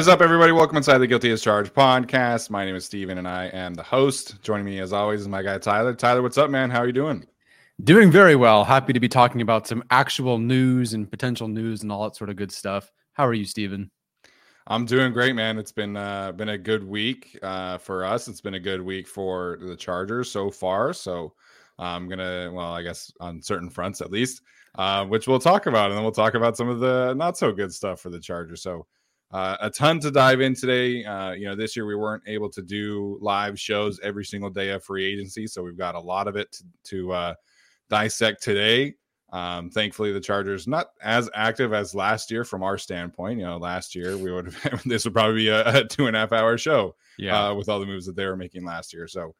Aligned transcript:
What 0.00 0.04
is 0.04 0.08
up, 0.08 0.22
everybody? 0.22 0.50
Welcome 0.50 0.78
inside 0.78 0.96
the 0.96 1.06
Guilty 1.06 1.30
as 1.30 1.42
Charged 1.42 1.74
podcast. 1.74 2.48
My 2.48 2.64
name 2.64 2.74
is 2.74 2.86
Steven 2.86 3.18
and 3.18 3.28
I 3.28 3.48
am 3.48 3.74
the 3.74 3.82
host. 3.82 4.40
Joining 4.40 4.64
me, 4.64 4.80
as 4.80 4.94
always, 4.94 5.20
is 5.20 5.28
my 5.28 5.42
guy 5.42 5.58
Tyler. 5.58 5.94
Tyler, 5.94 6.22
what's 6.22 6.38
up, 6.38 6.48
man? 6.48 6.70
How 6.70 6.78
are 6.78 6.86
you 6.86 6.92
doing? 6.94 7.26
Doing 7.84 8.10
very 8.10 8.34
well. 8.34 8.64
Happy 8.64 8.94
to 8.94 8.98
be 8.98 9.10
talking 9.10 9.42
about 9.42 9.66
some 9.66 9.84
actual 9.90 10.38
news 10.38 10.94
and 10.94 11.10
potential 11.10 11.48
news 11.48 11.82
and 11.82 11.92
all 11.92 12.04
that 12.04 12.16
sort 12.16 12.30
of 12.30 12.36
good 12.36 12.50
stuff. 12.50 12.90
How 13.12 13.26
are 13.26 13.34
you, 13.34 13.44
Steven? 13.44 13.90
I'm 14.68 14.86
doing 14.86 15.12
great, 15.12 15.34
man. 15.34 15.58
It's 15.58 15.70
been 15.70 15.98
uh, 15.98 16.32
been 16.32 16.48
a 16.48 16.56
good 16.56 16.82
week 16.82 17.38
uh, 17.42 17.76
for 17.76 18.02
us. 18.02 18.26
It's 18.26 18.40
been 18.40 18.54
a 18.54 18.58
good 18.58 18.80
week 18.80 19.06
for 19.06 19.58
the 19.60 19.76
Chargers 19.76 20.30
so 20.30 20.50
far. 20.50 20.94
So 20.94 21.34
I'm 21.78 22.08
gonna, 22.08 22.50
well, 22.50 22.72
I 22.72 22.80
guess 22.80 23.12
on 23.20 23.42
certain 23.42 23.68
fronts 23.68 24.00
at 24.00 24.10
least, 24.10 24.40
uh, 24.76 25.04
which 25.04 25.28
we'll 25.28 25.38
talk 25.38 25.66
about, 25.66 25.90
and 25.90 25.98
then 25.98 26.04
we'll 26.04 26.10
talk 26.10 26.32
about 26.32 26.56
some 26.56 26.70
of 26.70 26.80
the 26.80 27.12
not 27.18 27.36
so 27.36 27.52
good 27.52 27.74
stuff 27.74 28.00
for 28.00 28.08
the 28.08 28.18
Chargers. 28.18 28.62
So 28.62 28.86
uh, 29.32 29.56
a 29.60 29.70
ton 29.70 30.00
to 30.00 30.10
dive 30.10 30.40
in 30.40 30.54
today. 30.54 31.04
Uh, 31.04 31.32
you 31.32 31.46
know, 31.46 31.54
this 31.54 31.76
year 31.76 31.86
we 31.86 31.94
weren't 31.94 32.22
able 32.26 32.50
to 32.50 32.62
do 32.62 33.18
live 33.20 33.58
shows 33.58 34.00
every 34.02 34.24
single 34.24 34.50
day 34.50 34.70
of 34.70 34.82
free 34.82 35.04
agency, 35.04 35.46
so 35.46 35.62
we've 35.62 35.78
got 35.78 35.94
a 35.94 36.00
lot 36.00 36.26
of 36.26 36.36
it 36.36 36.50
to, 36.52 36.64
to 36.84 37.12
uh, 37.12 37.34
dissect 37.88 38.42
today. 38.42 38.94
Um, 39.32 39.70
thankfully, 39.70 40.12
the 40.12 40.20
Chargers 40.20 40.66
not 40.66 40.88
as 41.00 41.30
active 41.34 41.72
as 41.72 41.94
last 41.94 42.32
year 42.32 42.44
from 42.44 42.64
our 42.64 42.76
standpoint. 42.76 43.38
You 43.38 43.46
know, 43.46 43.58
last 43.58 43.94
year 43.94 44.16
we 44.16 44.32
would 44.32 44.52
have 44.52 44.82
this 44.86 45.04
would 45.04 45.14
probably 45.14 45.36
be 45.36 45.48
a, 45.48 45.76
a, 45.76 45.84
two 45.84 46.08
and 46.08 46.16
a 46.16 46.20
half 46.20 46.32
hour 46.32 46.58
show. 46.58 46.96
Yeah, 47.16 47.50
uh, 47.50 47.54
with 47.54 47.68
all 47.68 47.78
the 47.78 47.86
moves 47.86 48.06
that 48.06 48.16
they 48.16 48.26
were 48.26 48.36
making 48.36 48.64
last 48.64 48.92
year. 48.92 49.06
So 49.06 49.34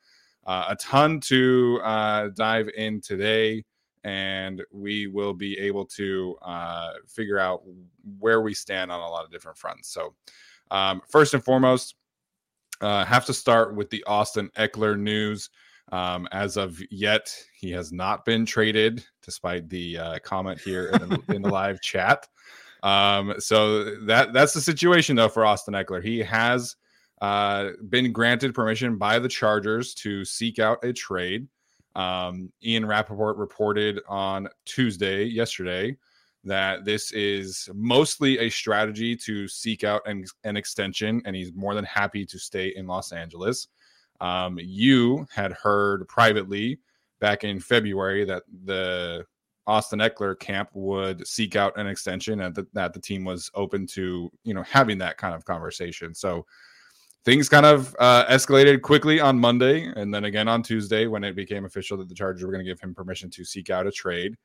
uh, 0.46 0.66
a 0.68 0.76
ton 0.76 1.18
to 1.20 1.80
uh, 1.82 2.28
dive 2.36 2.68
in 2.76 3.00
today 3.00 3.64
and 4.04 4.62
we 4.72 5.06
will 5.06 5.34
be 5.34 5.58
able 5.58 5.84
to 5.84 6.36
uh, 6.42 6.92
figure 7.06 7.38
out 7.38 7.62
where 8.18 8.40
we 8.40 8.54
stand 8.54 8.90
on 8.90 9.00
a 9.00 9.08
lot 9.08 9.24
of 9.24 9.30
different 9.30 9.58
fronts. 9.58 9.92
So, 9.92 10.14
um, 10.70 11.02
first 11.08 11.34
and 11.34 11.44
foremost, 11.44 11.94
uh, 12.80 13.04
have 13.04 13.26
to 13.26 13.34
start 13.34 13.74
with 13.74 13.90
the 13.90 14.02
Austin 14.04 14.50
Ekeler 14.56 14.98
news. 14.98 15.50
Um, 15.92 16.28
as 16.30 16.56
of 16.56 16.80
yet, 16.90 17.34
he 17.58 17.70
has 17.72 17.92
not 17.92 18.24
been 18.24 18.46
traded, 18.46 19.04
despite 19.22 19.68
the 19.68 19.98
uh, 19.98 20.18
comment 20.20 20.60
here 20.60 20.86
in 20.86 21.08
the, 21.08 21.22
in 21.34 21.42
the 21.42 21.48
live 21.50 21.80
chat. 21.80 22.28
Um, 22.82 23.34
so 23.38 23.96
that 24.06 24.32
that's 24.32 24.54
the 24.54 24.60
situation 24.60 25.16
though 25.16 25.28
for 25.28 25.44
Austin 25.44 25.74
Ekeler. 25.74 26.02
He 26.02 26.20
has 26.20 26.76
uh, 27.20 27.70
been 27.88 28.12
granted 28.12 28.54
permission 28.54 28.96
by 28.96 29.18
the 29.18 29.28
Chargers 29.28 29.94
to 29.94 30.24
seek 30.24 30.58
out 30.58 30.82
a 30.84 30.92
trade. 30.92 31.46
Um, 31.96 32.52
Ian 32.64 32.86
Rapoport 32.86 33.36
reported 33.36 34.00
on 34.08 34.48
Tuesday, 34.64 35.24
yesterday, 35.24 35.96
that 36.44 36.84
this 36.84 37.12
is 37.12 37.68
mostly 37.74 38.38
a 38.38 38.48
strategy 38.48 39.14
to 39.14 39.46
seek 39.46 39.84
out 39.84 40.02
an, 40.06 40.24
an 40.44 40.56
extension, 40.56 41.20
and 41.24 41.36
he's 41.36 41.52
more 41.52 41.74
than 41.74 41.84
happy 41.84 42.24
to 42.24 42.38
stay 42.38 42.68
in 42.76 42.86
Los 42.86 43.12
Angeles. 43.12 43.68
Um, 44.20 44.58
you 44.60 45.26
had 45.32 45.52
heard 45.52 46.06
privately 46.08 46.78
back 47.20 47.44
in 47.44 47.60
February 47.60 48.24
that 48.24 48.44
the 48.64 49.24
Austin 49.66 50.00
Ekeler 50.00 50.38
camp 50.38 50.70
would 50.72 51.26
seek 51.26 51.56
out 51.56 51.78
an 51.78 51.86
extension 51.86 52.40
and 52.40 52.66
that 52.72 52.92
the 52.92 53.00
team 53.00 53.24
was 53.24 53.50
open 53.54 53.86
to, 53.86 54.30
you 54.42 54.54
know, 54.54 54.62
having 54.62 54.98
that 54.98 55.16
kind 55.16 55.34
of 55.34 55.44
conversation. 55.44 56.14
So 56.14 56.46
things 57.24 57.48
kind 57.48 57.66
of 57.66 57.94
uh, 57.98 58.24
escalated 58.26 58.82
quickly 58.82 59.20
on 59.20 59.38
Monday 59.38 59.92
and 59.96 60.12
then 60.12 60.24
again 60.24 60.48
on 60.48 60.62
Tuesday 60.62 61.06
when 61.06 61.24
it 61.24 61.36
became 61.36 61.64
official 61.64 61.96
that 61.98 62.08
the 62.08 62.14
Chargers 62.14 62.44
were 62.44 62.52
going 62.52 62.64
to 62.64 62.70
give 62.70 62.80
him 62.80 62.94
permission 62.94 63.30
to 63.30 63.44
seek 63.44 63.70
out 63.70 63.86
a 63.86 63.92
trade. 63.92 64.36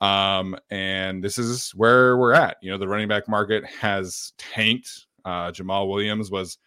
Um, 0.00 0.56
and 0.70 1.22
this 1.22 1.38
is 1.38 1.70
where 1.72 2.16
we're 2.16 2.32
at. 2.32 2.56
You 2.62 2.72
know, 2.72 2.78
the 2.78 2.88
running 2.88 3.08
back 3.08 3.28
market 3.28 3.64
has 3.66 4.32
tanked. 4.38 5.06
Uh, 5.24 5.52
Jamaal 5.52 5.88
Williams 5.88 6.30
was 6.30 6.58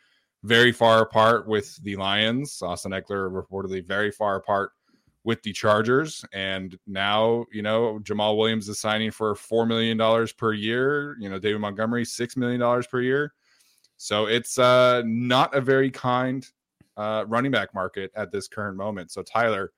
very 0.43 0.71
far 0.71 1.01
apart 1.01 1.47
with 1.47 1.75
the 1.83 1.95
Lions. 1.95 2.61
Austin 2.61 2.91
Ekeler 2.91 3.29
reportedly 3.29 3.85
very 3.85 4.11
far 4.11 4.35
apart 4.35 4.71
with 5.25 5.41
the 5.41 5.51
Chargers. 5.51 6.23
And 6.33 6.77
now, 6.85 7.45
you 7.51 7.63
know, 7.63 7.99
Jamaal 8.03 8.37
Williams 8.37 8.69
is 8.69 8.79
signing 8.79 9.11
for 9.11 9.33
$4 9.33 9.67
million 9.67 10.27
per 10.37 10.53
year. 10.53 11.17
You 11.19 11.29
know, 11.29 11.39
David 11.39 11.59
Montgomery, 11.59 12.05
$6 12.05 12.37
million 12.37 12.83
per 12.89 13.01
year. 13.01 13.33
So 13.97 14.25
it's 14.25 14.59
uh, 14.59 15.03
not 15.05 15.55
a 15.55 15.61
very 15.61 15.89
kind 15.89 16.47
uh, 16.97 17.25
running 17.27 17.51
back 17.51 17.73
market 17.73 18.11
at 18.15 18.31
this 18.31 18.47
current 18.47 18.77
moment. 18.77 19.11
So 19.11 19.21
Tyler, 19.21 19.71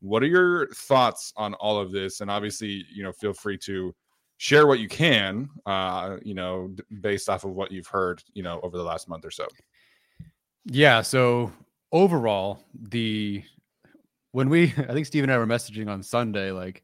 what 0.00 0.22
are 0.22 0.26
your 0.26 0.68
thoughts 0.68 1.32
on 1.36 1.54
all 1.54 1.78
of 1.78 1.92
this? 1.92 2.20
And 2.20 2.30
obviously, 2.30 2.84
you 2.92 3.02
know, 3.02 3.12
feel 3.12 3.32
free 3.32 3.58
to 3.58 3.94
share 4.38 4.66
what 4.66 4.78
you 4.78 4.88
can, 4.88 5.48
uh, 5.66 6.16
you 6.22 6.34
know, 6.34 6.74
based 7.00 7.28
off 7.28 7.44
of 7.44 7.50
what 7.52 7.70
you've 7.70 7.86
heard, 7.86 8.22
you 8.32 8.42
know, 8.42 8.60
over 8.62 8.76
the 8.76 8.82
last 8.82 9.08
month 9.08 9.24
or 9.24 9.30
so. 9.30 9.46
Yeah. 10.64 11.02
So 11.02 11.52
overall, 11.92 12.64
the 12.74 13.42
when 14.32 14.48
we, 14.48 14.64
I 14.78 14.92
think 14.92 15.06
Steve 15.06 15.22
and 15.24 15.32
I 15.32 15.38
were 15.38 15.46
messaging 15.46 15.88
on 15.88 16.02
Sunday, 16.02 16.50
like 16.50 16.82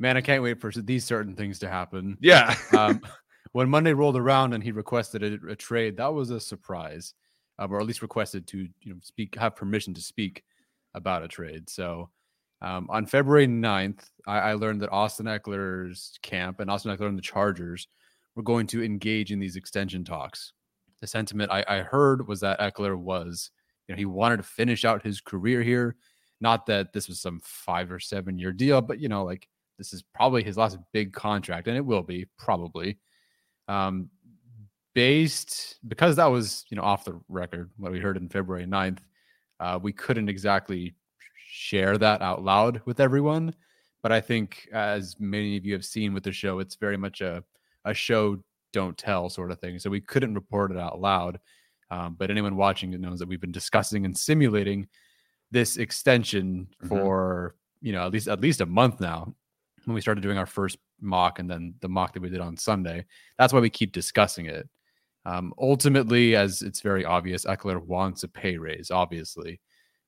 Man, 0.00 0.16
I 0.16 0.22
can't 0.22 0.42
wait 0.42 0.58
for 0.58 0.72
these 0.72 1.04
certain 1.04 1.36
things 1.36 1.58
to 1.58 1.68
happen. 1.68 2.16
Yeah. 2.20 2.56
um, 2.76 3.02
when 3.52 3.68
Monday 3.68 3.92
rolled 3.92 4.16
around 4.16 4.52
and 4.52 4.62
he 4.62 4.72
requested 4.72 5.22
a, 5.22 5.50
a 5.50 5.56
trade, 5.56 5.96
that 5.96 6.12
was 6.12 6.30
a 6.30 6.40
surprise, 6.40 7.14
um, 7.58 7.72
or 7.72 7.80
at 7.80 7.86
least 7.86 8.02
requested 8.02 8.46
to 8.48 8.58
you 8.58 8.92
know 8.92 8.98
speak, 9.02 9.34
have 9.36 9.56
permission 9.56 9.94
to 9.94 10.00
speak 10.00 10.44
about 10.94 11.22
a 11.22 11.28
trade. 11.28 11.68
So 11.68 12.10
um, 12.62 12.88
on 12.90 13.06
February 13.06 13.46
9th, 13.46 14.04
I, 14.26 14.38
I, 14.38 14.52
learned 14.54 14.82
that 14.82 14.92
Austin 14.92 15.26
Ekeler's 15.26 16.18
camp 16.22 16.60
and 16.60 16.70
Austin 16.70 16.94
Ekeler 16.94 17.08
and 17.08 17.16
the 17.16 17.22
Chargers 17.22 17.88
were 18.34 18.42
going 18.42 18.66
to 18.68 18.84
engage 18.84 19.32
in 19.32 19.38
these 19.38 19.56
extension 19.56 20.04
talks. 20.04 20.52
The 21.00 21.06
sentiment 21.06 21.50
I, 21.50 21.64
I 21.66 21.78
heard 21.78 22.28
was 22.28 22.40
that 22.40 22.60
Ekeler 22.60 22.96
was, 22.96 23.50
you 23.88 23.94
know, 23.94 23.98
he 23.98 24.04
wanted 24.04 24.38
to 24.38 24.42
finish 24.42 24.84
out 24.84 25.02
his 25.02 25.22
career 25.22 25.62
here. 25.62 25.96
Not 26.42 26.66
that 26.66 26.92
this 26.92 27.08
was 27.08 27.20
some 27.20 27.40
five 27.42 27.90
or 27.90 27.98
seven 27.98 28.38
year 28.38 28.52
deal, 28.52 28.82
but 28.82 28.98
you 28.98 29.08
know, 29.08 29.24
like 29.24 29.48
this 29.78 29.94
is 29.94 30.02
probably 30.14 30.42
his 30.44 30.58
last 30.58 30.78
big 30.92 31.12
contract, 31.14 31.66
and 31.66 31.76
it 31.76 31.84
will 31.84 32.02
be 32.02 32.26
probably. 32.38 32.98
Um, 33.70 34.10
based 34.94 35.78
because 35.86 36.16
that 36.16 36.26
was 36.26 36.64
you 36.68 36.76
know 36.76 36.82
off 36.82 37.04
the 37.04 37.20
record 37.28 37.70
what 37.76 37.92
we 37.92 38.00
heard 38.00 38.16
in 38.16 38.28
February 38.28 38.66
9th, 38.66 38.98
uh, 39.60 39.78
we 39.80 39.92
couldn't 39.92 40.28
exactly 40.28 40.94
share 41.46 41.96
that 41.98 42.22
out 42.22 42.42
loud 42.42 42.82
with 42.84 43.00
everyone. 43.00 43.54
But 44.02 44.12
I 44.12 44.20
think, 44.20 44.68
as 44.72 45.16
many 45.20 45.56
of 45.56 45.64
you 45.64 45.74
have 45.74 45.84
seen 45.84 46.14
with 46.14 46.24
the 46.24 46.32
show, 46.32 46.58
it's 46.58 46.74
very 46.74 46.96
much 46.96 47.20
a 47.20 47.44
a 47.84 47.94
show 47.94 48.38
don't 48.72 48.96
tell 48.96 49.28
sort 49.28 49.50
of 49.50 49.60
thing. 49.60 49.78
So 49.78 49.90
we 49.90 50.00
couldn't 50.00 50.34
report 50.34 50.70
it 50.70 50.78
out 50.78 51.00
loud. 51.00 51.40
Um, 51.90 52.14
but 52.18 52.30
anyone 52.30 52.56
watching 52.56 52.92
it 52.92 53.00
knows 53.00 53.18
that 53.18 53.28
we've 53.28 53.40
been 53.40 53.52
discussing 53.52 54.04
and 54.04 54.16
simulating 54.16 54.86
this 55.50 55.76
extension 55.76 56.68
mm-hmm. 56.82 56.88
for 56.88 57.56
you 57.80 57.92
know 57.92 58.06
at 58.06 58.12
least 58.12 58.28
at 58.28 58.40
least 58.40 58.60
a 58.60 58.66
month 58.66 59.00
now 59.00 59.34
when 59.84 59.94
we 59.94 60.00
started 60.00 60.20
doing 60.20 60.38
our 60.38 60.46
first 60.46 60.78
mock 61.00 61.38
and 61.38 61.50
then 61.50 61.74
the 61.80 61.88
mock 61.88 62.12
that 62.12 62.22
we 62.22 62.28
did 62.30 62.40
on 62.40 62.56
Sunday. 62.56 63.04
That's 63.38 63.52
why 63.52 63.60
we 63.60 63.70
keep 63.70 63.92
discussing 63.92 64.46
it. 64.46 64.68
Um, 65.26 65.52
ultimately, 65.58 66.34
as 66.36 66.62
it's 66.62 66.80
very 66.80 67.04
obvious, 67.04 67.44
Ekeler 67.44 67.84
wants 67.84 68.22
a 68.22 68.28
pay 68.28 68.56
raise, 68.56 68.90
obviously. 68.90 69.60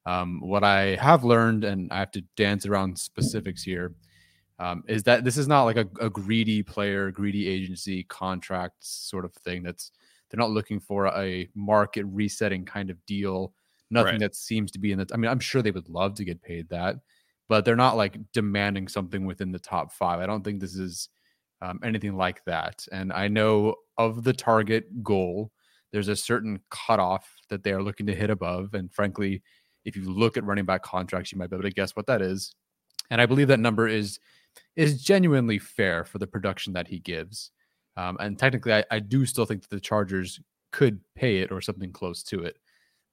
Um, 0.07 0.41
what 0.41 0.65
I 0.65 0.97
have 0.97 1.25
learned, 1.25 1.65
and 1.65 1.93
I 1.93 1.99
have 1.99 2.11
to 2.13 2.25
dance 2.37 2.67
around 2.67 2.99
specifics 2.99 3.63
here, 3.63 3.95
um, 4.59 4.83
is 4.89 5.03
that 5.05 5.25
this 5.25 5.37
is 5.37 5.49
not 5.49 5.65
like 5.65 5.77
a, 5.77 5.87
a, 6.01 6.11
greedy 6.11 6.63
player, 6.63 7.11
greedy 7.11 7.49
agency 7.49 8.05
contract 8.05 8.77
sort 8.81 9.25
of 9.25 9.33
thing. 9.35 9.63
That's 9.63 9.93
they're 10.31 10.39
not 10.39 10.51
looking 10.51 10.81
for 10.81 11.07
a 11.09 11.49
market 11.55 12.05
resetting 12.05 12.65
kind 12.65 12.91
of 12.91 13.05
deal. 13.07 13.53
Nothing 13.91 14.13
right. 14.13 14.21
that 14.21 14.35
seems 14.35 14.71
to 14.73 14.79
be 14.79 14.93
in 14.93 14.99
the. 14.99 15.07
I 15.13 15.17
mean, 15.17 15.31
I'm 15.31 15.41
sure 15.41 15.63
they 15.63 15.71
would 15.71 15.89
love 15.89 16.15
to 16.15 16.25
get 16.25 16.43
paid 16.43 16.69
that, 16.71 16.97
but 17.53 17.67
they're 17.67 17.77
not 17.77 17.99
like 17.99 18.17
demanding 18.33 18.89
something 18.89 19.27
within 19.27 19.53
the 19.53 19.59
top 19.59 19.93
five. 19.93 20.21
I 20.21 20.25
don't 20.25 20.43
think 20.43 20.59
this 20.59 20.75
is 20.75 21.11
um, 21.61 21.81
anything 21.85 22.17
like 22.17 22.43
that. 22.47 22.87
And 22.91 23.13
I 23.13 23.29
know 23.29 23.75
of 23.99 24.25
the 24.25 24.33
target 24.33 25.03
goal, 25.03 25.53
there's 25.93 26.09
a 26.09 26.17
certain 26.17 26.61
cutoff 26.71 27.31
that 27.51 27.63
they 27.63 27.73
are 27.73 27.83
looking 27.83 28.07
to 28.07 28.15
hit 28.15 28.31
above. 28.31 28.73
And 28.73 28.91
frankly, 28.91 29.43
if 29.85 29.95
you 29.97 30.11
look 30.11 30.39
at 30.39 30.45
running 30.45 30.65
back 30.65 30.83
contracts, 30.83 31.31
you 31.31 31.37
might 31.37 31.51
be 31.51 31.57
able 31.57 31.65
to 31.65 31.75
guess 31.75 31.95
what 31.95 32.07
that 32.07 32.23
is. 32.23 32.55
And 33.11 33.21
I 33.21 33.27
believe 33.27 33.49
that 33.49 33.61
number 33.61 33.87
is 33.87 34.19
is 34.75 35.05
genuinely 35.05 35.59
fair 35.59 36.05
for 36.05 36.17
the 36.17 36.27
production 36.27 36.73
that 36.73 36.89
he 36.89 37.01
gives. 37.01 37.51
Um, 37.99 38.17
and 38.19 38.39
technically, 38.39 38.73
I, 38.73 38.85
I 38.91 38.99
do 39.01 39.27
still 39.27 39.45
think 39.45 39.61
that 39.61 39.69
the 39.69 39.79
Chargers 39.79 40.41
could 40.73 41.01
pay 41.15 41.41
it 41.41 41.53
or 41.53 41.61
something 41.61 41.93
close 41.93 42.23
to 42.23 42.45
it. 42.45 42.57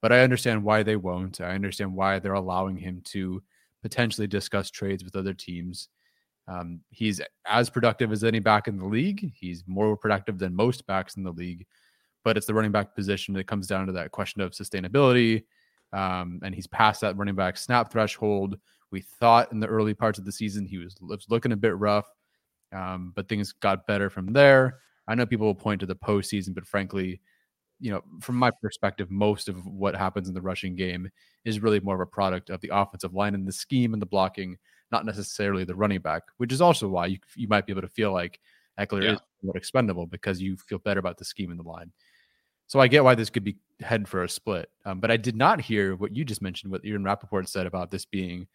But 0.00 0.12
I 0.12 0.20
understand 0.20 0.64
why 0.64 0.82
they 0.82 0.96
won't. 0.96 1.42
I 1.42 1.50
understand 1.50 1.94
why 1.94 2.18
they're 2.18 2.32
allowing 2.32 2.78
him 2.78 3.02
to 3.08 3.42
potentially 3.82 4.26
discuss 4.26 4.70
trades 4.70 5.04
with 5.04 5.16
other 5.16 5.34
teams. 5.34 5.88
Um, 6.48 6.80
he's 6.90 7.20
as 7.46 7.70
productive 7.70 8.12
as 8.12 8.24
any 8.24 8.40
back 8.40 8.68
in 8.68 8.76
the 8.76 8.84
league. 8.84 9.32
He's 9.34 9.64
more 9.66 9.96
productive 9.96 10.38
than 10.38 10.54
most 10.54 10.86
backs 10.86 11.16
in 11.16 11.22
the 11.22 11.32
league. 11.32 11.66
But 12.24 12.36
it's 12.36 12.46
the 12.46 12.54
running 12.54 12.72
back 12.72 12.94
position 12.94 13.34
that 13.34 13.46
comes 13.46 13.66
down 13.66 13.86
to 13.86 13.92
that 13.92 14.10
question 14.10 14.42
of 14.42 14.52
sustainability 14.52 15.44
um, 15.92 16.40
and 16.42 16.54
he's 16.54 16.66
past 16.66 17.00
that 17.00 17.16
running 17.16 17.34
back 17.34 17.56
snap 17.56 17.90
threshold. 17.90 18.58
We 18.90 19.00
thought 19.00 19.52
in 19.52 19.60
the 19.60 19.66
early 19.66 19.94
parts 19.94 20.18
of 20.18 20.24
the 20.24 20.32
season 20.32 20.66
he 20.66 20.78
was, 20.78 20.96
was 21.00 21.26
looking 21.28 21.52
a 21.52 21.56
bit 21.56 21.76
rough, 21.76 22.08
um, 22.72 23.12
but 23.14 23.28
things 23.28 23.52
got 23.52 23.86
better 23.86 24.10
from 24.10 24.32
there. 24.32 24.78
I 25.08 25.14
know 25.14 25.26
people 25.26 25.46
will 25.46 25.54
point 25.54 25.80
to 25.80 25.86
the 25.86 25.96
postseason, 25.96 26.54
but 26.54 26.66
frankly, 26.66 27.20
you 27.80 27.90
know, 27.90 28.02
from 28.20 28.36
my 28.36 28.50
perspective, 28.62 29.10
most 29.10 29.48
of 29.48 29.66
what 29.66 29.96
happens 29.96 30.28
in 30.28 30.34
the 30.34 30.42
rushing 30.42 30.76
game 30.76 31.10
is 31.44 31.60
really 31.60 31.80
more 31.80 31.94
of 31.94 32.00
a 32.00 32.06
product 32.06 32.50
of 32.50 32.60
the 32.60 32.70
offensive 32.72 33.14
line 33.14 33.34
and 33.34 33.48
the 33.48 33.52
scheme 33.52 33.94
and 33.94 34.02
the 34.02 34.06
blocking, 34.06 34.56
not 34.92 35.06
necessarily 35.06 35.64
the 35.64 35.74
running 35.74 36.00
back, 36.00 36.22
which 36.36 36.52
is 36.52 36.60
also 36.60 36.88
why 36.88 37.06
you, 37.06 37.18
you 37.34 37.48
might 37.48 37.66
be 37.66 37.72
able 37.72 37.82
to 37.82 37.88
feel 37.88 38.12
like 38.12 38.38
Ekeler 38.78 39.02
yeah. 39.02 39.12
is 39.12 39.20
more 39.42 39.56
expendable 39.56 40.06
because 40.06 40.40
you 40.40 40.56
feel 40.56 40.78
better 40.78 41.00
about 41.00 41.16
the 41.18 41.24
scheme 41.24 41.50
and 41.50 41.58
the 41.58 41.68
line. 41.68 41.90
So 42.66 42.78
I 42.78 42.86
get 42.86 43.02
why 43.02 43.14
this 43.14 43.30
could 43.30 43.42
be 43.42 43.56
head 43.80 44.06
for 44.06 44.22
a 44.22 44.28
split. 44.28 44.70
Um, 44.84 45.00
but 45.00 45.10
I 45.10 45.16
did 45.16 45.34
not 45.34 45.60
hear 45.60 45.96
what 45.96 46.14
you 46.14 46.24
just 46.24 46.42
mentioned, 46.42 46.70
what 46.70 46.84
Ian 46.84 47.02
Rapoport 47.02 47.48
said 47.48 47.66
about 47.66 47.90
this 47.90 48.04
being 48.04 48.46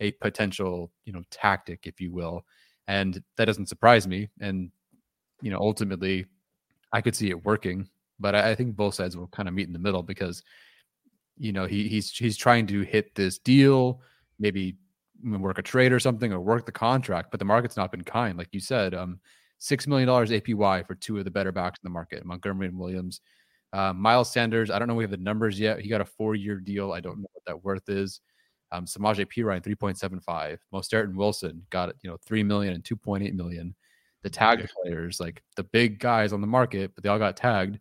a 0.00 0.10
potential, 0.12 0.90
you 1.04 1.12
know, 1.12 1.22
tactic, 1.30 1.86
if 1.86 2.00
you 2.00 2.10
will. 2.10 2.44
And 2.88 3.22
that 3.36 3.44
doesn't 3.44 3.68
surprise 3.68 4.08
me. 4.08 4.28
And, 4.40 4.70
you 5.42 5.50
know, 5.50 5.58
ultimately 5.58 6.26
I 6.92 7.00
could 7.00 7.14
see 7.14 7.30
it 7.30 7.44
working, 7.44 7.88
but 8.20 8.34
I, 8.34 8.50
I 8.50 8.54
think 8.54 8.76
both 8.76 8.94
sides 8.94 9.16
will 9.16 9.28
kind 9.28 9.48
of 9.48 9.54
meet 9.54 9.66
in 9.66 9.72
the 9.72 9.78
middle 9.78 10.02
because, 10.02 10.42
you 11.38 11.52
know, 11.52 11.66
he 11.66 11.88
he's 11.88 12.10
he's 12.10 12.36
trying 12.36 12.66
to 12.68 12.82
hit 12.82 13.14
this 13.14 13.38
deal, 13.38 14.00
maybe 14.38 14.76
work 15.22 15.58
a 15.58 15.62
trade 15.62 15.92
or 15.92 16.00
something 16.00 16.32
or 16.32 16.40
work 16.40 16.66
the 16.66 16.72
contract, 16.72 17.30
but 17.30 17.38
the 17.38 17.44
market's 17.44 17.76
not 17.76 17.90
been 17.90 18.04
kind. 18.04 18.38
Like 18.38 18.48
you 18.52 18.60
said, 18.60 18.94
um, 18.94 19.20
six 19.58 19.86
million 19.86 20.06
dollars 20.06 20.30
APY 20.30 20.86
for 20.86 20.94
two 20.94 21.18
of 21.18 21.24
the 21.24 21.30
better 21.30 21.52
backs 21.52 21.78
in 21.82 21.86
the 21.88 21.92
market, 21.92 22.24
Montgomery 22.24 22.68
and 22.68 22.78
Williams. 22.78 23.20
Uh, 23.72 23.92
Miles 23.92 24.32
Sanders, 24.32 24.70
I 24.70 24.78
don't 24.78 24.88
know 24.88 24.94
we 24.94 25.04
have 25.04 25.12
the 25.12 25.16
numbers 25.16 25.60
yet. 25.60 25.80
He 25.80 25.88
got 25.88 26.00
a 26.00 26.04
four-year 26.04 26.56
deal. 26.56 26.92
I 26.92 27.00
don't 27.00 27.20
know 27.20 27.28
what 27.32 27.44
that 27.46 27.62
worth 27.62 27.88
is. 27.88 28.20
Um, 28.72 28.84
Samaje 28.84 29.26
Perine, 29.26 29.62
3.75. 29.62 30.58
Mostert 30.72 31.04
and 31.04 31.16
Wilson 31.16 31.64
got 31.70 31.94
you 32.02 32.10
know 32.10 32.16
three 32.24 32.42
million 32.42 32.74
and 32.74 32.82
2.8 32.82 33.32
million. 33.34 33.74
The 34.22 34.30
tagged 34.30 34.70
players, 34.82 35.18
like 35.18 35.42
the 35.56 35.64
big 35.64 35.98
guys 35.98 36.32
on 36.32 36.40
the 36.40 36.46
market, 36.46 36.92
but 36.94 37.02
they 37.02 37.08
all 37.08 37.18
got 37.18 37.36
tagged, 37.36 37.78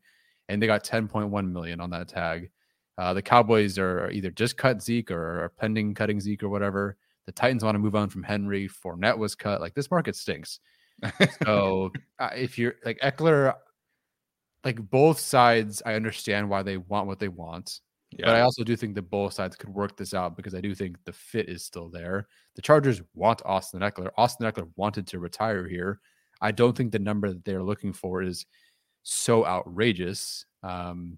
and 0.50 0.62
they 0.62 0.68
got 0.68 0.84
10.1 0.84 1.52
million 1.52 1.80
on 1.80 1.92
that 1.92 2.10
tag. 2.10 2.50
Uh, 2.98 3.14
the 3.14 3.22
Cowboys 3.22 3.80
are 3.80 4.10
either 4.12 4.32
just 4.32 4.58
cut 4.58 4.82
Zeke 4.82 5.12
or 5.12 5.46
are 5.46 5.54
pending 5.58 5.94
cutting 5.94 6.20
Zeke 6.20 6.44
or 6.44 6.50
whatever. 6.50 6.98
The 7.28 7.32
Titans 7.32 7.64
want 7.64 7.76
to 7.76 7.80
move 7.80 7.96
on 7.96 8.10
from 8.10 8.24
Henry. 8.24 8.68
Fournette 8.68 9.18
was 9.18 9.36
cut. 9.36 9.62
Like 9.62 9.74
this 9.74 9.90
market 9.90 10.18
stinks. 10.18 10.60
so 11.44 11.92
uh, 12.18 12.32
if 12.36 12.58
you're 12.58 12.76
like 12.84 13.00
Ekeler, 13.00 13.54
like 14.66 14.82
both 14.90 15.20
sides, 15.20 15.82
I 15.86 15.94
understand 15.94 16.50
why 16.50 16.64
they 16.64 16.76
want 16.76 17.08
what 17.08 17.20
they 17.20 17.30
want. 17.30 17.80
Yeah. 18.12 18.26
But 18.26 18.36
I 18.36 18.42
also 18.42 18.64
do 18.64 18.76
think 18.76 18.96
that 18.96 19.04
both 19.04 19.34
sides 19.34 19.56
could 19.56 19.70
work 19.70 19.96
this 19.96 20.14
out 20.14 20.36
because 20.36 20.56
I 20.56 20.62
do 20.62 20.74
think 20.74 20.98
the 21.06 21.14
fit 21.14 21.48
is 21.48 21.64
still 21.64 21.90
there. 21.90 22.28
The 22.56 22.62
Chargers 22.62 23.02
want 23.14 23.44
Austin 23.46 23.82
Ekeler. 23.82 24.10
Austin 24.18 24.52
Ekeler 24.52 24.68
wanted 24.76 25.08
to 25.08 25.20
retire 25.20 25.68
here. 25.68 26.00
I 26.42 26.52
don't 26.52 26.76
think 26.76 26.92
the 26.92 27.00
number 27.00 27.30
that 27.30 27.46
they're 27.46 27.64
looking 27.64 27.94
for 27.94 28.24
is 28.24 28.46
so 29.04 29.46
outrageous. 29.46 30.46
Um, 30.64 31.18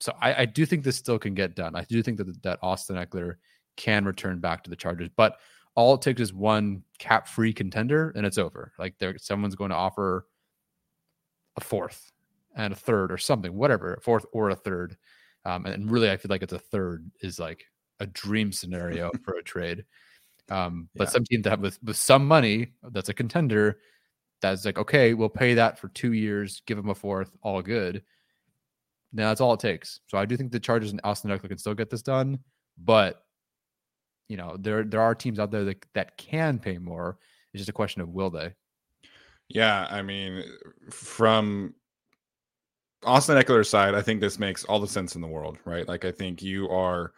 so 0.00 0.12
I, 0.20 0.42
I, 0.42 0.44
do 0.46 0.66
think 0.66 0.84
this 0.84 0.96
still 0.96 1.18
can 1.18 1.34
get 1.34 1.54
done. 1.54 1.76
I 1.76 1.84
do 1.84 2.02
think 2.02 2.18
that 2.18 2.42
that 2.42 2.58
Austin 2.62 2.96
Ekeler 2.96 3.36
can 3.76 4.04
return 4.04 4.40
back 4.40 4.64
to 4.64 4.70
the 4.70 4.76
Chargers, 4.76 5.10
but 5.16 5.38
all 5.74 5.94
it 5.94 6.02
takes 6.02 6.20
is 6.20 6.32
one 6.32 6.82
cap-free 6.98 7.52
contender, 7.52 8.12
and 8.16 8.24
it's 8.24 8.38
over. 8.38 8.72
Like 8.78 8.96
there, 8.98 9.16
someone's 9.18 9.56
going 9.56 9.70
to 9.70 9.76
offer 9.76 10.26
a 11.56 11.60
fourth 11.60 12.12
and 12.56 12.72
a 12.72 12.76
third 12.76 13.10
or 13.10 13.18
something, 13.18 13.54
whatever, 13.54 13.94
a 13.94 14.00
fourth 14.00 14.24
or 14.32 14.50
a 14.50 14.56
third. 14.56 14.96
Um, 15.44 15.66
and 15.66 15.90
really, 15.90 16.10
I 16.10 16.16
feel 16.16 16.28
like 16.28 16.42
it's 16.42 16.52
a 16.52 16.58
third 16.58 17.10
is 17.20 17.38
like 17.38 17.64
a 18.00 18.06
dream 18.06 18.52
scenario 18.52 19.10
for 19.24 19.34
a 19.34 19.42
trade. 19.42 19.84
Um, 20.50 20.88
but 20.94 21.08
yeah. 21.08 21.10
some 21.10 21.24
team 21.24 21.42
that 21.42 21.50
have 21.50 21.60
with, 21.60 21.78
with 21.82 21.96
some 21.96 22.26
money 22.26 22.72
that's 22.90 23.08
a 23.08 23.14
contender 23.14 23.78
that's 24.50 24.64
like, 24.64 24.78
okay, 24.78 25.14
we'll 25.14 25.28
pay 25.28 25.54
that 25.54 25.78
for 25.78 25.88
two 25.88 26.12
years, 26.12 26.62
give 26.66 26.76
them 26.76 26.90
a 26.90 26.94
fourth, 26.94 27.30
all 27.42 27.62
good. 27.62 28.02
Now 29.12 29.28
that's 29.28 29.40
all 29.40 29.54
it 29.54 29.60
takes. 29.60 30.00
So 30.08 30.18
I 30.18 30.26
do 30.26 30.36
think 30.36 30.52
the 30.52 30.60
Chargers 30.60 30.90
and 30.90 31.00
Austin 31.04 31.30
Ekeler 31.30 31.48
can 31.48 31.58
still 31.58 31.74
get 31.74 31.90
this 31.90 32.02
done, 32.02 32.40
but 32.78 33.22
you 34.28 34.36
know 34.36 34.56
there 34.58 34.84
there 34.84 35.00
are 35.00 35.14
teams 35.14 35.38
out 35.38 35.50
there 35.50 35.64
that 35.64 35.84
that 35.94 36.16
can 36.16 36.58
pay 36.58 36.78
more. 36.78 37.18
It's 37.52 37.60
just 37.60 37.68
a 37.68 37.74
question 37.74 38.02
of 38.02 38.08
will 38.08 38.30
they. 38.30 38.54
Yeah, 39.48 39.86
I 39.90 40.02
mean, 40.02 40.42
from 40.90 41.74
Austin 43.04 43.36
Ekeler's 43.36 43.68
side, 43.68 43.94
I 43.94 44.02
think 44.02 44.20
this 44.20 44.38
makes 44.38 44.64
all 44.64 44.80
the 44.80 44.88
sense 44.88 45.14
in 45.14 45.20
the 45.20 45.28
world, 45.28 45.58
right? 45.64 45.86
Like 45.86 46.04
I 46.04 46.10
think 46.10 46.42
you 46.42 46.68
are 46.70 47.12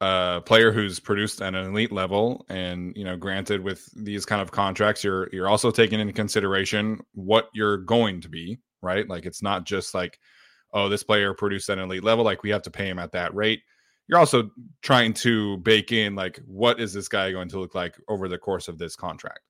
a 0.00 0.42
player 0.44 0.72
who's 0.72 1.00
produced 1.00 1.40
at 1.40 1.54
an 1.54 1.66
elite 1.66 1.92
level 1.92 2.44
and 2.50 2.94
you 2.96 3.04
know 3.04 3.16
granted 3.16 3.62
with 3.62 3.88
these 3.96 4.26
kind 4.26 4.42
of 4.42 4.50
contracts 4.50 5.02
you're 5.02 5.30
you're 5.32 5.48
also 5.48 5.70
taking 5.70 6.00
into 6.00 6.12
consideration 6.12 7.00
what 7.14 7.48
you're 7.54 7.78
going 7.78 8.20
to 8.20 8.28
be 8.28 8.58
right? 8.82 9.08
Like 9.08 9.26
it's 9.26 9.42
not 9.42 9.64
just 9.64 9.94
like 9.94 10.18
oh 10.72 10.88
this 10.88 11.02
player 11.02 11.34
produced 11.34 11.68
at 11.70 11.78
an 11.78 11.84
elite 11.84 12.04
level 12.04 12.24
like 12.24 12.42
we 12.42 12.50
have 12.50 12.62
to 12.62 12.70
pay 12.70 12.88
him 12.88 12.98
at 12.98 13.12
that 13.12 13.34
rate. 13.34 13.62
You're 14.08 14.18
also 14.18 14.50
trying 14.82 15.12
to 15.14 15.58
bake 15.58 15.92
in 15.92 16.14
like 16.14 16.40
what 16.46 16.80
is 16.80 16.92
this 16.92 17.08
guy 17.08 17.32
going 17.32 17.48
to 17.50 17.58
look 17.58 17.74
like 17.74 17.96
over 18.08 18.28
the 18.28 18.38
course 18.38 18.68
of 18.68 18.78
this 18.78 18.96
contract? 18.96 19.40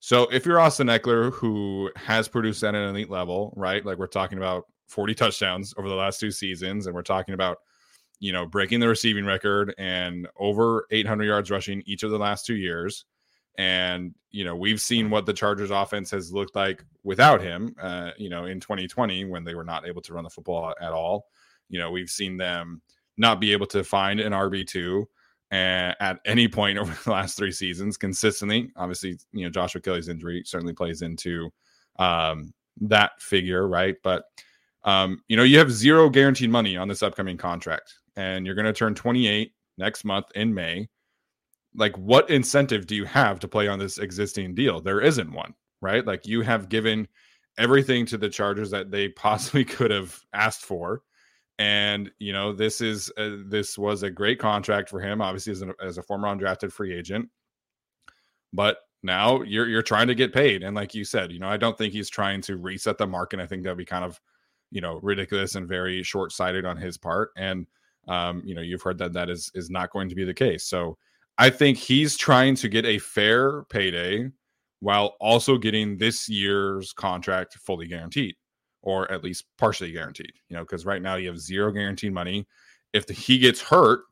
So 0.00 0.24
if 0.30 0.44
you're 0.44 0.60
Austin 0.60 0.88
Ekeler 0.88 1.32
who 1.32 1.90
has 1.96 2.28
produced 2.28 2.64
at 2.64 2.74
an 2.74 2.88
elite 2.88 3.10
level, 3.10 3.54
right? 3.56 3.84
Like 3.84 3.98
we're 3.98 4.06
talking 4.06 4.38
about 4.38 4.64
40 4.88 5.14
touchdowns 5.14 5.72
over 5.78 5.88
the 5.88 5.94
last 5.94 6.20
two 6.20 6.30
seasons, 6.30 6.86
and 6.86 6.94
we're 6.94 7.02
talking 7.02 7.32
about, 7.32 7.56
you 8.20 8.32
know, 8.32 8.46
breaking 8.46 8.80
the 8.80 8.88
receiving 8.88 9.24
record 9.24 9.74
and 9.78 10.28
over 10.38 10.86
800 10.90 11.24
yards 11.24 11.50
rushing 11.50 11.82
each 11.86 12.02
of 12.02 12.10
the 12.10 12.18
last 12.18 12.46
two 12.46 12.56
years. 12.56 13.04
And, 13.56 14.14
you 14.30 14.44
know, 14.44 14.56
we've 14.56 14.80
seen 14.80 15.10
what 15.10 15.26
the 15.26 15.32
Chargers 15.32 15.70
offense 15.70 16.10
has 16.10 16.32
looked 16.32 16.56
like 16.56 16.84
without 17.04 17.40
him, 17.40 17.74
uh, 17.80 18.10
you 18.18 18.28
know, 18.28 18.46
in 18.46 18.58
2020 18.60 19.26
when 19.26 19.44
they 19.44 19.54
were 19.54 19.64
not 19.64 19.86
able 19.86 20.02
to 20.02 20.14
run 20.14 20.24
the 20.24 20.30
football 20.30 20.74
at 20.80 20.92
all. 20.92 21.26
You 21.68 21.78
know, 21.78 21.90
we've 21.90 22.10
seen 22.10 22.36
them 22.36 22.82
not 23.16 23.40
be 23.40 23.52
able 23.52 23.66
to 23.68 23.84
find 23.84 24.18
an 24.20 24.32
RB2 24.32 25.04
at 25.54 26.18
any 26.24 26.48
point 26.48 26.78
over 26.80 26.96
the 27.04 27.10
last 27.10 27.36
three 27.36 27.52
seasons 27.52 27.96
consistently. 27.96 28.70
Obviously, 28.76 29.18
you 29.32 29.44
know, 29.44 29.50
Joshua 29.50 29.80
Kelley's 29.80 30.08
injury 30.08 30.42
certainly 30.44 30.74
plays 30.74 31.02
into 31.02 31.50
um, 31.98 32.52
that 32.80 33.20
figure, 33.20 33.68
right? 33.68 33.96
But 34.02 34.24
um, 34.84 35.22
you 35.28 35.36
know, 35.36 35.44
you 35.44 35.58
have 35.58 35.72
zero 35.72 36.10
guaranteed 36.10 36.50
money 36.50 36.76
on 36.76 36.88
this 36.88 37.02
upcoming 37.02 37.38
contract, 37.38 37.94
and 38.16 38.46
you're 38.46 38.54
going 38.54 38.66
to 38.66 38.72
turn 38.72 38.94
28 38.94 39.52
next 39.78 40.04
month 40.04 40.26
in 40.34 40.54
May. 40.54 40.88
Like, 41.74 41.96
what 41.98 42.30
incentive 42.30 42.86
do 42.86 42.94
you 42.94 43.04
have 43.04 43.40
to 43.40 43.48
play 43.48 43.66
on 43.66 43.78
this 43.78 43.98
existing 43.98 44.54
deal? 44.54 44.80
There 44.80 45.00
isn't 45.00 45.32
one, 45.32 45.54
right? 45.80 46.06
Like, 46.06 46.26
you 46.26 46.42
have 46.42 46.68
given 46.68 47.08
everything 47.58 48.06
to 48.06 48.18
the 48.18 48.28
Chargers 48.28 48.70
that 48.70 48.90
they 48.90 49.08
possibly 49.16 49.64
could 49.64 49.90
have 49.90 50.18
asked 50.32 50.62
for 50.62 51.02
and 51.58 52.10
you 52.18 52.32
know 52.32 52.52
this 52.52 52.80
is 52.80 53.12
this 53.16 53.78
was 53.78 54.02
a 54.02 54.10
great 54.10 54.38
contract 54.38 54.88
for 54.88 55.00
him 55.00 55.20
obviously 55.20 55.52
as, 55.52 55.62
as 55.82 55.98
a 55.98 56.02
former 56.02 56.28
undrafted 56.28 56.72
free 56.72 56.92
agent 56.92 57.28
but 58.52 58.78
now 59.02 59.42
you're 59.42 59.68
you're 59.68 59.82
trying 59.82 60.08
to 60.08 60.14
get 60.14 60.32
paid 60.32 60.62
and 60.62 60.74
like 60.74 60.94
you 60.94 61.04
said 61.04 61.30
you 61.30 61.38
know 61.38 61.48
i 61.48 61.56
don't 61.56 61.78
think 61.78 61.92
he's 61.92 62.10
trying 62.10 62.40
to 62.40 62.56
reset 62.56 62.98
the 62.98 63.06
market 63.06 63.38
i 63.38 63.46
think 63.46 63.62
that'd 63.62 63.78
be 63.78 63.84
kind 63.84 64.04
of 64.04 64.20
you 64.72 64.80
know 64.80 64.98
ridiculous 65.02 65.54
and 65.54 65.68
very 65.68 66.02
short-sighted 66.02 66.64
on 66.64 66.76
his 66.76 66.98
part 66.98 67.30
and 67.36 67.66
um 68.08 68.42
you 68.44 68.54
know 68.54 68.60
you've 68.60 68.82
heard 68.82 68.98
that 68.98 69.12
that 69.12 69.30
is 69.30 69.50
is 69.54 69.70
not 69.70 69.90
going 69.90 70.08
to 70.08 70.14
be 70.14 70.24
the 70.24 70.34
case 70.34 70.66
so 70.66 70.96
i 71.38 71.48
think 71.48 71.78
he's 71.78 72.16
trying 72.16 72.54
to 72.54 72.68
get 72.68 72.84
a 72.84 72.98
fair 72.98 73.64
payday 73.64 74.28
while 74.80 75.16
also 75.20 75.56
getting 75.56 75.96
this 75.96 76.28
year's 76.28 76.92
contract 76.92 77.54
fully 77.54 77.86
guaranteed 77.86 78.34
or 78.84 79.10
at 79.10 79.24
least 79.24 79.46
partially 79.56 79.90
guaranteed, 79.90 80.32
you 80.48 80.56
know, 80.56 80.62
because 80.62 80.84
right 80.84 81.00
now 81.00 81.16
you 81.16 81.26
have 81.26 81.40
zero 81.40 81.72
guaranteed 81.72 82.12
money. 82.12 82.46
If 82.92 83.06
the, 83.06 83.14
he 83.14 83.38
gets 83.38 83.60
hurt, 83.60 84.02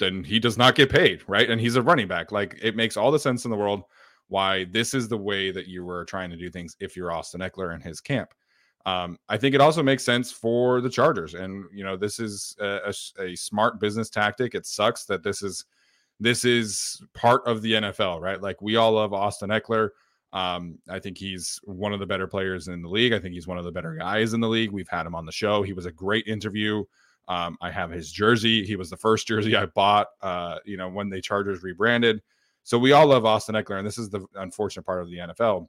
then 0.00 0.24
he 0.24 0.40
does 0.40 0.58
not 0.58 0.74
get 0.74 0.90
paid, 0.90 1.22
right? 1.28 1.48
And 1.48 1.60
he's 1.60 1.76
a 1.76 1.82
running 1.82 2.08
back. 2.08 2.32
Like 2.32 2.58
it 2.60 2.74
makes 2.74 2.96
all 2.96 3.12
the 3.12 3.18
sense 3.18 3.44
in 3.44 3.50
the 3.52 3.56
world 3.56 3.84
why 4.26 4.64
this 4.64 4.92
is 4.92 5.06
the 5.06 5.16
way 5.16 5.52
that 5.52 5.68
you 5.68 5.84
were 5.84 6.04
trying 6.04 6.30
to 6.30 6.36
do 6.36 6.50
things 6.50 6.76
if 6.80 6.96
you're 6.96 7.12
Austin 7.12 7.40
Ekeler 7.40 7.74
and 7.74 7.82
his 7.82 8.00
camp. 8.00 8.34
Um, 8.84 9.18
I 9.28 9.36
think 9.36 9.54
it 9.54 9.60
also 9.60 9.82
makes 9.82 10.04
sense 10.04 10.32
for 10.32 10.80
the 10.80 10.90
Chargers, 10.90 11.34
and 11.34 11.64
you 11.72 11.84
know 11.84 11.96
this 11.96 12.18
is 12.18 12.56
a, 12.60 12.92
a, 13.18 13.22
a 13.22 13.36
smart 13.36 13.78
business 13.78 14.10
tactic. 14.10 14.54
It 14.54 14.66
sucks 14.66 15.04
that 15.04 15.22
this 15.22 15.42
is 15.42 15.64
this 16.18 16.44
is 16.44 17.02
part 17.14 17.46
of 17.46 17.62
the 17.62 17.72
NFL, 17.72 18.20
right? 18.20 18.40
Like 18.40 18.60
we 18.60 18.76
all 18.76 18.92
love 18.92 19.12
Austin 19.12 19.50
Ekeler. 19.50 19.90
Um, 20.32 20.78
I 20.88 20.98
think 20.98 21.18
he's 21.18 21.60
one 21.64 21.92
of 21.92 22.00
the 22.00 22.06
better 22.06 22.26
players 22.26 22.68
in 22.68 22.82
the 22.82 22.88
league. 22.88 23.12
I 23.12 23.18
think 23.18 23.34
he's 23.34 23.46
one 23.46 23.58
of 23.58 23.64
the 23.64 23.72
better 23.72 23.94
guys 23.94 24.32
in 24.32 24.40
the 24.40 24.48
league. 24.48 24.70
We've 24.72 24.88
had 24.88 25.06
him 25.06 25.14
on 25.14 25.26
the 25.26 25.32
show. 25.32 25.62
He 25.62 25.74
was 25.74 25.86
a 25.86 25.92
great 25.92 26.26
interview. 26.26 26.84
Um, 27.28 27.56
I 27.60 27.70
have 27.70 27.90
his 27.90 28.10
jersey. 28.10 28.64
He 28.64 28.76
was 28.76 28.90
the 28.90 28.96
first 28.96 29.26
jersey 29.26 29.54
I 29.56 29.66
bought, 29.66 30.08
uh, 30.22 30.58
you 30.64 30.76
know, 30.76 30.88
when 30.88 31.08
they 31.08 31.20
Chargers 31.20 31.62
rebranded. 31.62 32.22
So 32.64 32.78
we 32.78 32.92
all 32.92 33.08
love 33.08 33.24
Austin 33.24 33.54
Ekeler, 33.54 33.78
and 33.78 33.86
this 33.86 33.98
is 33.98 34.08
the 34.08 34.24
unfortunate 34.36 34.84
part 34.84 35.02
of 35.02 35.10
the 35.10 35.18
NFL. 35.18 35.68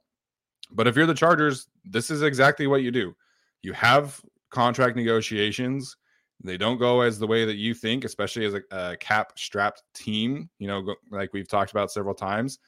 But 0.74 0.86
if 0.86 0.96
you're 0.96 1.06
the 1.06 1.14
Chargers, 1.14 1.68
this 1.84 2.10
is 2.10 2.22
exactly 2.22 2.66
what 2.66 2.82
you 2.82 2.90
do. 2.90 3.14
You 3.62 3.72
have 3.72 4.20
contract 4.50 4.96
negotiations. 4.96 5.96
They 6.42 6.56
don't 6.56 6.78
go 6.78 7.00
as 7.00 7.18
the 7.18 7.26
way 7.26 7.44
that 7.44 7.56
you 7.56 7.74
think, 7.74 8.04
especially 8.04 8.44
as 8.44 8.54
a, 8.54 8.62
a 8.70 8.96
cap 8.96 9.38
strapped 9.38 9.82
team, 9.94 10.50
you 10.58 10.66
know, 10.66 10.94
like 11.10 11.32
we've 11.32 11.48
talked 11.48 11.70
about 11.70 11.90
several 11.90 12.14
times 12.14 12.58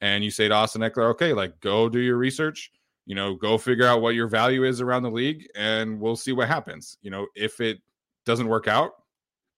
and 0.00 0.22
you 0.22 0.30
say 0.30 0.48
to 0.48 0.54
Austin 0.54 0.82
Ekeler, 0.82 1.10
okay, 1.10 1.32
like 1.32 1.58
go 1.60 1.88
do 1.88 1.98
your 1.98 2.16
research, 2.16 2.70
you 3.06 3.14
know, 3.14 3.34
go 3.34 3.58
figure 3.58 3.86
out 3.86 4.00
what 4.00 4.14
your 4.14 4.28
value 4.28 4.64
is 4.64 4.80
around 4.80 5.02
the 5.02 5.10
league, 5.10 5.46
and 5.56 6.00
we'll 6.00 6.16
see 6.16 6.32
what 6.32 6.48
happens. 6.48 6.98
You 7.02 7.10
know, 7.10 7.26
if 7.34 7.60
it 7.60 7.78
doesn't 8.24 8.48
work 8.48 8.68
out, 8.68 8.92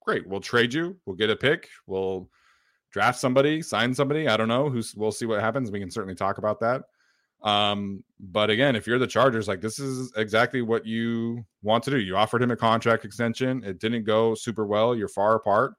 great, 0.05 0.27
we'll 0.27 0.41
trade 0.41 0.73
you, 0.73 0.97
we'll 1.07 1.17
get 1.17 1.31
a 1.31 1.37
pick, 1.37 1.69
we'll 1.87 2.29
draft 2.91 3.19
somebody, 3.19 3.63
sign 3.63 3.95
somebody. 3.95 4.29
I 4.29 4.37
don't 4.37 4.49
know 4.49 4.71
who's. 4.71 4.95
We'll 4.95 5.13
see 5.13 5.27
what 5.27 5.41
happens. 5.41 5.71
We 5.71 5.81
can 5.81 5.91
certainly 5.91 6.15
talk 6.15 6.39
about 6.39 6.61
that. 6.61 6.83
Um, 7.43 8.03
but 8.19 8.51
again, 8.51 8.75
if 8.75 8.87
you're 8.87 8.99
the 8.99 9.07
Chargers, 9.07 9.47
like 9.47 9.61
this 9.61 9.79
is 9.79 10.13
exactly 10.17 10.63
what 10.63 10.85
you 10.85 11.45
want 11.63 11.85
to 11.85 11.91
do. 11.91 11.99
You 11.99 12.17
offered 12.17 12.43
him 12.43 12.51
a 12.51 12.57
contract 12.57 13.05
extension. 13.05 13.63
It 13.65 13.79
didn't 13.79 14.05
go 14.05 14.35
super 14.35 14.67
well. 14.67 14.95
You're 14.95 15.09
far 15.09 15.37
apart. 15.37 15.75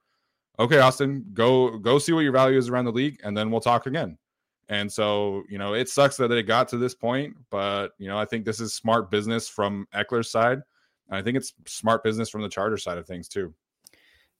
Okay, 0.57 0.79
Austin, 0.79 1.25
go 1.33 1.77
go 1.77 1.99
see 1.99 2.11
what 2.11 2.21
your 2.21 2.31
value 2.31 2.57
is 2.57 2.69
around 2.69 2.85
the 2.85 2.91
league, 2.91 3.19
and 3.23 3.35
then 3.35 3.51
we'll 3.51 3.61
talk 3.61 3.85
again. 3.87 4.17
And 4.67 4.91
so, 4.91 5.43
you 5.49 5.57
know, 5.57 5.73
it 5.73 5.89
sucks 5.89 6.15
that 6.17 6.31
it 6.31 6.43
got 6.43 6.67
to 6.69 6.77
this 6.77 6.93
point, 6.93 7.35
but 7.49 7.89
you 7.97 8.07
know, 8.07 8.17
I 8.17 8.25
think 8.25 8.45
this 8.45 8.59
is 8.59 8.73
smart 8.73 9.09
business 9.09 9.49
from 9.49 9.87
Ekeler's 9.95 10.29
side. 10.29 10.61
I 11.09 11.21
think 11.21 11.37
it's 11.37 11.53
smart 11.65 12.03
business 12.03 12.29
from 12.29 12.41
the 12.41 12.49
Charger 12.49 12.77
side 12.77 12.97
of 12.97 13.07
things 13.07 13.27
too. 13.27 13.53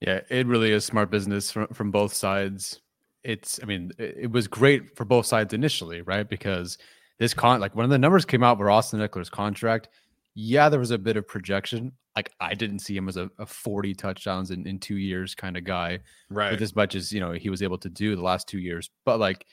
Yeah, 0.02 0.22
it 0.30 0.46
really 0.46 0.72
is 0.72 0.86
smart 0.86 1.10
business 1.10 1.52
from 1.52 1.68
from 1.70 1.92
both 1.92 2.14
sides. 2.14 2.82
It's, 3.24 3.60
I 3.62 3.66
mean, 3.66 3.92
it, 3.98 4.18
it 4.22 4.32
was 4.32 4.48
great 4.48 4.96
for 4.96 5.04
both 5.04 5.26
sides 5.26 5.54
initially, 5.54 6.02
right? 6.02 6.28
Because 6.28 6.78
this 7.20 7.34
con, 7.34 7.60
like 7.60 7.76
when 7.76 7.90
the 7.90 7.98
numbers 7.98 8.26
came 8.26 8.44
out 8.44 8.58
for 8.58 8.70
Austin 8.70 9.00
Ekeler's 9.00 9.30
contract, 9.30 9.90
yeah, 10.34 10.70
there 10.70 10.80
was 10.80 10.92
a 10.92 10.98
bit 10.98 11.18
of 11.18 11.28
projection. 11.28 11.92
Like 12.16 12.32
I 12.40 12.54
didn't 12.54 12.80
see 12.80 12.96
him 12.96 13.08
as 13.08 13.18
a, 13.18 13.30
a 13.38 13.46
40 13.46 13.94
touchdowns 13.94 14.52
in, 14.52 14.66
in 14.66 14.80
two 14.80 14.98
years 14.98 15.36
kind 15.36 15.58
of 15.58 15.64
guy, 15.64 16.00
right? 16.30 16.52
With 16.52 16.62
as 16.62 16.76
much 16.76 16.96
as 16.96 17.12
you 17.12 17.20
know 17.20 17.32
he 17.32 17.50
was 17.50 17.62
able 17.62 17.78
to 17.80 17.90
do 17.90 18.16
the 18.16 18.22
last 18.22 18.48
two 18.48 18.60
years, 18.60 18.90
but 19.06 19.20
like 19.20 19.46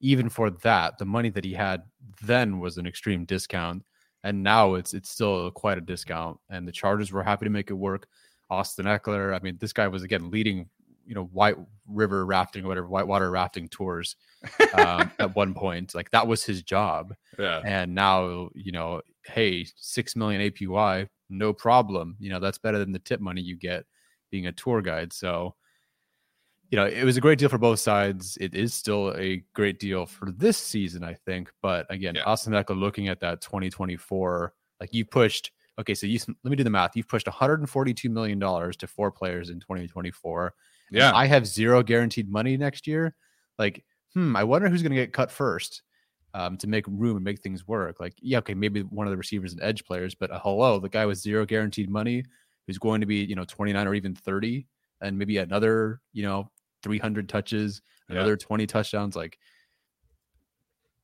even 0.00 0.28
for 0.28 0.50
that, 0.50 0.98
the 0.98 1.04
money 1.04 1.30
that 1.30 1.44
he 1.44 1.54
had 1.54 1.82
then 2.22 2.60
was 2.60 2.76
an 2.76 2.86
extreme 2.86 3.24
discount, 3.24 3.82
and 4.22 4.42
now 4.42 4.74
it's 4.74 4.94
it's 4.94 5.10
still 5.10 5.50
quite 5.50 5.78
a 5.78 5.82
discount. 5.82 6.38
And 6.50 6.68
the 6.68 6.72
Chargers 6.72 7.10
were 7.12 7.22
happy 7.22 7.46
to 7.46 7.50
make 7.50 7.70
it 7.70 7.74
work. 7.74 8.06
Austin 8.50 8.86
Ekeler. 8.86 9.34
I 9.34 9.40
mean, 9.42 9.56
this 9.60 9.72
guy 9.72 9.88
was 9.88 10.02
again 10.02 10.30
leading, 10.30 10.68
you 11.06 11.14
know, 11.14 11.24
white 11.24 11.56
river 11.86 12.24
rafting 12.24 12.64
or 12.64 12.68
whatever, 12.68 12.88
whitewater 12.88 13.30
rafting 13.30 13.68
tours 13.68 14.16
um, 14.74 15.10
at 15.18 15.34
one 15.34 15.54
point. 15.54 15.94
Like 15.94 16.10
that 16.10 16.26
was 16.26 16.44
his 16.44 16.62
job. 16.62 17.14
Yeah. 17.38 17.60
And 17.64 17.94
now, 17.94 18.48
you 18.54 18.72
know, 18.72 19.02
hey, 19.24 19.66
six 19.76 20.16
million 20.16 20.40
APY, 20.40 21.08
no 21.30 21.52
problem. 21.52 22.16
You 22.18 22.30
know, 22.30 22.40
that's 22.40 22.58
better 22.58 22.78
than 22.78 22.92
the 22.92 22.98
tip 22.98 23.20
money 23.20 23.40
you 23.42 23.56
get 23.56 23.84
being 24.30 24.46
a 24.46 24.52
tour 24.52 24.82
guide. 24.82 25.12
So 25.12 25.54
you 26.70 26.80
know, 26.80 26.86
it 26.86 27.04
was 27.04 27.16
a 27.16 27.20
great 27.20 27.38
deal 27.38 27.48
for 27.48 27.58
both 27.58 27.78
sides. 27.78 28.36
It 28.40 28.54
is 28.54 28.74
still 28.74 29.14
a 29.16 29.44
great 29.54 29.78
deal 29.78 30.06
for 30.06 30.32
this 30.32 30.58
season, 30.58 31.04
I 31.04 31.14
think. 31.14 31.52
But 31.62 31.86
again, 31.88 32.16
yeah. 32.16 32.24
Austin 32.24 32.52
Ekeler 32.52 32.78
looking 32.78 33.06
at 33.06 33.20
that 33.20 33.40
2024, 33.42 34.52
like 34.80 34.92
you 34.92 35.04
pushed, 35.04 35.52
okay, 35.78 35.94
so 35.94 36.06
you 36.06 36.18
let 36.26 36.50
me 36.50 36.56
do 36.56 36.64
the 36.64 36.70
math. 36.70 36.96
You've 36.96 37.06
pushed 37.06 37.28
142 37.28 38.10
million 38.10 38.38
dollars 38.40 38.76
to 38.78 38.88
four 38.88 39.12
players 39.12 39.50
in 39.50 39.60
2024. 39.60 40.52
Yeah, 40.90 41.12
I 41.14 41.26
have 41.26 41.46
zero 41.46 41.82
guaranteed 41.82 42.30
money 42.30 42.56
next 42.56 42.86
year. 42.86 43.14
Like, 43.58 43.84
hmm, 44.12 44.36
I 44.36 44.44
wonder 44.44 44.68
who's 44.68 44.82
going 44.82 44.92
to 44.92 44.96
get 44.96 45.12
cut 45.12 45.30
first 45.30 45.82
um, 46.34 46.56
to 46.58 46.66
make 46.66 46.86
room 46.86 47.16
and 47.16 47.24
make 47.24 47.40
things 47.40 47.66
work. 47.66 48.00
Like, 48.00 48.14
yeah, 48.20 48.38
okay, 48.38 48.54
maybe 48.54 48.82
one 48.82 49.06
of 49.06 49.12
the 49.12 49.16
receivers 49.16 49.52
and 49.52 49.62
edge 49.62 49.84
players, 49.84 50.14
but 50.14 50.30
uh, 50.30 50.40
hello, 50.42 50.78
the 50.78 50.88
guy 50.88 51.06
with 51.06 51.18
zero 51.18 51.46
guaranteed 51.46 51.90
money 51.90 52.24
who's 52.66 52.78
going 52.78 53.00
to 53.00 53.06
be, 53.06 53.16
you 53.16 53.34
know, 53.34 53.44
29 53.44 53.86
or 53.86 53.94
even 53.94 54.14
30 54.14 54.66
and 55.00 55.18
maybe 55.18 55.38
another, 55.38 56.00
you 56.12 56.22
know, 56.22 56.50
300 56.82 57.28
touches, 57.28 57.82
another 58.08 58.30
yeah. 58.30 58.46
20 58.46 58.66
touchdowns. 58.66 59.16
Like 59.16 59.38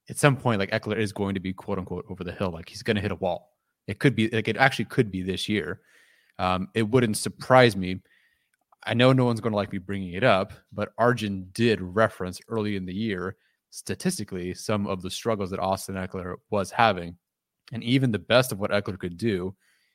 at 0.09 0.19
some 0.19 0.37
point, 0.37 0.59
like 0.59 0.71
Ekeler 0.71 0.99
is 0.99 1.13
going 1.13 1.35
to 1.35 1.41
be 1.41 1.53
quote 1.53 1.79
unquote 1.79 2.07
over 2.09 2.25
the 2.25 2.33
hill. 2.33 2.51
Like 2.51 2.69
he's 2.69 2.83
going 2.83 2.97
to 2.97 3.03
hit 3.03 3.13
a 3.13 3.17
wall. 3.17 3.53
It 3.87 3.99
could 3.99 4.15
be 4.15 4.29
like 4.29 4.49
it 4.49 4.57
actually 4.57 4.87
could 4.87 5.11
be 5.11 5.23
this 5.23 5.49
year. 5.49 5.81
Um, 6.39 6.69
it 6.75 6.83
wouldn't 6.83 7.17
surprise 7.17 7.77
me. 7.77 8.01
I 8.85 8.95
know 8.95 9.13
no 9.13 9.25
one's 9.25 9.41
going 9.41 9.53
to 9.53 9.57
like 9.57 9.73
me 9.73 9.79
bringing 9.79 10.15
it 10.15 10.25
up, 10.25 10.53
but 10.73 10.93
Arjun 10.97 11.49
did 11.53 11.81
reference 11.81 12.41
early 12.49 12.77
in 12.77 12.87
the 12.87 12.95
year 12.95 13.37
statistically 13.71 14.53
some 14.55 14.87
of 14.87 15.03
the 15.03 15.11
struggles 15.11 15.51
that 15.51 15.61
Austin 15.61 15.95
Ekeler 15.95 16.37
was 16.51 16.71
having. 16.71 17.17
And 17.73 17.85
even 17.85 18.11
the 18.11 18.19
best 18.19 18.53
of 18.53 18.59
what 18.59 18.71
Ekeler 18.71 18.99
could 18.99 19.17
do, 19.17 19.55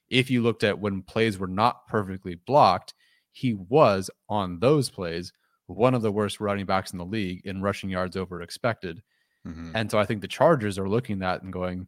if 0.09 0.29
you 0.29 0.41
looked 0.41 0.63
at 0.63 0.79
when 0.79 1.01
plays 1.01 1.37
were 1.37 1.47
not 1.47 1.87
perfectly 1.87 2.35
blocked, 2.35 2.93
he 3.31 3.53
was 3.53 4.09
on 4.29 4.59
those 4.59 4.89
plays 4.89 5.33
one 5.67 5.95
of 5.95 6.01
the 6.01 6.11
worst 6.11 6.39
running 6.39 6.65
backs 6.65 6.91
in 6.91 6.99
the 6.99 7.05
league 7.05 7.41
in 7.45 7.61
rushing 7.61 7.89
yards 7.89 8.15
over 8.15 8.41
expected. 8.41 9.01
Mm-hmm. 9.45 9.71
And 9.75 9.91
so 9.91 9.99
I 9.99 10.05
think 10.05 10.21
the 10.21 10.27
Chargers 10.27 10.77
are 10.77 10.87
looking 10.87 11.15
at 11.15 11.19
that 11.19 11.41
and 11.43 11.51
going, 11.51 11.87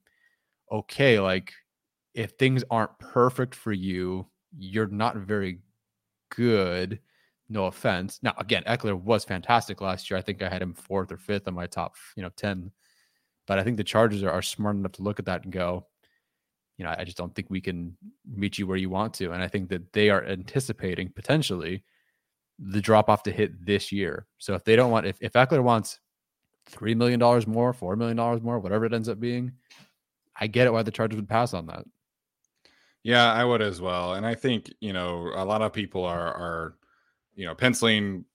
okay, 0.71 1.19
like 1.19 1.53
if 2.13 2.31
things 2.31 2.63
aren't 2.69 2.97
perfect 2.99 3.55
for 3.55 3.71
you, 3.71 4.27
you're 4.57 4.87
not 4.87 5.15
very 5.17 5.59
good. 6.29 6.99
No 7.49 7.65
offense. 7.65 8.19
Now, 8.21 8.33
again, 8.37 8.63
Ekeler 8.67 8.99
was 8.99 9.23
fantastic 9.23 9.79
last 9.79 10.09
year. 10.09 10.17
I 10.17 10.21
think 10.21 10.41
I 10.41 10.49
had 10.49 10.61
him 10.61 10.73
fourth 10.73 11.11
or 11.11 11.17
fifth 11.17 11.47
on 11.47 11.53
my 11.53 11.67
top, 11.67 11.95
you 12.15 12.23
know, 12.23 12.29
10 12.35 12.71
But 13.45 13.59
I 13.59 13.63
think 13.63 13.77
the 13.77 13.83
Chargers 13.83 14.23
are, 14.23 14.31
are 14.31 14.41
smart 14.41 14.75
enough 14.75 14.91
to 14.93 15.03
look 15.03 15.19
at 15.19 15.25
that 15.25 15.43
and 15.43 15.53
go, 15.53 15.87
you 16.77 16.83
know, 16.83 16.93
I 16.97 17.05
just 17.05 17.17
don't 17.17 17.33
think 17.33 17.49
we 17.49 17.61
can 17.61 17.97
meet 18.29 18.57
you 18.57 18.67
where 18.67 18.77
you 18.77 18.89
want 18.89 19.13
to. 19.15 19.31
And 19.31 19.41
I 19.41 19.47
think 19.47 19.69
that 19.69 19.93
they 19.93 20.09
are 20.09 20.23
anticipating 20.25 21.09
potentially 21.09 21.83
the 22.59 22.81
drop 22.81 23.09
off 23.09 23.23
to 23.23 23.31
hit 23.31 23.65
this 23.65 23.91
year. 23.91 24.27
So 24.37 24.53
if 24.53 24.63
they 24.63 24.75
don't 24.75 24.91
want, 24.91 25.07
if, 25.07 25.17
if 25.21 25.33
Ekeler 25.33 25.63
wants 25.63 25.99
$3 26.71 26.95
million 26.95 27.19
more, 27.19 27.73
$4 27.73 27.97
million 27.97 28.43
more, 28.43 28.59
whatever 28.59 28.85
it 28.85 28.93
ends 28.93 29.09
up 29.09 29.19
being, 29.19 29.53
I 30.39 30.47
get 30.47 30.67
it 30.67 30.73
why 30.73 30.83
the 30.83 30.91
Chargers 30.91 31.15
would 31.15 31.29
pass 31.29 31.53
on 31.53 31.67
that. 31.67 31.85
Yeah, 33.07 33.31
I 33.31 33.45
would 33.45 33.61
as 33.61 33.79
well. 33.79 34.15
And 34.15 34.25
I 34.25 34.35
think, 34.35 34.69
you 34.81 34.91
know, 34.91 35.31
a 35.33 35.45
lot 35.45 35.61
of 35.61 35.71
people 35.71 36.03
are, 36.03 36.33
are, 36.33 36.75
you 37.35 37.45
know, 37.45 37.55
penciling 37.55 38.25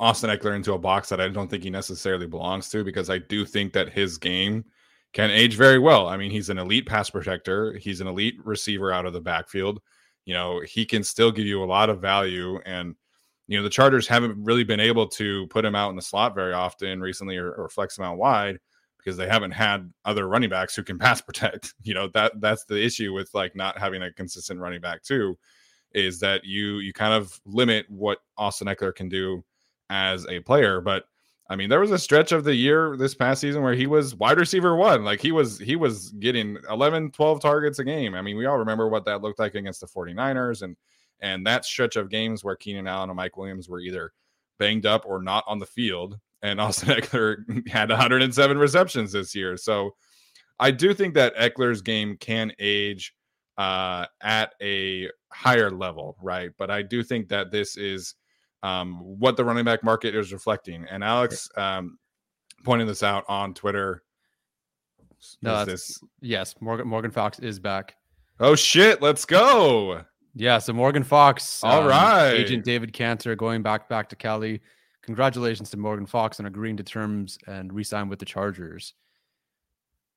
Austin 0.00 0.28
Ekeler 0.28 0.56
into 0.56 0.72
a 0.72 0.78
box 0.78 1.08
that 1.08 1.20
I 1.20 1.28
don't 1.28 1.48
think 1.48 1.62
he 1.62 1.70
necessarily 1.70 2.26
belongs 2.26 2.68
to 2.70 2.82
because 2.82 3.10
I 3.10 3.18
do 3.18 3.46
think 3.46 3.72
that 3.74 3.92
his 3.92 4.18
game 4.18 4.64
can 5.12 5.30
age 5.30 5.56
very 5.56 5.78
well. 5.78 6.08
I 6.08 6.16
mean, 6.16 6.32
he's 6.32 6.50
an 6.50 6.58
elite 6.58 6.84
pass 6.84 7.10
protector, 7.10 7.74
he's 7.74 8.00
an 8.00 8.08
elite 8.08 8.34
receiver 8.44 8.90
out 8.90 9.06
of 9.06 9.12
the 9.12 9.20
backfield. 9.20 9.80
You 10.24 10.34
know, 10.34 10.60
he 10.62 10.84
can 10.84 11.04
still 11.04 11.30
give 11.30 11.46
you 11.46 11.62
a 11.62 11.64
lot 11.64 11.88
of 11.88 12.00
value. 12.00 12.58
And, 12.66 12.96
you 13.46 13.56
know, 13.56 13.62
the 13.62 13.70
Chargers 13.70 14.08
haven't 14.08 14.42
really 14.42 14.64
been 14.64 14.80
able 14.80 15.06
to 15.10 15.46
put 15.46 15.64
him 15.64 15.76
out 15.76 15.90
in 15.90 15.96
the 15.96 16.02
slot 16.02 16.34
very 16.34 16.54
often 16.54 17.00
recently 17.00 17.36
or, 17.36 17.52
or 17.52 17.68
flex 17.68 17.98
him 17.98 18.04
out 18.04 18.18
wide 18.18 18.58
because 19.02 19.16
they 19.16 19.28
haven't 19.28 19.50
had 19.50 19.92
other 20.04 20.28
running 20.28 20.50
backs 20.50 20.76
who 20.76 20.82
can 20.82 20.98
pass 20.98 21.20
protect. 21.22 21.74
You 21.82 21.94
know, 21.94 22.08
that 22.14 22.40
that's 22.40 22.64
the 22.64 22.82
issue 22.82 23.12
with 23.12 23.30
like 23.34 23.56
not 23.56 23.78
having 23.78 24.02
a 24.02 24.12
consistent 24.12 24.60
running 24.60 24.80
back 24.80 25.02
too, 25.02 25.38
is 25.92 26.18
that 26.20 26.44
you 26.44 26.78
you 26.78 26.92
kind 26.92 27.14
of 27.14 27.40
limit 27.44 27.86
what 27.88 28.18
Austin 28.36 28.68
Ekeler 28.68 28.94
can 28.94 29.08
do 29.08 29.44
as 29.90 30.26
a 30.26 30.40
player. 30.40 30.80
But 30.80 31.04
I 31.48 31.56
mean, 31.56 31.68
there 31.68 31.80
was 31.80 31.90
a 31.90 31.98
stretch 31.98 32.32
of 32.32 32.44
the 32.44 32.54
year 32.54 32.96
this 32.96 33.14
past 33.14 33.40
season 33.40 33.62
where 33.62 33.74
he 33.74 33.86
was 33.86 34.14
wide 34.14 34.38
receiver 34.38 34.76
one. 34.76 35.04
Like 35.04 35.20
he 35.20 35.32
was 35.32 35.58
he 35.58 35.76
was 35.76 36.10
getting 36.12 36.56
11, 36.70 37.10
12 37.10 37.40
targets 37.40 37.78
a 37.78 37.84
game. 37.84 38.14
I 38.14 38.22
mean, 38.22 38.36
we 38.36 38.46
all 38.46 38.58
remember 38.58 38.88
what 38.88 39.04
that 39.04 39.22
looked 39.22 39.38
like 39.38 39.54
against 39.54 39.80
the 39.80 39.86
49ers 39.86 40.62
and 40.62 40.76
and 41.20 41.46
that 41.46 41.64
stretch 41.64 41.96
of 41.96 42.10
games 42.10 42.42
where 42.42 42.56
Keenan 42.56 42.86
Allen 42.86 43.10
and 43.10 43.16
Mike 43.16 43.36
Williams 43.36 43.68
were 43.68 43.80
either 43.80 44.12
banged 44.58 44.86
up 44.86 45.04
or 45.06 45.22
not 45.22 45.44
on 45.46 45.58
the 45.58 45.66
field. 45.66 46.18
And 46.42 46.60
Austin 46.60 46.88
Ekeler 47.00 47.68
had 47.68 47.88
107 47.90 48.58
receptions 48.58 49.12
this 49.12 49.34
year. 49.34 49.56
So 49.56 49.94
I 50.58 50.70
do 50.70 50.94
think 50.94 51.14
that 51.14 51.36
Ekeler's 51.36 51.82
game 51.82 52.16
can 52.18 52.52
age 52.58 53.14
uh, 53.58 54.06
at 54.20 54.54
a 54.60 55.08
higher 55.32 55.70
level, 55.70 56.16
right? 56.22 56.50
But 56.58 56.70
I 56.70 56.82
do 56.82 57.02
think 57.02 57.28
that 57.28 57.50
this 57.50 57.76
is 57.76 58.14
um, 58.62 59.00
what 59.00 59.36
the 59.36 59.44
running 59.44 59.64
back 59.64 59.82
market 59.82 60.14
is 60.14 60.32
reflecting. 60.32 60.86
And 60.90 61.02
Alex 61.02 61.48
um, 61.56 61.98
pointed 62.64 62.88
this 62.88 63.02
out 63.02 63.24
on 63.28 63.54
Twitter. 63.54 64.02
No, 65.40 65.64
this... 65.64 66.00
yes, 66.20 66.54
Morgan 66.60 66.88
Morgan 66.88 67.12
Fox 67.12 67.38
is 67.38 67.60
back. 67.60 67.94
Oh 68.40 68.56
shit, 68.56 69.00
let's 69.00 69.24
go. 69.24 70.02
Yeah, 70.34 70.58
so 70.58 70.72
Morgan 70.72 71.04
Fox, 71.04 71.62
all 71.62 71.82
um, 71.82 71.88
right, 71.88 72.32
Agent 72.32 72.64
David 72.64 72.92
Canter 72.92 73.36
going 73.36 73.62
back 73.62 73.88
back 73.88 74.08
to 74.08 74.16
Cali. 74.16 74.60
Congratulations 75.02 75.70
to 75.70 75.76
Morgan 75.76 76.06
Fox 76.06 76.38
on 76.40 76.46
agreeing 76.46 76.76
to 76.76 76.82
terms 76.82 77.38
and 77.46 77.72
re-sign 77.72 78.08
with 78.08 78.18
the 78.18 78.24
Chargers. 78.24 78.94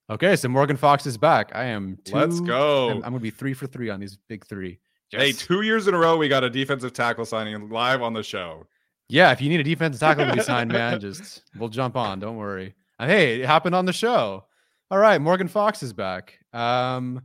Okay, 0.09 0.35
so 0.35 0.47
Morgan 0.47 0.77
Fox 0.77 1.07
is 1.07 1.17
back. 1.17 1.51
I 1.55 1.65
am. 1.65 1.97
let 2.11 2.29
Let's 2.29 2.39
go. 2.39 2.89
I'm, 2.89 2.97
I'm 2.97 3.01
gonna 3.01 3.19
be 3.19 3.31
three 3.31 3.53
for 3.53 3.65
three 3.65 3.89
on 3.89 3.99
these 3.99 4.17
big 4.27 4.45
three. 4.45 4.79
Yes. 5.11 5.21
Hey, 5.21 5.31
two 5.31 5.61
years 5.61 5.87
in 5.87 5.93
a 5.95 5.97
row, 5.97 6.17
we 6.17 6.27
got 6.27 6.43
a 6.43 6.49
defensive 6.49 6.93
tackle 6.93 7.25
signing 7.25 7.69
live 7.69 8.01
on 8.01 8.13
the 8.13 8.21
show. 8.21 8.67
Yeah, 9.07 9.31
if 9.31 9.41
you 9.41 9.49
need 9.49 9.59
a 9.59 9.63
defensive 9.63 9.99
tackle 9.99 10.25
to 10.27 10.33
be 10.33 10.41
signed, 10.43 10.71
man, 10.71 10.99
just 10.99 11.43
we'll 11.57 11.69
jump 11.69 11.95
on. 11.95 12.19
Don't 12.19 12.37
worry. 12.37 12.75
Hey, 12.99 13.41
it 13.41 13.45
happened 13.45 13.75
on 13.75 13.85
the 13.85 13.93
show. 13.93 14.45
All 14.91 14.97
right, 14.99 15.19
Morgan 15.19 15.47
Fox 15.47 15.81
is 15.81 15.93
back. 15.93 16.39
Um, 16.53 17.21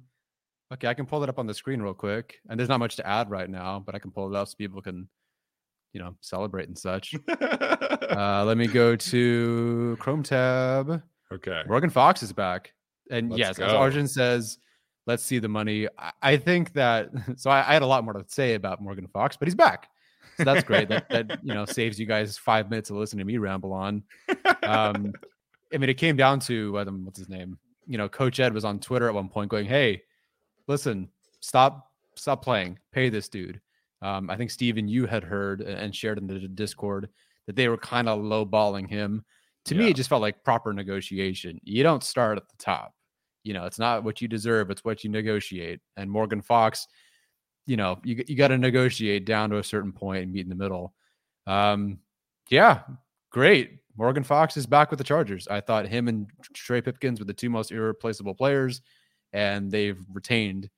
okay, 0.72 0.88
I 0.88 0.94
can 0.94 1.06
pull 1.06 1.22
it 1.22 1.28
up 1.28 1.38
on 1.38 1.46
the 1.46 1.54
screen 1.54 1.82
real 1.82 1.94
quick. 1.94 2.40
And 2.48 2.58
there's 2.58 2.68
not 2.68 2.80
much 2.80 2.96
to 2.96 3.06
add 3.06 3.30
right 3.30 3.48
now, 3.48 3.82
but 3.84 3.94
I 3.94 3.98
can 3.98 4.10
pull 4.10 4.34
it 4.34 4.36
up 4.36 4.48
so 4.48 4.54
people 4.56 4.80
can, 4.80 5.08
you 5.92 6.00
know, 6.00 6.14
celebrate 6.20 6.68
and 6.68 6.78
such. 6.78 7.14
uh, 7.28 8.44
let 8.46 8.56
me 8.56 8.66
go 8.66 8.96
to 8.96 9.96
Chrome 10.00 10.22
tab. 10.22 11.02
Okay. 11.32 11.62
Morgan 11.66 11.90
Fox 11.90 12.22
is 12.22 12.32
back. 12.32 12.72
And 13.10 13.30
Let's 13.30 13.38
yes, 13.38 13.58
go. 13.58 13.66
as 13.66 13.72
Arjun 13.72 14.06
says, 14.06 14.58
let's 15.06 15.22
see 15.22 15.38
the 15.38 15.48
money. 15.48 15.88
I, 15.98 16.12
I 16.22 16.36
think 16.36 16.72
that 16.74 17.10
so 17.36 17.50
I, 17.50 17.68
I, 17.68 17.72
had 17.72 17.82
a 17.82 17.86
lot 17.86 18.04
more 18.04 18.14
to 18.14 18.24
say 18.28 18.54
about 18.54 18.80
Morgan 18.80 19.08
Fox, 19.08 19.36
but 19.36 19.48
he's 19.48 19.54
back. 19.54 19.88
So 20.36 20.44
that's 20.44 20.64
great. 20.64 20.88
that 20.88 21.08
that 21.10 21.40
you 21.44 21.52
know 21.52 21.64
saves 21.64 21.98
you 21.98 22.06
guys 22.06 22.38
five 22.38 22.70
minutes 22.70 22.90
of 22.90 22.96
listening 22.96 23.20
to 23.20 23.24
me 23.24 23.38
ramble 23.38 23.72
on. 23.72 24.02
Um, 24.62 25.12
I 25.72 25.78
mean, 25.78 25.90
it 25.90 25.94
came 25.94 26.16
down 26.16 26.40
to 26.40 26.78
um, 26.78 27.04
what's 27.04 27.18
his 27.18 27.28
name? 27.28 27.58
You 27.86 27.98
know, 27.98 28.08
Coach 28.08 28.40
Ed 28.40 28.54
was 28.54 28.64
on 28.64 28.78
Twitter 28.78 29.08
at 29.08 29.14
one 29.14 29.28
point 29.28 29.50
going, 29.50 29.66
"Hey, 29.66 30.02
listen, 30.66 31.08
stop, 31.40 31.90
stop 32.14 32.42
playing, 32.42 32.78
pay 32.92 33.08
this 33.08 33.28
dude." 33.28 33.60
Um, 34.02 34.30
I 34.30 34.36
think 34.36 34.50
Steven, 34.50 34.88
you 34.88 35.06
had 35.06 35.24
heard 35.24 35.60
and 35.60 35.94
shared 35.94 36.18
in 36.18 36.26
the 36.26 36.40
Discord 36.48 37.08
that 37.46 37.56
they 37.56 37.68
were 37.68 37.76
kind 37.76 38.08
of 38.08 38.20
lowballing 38.20 38.88
him. 38.88 39.24
To 39.66 39.74
yeah. 39.74 39.82
me, 39.82 39.90
it 39.90 39.96
just 39.96 40.08
felt 40.08 40.22
like 40.22 40.42
proper 40.42 40.72
negotiation. 40.72 41.60
You 41.62 41.82
don't 41.82 42.02
start 42.02 42.38
at 42.38 42.48
the 42.48 42.56
top 42.56 42.94
you 43.42 43.54
know, 43.54 43.64
it's 43.64 43.78
not 43.78 44.04
what 44.04 44.20
you 44.20 44.28
deserve, 44.28 44.70
it's 44.70 44.84
what 44.84 45.02
you 45.04 45.10
negotiate. 45.10 45.80
And 45.96 46.10
Morgan 46.10 46.42
Fox, 46.42 46.86
you 47.66 47.76
know, 47.76 47.98
you, 48.04 48.22
you 48.26 48.36
got 48.36 48.48
to 48.48 48.58
negotiate 48.58 49.24
down 49.24 49.50
to 49.50 49.58
a 49.58 49.64
certain 49.64 49.92
point 49.92 50.24
and 50.24 50.32
meet 50.32 50.42
in 50.42 50.48
the 50.48 50.54
middle. 50.54 50.94
Um, 51.46 51.98
yeah, 52.50 52.80
great. 53.30 53.78
Morgan 53.96 54.24
Fox 54.24 54.56
is 54.56 54.66
back 54.66 54.90
with 54.90 54.98
the 54.98 55.04
Chargers. 55.04 55.48
I 55.48 55.60
thought 55.60 55.86
him 55.86 56.08
and 56.08 56.28
Trey 56.54 56.80
Pipkins 56.80 57.18
were 57.18 57.26
the 57.26 57.34
two 57.34 57.50
most 57.50 57.70
irreplaceable 57.70 58.34
players, 58.34 58.82
and 59.32 59.70
they've 59.70 59.98
retained 60.12 60.70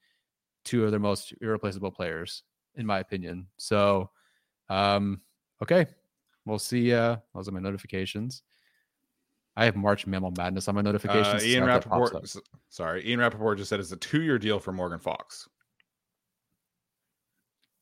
two 0.65 0.85
of 0.85 0.91
their 0.91 1.01
most 1.01 1.35
irreplaceable 1.41 1.91
players, 1.91 2.43
in 2.77 2.87
my 2.87 3.01
opinion. 3.01 3.47
So, 3.57 4.11
um, 4.69 5.21
okay, 5.63 5.87
we'll 6.45 6.59
see. 6.59 6.93
Uh, 6.93 7.17
those 7.35 7.49
are 7.49 7.53
my 7.53 7.61
notifications. 7.61 8.43
I 9.57 9.67
have 9.67 9.77
March 9.77 10.07
Mammal 10.07 10.33
Madness 10.37 10.69
on 10.69 10.75
my 10.75 10.81
notifications. 10.81 11.43
Uh, 11.43 11.47
Ian 11.47 11.65
Rapoport, 11.65 12.15
sorry, 12.71 13.07
Ian 13.09 13.21
Rapoport 13.21 13.59
just 13.59 13.69
said 13.69 13.81
it's 13.81 13.93
a 13.93 13.97
two-year 13.97 14.39
deal 14.39 14.59
for 14.59 14.73
Morgan 14.73 14.99
Fox. 14.99 15.49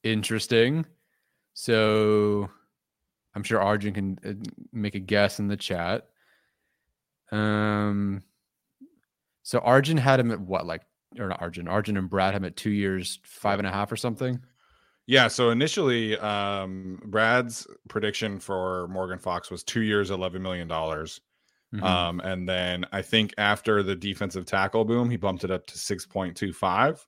Interesting. 0.02 0.86
So, 1.52 2.50
I'm 3.34 3.42
sure 3.42 3.60
Arjun 3.60 3.94
can 3.94 4.18
uh, 4.24 4.50
make 4.72 4.94
a 4.94 5.00
guess 5.00 5.38
in 5.38 5.46
the 5.46 5.56
chat. 5.56 6.08
Um, 7.30 8.22
so 9.42 9.60
Arjun 9.60 9.96
had 9.96 10.18
him 10.18 10.32
at 10.32 10.40
what, 10.40 10.66
like, 10.66 10.82
or 11.18 11.28
not 11.28 11.40
Arjun? 11.40 11.68
Arjun 11.68 11.96
and 11.96 12.10
Brad 12.10 12.32
had 12.32 12.42
him 12.42 12.46
at 12.46 12.56
two 12.56 12.70
years, 12.70 13.20
five 13.22 13.58
and 13.58 13.68
a 13.68 13.70
half 13.70 13.92
or 13.92 13.96
something. 13.96 14.40
Yeah. 15.10 15.26
So 15.26 15.50
initially, 15.50 16.16
um, 16.18 17.02
Brad's 17.04 17.66
prediction 17.88 18.38
for 18.38 18.86
Morgan 18.86 19.18
Fox 19.18 19.50
was 19.50 19.64
two 19.64 19.80
years, 19.80 20.12
eleven 20.12 20.40
million 20.40 20.68
dollars. 20.68 21.20
Mm-hmm. 21.74 21.84
Um, 21.84 22.20
and 22.20 22.48
then 22.48 22.86
I 22.92 23.02
think 23.02 23.34
after 23.36 23.82
the 23.82 23.96
defensive 23.96 24.46
tackle 24.46 24.84
boom, 24.84 25.10
he 25.10 25.16
bumped 25.16 25.42
it 25.42 25.50
up 25.50 25.66
to 25.66 25.74
6.25, 25.74 27.04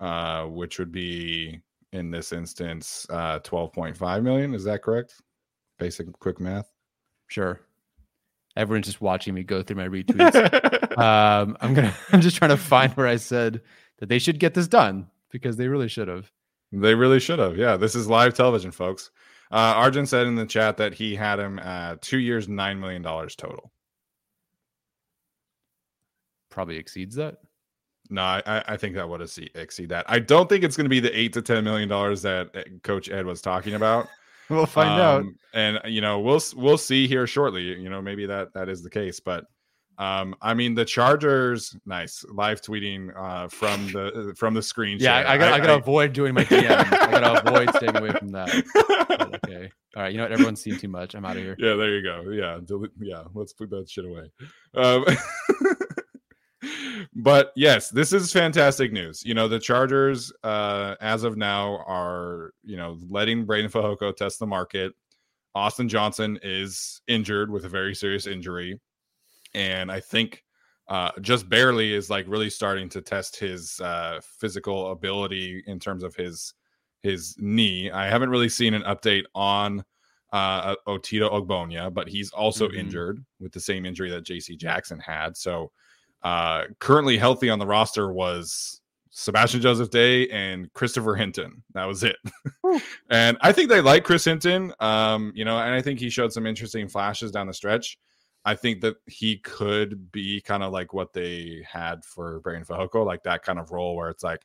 uh, 0.00 0.44
which 0.44 0.78
would 0.78 0.92
be 0.92 1.60
in 1.92 2.10
this 2.10 2.32
instance 2.32 3.06
uh 3.10 3.38
12.5 3.40 4.22
million. 4.22 4.54
Is 4.54 4.64
that 4.64 4.82
correct? 4.82 5.20
Basic 5.78 6.10
quick 6.20 6.40
math. 6.40 6.72
Sure. 7.26 7.60
Everyone's 8.56 8.86
just 8.86 9.02
watching 9.02 9.34
me 9.34 9.42
go 9.42 9.62
through 9.62 9.76
my 9.76 9.88
retweets. 9.94 10.96
um, 10.96 11.54
I'm 11.60 11.74
gonna 11.74 11.94
I'm 12.12 12.22
just 12.22 12.38
trying 12.38 12.50
to 12.50 12.56
find 12.56 12.94
where 12.94 13.06
I 13.06 13.16
said 13.16 13.60
that 13.98 14.08
they 14.08 14.18
should 14.18 14.38
get 14.38 14.54
this 14.54 14.68
done 14.68 15.10
because 15.30 15.58
they 15.58 15.68
really 15.68 15.88
should 15.88 16.08
have. 16.08 16.32
They 16.72 16.94
really 16.94 17.20
should 17.20 17.38
have. 17.38 17.56
Yeah, 17.56 17.76
this 17.76 17.94
is 17.94 18.08
live 18.08 18.34
television, 18.34 18.70
folks. 18.70 19.10
Uh, 19.50 19.74
Arjun 19.76 20.06
said 20.06 20.26
in 20.26 20.36
the 20.36 20.46
chat 20.46 20.76
that 20.76 20.94
he 20.94 21.16
had 21.16 21.40
him 21.40 21.58
at 21.58 22.02
two 22.02 22.18
years, 22.18 22.48
nine 22.48 22.78
million 22.78 23.02
dollars 23.02 23.34
total. 23.34 23.72
Probably 26.50 26.76
exceeds 26.76 27.16
that. 27.16 27.38
No, 28.08 28.22
I, 28.22 28.64
I 28.66 28.76
think 28.76 28.94
that 28.94 29.08
would 29.08 29.20
exceed 29.20 29.88
that. 29.88 30.04
I 30.08 30.18
don't 30.18 30.48
think 30.48 30.64
it's 30.64 30.76
going 30.76 30.84
to 30.84 30.90
be 30.90 31.00
the 31.00 31.16
eight 31.16 31.32
to 31.34 31.42
ten 31.42 31.64
million 31.64 31.88
dollars 31.88 32.22
that 32.22 32.54
uh, 32.54 32.62
Coach 32.82 33.08
Ed 33.08 33.26
was 33.26 33.40
talking 33.40 33.74
about. 33.74 34.08
we'll 34.48 34.66
find 34.66 35.00
um, 35.00 35.00
out, 35.00 35.24
and 35.54 35.80
you 35.84 36.00
know 36.00 36.20
we'll 36.20 36.40
we'll 36.56 36.78
see 36.78 37.08
here 37.08 37.26
shortly. 37.26 37.62
You 37.62 37.88
know 37.88 38.02
maybe 38.02 38.26
that 38.26 38.52
that 38.54 38.68
is 38.68 38.82
the 38.82 38.90
case, 38.90 39.18
but 39.20 39.46
um, 40.00 40.34
I 40.40 40.54
mean 40.54 40.74
the 40.74 40.86
Chargers, 40.86 41.76
nice 41.84 42.24
live 42.32 42.62
tweeting 42.62 43.14
uh, 43.14 43.48
from 43.48 43.86
the 43.92 44.32
from 44.34 44.54
the 44.54 44.62
screen. 44.62 44.96
Yeah, 44.98 45.16
I, 45.16 45.34
I 45.34 45.38
got 45.38 45.52
I, 45.52 45.56
I 45.56 45.60
gotta 45.60 45.74
avoid 45.74 46.14
doing 46.14 46.32
my 46.32 46.42
DM. 46.44 46.70
I 46.70 47.10
gotta 47.10 47.46
avoid 47.46 47.74
staying 47.76 47.96
away 47.96 48.10
from 48.12 48.28
that. 48.28 48.48
But 48.74 49.44
okay, 49.44 49.70
all 49.94 50.02
right. 50.02 50.10
You 50.10 50.16
know 50.16 50.24
what? 50.24 50.32
Everyone's 50.32 50.62
seen 50.62 50.78
too 50.78 50.88
much. 50.88 51.14
I'm 51.14 51.26
out 51.26 51.36
of 51.36 51.42
here. 51.42 51.54
Yeah, 51.58 51.74
there 51.74 51.94
you 51.94 52.02
go. 52.02 52.30
Yeah, 52.30 52.60
delete, 52.64 52.92
yeah. 52.98 53.24
Let's 53.34 53.52
put 53.52 53.68
that 53.70 53.90
shit 53.90 54.06
away. 54.06 54.32
Um, 54.74 55.04
but 57.14 57.52
yes, 57.54 57.90
this 57.90 58.14
is 58.14 58.32
fantastic 58.32 58.92
news. 58.92 59.22
You 59.22 59.34
know, 59.34 59.48
the 59.48 59.58
Chargers, 59.58 60.32
uh, 60.42 60.94
as 61.02 61.24
of 61.24 61.36
now, 61.36 61.84
are 61.86 62.54
you 62.64 62.78
know 62.78 62.96
letting 63.10 63.44
Breiden 63.44 63.70
Fehoko 63.70 64.16
test 64.16 64.38
the 64.38 64.46
market. 64.46 64.94
Austin 65.54 65.90
Johnson 65.90 66.38
is 66.42 67.02
injured 67.06 67.50
with 67.50 67.66
a 67.66 67.68
very 67.68 67.94
serious 67.94 68.26
injury. 68.26 68.80
And 69.54 69.90
I 69.90 70.00
think 70.00 70.44
uh, 70.88 71.12
just 71.20 71.48
barely 71.48 71.94
is 71.94 72.10
like 72.10 72.26
really 72.28 72.50
starting 72.50 72.88
to 72.90 73.00
test 73.00 73.36
his 73.36 73.80
uh, 73.80 74.20
physical 74.22 74.92
ability 74.92 75.62
in 75.66 75.78
terms 75.78 76.02
of 76.02 76.14
his 76.14 76.54
his 77.02 77.34
knee. 77.38 77.90
I 77.90 78.08
haven't 78.08 78.30
really 78.30 78.48
seen 78.48 78.74
an 78.74 78.82
update 78.82 79.24
on 79.34 79.84
uh, 80.32 80.74
Otito 80.86 81.30
Ogbonnia, 81.30 81.92
but 81.92 82.08
he's 82.08 82.30
also 82.30 82.68
mm-hmm. 82.68 82.78
injured 82.78 83.24
with 83.40 83.52
the 83.52 83.60
same 83.60 83.86
injury 83.86 84.10
that 84.10 84.24
J.C. 84.24 84.56
Jackson 84.56 84.98
had. 84.98 85.36
So 85.36 85.72
uh, 86.22 86.64
currently 86.78 87.16
healthy 87.16 87.48
on 87.50 87.58
the 87.58 87.66
roster 87.66 88.12
was 88.12 88.80
Sebastian 89.10 89.60
Joseph 89.60 89.90
Day 89.90 90.28
and 90.28 90.72
Christopher 90.72 91.14
Hinton. 91.14 91.62
That 91.74 91.86
was 91.86 92.04
it. 92.04 92.16
and 93.10 93.36
I 93.40 93.52
think 93.52 93.68
they 93.68 93.80
like 93.80 94.04
Chris 94.04 94.24
Hinton. 94.24 94.72
Um, 94.80 95.32
you 95.34 95.44
know, 95.44 95.58
and 95.58 95.74
I 95.74 95.82
think 95.82 95.98
he 95.98 96.10
showed 96.10 96.32
some 96.32 96.46
interesting 96.46 96.88
flashes 96.88 97.32
down 97.32 97.46
the 97.46 97.54
stretch. 97.54 97.98
I 98.44 98.54
think 98.54 98.80
that 98.80 98.96
he 99.06 99.38
could 99.38 100.10
be 100.12 100.40
kind 100.40 100.62
of 100.62 100.72
like 100.72 100.94
what 100.94 101.12
they 101.12 101.64
had 101.70 102.04
for 102.04 102.40
Breiden 102.40 102.66
Fehoko, 102.66 103.04
like 103.04 103.22
that 103.24 103.42
kind 103.42 103.58
of 103.58 103.70
role 103.70 103.94
where 103.96 104.08
it's 104.08 104.24
like, 104.24 104.40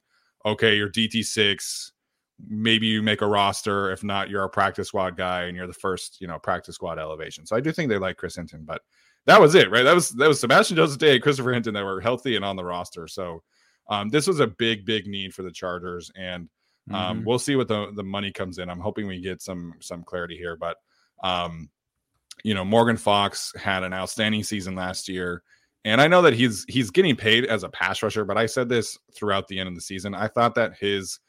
okay, 0.45 0.75
you're 0.75 0.89
DT6, 0.89 1.91
maybe 2.49 2.87
you 2.87 3.01
make 3.01 3.21
a 3.21 3.27
roster. 3.27 3.91
If 3.91 4.03
not, 4.03 4.29
you're 4.29 4.43
a 4.43 4.49
practice 4.49 4.89
squad 4.89 5.15
guy 5.15 5.43
and 5.43 5.55
you're 5.55 5.67
the 5.67 5.73
first, 5.73 6.19
you 6.19 6.27
know, 6.27 6.37
practice 6.39 6.75
squad 6.75 6.99
elevation. 6.99 7.45
So 7.45 7.55
I 7.55 7.61
do 7.61 7.71
think 7.71 7.89
they 7.89 7.97
like 7.97 8.17
Chris 8.17 8.35
Hinton, 8.35 8.63
but 8.65 8.81
that 9.25 9.39
was 9.39 9.55
it, 9.55 9.71
right? 9.71 9.83
That 9.83 9.95
was 9.95 10.09
that 10.11 10.27
was 10.27 10.39
Sebastian 10.39 10.77
Joseph 10.77 10.99
Day, 10.99 11.19
Christopher 11.19 11.53
Hinton 11.53 11.73
that 11.73 11.83
were 11.83 12.01
healthy 12.01 12.35
and 12.35 12.45
on 12.45 12.55
the 12.55 12.63
roster. 12.63 13.07
So 13.07 13.43
um, 13.89 14.09
this 14.09 14.27
was 14.27 14.39
a 14.39 14.47
big, 14.47 14.85
big 14.85 15.07
need 15.07 15.33
for 15.33 15.43
the 15.43 15.51
Chargers, 15.51 16.11
and 16.15 16.49
um, 16.91 17.17
mm-hmm. 17.17 17.25
we'll 17.25 17.39
see 17.39 17.55
what 17.55 17.67
the 17.67 17.91
the 17.95 18.03
money 18.03 18.31
comes 18.31 18.57
in. 18.59 18.69
I'm 18.69 18.79
hoping 18.79 19.07
we 19.07 19.21
get 19.21 19.41
some 19.41 19.73
some 19.79 20.03
clarity 20.03 20.37
here, 20.37 20.55
but 20.55 20.77
um, 21.23 21.69
you 22.43 22.53
know, 22.53 22.65
Morgan 22.65 22.97
Fox 22.97 23.53
had 23.55 23.83
an 23.83 23.93
outstanding 23.93 24.43
season 24.43 24.75
last 24.75 25.07
year. 25.07 25.43
And 25.83 26.01
I 26.01 26.07
know 26.07 26.23
that 26.23 26.33
he's 26.33 26.65
he's 26.67 26.89
getting 26.89 27.15
paid 27.15 27.45
as 27.45 27.63
a 27.63 27.69
pass 27.69 28.01
rusher, 28.01 28.25
but 28.25 28.37
I 28.37 28.47
said 28.47 28.69
this 28.69 28.97
throughout 29.13 29.47
the 29.47 29.59
end 29.59 29.69
of 29.69 29.75
the 29.75 29.81
season. 29.81 30.15
I 30.15 30.27
thought 30.27 30.55
that 30.55 30.75
his 30.79 31.19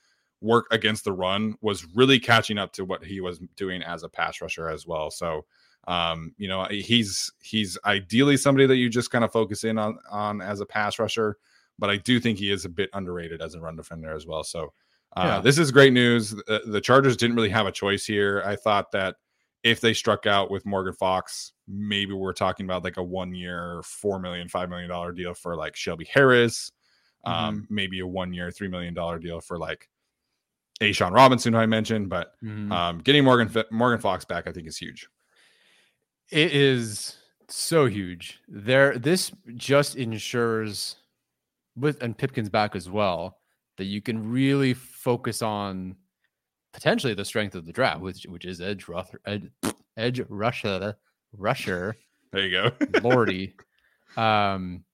work 0.40 0.66
against 0.70 1.04
the 1.04 1.12
run 1.12 1.56
was 1.60 1.86
really 1.94 2.18
catching 2.18 2.56
up 2.58 2.72
to 2.72 2.84
what 2.84 3.04
he 3.04 3.20
was 3.20 3.38
doing 3.56 3.82
as 3.82 4.02
a 4.02 4.08
pass 4.08 4.40
rusher 4.40 4.68
as 4.68 4.86
well. 4.86 5.10
So 5.10 5.44
um, 5.88 6.34
you 6.36 6.48
know, 6.48 6.66
he's 6.70 7.32
he's 7.40 7.78
ideally 7.84 8.36
somebody 8.36 8.66
that 8.66 8.76
you 8.76 8.88
just 8.88 9.10
kind 9.10 9.24
of 9.24 9.32
focus 9.32 9.64
in 9.64 9.78
on 9.78 9.98
on 10.10 10.40
as 10.40 10.60
a 10.60 10.66
pass 10.66 10.98
rusher, 10.98 11.36
but 11.78 11.90
I 11.90 11.96
do 11.96 12.18
think 12.18 12.38
he 12.38 12.50
is 12.50 12.64
a 12.64 12.68
bit 12.68 12.90
underrated 12.92 13.40
as 13.40 13.54
a 13.54 13.60
run 13.60 13.76
defender 13.76 14.12
as 14.12 14.26
well. 14.26 14.42
So 14.42 14.72
uh, 15.16 15.24
yeah. 15.24 15.40
this 15.40 15.58
is 15.58 15.70
great 15.70 15.92
news. 15.92 16.30
The, 16.30 16.62
the 16.66 16.80
Chargers 16.80 17.16
didn't 17.16 17.36
really 17.36 17.50
have 17.50 17.66
a 17.66 17.72
choice 17.72 18.04
here. 18.04 18.42
I 18.44 18.56
thought 18.56 18.90
that 18.92 19.16
if 19.66 19.80
they 19.80 19.92
struck 19.92 20.26
out 20.26 20.48
with 20.48 20.64
Morgan 20.64 20.92
Fox, 20.92 21.50
maybe 21.66 22.12
we're 22.12 22.32
talking 22.32 22.66
about 22.66 22.84
like 22.84 22.98
a 22.98 23.02
one 23.02 23.34
year, 23.34 23.82
$4 23.82 24.22
million, 24.22 24.48
$5 24.48 24.68
million 24.68 25.14
deal 25.16 25.34
for 25.34 25.56
like 25.56 25.74
Shelby 25.74 26.06
Harris. 26.08 26.70
Um, 27.24 27.34
mm-hmm. 27.34 27.44
Um, 27.48 27.66
maybe 27.68 27.98
a 27.98 28.06
one 28.06 28.32
year, 28.32 28.50
$3 28.50 28.70
million 28.70 28.94
deal 29.20 29.40
for 29.40 29.58
like 29.58 29.88
a 30.80 30.92
Sean 30.92 31.12
Robinson, 31.12 31.52
who 31.52 31.58
I 31.58 31.66
mentioned. 31.66 32.08
But 32.08 32.34
mm-hmm. 32.44 32.70
um, 32.70 32.98
getting 32.98 33.24
Morgan, 33.24 33.64
Morgan 33.72 34.00
Fox 34.00 34.24
back, 34.24 34.46
I 34.46 34.52
think 34.52 34.68
is 34.68 34.76
huge. 34.76 35.08
It 36.30 36.52
is 36.52 37.16
so 37.48 37.86
huge. 37.86 38.38
There, 38.46 38.96
this 38.96 39.32
just 39.56 39.96
ensures 39.96 40.94
with 41.74 42.00
and 42.04 42.16
Pipkins 42.16 42.50
back 42.50 42.76
as 42.76 42.88
well 42.88 43.38
that 43.78 43.86
you 43.86 44.00
can 44.00 44.30
really 44.30 44.74
focus 44.74 45.42
on 45.42 45.96
potentially 46.76 47.14
the 47.14 47.24
strength 47.24 47.54
of 47.54 47.64
the 47.64 47.72
draft, 47.72 48.00
which 48.02 48.26
which 48.28 48.44
is 48.44 48.60
edge 48.60 48.86
rusher, 48.86 49.18
edge, 49.24 49.50
edge 49.96 50.20
rusher, 50.28 50.94
rusher. 51.32 51.96
There 52.32 52.46
you 52.46 52.50
go, 52.50 52.70
Lordy. 53.02 53.54
Um, 54.18 54.84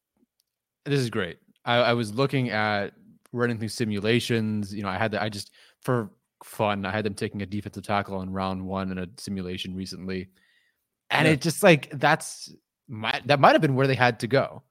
this 0.85 1.01
is 1.01 1.11
great. 1.11 1.39
I, 1.65 1.77
I 1.79 1.93
was 1.95 2.15
looking 2.15 2.51
at 2.51 2.93
running 3.33 3.59
through 3.59 3.69
simulations. 3.69 4.73
You 4.73 4.85
know, 4.85 4.89
I 4.89 4.97
had 4.97 5.11
that. 5.11 5.23
I 5.23 5.29
just 5.29 5.51
for 5.81 6.13
fun, 6.45 6.87
I 6.87 6.93
had 6.93 7.05
them 7.05 7.15
taking 7.15 7.43
a 7.43 7.47
defensive 7.47 7.83
tackle 7.83 8.23
in 8.23 8.33
round 8.33 8.65
one 8.65 8.93
in 8.93 8.99
a 8.99 9.09
simulation 9.17 9.75
recently, 9.75 10.29
and 11.11 11.27
yeah. 11.27 11.33
it 11.33 11.41
just 11.41 11.65
like 11.65 11.91
that's 11.99 12.55
my, 12.87 13.21
that 13.27 13.41
might 13.41 13.53
have 13.53 13.61
been 13.61 13.75
where 13.75 13.89
they 13.89 13.97
had 13.97 14.21
to 14.21 14.29
go, 14.29 14.63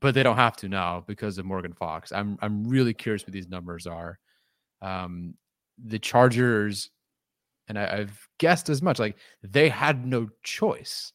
but 0.00 0.14
they 0.14 0.22
don't 0.22 0.36
have 0.36 0.56
to 0.56 0.68
now 0.70 1.04
because 1.06 1.36
of 1.36 1.44
Morgan 1.44 1.74
Fox. 1.74 2.10
I'm 2.10 2.38
I'm 2.40 2.66
really 2.66 2.94
curious 2.94 3.26
what 3.26 3.34
these 3.34 3.48
numbers 3.48 3.86
are. 3.86 4.18
Um, 4.80 5.34
the 5.84 5.98
Chargers, 5.98 6.90
and 7.68 7.78
I, 7.78 7.98
I've 7.98 8.28
guessed 8.38 8.68
as 8.68 8.82
much, 8.82 8.98
like 8.98 9.16
they 9.42 9.68
had 9.68 10.06
no 10.06 10.28
choice. 10.42 11.12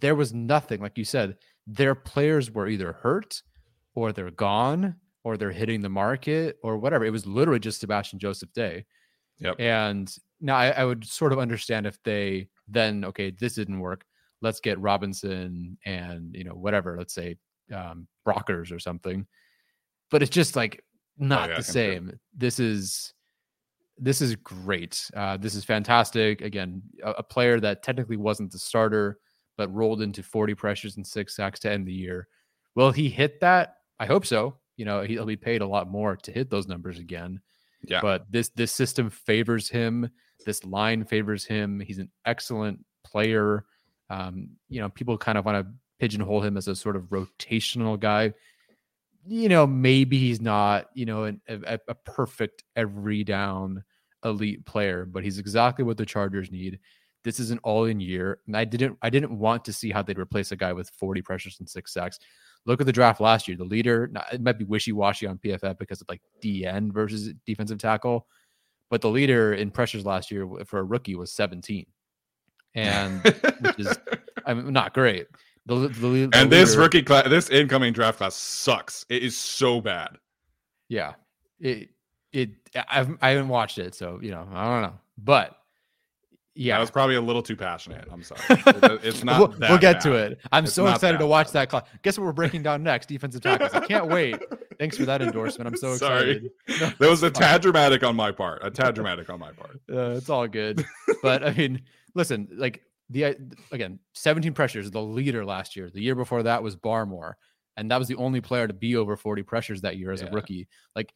There 0.00 0.14
was 0.14 0.32
nothing, 0.32 0.80
like 0.80 0.96
you 0.96 1.04
said, 1.04 1.36
their 1.66 1.94
players 1.94 2.50
were 2.50 2.68
either 2.68 2.92
hurt 2.92 3.42
or 3.94 4.12
they're 4.12 4.30
gone 4.30 4.96
or 5.24 5.36
they're 5.36 5.50
hitting 5.50 5.80
the 5.80 5.88
market 5.88 6.56
or 6.62 6.78
whatever. 6.78 7.04
It 7.04 7.10
was 7.10 7.26
literally 7.26 7.60
just 7.60 7.80
Sebastian 7.80 8.18
Joseph 8.18 8.52
Day. 8.52 8.86
Yep. 9.40 9.56
And 9.58 10.14
now 10.40 10.56
I, 10.56 10.70
I, 10.70 10.84
would 10.84 11.04
sort 11.04 11.32
of 11.32 11.38
understand 11.38 11.86
if 11.86 12.02
they 12.02 12.48
then, 12.66 13.04
okay, 13.04 13.30
this 13.30 13.54
didn't 13.54 13.80
work. 13.80 14.04
Let's 14.40 14.60
get 14.60 14.80
Robinson 14.80 15.78
and, 15.84 16.34
you 16.34 16.44
know, 16.44 16.54
whatever, 16.54 16.96
let's 16.96 17.14
say 17.14 17.36
um, 17.74 18.06
Brockers 18.26 18.72
or 18.72 18.78
something. 18.78 19.26
But 20.10 20.22
it's 20.22 20.30
just 20.30 20.56
like 20.56 20.82
not 21.18 21.48
oh, 21.48 21.52
yeah, 21.52 21.58
the 21.58 21.64
same. 21.64 22.18
This 22.36 22.58
is 22.58 23.12
this 23.98 24.20
is 24.20 24.36
great. 24.36 25.10
Uh, 25.14 25.36
this 25.36 25.54
is 25.54 25.64
fantastic. 25.64 26.40
Again, 26.40 26.82
a, 27.02 27.10
a, 27.12 27.22
player 27.22 27.60
that 27.60 27.82
technically 27.82 28.16
wasn't 28.16 28.52
the 28.52 28.58
starter, 28.58 29.18
but 29.56 29.72
rolled 29.74 30.02
into 30.02 30.22
40 30.22 30.54
pressures 30.54 30.96
and 30.96 31.06
six 31.06 31.36
sacks 31.36 31.60
to 31.60 31.70
end 31.70 31.86
the 31.86 31.92
year. 31.92 32.28
Will 32.74 32.92
he 32.92 33.08
hit 33.08 33.40
that? 33.40 33.76
I 33.98 34.06
hope 34.06 34.24
so. 34.24 34.56
You 34.76 34.84
know, 34.84 35.02
he'll 35.02 35.26
be 35.26 35.36
paid 35.36 35.60
a 35.60 35.66
lot 35.66 35.90
more 35.90 36.16
to 36.16 36.32
hit 36.32 36.50
those 36.50 36.68
numbers 36.68 36.98
again. 36.98 37.40
Yeah. 37.82 38.00
But 38.00 38.30
this 38.30 38.48
this 38.50 38.72
system 38.72 39.10
favors 39.10 39.68
him. 39.68 40.10
This 40.46 40.64
line 40.64 41.04
favors 41.04 41.44
him. 41.44 41.80
He's 41.80 41.98
an 41.98 42.10
excellent 42.24 42.84
player. 43.04 43.64
Um, 44.10 44.50
you 44.68 44.80
know, 44.80 44.88
people 44.88 45.18
kind 45.18 45.38
of 45.38 45.44
want 45.44 45.66
to 45.66 45.72
pigeonhole 45.98 46.42
him 46.42 46.56
as 46.56 46.68
a 46.68 46.76
sort 46.76 46.96
of 46.96 47.04
rotational 47.04 47.98
guy 47.98 48.32
you 49.28 49.48
know, 49.48 49.66
maybe 49.66 50.18
he's 50.18 50.40
not, 50.40 50.86
you 50.94 51.04
know, 51.04 51.24
an, 51.24 51.40
a, 51.48 51.78
a 51.88 51.94
perfect 51.94 52.64
every 52.76 53.24
down 53.24 53.84
elite 54.24 54.64
player, 54.64 55.04
but 55.04 55.22
he's 55.22 55.38
exactly 55.38 55.84
what 55.84 55.98
the 55.98 56.06
Chargers 56.06 56.50
need. 56.50 56.78
This 57.24 57.38
is 57.38 57.50
an 57.50 57.58
all-in 57.62 58.00
year, 58.00 58.38
and 58.46 58.56
I 58.56 58.64
didn't, 58.64 58.96
I 59.02 59.10
didn't 59.10 59.38
want 59.38 59.64
to 59.66 59.72
see 59.72 59.90
how 59.90 60.02
they'd 60.02 60.18
replace 60.18 60.50
a 60.52 60.56
guy 60.56 60.72
with 60.72 60.88
40 60.90 61.20
pressures 61.22 61.56
and 61.58 61.68
six 61.68 61.92
sacks. 61.92 62.18
Look 62.64 62.80
at 62.80 62.86
the 62.86 62.92
draft 62.92 63.20
last 63.20 63.48
year. 63.48 63.56
The 63.56 63.64
leader, 63.64 64.10
it 64.32 64.40
might 64.40 64.58
be 64.58 64.64
wishy-washy 64.64 65.26
on 65.26 65.38
PFF 65.38 65.78
because 65.78 66.00
of 66.00 66.08
like 66.08 66.22
DN 66.42 66.92
versus 66.92 67.34
defensive 67.44 67.78
tackle, 67.78 68.26
but 68.88 69.02
the 69.02 69.10
leader 69.10 69.52
in 69.52 69.70
pressures 69.70 70.06
last 70.06 70.30
year 70.30 70.48
for 70.64 70.78
a 70.78 70.84
rookie 70.84 71.16
was 71.16 71.32
17, 71.32 71.84
and 72.74 73.22
which 73.60 73.78
is, 73.78 73.98
I 74.46 74.54
mean, 74.54 74.72
not 74.72 74.94
great. 74.94 75.26
The, 75.68 75.88
the, 75.88 75.88
the 75.88 76.30
and 76.32 76.50
this 76.50 76.70
leader, 76.70 76.80
rookie 76.80 77.02
class, 77.02 77.28
this 77.28 77.50
incoming 77.50 77.92
draft 77.92 78.18
class 78.18 78.34
sucks. 78.34 79.04
It 79.10 79.22
is 79.22 79.36
so 79.36 79.82
bad. 79.82 80.16
Yeah, 80.88 81.12
it 81.60 81.90
it 82.32 82.50
I've 82.88 83.10
I 83.20 83.30
haven't 83.30 83.48
watched 83.48 83.76
it, 83.76 83.94
so 83.94 84.18
you 84.22 84.30
know 84.30 84.48
I 84.50 84.64
don't 84.64 84.82
know, 84.82 84.98
but 85.18 85.58
yeah, 86.54 86.78
I 86.78 86.80
was 86.80 86.90
probably 86.90 87.16
a 87.16 87.20
little 87.20 87.42
too 87.42 87.54
passionate. 87.54 88.08
I'm 88.10 88.22
sorry. 88.22 88.40
it's 89.02 89.22
not. 89.22 89.38
we'll, 89.38 89.58
we'll 89.68 89.78
get 89.78 89.96
bad. 89.96 90.00
to 90.00 90.14
it. 90.14 90.40
I'm 90.50 90.64
it's 90.64 90.72
so 90.72 90.86
excited 90.86 91.18
to 91.18 91.26
watch 91.26 91.48
bad. 91.48 91.52
that 91.52 91.68
class. 91.68 91.84
Guess 92.02 92.18
what 92.18 92.24
we're 92.24 92.32
breaking 92.32 92.62
down 92.62 92.82
next? 92.82 93.06
Defensive 93.06 93.42
tackles. 93.42 93.74
I 93.74 93.86
can't 93.86 94.08
wait. 94.08 94.42
Thanks 94.78 94.96
for 94.96 95.04
that 95.04 95.20
endorsement. 95.20 95.68
I'm 95.68 95.76
so 95.76 95.92
excited. 95.92 96.50
Sorry. 96.68 96.94
there 96.98 97.10
was 97.10 97.22
a 97.22 97.30
tad 97.30 97.60
dramatic 97.60 98.02
on 98.02 98.16
my 98.16 98.32
part. 98.32 98.64
A 98.64 98.70
tad 98.70 98.94
dramatic 98.94 99.28
on 99.28 99.38
my 99.38 99.52
part. 99.52 99.80
Uh, 99.92 100.16
it's 100.16 100.30
all 100.30 100.48
good. 100.48 100.84
But 101.22 101.44
I 101.44 101.52
mean, 101.52 101.82
listen, 102.14 102.48
like 102.52 102.82
the 103.10 103.24
uh, 103.24 103.34
again 103.72 103.98
17 104.14 104.52
pressures 104.52 104.90
the 104.90 105.02
leader 105.02 105.44
last 105.44 105.76
year. 105.76 105.90
The 105.90 106.02
year 106.02 106.14
before 106.14 106.42
that 106.42 106.62
was 106.62 106.76
barmore 106.76 107.34
and 107.78 107.88
that 107.92 107.98
was 107.98 108.08
the 108.08 108.16
only 108.16 108.40
player 108.40 108.66
to 108.66 108.74
be 108.74 108.96
over 108.96 109.16
40 109.16 109.44
pressures 109.44 109.80
that 109.82 109.96
year 109.96 110.10
as 110.10 110.20
yeah. 110.20 110.28
a 110.28 110.32
rookie. 110.32 110.66
Like 110.96 111.14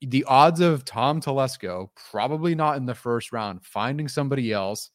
the 0.00 0.24
odds 0.24 0.60
of 0.60 0.84
tom 0.84 1.20
telesco 1.20 1.88
probably 2.10 2.54
not 2.54 2.76
in 2.76 2.86
the 2.86 2.94
first 2.94 3.32
round 3.32 3.64
finding 3.64 4.06
somebody 4.06 4.52
else 4.52 4.90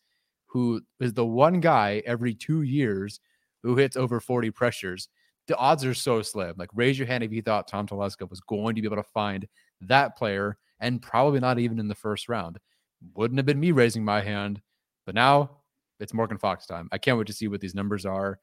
who 0.45 0.81
is 0.99 1.13
the 1.13 1.25
one 1.25 1.59
guy 1.59 2.01
every 2.05 2.33
two 2.33 2.61
years 2.61 3.19
who 3.61 3.75
hits 3.75 3.97
over 3.97 4.21
40 4.21 4.49
pressures 4.51 5.09
the 5.47 5.57
odds 5.57 5.83
are 5.83 5.95
so 5.95 6.21
slim. 6.21 6.53
Like 6.57 6.69
raise 6.73 6.97
your 6.97 7.07
hand 7.07 7.23
if 7.23 7.33
you 7.33 7.41
thought 7.41 7.67
tom 7.67 7.85
telesco 7.85 8.29
was 8.29 8.39
going 8.39 8.75
to 8.75 8.81
be 8.81 8.87
able 8.87 8.95
to 8.97 9.03
find 9.03 9.45
that 9.81 10.17
player 10.17 10.57
and 10.79 11.01
probably 11.01 11.39
not 11.39 11.59
even 11.59 11.79
in 11.79 11.87
the 11.87 11.95
first 11.95 12.29
round. 12.29 12.59
Wouldn't 13.15 13.37
have 13.37 13.45
been 13.45 13.59
me 13.59 13.71
raising 13.71 14.05
my 14.05 14.21
hand 14.21 14.61
but 15.05 15.15
now 15.15 15.58
it's 15.99 16.13
Morgan 16.13 16.37
Fox 16.37 16.65
time. 16.65 16.89
I 16.91 16.97
can't 16.97 17.17
wait 17.17 17.27
to 17.27 17.33
see 17.33 17.47
what 17.47 17.61
these 17.61 17.75
numbers 17.75 18.05
are. 18.05 18.39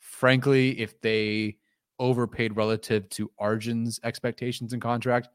Frankly, 0.00 0.78
if 0.80 1.00
they 1.00 1.56
overpaid 1.98 2.56
relative 2.56 3.08
to 3.10 3.30
Arjun's 3.38 3.98
expectations 4.04 4.72
and 4.72 4.82
contract, 4.82 5.28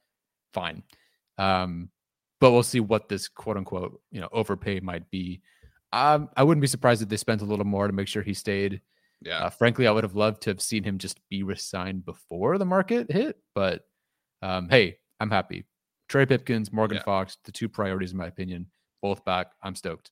fine. 0.53 0.83
Um, 1.37 1.89
but 2.39 2.51
we'll 2.51 2.63
see 2.63 2.79
what 2.79 3.09
this 3.09 3.27
quote 3.27 3.57
unquote, 3.57 3.99
you 4.11 4.21
know, 4.21 4.29
overpay 4.31 4.79
might 4.79 5.09
be. 5.09 5.41
Um, 5.93 6.29
I 6.37 6.43
wouldn't 6.43 6.61
be 6.61 6.67
surprised 6.67 7.01
if 7.01 7.09
they 7.09 7.17
spent 7.17 7.41
a 7.41 7.45
little 7.45 7.65
more 7.65 7.87
to 7.87 7.93
make 7.93 8.07
sure 8.07 8.21
he 8.23 8.33
stayed. 8.33 8.81
Yeah. 9.21 9.45
Uh, 9.45 9.49
frankly, 9.49 9.87
I 9.87 9.91
would 9.91 10.03
have 10.03 10.15
loved 10.15 10.41
to 10.43 10.49
have 10.49 10.61
seen 10.61 10.83
him 10.83 10.97
just 10.97 11.19
be 11.29 11.43
resigned 11.43 12.05
before 12.05 12.57
the 12.57 12.65
market 12.65 13.11
hit, 13.11 13.37
but 13.53 13.81
um, 14.41 14.67
hey, 14.69 14.97
I'm 15.19 15.29
happy. 15.29 15.65
Trey 16.09 16.25
Pipkins, 16.25 16.71
Morgan 16.73 16.97
Yeah. 16.97 17.03
Fox, 17.03 17.37
the 17.43 17.51
two 17.51 17.69
priorities 17.69 18.11
in 18.13 18.17
my 18.17 18.27
opinion, 18.27 18.67
both 19.01 19.23
back. 19.25 19.47
I'm 19.61 19.75
stoked. 19.75 20.11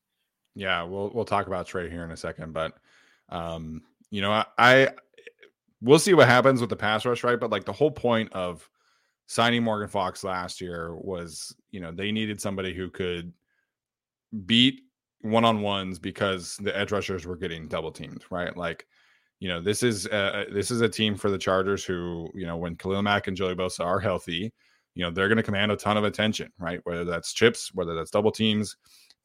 Yeah, 0.60 0.84
we'll 0.84 1.10
we'll 1.14 1.24
talk 1.24 1.48
about 1.48 1.68
Trey 1.68 1.90
here 1.90 2.04
in 2.04 2.12
a 2.12 2.18
second, 2.18 2.52
but 2.52 2.74
um, 3.30 3.82
you 4.12 4.22
know, 4.22 4.32
I, 4.32 4.46
I 4.58 4.90
we'll 5.82 6.00
see 6.00 6.14
what 6.14 6.28
happens 6.28 6.60
with 6.60 6.70
the 6.70 6.76
pass 6.76 7.06
rush, 7.06 7.24
right? 7.24 7.40
But 7.40 7.50
like 7.50 7.64
the 7.64 7.72
whole 7.72 7.92
point 7.92 8.34
of 8.34 8.70
signing 9.26 9.64
Morgan 9.64 9.88
Fox 9.88 10.22
last 10.22 10.60
year 10.60 10.94
was, 10.98 11.56
you 11.72 11.80
know, 11.80 11.94
they 11.94 12.12
needed 12.12 12.42
somebody 12.42 12.74
who 12.74 12.90
could 12.90 13.32
beat 14.46 14.82
one 15.22 15.46
on 15.46 15.62
ones 15.62 15.98
because 15.98 16.58
the 16.58 16.78
edge 16.78 16.92
rushers 16.92 17.26
were 17.26 17.38
getting 17.38 17.70
double 17.70 17.94
teamed, 17.94 18.26
right? 18.30 18.58
Like, 18.58 18.86
you 19.40 19.48
know, 19.48 19.62
this 19.62 19.82
is 19.82 20.08
uh, 20.08 20.44
this 20.52 20.72
is 20.72 20.82
a 20.82 20.90
team 20.90 21.16
for 21.16 21.32
the 21.32 21.38
Chargers 21.38 21.86
who, 21.86 22.30
you 22.36 22.46
know, 22.46 22.58
when 22.58 22.76
Khalil 22.76 23.02
Mack 23.02 23.28
and 23.28 23.38
Joey 23.38 23.56
Bosa 23.56 23.86
are 23.86 24.02
healthy, 24.02 24.52
you 24.94 25.06
know, 25.06 25.12
they're 25.12 25.30
going 25.30 25.38
to 25.38 25.44
command 25.44 25.72
a 25.72 25.78
ton 25.78 25.96
of 25.96 26.04
attention, 26.04 26.52
right? 26.60 26.82
Whether 26.84 27.06
that's 27.06 27.32
chips, 27.32 27.74
whether 27.74 27.96
that's 27.96 28.12
double 28.12 28.32
teams. 28.32 28.76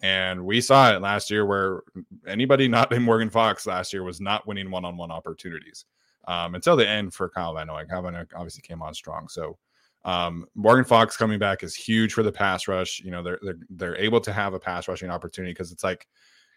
And 0.04 0.44
we 0.44 0.60
saw 0.60 0.94
it 0.94 1.00
last 1.00 1.30
year 1.30 1.46
where 1.46 1.82
anybody 2.26 2.68
not 2.68 2.92
in 2.92 3.02
Morgan 3.02 3.30
Fox 3.30 3.66
last 3.66 3.90
year 3.90 4.04
was 4.04 4.20
not 4.20 4.46
winning 4.46 4.70
one 4.70 4.84
on 4.84 4.98
one 4.98 5.10
opportunities 5.10 5.86
um, 6.28 6.54
until 6.54 6.76
the 6.76 6.86
end 6.86 7.14
for 7.14 7.30
Kyle 7.30 7.54
Van 7.54 7.68
Noy. 7.68 7.84
Kyle 7.88 8.02
Van 8.02 8.12
Noy 8.12 8.24
obviously 8.36 8.60
came 8.60 8.82
on 8.82 8.92
strong. 8.92 9.28
So 9.28 9.56
um, 10.04 10.44
Morgan 10.54 10.84
Fox 10.84 11.16
coming 11.16 11.38
back 11.38 11.62
is 11.62 11.74
huge 11.74 12.12
for 12.12 12.22
the 12.22 12.30
pass 12.30 12.68
rush. 12.68 13.00
You 13.00 13.12
know, 13.12 13.22
they're 13.22 13.38
they're, 13.40 13.58
they're 13.70 13.96
able 13.96 14.20
to 14.20 14.30
have 14.30 14.52
a 14.52 14.60
pass 14.60 14.88
rushing 14.88 15.08
opportunity 15.08 15.54
because 15.54 15.72
it's 15.72 15.82
like, 15.82 16.06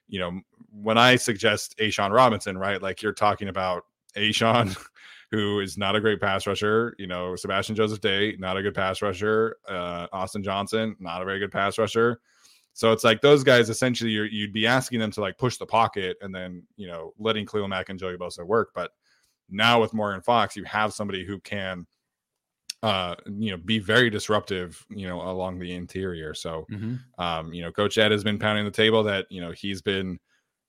you 0.09 0.19
know, 0.19 0.41
when 0.69 0.97
I 0.97 1.15
suggest 1.15 1.73
A'Shawn 1.79 2.11
Robinson, 2.11 2.57
right? 2.57 2.81
Like 2.81 3.01
you're 3.01 3.13
talking 3.13 3.47
about 3.47 3.85
A'Shawn, 4.17 4.77
who 5.31 5.61
is 5.61 5.77
not 5.77 5.95
a 5.95 6.01
great 6.01 6.19
pass 6.19 6.45
rusher. 6.45 6.95
You 6.99 7.07
know, 7.07 7.37
Sebastian 7.37 7.77
Joseph 7.77 8.01
Day, 8.01 8.35
not 8.39 8.57
a 8.57 8.61
good 8.61 8.75
pass 8.75 9.01
rusher. 9.01 9.55
Uh, 9.65 10.07
Austin 10.11 10.43
Johnson, 10.43 10.97
not 10.99 11.21
a 11.21 11.25
very 11.25 11.39
good 11.39 11.53
pass 11.53 11.77
rusher. 11.77 12.19
So 12.77 12.91
it's 12.91 13.03
like 13.03 13.21
those 13.21 13.43
guys 13.43 13.71
essentially 13.71 14.11
you're, 14.11 14.27
you'd 14.27 14.53
be 14.53 14.67
asking 14.67 14.99
them 14.99 15.09
to 15.13 15.19
like 15.19 15.39
push 15.39 15.57
the 15.57 15.65
pocket 15.65 16.15
and 16.21 16.33
then 16.33 16.61
you 16.75 16.85
know 16.85 17.11
letting 17.17 17.47
Khalil 17.47 17.67
Mack 17.67 17.89
and 17.89 17.97
Joey 17.97 18.17
Bosa 18.17 18.45
work. 18.45 18.69
But 18.75 18.91
now 19.49 19.81
with 19.81 19.95
Morgan 19.95 20.21
Fox, 20.21 20.55
you 20.55 20.63
have 20.65 20.93
somebody 20.93 21.25
who 21.25 21.39
can 21.39 21.87
uh 22.83 23.15
you 23.25 23.49
know 23.49 23.57
be 23.57 23.79
very 23.79 24.11
disruptive 24.11 24.85
you 24.91 25.07
know 25.07 25.19
along 25.27 25.57
the 25.57 25.73
interior. 25.73 26.35
So 26.35 26.67
um 27.17 27.51
you 27.51 27.63
know 27.63 27.71
coach 27.71 27.97
ed 27.97 28.11
has 28.11 28.23
been 28.23 28.37
pounding 28.37 28.65
the 28.65 28.69
table 28.69 29.01
that 29.05 29.25
you 29.31 29.41
know 29.41 29.51
he's 29.51 29.81
been 29.81 30.19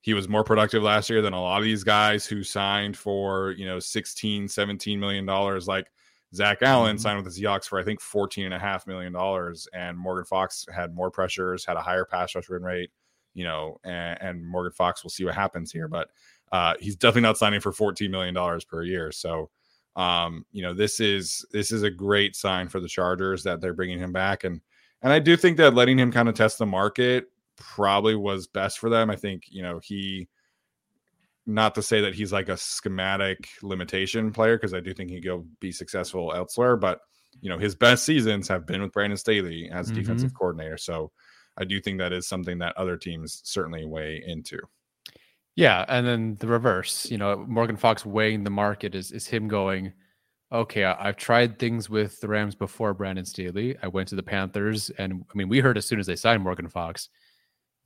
he 0.00 0.14
was 0.14 0.30
more 0.30 0.44
productive 0.44 0.82
last 0.82 1.10
year 1.10 1.20
than 1.20 1.34
a 1.34 1.42
lot 1.42 1.58
of 1.58 1.64
these 1.64 1.84
guys 1.84 2.24
who 2.24 2.42
signed 2.42 2.96
for 2.96 3.50
you 3.50 3.66
know 3.66 3.78
16 3.78 4.48
17 4.48 4.98
million 4.98 5.26
dollars. 5.26 5.68
Like 5.68 5.92
zach 6.34 6.58
allen 6.62 6.96
Mhm. 6.96 7.00
signed 7.00 7.22
with 7.24 7.32
the 7.34 7.42
seahawks 7.42 7.64
for 7.66 7.78
i 7.78 7.82
think 7.82 8.00
14 8.00 8.44
and 8.46 8.54
a 8.54 8.58
half 8.58 8.86
million 8.86 9.12
dollars 9.12 9.66
and 9.72 9.96
morgan 9.98 10.24
fox 10.24 10.66
had 10.74 10.94
more 10.94 11.10
pressures 11.10 11.64
had 11.64 11.76
a 11.76 11.82
higher 11.82 12.04
pass 12.04 12.34
rush 12.34 12.48
win 12.48 12.62
rate 12.62 12.90
you 13.34 13.44
know 13.44 13.78
and, 13.84 14.18
and 14.20 14.46
morgan 14.46 14.72
fox 14.72 15.02
We'll 15.02 15.10
see 15.10 15.24
what 15.24 15.34
happens 15.34 15.72
here 15.72 15.88
but 15.88 16.08
uh 16.52 16.74
he's 16.80 16.96
definitely 16.96 17.22
not 17.22 17.38
signing 17.38 17.60
for 17.60 17.72
14 17.72 18.10
million 18.10 18.34
dollars 18.34 18.64
per 18.64 18.82
year 18.82 19.10
so 19.12 19.50
um 19.96 20.44
you 20.52 20.62
know 20.62 20.74
this 20.74 21.00
is 21.00 21.46
this 21.50 21.72
is 21.72 21.82
a 21.82 21.90
great 21.90 22.36
sign 22.36 22.68
for 22.68 22.78
the 22.80 22.88
chargers 22.88 23.42
that 23.44 23.60
they're 23.60 23.74
bringing 23.74 23.98
him 23.98 24.12
back 24.12 24.44
and 24.44 24.60
and 25.02 25.12
i 25.12 25.18
do 25.18 25.36
think 25.36 25.56
that 25.56 25.74
letting 25.74 25.98
him 25.98 26.12
kind 26.12 26.28
of 26.28 26.34
test 26.34 26.58
the 26.58 26.66
market 26.66 27.26
probably 27.56 28.14
was 28.14 28.46
best 28.46 28.78
for 28.78 28.90
them 28.90 29.10
i 29.10 29.16
think 29.16 29.44
you 29.48 29.62
know 29.62 29.80
he 29.82 30.28
not 31.48 31.74
to 31.74 31.82
say 31.82 32.00
that 32.02 32.14
he's 32.14 32.32
like 32.32 32.48
a 32.48 32.56
schematic 32.56 33.48
limitation 33.62 34.30
player 34.30 34.56
because 34.56 34.74
i 34.74 34.80
do 34.80 34.92
think 34.94 35.10
he'd 35.10 35.24
go 35.24 35.44
be 35.60 35.72
successful 35.72 36.32
elsewhere 36.34 36.76
but 36.76 37.00
you 37.40 37.48
know 37.48 37.58
his 37.58 37.74
best 37.74 38.04
seasons 38.04 38.46
have 38.46 38.66
been 38.66 38.82
with 38.82 38.92
brandon 38.92 39.16
staley 39.16 39.68
as 39.72 39.90
Mhm. 39.90 39.94
defensive 39.96 40.34
coordinator 40.34 40.76
so 40.76 41.10
i 41.56 41.64
do 41.64 41.80
think 41.80 41.98
that 41.98 42.12
is 42.12 42.28
something 42.28 42.58
that 42.58 42.76
other 42.76 42.96
teams 42.96 43.40
certainly 43.44 43.84
weigh 43.84 44.22
into 44.26 44.58
Yeah, 45.56 45.84
and 45.88 46.06
then 46.06 46.36
the 46.38 46.46
reverse, 46.46 47.10
you 47.10 47.18
know, 47.18 47.44
Morgan 47.48 47.76
Fox 47.76 48.06
weighing 48.06 48.44
the 48.44 48.50
market 48.50 48.94
is 48.94 49.10
is 49.10 49.26
him 49.26 49.48
going, 49.48 49.92
okay, 50.52 50.84
I, 50.84 51.08
I've 51.08 51.16
tried 51.16 51.58
things 51.58 51.90
with 51.90 52.20
the 52.20 52.28
Rams 52.28 52.54
before 52.54 52.94
Brandon 52.94 53.24
Staley. 53.24 53.76
I 53.82 53.88
went 53.88 54.08
to 54.10 54.14
the 54.16 54.22
Panthers, 54.22 54.90
and 54.98 55.24
I 55.28 55.32
mean, 55.36 55.48
we 55.48 55.58
heard 55.58 55.76
as 55.76 55.84
soon 55.84 55.98
as 55.98 56.06
they 56.06 56.14
signed 56.14 56.44
Morgan 56.44 56.68
Fox 56.68 57.08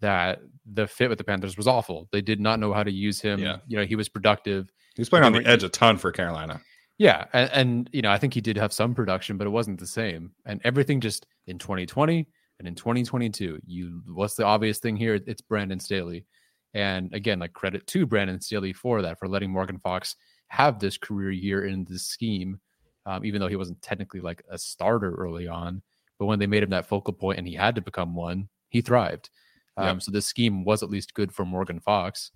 that 0.02 0.40
the 0.70 0.86
fit 0.86 1.08
with 1.08 1.18
the 1.18 1.24
Panthers 1.24 1.56
was 1.56 1.66
awful. 1.66 2.08
They 2.12 2.20
did 2.20 2.40
not 2.40 2.60
know 2.60 2.72
how 2.72 2.82
to 2.82 2.92
use 2.92 3.20
him. 3.20 3.40
Yeah. 3.40 3.58
You 3.66 3.78
know, 3.78 3.84
he 3.84 3.96
was 3.96 4.08
productive. 4.08 4.70
He 4.94 5.00
was 5.00 5.08
playing 5.08 5.24
on 5.24 5.32
the 5.32 5.46
edge 5.46 5.62
a 5.62 5.70
ton 5.70 5.96
for 5.96 6.12
carolina 6.12 6.60
Yeah, 6.98 7.24
and, 7.32 7.50
and 7.52 7.90
you 7.92 8.02
know, 8.02 8.10
I 8.10 8.18
think 8.18 8.34
he 8.34 8.42
did 8.42 8.58
have 8.58 8.72
some 8.72 8.94
production, 8.94 9.38
but 9.38 9.46
it 9.46 9.50
wasn't 9.50 9.80
the 9.80 9.86
same. 9.86 10.32
And 10.44 10.60
everything 10.64 11.00
just 11.00 11.26
in 11.46 11.58
2020 11.58 12.28
and 12.58 12.68
in 12.68 12.74
2022, 12.74 13.60
you 13.64 14.02
what's 14.08 14.34
the 14.34 14.44
obvious 14.44 14.78
thing 14.78 14.96
here? 14.96 15.18
It's 15.26 15.40
Brandon 15.40 15.80
Staley. 15.80 16.26
And 16.74 17.12
again, 17.14 17.38
like 17.38 17.52
credit 17.52 17.86
to 17.88 18.06
Brandon 18.06 18.40
Staley 18.40 18.72
for 18.72 19.02
that, 19.02 19.18
for 19.18 19.28
letting 19.28 19.50
Morgan 19.50 19.78
Fox 19.78 20.16
have 20.48 20.78
this 20.78 20.98
career 20.98 21.30
year 21.30 21.66
in 21.66 21.84
this 21.84 22.06
scheme, 22.06 22.60
um, 23.06 23.24
even 23.24 23.40
though 23.40 23.48
he 23.48 23.56
wasn't 23.56 23.80
technically 23.82 24.20
like 24.20 24.42
a 24.50 24.58
starter 24.58 25.14
early 25.14 25.48
on. 25.48 25.82
But 26.18 26.26
when 26.26 26.38
they 26.38 26.46
made 26.46 26.62
him 26.62 26.70
that 26.70 26.86
focal 26.86 27.14
point 27.14 27.38
and 27.38 27.48
he 27.48 27.54
had 27.54 27.74
to 27.74 27.80
become 27.80 28.14
one, 28.14 28.48
he 28.68 28.80
thrived. 28.80 29.30
Um, 29.76 29.86
Yep. 29.96 30.02
So 30.02 30.10
this 30.10 30.26
scheme 30.26 30.64
was 30.64 30.82
at 30.82 30.90
least 30.90 31.14
good 31.14 31.32
for 31.32 31.44
Morgan 31.44 31.80
Fox. 31.80 32.30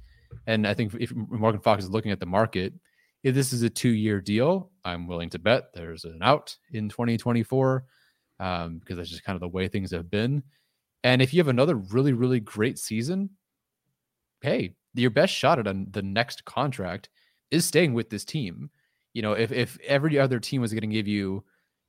And 0.46 0.66
I 0.66 0.75
think 0.75 0.94
if 0.99 1.14
Morgan 1.14 1.61
Fox 1.61 1.85
is 1.85 1.90
looking 1.90 2.11
at 2.12 2.20
the 2.20 2.27
market, 2.27 2.72
if 3.22 3.35
this 3.35 3.53
is 3.53 3.62
a 3.62 3.70
two 3.70 3.90
year 3.90 4.20
deal, 4.20 4.70
I'm 4.85 5.07
willing 5.07 5.31
to 5.31 5.38
bet 5.38 5.72
there's 5.75 6.05
an 6.05 6.20
out 6.22 6.57
in 6.72 6.88
2024 6.88 7.85
um, 8.40 8.79
because 8.79 8.96
that's 8.96 9.11
just 9.11 9.25
kind 9.25 9.35
of 9.37 9.40
the 9.40 9.49
way 9.49 9.68
things 9.68 9.90
have 9.90 10.11
been. 10.11 10.42
And 11.05 11.22
if 11.22 11.33
you 11.33 11.40
have 11.40 11.49
another 11.49 11.77
really, 11.77 12.12
really 12.12 12.40
great 12.40 12.79
season, 12.79 13.31
hey, 14.42 14.75
your 14.94 15.11
best 15.11 15.33
shot 15.35 15.59
at 15.59 15.66
an, 15.66 15.88
the 15.90 16.03
next 16.03 16.44
contract 16.44 17.09
is 17.51 17.64
staying 17.64 17.94
with 17.94 18.11
this 18.11 18.25
team. 18.25 18.70
You 19.14 19.22
know, 19.22 19.33
if 19.33 19.53
if 19.53 19.79
every 19.87 20.18
other 20.18 20.38
team 20.40 20.61
was 20.61 20.72
going 20.72 20.88
to 20.88 20.94
give 20.94 21.09
you, 21.09 21.44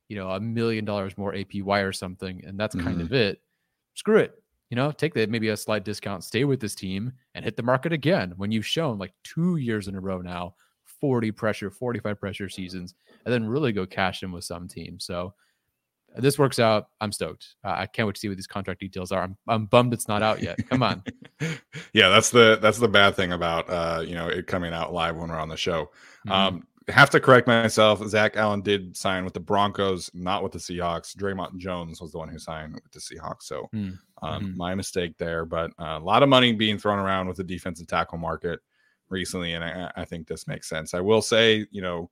you 0.08 0.16
know, 0.16 0.30
a 0.30 0.40
million 0.40 0.84
dollars 0.84 1.18
more 1.18 1.32
APY 1.34 1.82
or 1.86 1.92
something, 1.92 2.42
and 2.46 2.58
that's 2.58 2.74
kind 2.74 2.98
Mhm. 2.98 3.02
of 3.02 3.12
it, 3.12 3.42
screw 3.94 4.18
it. 4.18 4.32
You 4.70 4.76
know, 4.76 4.92
take 4.92 5.14
that 5.14 5.30
maybe 5.30 5.48
a 5.48 5.56
slight 5.56 5.84
discount, 5.84 6.24
stay 6.24 6.44
with 6.44 6.60
this 6.60 6.74
team, 6.74 7.12
and 7.34 7.44
hit 7.44 7.56
the 7.56 7.62
market 7.62 7.92
again 7.92 8.34
when 8.36 8.52
you've 8.52 8.66
shown 8.66 8.98
like 8.98 9.14
two 9.24 9.56
years 9.56 9.88
in 9.88 9.94
a 9.94 10.00
row 10.00 10.20
now 10.20 10.54
40 11.00 11.32
pressure, 11.32 11.70
45 11.70 12.18
pressure 12.20 12.48
seasons, 12.48 12.94
and 13.24 13.32
then 13.32 13.46
really 13.46 13.72
go 13.72 13.86
cash 13.86 14.22
in 14.22 14.32
with 14.32 14.44
some 14.44 14.68
team. 14.68 14.98
So 14.98 15.34
this 16.16 16.38
works 16.38 16.58
out. 16.58 16.88
I'm 17.00 17.12
stoked. 17.12 17.54
Uh, 17.64 17.74
I 17.78 17.86
can't 17.86 18.06
wait 18.06 18.14
to 18.14 18.20
see 18.20 18.28
what 18.28 18.36
these 18.36 18.46
contract 18.46 18.80
details 18.80 19.12
are. 19.12 19.22
I'm, 19.22 19.36
I'm 19.46 19.66
bummed 19.66 19.92
it's 19.92 20.08
not 20.08 20.22
out 20.22 20.42
yet. 20.42 20.58
Come 20.68 20.82
on. 20.82 21.02
yeah, 21.92 22.08
that's 22.08 22.30
the 22.30 22.58
that's 22.60 22.78
the 22.78 22.88
bad 22.88 23.14
thing 23.14 23.32
about 23.32 23.68
uh, 23.68 24.02
you 24.04 24.14
know 24.14 24.28
it 24.28 24.46
coming 24.46 24.72
out 24.72 24.92
live 24.92 25.16
when 25.16 25.28
we're 25.30 25.38
on 25.38 25.48
the 25.48 25.56
show. 25.56 25.90
Mhm. 26.26 26.32
Um, 26.32 26.66
have 26.88 27.10
to 27.10 27.20
correct 27.20 27.46
myself. 27.46 28.02
Zach 28.08 28.36
Allen 28.36 28.62
did 28.62 28.96
sign 28.96 29.24
with 29.24 29.34
the 29.34 29.40
Broncos, 29.40 30.10
not 30.14 30.42
with 30.42 30.52
the 30.52 30.58
Seahawks. 30.58 31.16
Dre'Mont 31.16 31.56
Jones 31.58 32.00
was 32.00 32.12
the 32.12 32.18
one 32.18 32.28
who 32.28 32.38
signed 32.38 32.74
with 32.74 32.90
the 32.92 33.00
Seahawks. 33.00 33.42
So 33.42 33.68
Hmm. 33.72 33.90
um, 34.22 34.44
Mhm. 34.52 34.56
my 34.56 34.74
mistake 34.74 35.16
there. 35.18 35.44
But 35.44 35.70
uh, 35.78 35.98
a 36.00 36.04
lot 36.04 36.22
of 36.22 36.28
money 36.28 36.52
being 36.52 36.78
thrown 36.78 36.98
around 36.98 37.28
with 37.28 37.36
the 37.36 37.44
defensive 37.44 37.86
tackle 37.86 38.18
market 38.18 38.60
recently, 39.10 39.54
and 39.54 39.64
I, 39.64 39.90
I 39.96 40.04
think 40.04 40.26
this 40.26 40.46
makes 40.46 40.68
sense. 40.68 40.94
I 40.94 41.00
will 41.00 41.22
say, 41.22 41.66
you 41.70 41.82
know, 41.82 42.10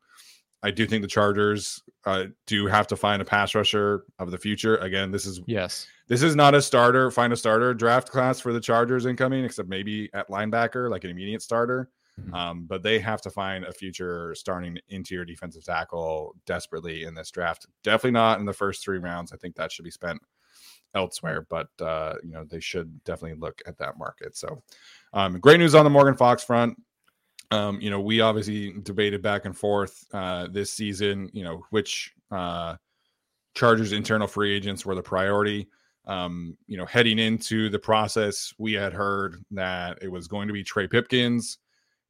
I 0.63 0.71
do 0.71 0.87
think 0.87 1.03
the 1.03 1.09
Chargers 1.09 1.83
uh, 2.07 2.25
do 2.47 2.67
have 2.67 2.87
to 2.89 2.97
find 2.97 3.21
a 3.21 3.25
pass 3.25 3.55
rusher 3.55 4.05
of 4.19 4.31
the 4.31 4.39
future. 4.39 4.77
Again, 4.79 5.11
this 5.11 5.27
is 5.27 5.41
yes. 5.47 5.87
this 6.09 6.23
is 6.23 6.35
not 6.35 6.55
a 6.55 6.63
starter, 6.63 7.11
find 7.11 7.33
a 7.33 7.37
starter 7.37 7.75
draft 7.75 8.11
class 8.11 8.41
for 8.41 8.53
the 8.53 8.61
Chargers 8.61 9.07
incoming, 9.07 9.45
except 9.45 9.69
maybe 9.69 10.09
at 10.15 10.29
linebacker, 10.29 10.91
like 10.91 11.05
an 11.05 11.11
immediate 11.11 11.43
starter. 11.43 11.91
Mhm. 12.21 12.35
Um, 12.35 12.65
but 12.65 12.83
they 12.83 12.99
have 12.99 13.21
to 13.23 13.31
find 13.31 13.65
a 13.65 13.73
future 13.73 14.35
starting 14.35 14.79
interior 14.89 15.25
defensive 15.25 15.65
tackle 15.65 16.35
desperately 16.47 17.05
in 17.05 17.15
this 17.15 17.31
draft. 17.31 17.67
Definitely 17.83 18.13
not 18.13 18.41
in 18.41 18.47
the 18.47 18.53
first 18.53 18.83
three 18.83 18.99
rounds. 18.99 19.33
I 19.33 19.37
think 19.37 19.55
that 19.57 19.71
should 19.71 19.85
be 19.85 19.91
spent 19.91 20.21
elsewhere, 20.95 21.47
but 21.51 21.69
uh, 21.81 22.15
you 22.23 22.31
know, 22.33 22.45
they 22.45 22.61
should 22.61 23.05
definitely 23.05 23.39
look 23.39 23.61
at 23.67 23.77
that 23.79 23.99
market. 23.99 24.37
So 24.37 24.63
um, 25.13 25.39
great 25.41 25.61
news 25.61 25.75
on 25.75 25.85
the 25.85 25.91
Morgan 25.91 26.17
Fox 26.17 26.43
front. 26.43 26.81
Um, 27.51 27.81
you 27.81 27.91
know, 27.91 28.01
we 28.01 28.21
obviously 28.21 28.73
debated 28.83 29.23
back 29.23 29.45
and 29.45 29.57
forth 29.57 30.05
uh, 30.13 30.49
this 30.51 30.73
season, 30.73 31.31
you 31.33 31.45
know, 31.45 31.65
which 31.71 32.13
uh, 32.31 32.77
Chargers 33.55 33.93
internal 33.93 34.27
free 34.27 34.55
agents 34.55 34.85
were 34.85 34.95
the 34.95 35.03
priority. 35.03 35.69
Um, 36.07 36.57
you 36.67 36.77
know, 36.77 36.87
heading 36.87 37.19
into 37.19 37.69
the 37.69 37.79
process, 37.79 38.55
we 38.59 38.73
had 38.73 38.93
heard 38.93 39.45
that 39.51 39.99
it 40.03 40.09
was 40.09 40.29
going 40.29 40.49
to 40.49 40.55
be 40.55 40.65
Trey 40.65 40.87
Pipkins 40.87 41.59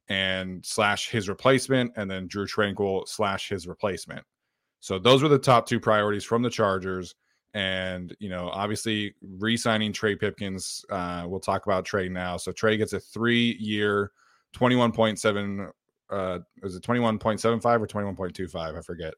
and 0.09 0.65
slash 0.65 1.09
his 1.09 1.29
replacement, 1.29 1.91
and 1.95 2.09
then 2.09 2.27
Drue 2.27 2.45
Tranquill 2.45 3.07
slash 3.07 3.49
his 3.49 3.67
replacement. 3.67 4.25
So 4.79 4.99
those 4.99 5.23
were 5.23 5.29
the 5.29 5.39
top 5.39 5.67
two 5.67 5.79
priorities 5.79 6.23
from 6.23 6.41
the 6.41 6.49
Chargers. 6.49 7.15
And 7.53 8.15
you 8.19 8.29
know, 8.29 8.49
obviously, 8.49 9.15
re-signing 9.21 9.93
Trey 9.93 10.15
Pipkins. 10.15 10.85
Uh, 10.89 11.25
we'll 11.27 11.39
talk 11.39 11.65
about 11.65 11.85
Trey 11.85 12.09
now. 12.09 12.37
So 12.37 12.51
Trey 12.51 12.77
gets 12.77 12.93
a 12.93 12.99
twenty-one 14.53 14.91
point 14.91 15.19
seven 15.19 15.71
uh 16.09 16.39
was 16.61 16.75
it 16.75 16.83
21.75 16.83 17.81
or 17.81 17.87
21.25? 17.87 18.77
I 18.77 18.81
forget. 18.81 19.13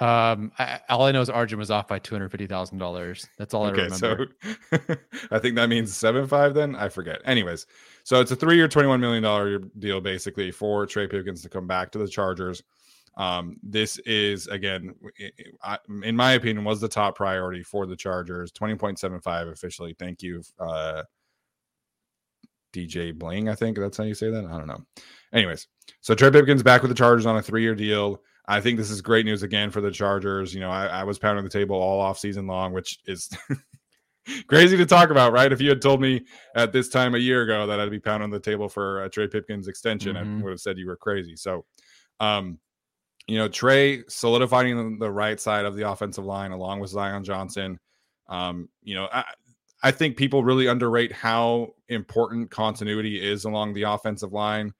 Um, 0.00 0.52
I, 0.58 0.80
all 0.88 1.02
I 1.02 1.12
know 1.12 1.20
is 1.20 1.28
Arjun 1.28 1.58
was 1.58 1.70
off 1.72 1.88
by 1.88 1.98
two 1.98 2.14
hundred 2.14 2.30
fifty 2.30 2.46
thousand 2.46 2.78
dollars. 2.78 3.26
That's 3.36 3.52
all 3.52 3.66
okay, 3.66 3.82
I 3.82 3.84
remember. 3.84 4.28
So 4.70 4.96
I 5.32 5.38
think 5.40 5.56
that 5.56 5.68
means 5.68 5.96
seven 5.96 6.26
five. 6.26 6.54
Then 6.54 6.76
I 6.76 6.88
forget. 6.88 7.20
Anyways, 7.24 7.66
so 8.04 8.20
it's 8.20 8.30
a 8.30 8.36
three 8.36 8.56
year, 8.56 8.68
twenty 8.68 8.88
one 8.88 9.00
million 9.00 9.24
dollar 9.24 9.58
deal 9.58 10.00
basically 10.00 10.52
for 10.52 10.86
Trey 10.86 11.08
Pipkins 11.08 11.42
to 11.42 11.48
come 11.48 11.66
back 11.66 11.90
to 11.92 11.98
the 11.98 12.06
Chargers. 12.06 12.62
Um, 13.16 13.56
this 13.64 13.98
is 14.06 14.46
again, 14.46 14.94
in 16.04 16.14
my 16.14 16.32
opinion, 16.34 16.64
was 16.64 16.80
the 16.80 16.88
top 16.88 17.16
priority 17.16 17.64
for 17.64 17.84
the 17.84 17.96
Chargers. 17.96 18.52
Twenty 18.52 18.76
point 18.76 19.00
seven 19.00 19.20
five 19.20 19.48
officially. 19.48 19.96
Thank 19.98 20.22
you, 20.22 20.42
uh, 20.60 21.02
DJ 22.72 23.12
Bling. 23.12 23.48
I 23.48 23.56
think 23.56 23.76
that's 23.76 23.96
how 23.96 24.04
you 24.04 24.14
say 24.14 24.30
that. 24.30 24.44
I 24.44 24.56
don't 24.56 24.68
know. 24.68 24.84
Anyways, 25.32 25.66
so 26.00 26.14
Trey 26.14 26.30
Pipkins 26.30 26.62
back 26.62 26.82
with 26.82 26.90
the 26.90 26.94
Chargers 26.94 27.26
on 27.26 27.36
a 27.36 27.42
three 27.42 27.62
year 27.62 27.74
deal. 27.74 28.22
I 28.48 28.62
think 28.62 28.78
this 28.78 28.90
is 28.90 29.02
great 29.02 29.26
news 29.26 29.42
again 29.42 29.70
for 29.70 29.82
the 29.82 29.90
Chargers. 29.90 30.54
You 30.54 30.60
know, 30.60 30.70
I, 30.70 30.86
I 30.86 31.04
was 31.04 31.18
pounding 31.18 31.44
the 31.44 31.50
table 31.50 31.76
all 31.76 32.00
off 32.00 32.18
season 32.18 32.46
long, 32.46 32.72
which 32.72 32.98
is 33.06 33.28
crazy 34.48 34.74
to 34.78 34.86
talk 34.86 35.10
about, 35.10 35.32
right? 35.32 35.52
If 35.52 35.60
you 35.60 35.68
had 35.68 35.82
told 35.82 36.00
me 36.00 36.24
at 36.54 36.72
this 36.72 36.88
time 36.88 37.14
a 37.14 37.18
year 37.18 37.42
ago 37.42 37.66
that 37.66 37.78
I'd 37.78 37.90
be 37.90 38.00
pounding 38.00 38.30
the 38.30 38.40
table 38.40 38.70
for 38.70 39.04
a 39.04 39.10
Trey 39.10 39.28
Pipkins 39.28 39.68
extension, 39.68 40.16
mm-hmm. 40.16 40.40
I 40.40 40.42
would 40.42 40.50
have 40.50 40.60
said 40.60 40.78
you 40.78 40.86
were 40.86 40.96
crazy. 40.96 41.36
So, 41.36 41.66
um, 42.20 42.58
you 43.26 43.36
know, 43.36 43.48
Trey 43.48 44.02
solidifying 44.08 44.98
the 44.98 45.10
right 45.10 45.38
side 45.38 45.66
of 45.66 45.76
the 45.76 45.90
offensive 45.90 46.24
line 46.24 46.52
along 46.52 46.80
with 46.80 46.90
Zion 46.90 47.24
Johnson. 47.24 47.78
Um, 48.30 48.70
you 48.82 48.94
know, 48.94 49.08
I, 49.12 49.24
I 49.82 49.90
think 49.90 50.16
people 50.16 50.42
really 50.42 50.68
underrate 50.68 51.12
how 51.12 51.74
important 51.88 52.50
continuity 52.50 53.22
is 53.22 53.44
along 53.44 53.74
the 53.74 53.82
offensive 53.82 54.32
line. 54.32 54.72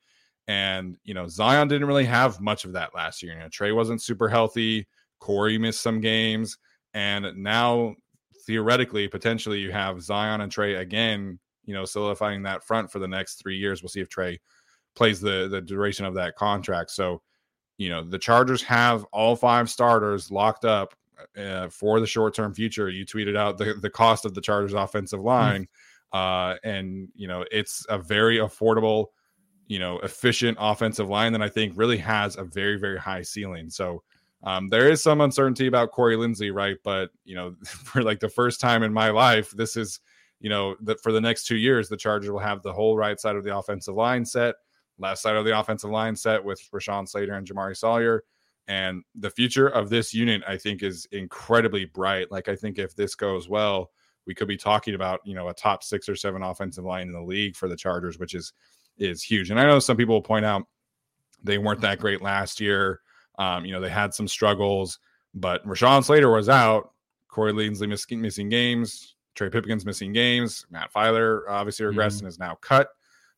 And, 0.48 0.96
you 1.04 1.14
know, 1.14 1.28
Zion 1.28 1.68
didn't 1.68 1.86
really 1.86 2.06
have 2.06 2.40
much 2.40 2.64
of 2.64 2.72
that 2.72 2.94
last 2.94 3.22
year. 3.22 3.34
You 3.34 3.40
know, 3.40 3.48
Trey 3.48 3.70
wasn't 3.70 4.02
super 4.02 4.28
healthy. 4.28 4.88
Corey 5.20 5.58
missed 5.58 5.82
some 5.82 6.00
games. 6.00 6.56
And 6.94 7.26
now, 7.36 7.94
theoretically, 8.46 9.08
potentially, 9.08 9.60
you 9.60 9.70
have 9.72 10.02
Zion 10.02 10.40
and 10.40 10.50
Trey 10.50 10.76
again, 10.76 11.38
you 11.66 11.74
know, 11.74 11.84
solidifying 11.84 12.42
that 12.44 12.64
front 12.64 12.90
for 12.90 12.98
the 12.98 13.06
next 13.06 13.34
three 13.34 13.58
years. 13.58 13.82
We'll 13.82 13.90
see 13.90 14.00
if 14.00 14.08
Trey 14.08 14.40
plays 14.94 15.20
the, 15.20 15.48
the 15.48 15.60
duration 15.60 16.06
of 16.06 16.14
that 16.14 16.34
contract. 16.34 16.90
So, 16.92 17.20
you 17.76 17.90
know, 17.90 18.02
the 18.02 18.18
Chargers 18.18 18.62
have 18.62 19.04
all 19.12 19.36
five 19.36 19.68
starters 19.68 20.30
locked 20.30 20.64
up 20.64 20.94
uh, 21.36 21.68
for 21.68 22.00
the 22.00 22.06
short 22.06 22.34
term 22.34 22.54
future. 22.54 22.88
You 22.88 23.04
tweeted 23.04 23.36
out 23.36 23.58
the, 23.58 23.74
the 23.74 23.90
cost 23.90 24.24
of 24.24 24.32
the 24.32 24.40
Chargers 24.40 24.72
offensive 24.72 25.20
hmm. 25.20 25.26
line. 25.26 25.62
Mm. 25.62 25.68
Uh, 26.10 26.56
and, 26.64 27.08
you 27.14 27.28
know, 27.28 27.44
it's 27.50 27.84
a 27.90 27.98
very 27.98 28.38
affordable, 28.38 29.08
you 29.68 29.78
know, 29.78 29.98
efficient 30.00 30.58
offensive 30.60 31.08
line 31.08 31.32
that 31.32 31.42
I 31.42 31.48
think 31.48 31.74
really 31.76 31.98
has 31.98 32.36
a 32.36 32.44
very, 32.44 32.78
very 32.78 32.98
high 32.98 33.22
ceiling. 33.22 33.70
So, 33.70 34.02
um, 34.44 34.68
there 34.68 34.90
is 34.90 35.02
some 35.02 35.20
uncertainty 35.20 35.66
about 35.66 35.90
Corey 35.92 36.16
Linsley, 36.16 36.52
right? 36.52 36.76
But 36.84 37.10
you 37.24 37.34
know, 37.34 37.54
for 37.64 38.02
like 38.02 38.20
the 38.20 38.28
first 38.28 38.60
time 38.60 38.82
in 38.82 38.92
my 38.92 39.10
life, 39.10 39.50
this 39.50 39.76
is, 39.76 40.00
you 40.40 40.50
know, 40.50 40.76
that 40.82 41.00
for 41.00 41.12
the 41.12 41.20
next 41.20 41.46
two 41.46 41.56
years, 41.56 41.88
the 41.88 41.96
Chargers 41.96 42.30
will 42.30 42.38
have 42.38 42.62
the 42.62 42.72
whole 42.72 42.96
right 42.96 43.18
side 43.20 43.36
of 43.36 43.44
the 43.44 43.56
offensive 43.56 43.94
line 43.94 44.24
set 44.24 44.56
left 44.98 45.20
side 45.20 45.36
of 45.36 45.44
the 45.44 45.58
offensive 45.58 45.90
line 45.90 46.16
set 46.16 46.44
with 46.44 46.60
Rashawn 46.72 47.08
Slater 47.08 47.34
and 47.34 47.46
Jamaree 47.46 47.76
Salyer. 47.76 48.24
And 48.66 49.02
the 49.14 49.30
future 49.30 49.68
of 49.68 49.88
this 49.88 50.12
unit, 50.12 50.42
I 50.46 50.56
think, 50.56 50.82
is 50.82 51.06
incredibly 51.12 51.86
bright. 51.86 52.30
Like, 52.30 52.48
I 52.48 52.56
think 52.56 52.78
if 52.78 52.94
this 52.94 53.14
goes 53.14 53.48
well, 53.48 53.90
we 54.26 54.34
could 54.34 54.48
be 54.48 54.58
talking 54.58 54.94
about, 54.94 55.20
you 55.24 55.34
know, 55.34 55.48
a 55.48 55.54
top 55.54 55.82
six 55.82 56.08
or 56.08 56.16
seven 56.16 56.42
offensive 56.42 56.84
line 56.84 57.06
in 57.06 57.14
the 57.14 57.22
league 57.22 57.56
for 57.56 57.66
the 57.66 57.76
Chargers, 57.76 58.18
which 58.18 58.34
is 58.34 58.52
is 58.98 59.22
huge. 59.22 59.50
And 59.50 59.58
I 59.58 59.66
know 59.66 59.78
some 59.78 59.96
people 59.96 60.14
will 60.14 60.22
point 60.22 60.44
out 60.44 60.64
they 61.42 61.58
weren't 61.58 61.80
that 61.82 61.98
great 61.98 62.22
last 62.22 62.60
year. 62.60 63.00
Um, 63.38 63.64
you 63.64 63.72
know, 63.72 63.80
they 63.80 63.88
had 63.88 64.12
some 64.12 64.26
struggles, 64.28 64.98
but 65.34 65.64
Rashawn 65.66 66.04
Slater 66.04 66.30
was 66.30 66.48
out. 66.48 66.90
Corey 67.28 67.52
Linsley 67.52 67.88
missing, 67.88 68.20
missing 68.20 68.48
games. 68.48 69.14
Trey 69.34 69.50
Pipkins 69.50 69.86
missing 69.86 70.12
games. 70.12 70.66
Matt 70.70 70.92
Feiler 70.92 71.42
obviously 71.48 71.86
regressed 71.86 72.16
mm-hmm. 72.16 72.26
and 72.26 72.28
is 72.28 72.38
now 72.40 72.56
cut. 72.60 72.88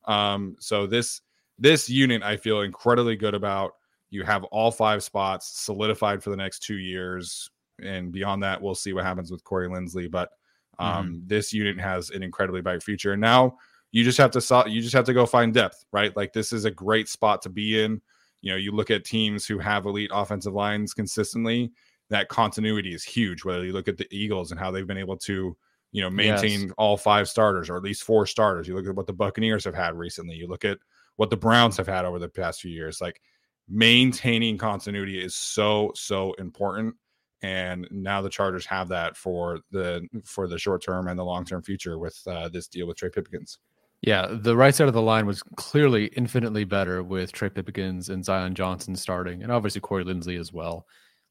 Um, 0.06 0.56
so 0.58 0.86
this 0.86 1.20
this 1.58 1.90
unit 1.90 2.22
I 2.22 2.38
feel 2.38 2.62
incredibly 2.62 3.16
good 3.16 3.34
about. 3.34 3.72
You 4.08 4.24
have 4.24 4.44
all 4.44 4.70
five 4.70 5.02
spots 5.02 5.60
solidified 5.60 6.22
for 6.22 6.30
the 6.30 6.36
next 6.36 6.60
two 6.62 6.78
years, 6.78 7.50
and 7.82 8.10
beyond 8.10 8.42
that, 8.42 8.60
we'll 8.60 8.74
see 8.74 8.94
what 8.94 9.04
happens 9.04 9.30
with 9.30 9.44
Corey 9.44 9.68
Linsley. 9.68 10.10
But 10.10 10.30
um, 10.78 11.06
mm-hmm. 11.06 11.26
this 11.26 11.52
unit 11.52 11.78
has 11.78 12.08
an 12.10 12.22
incredibly 12.22 12.62
bright 12.62 12.82
future. 12.82 13.12
And 13.12 13.20
now 13.20 13.58
you 13.92 14.04
just 14.04 14.18
have 14.18 14.30
to 14.32 14.64
you 14.68 14.80
just 14.80 14.94
have 14.94 15.04
to 15.06 15.14
go 15.14 15.26
find 15.26 15.52
depth, 15.52 15.84
right? 15.92 16.16
Like 16.16 16.32
this 16.32 16.52
is 16.52 16.64
a 16.64 16.70
great 16.70 17.08
spot 17.08 17.42
to 17.42 17.48
be 17.48 17.82
in. 17.82 18.00
You 18.40 18.52
know, 18.52 18.56
you 18.56 18.72
look 18.72 18.90
at 18.90 19.04
teams 19.04 19.46
who 19.46 19.58
have 19.58 19.86
elite 19.86 20.10
offensive 20.12 20.54
lines 20.54 20.94
consistently. 20.94 21.72
That 22.08 22.28
continuity 22.28 22.94
is 22.94 23.04
huge. 23.04 23.44
Whether 23.44 23.64
you 23.64 23.72
look 23.72 23.88
at 23.88 23.98
the 23.98 24.08
Eagles 24.10 24.50
and 24.50 24.58
how 24.58 24.70
they've 24.70 24.86
been 24.86 24.96
able 24.96 25.16
to, 25.18 25.56
you 25.92 26.02
know, 26.02 26.10
maintain 26.10 26.62
yes. 26.62 26.70
all 26.78 26.96
five 26.96 27.28
starters 27.28 27.68
or 27.68 27.76
at 27.76 27.82
least 27.82 28.04
four 28.04 28.26
starters. 28.26 28.66
You 28.66 28.74
look 28.74 28.86
at 28.86 28.94
what 28.94 29.06
the 29.06 29.12
Buccaneers 29.12 29.64
have 29.64 29.74
had 29.74 29.94
recently. 29.94 30.36
You 30.36 30.48
look 30.48 30.64
at 30.64 30.78
what 31.16 31.30
the 31.30 31.36
Browns 31.36 31.76
have 31.76 31.86
had 31.86 32.04
over 32.04 32.18
the 32.18 32.28
past 32.28 32.60
few 32.60 32.70
years. 32.70 33.00
Like 33.00 33.20
maintaining 33.68 34.58
continuity 34.58 35.22
is 35.22 35.34
so 35.34 35.92
so 35.94 36.32
important 36.34 36.94
and 37.42 37.88
now 37.90 38.20
the 38.20 38.28
Chargers 38.28 38.66
have 38.66 38.88
that 38.88 39.16
for 39.16 39.60
the 39.70 40.06
for 40.24 40.46
the 40.46 40.58
short 40.58 40.82
term 40.82 41.08
and 41.08 41.18
the 41.18 41.24
long 41.24 41.44
term 41.44 41.62
future 41.62 41.98
with 41.98 42.20
uh, 42.26 42.48
this 42.48 42.68
deal 42.68 42.86
with 42.86 42.96
Trey 42.96 43.08
Pipkins. 43.08 43.58
Yeah, 44.02 44.28
the 44.30 44.56
right 44.56 44.74
side 44.74 44.88
of 44.88 44.94
the 44.94 45.02
line 45.02 45.26
was 45.26 45.42
clearly 45.56 46.06
infinitely 46.16 46.64
better 46.64 47.02
with 47.02 47.32
Trey 47.32 47.50
Pipkins 47.50 48.08
and 48.08 48.24
Zion 48.24 48.54
Johnson 48.54 48.96
starting, 48.96 49.42
and 49.42 49.52
obviously 49.52 49.82
Corey 49.82 50.04
Linsley 50.04 50.40
as 50.40 50.52
well. 50.52 50.86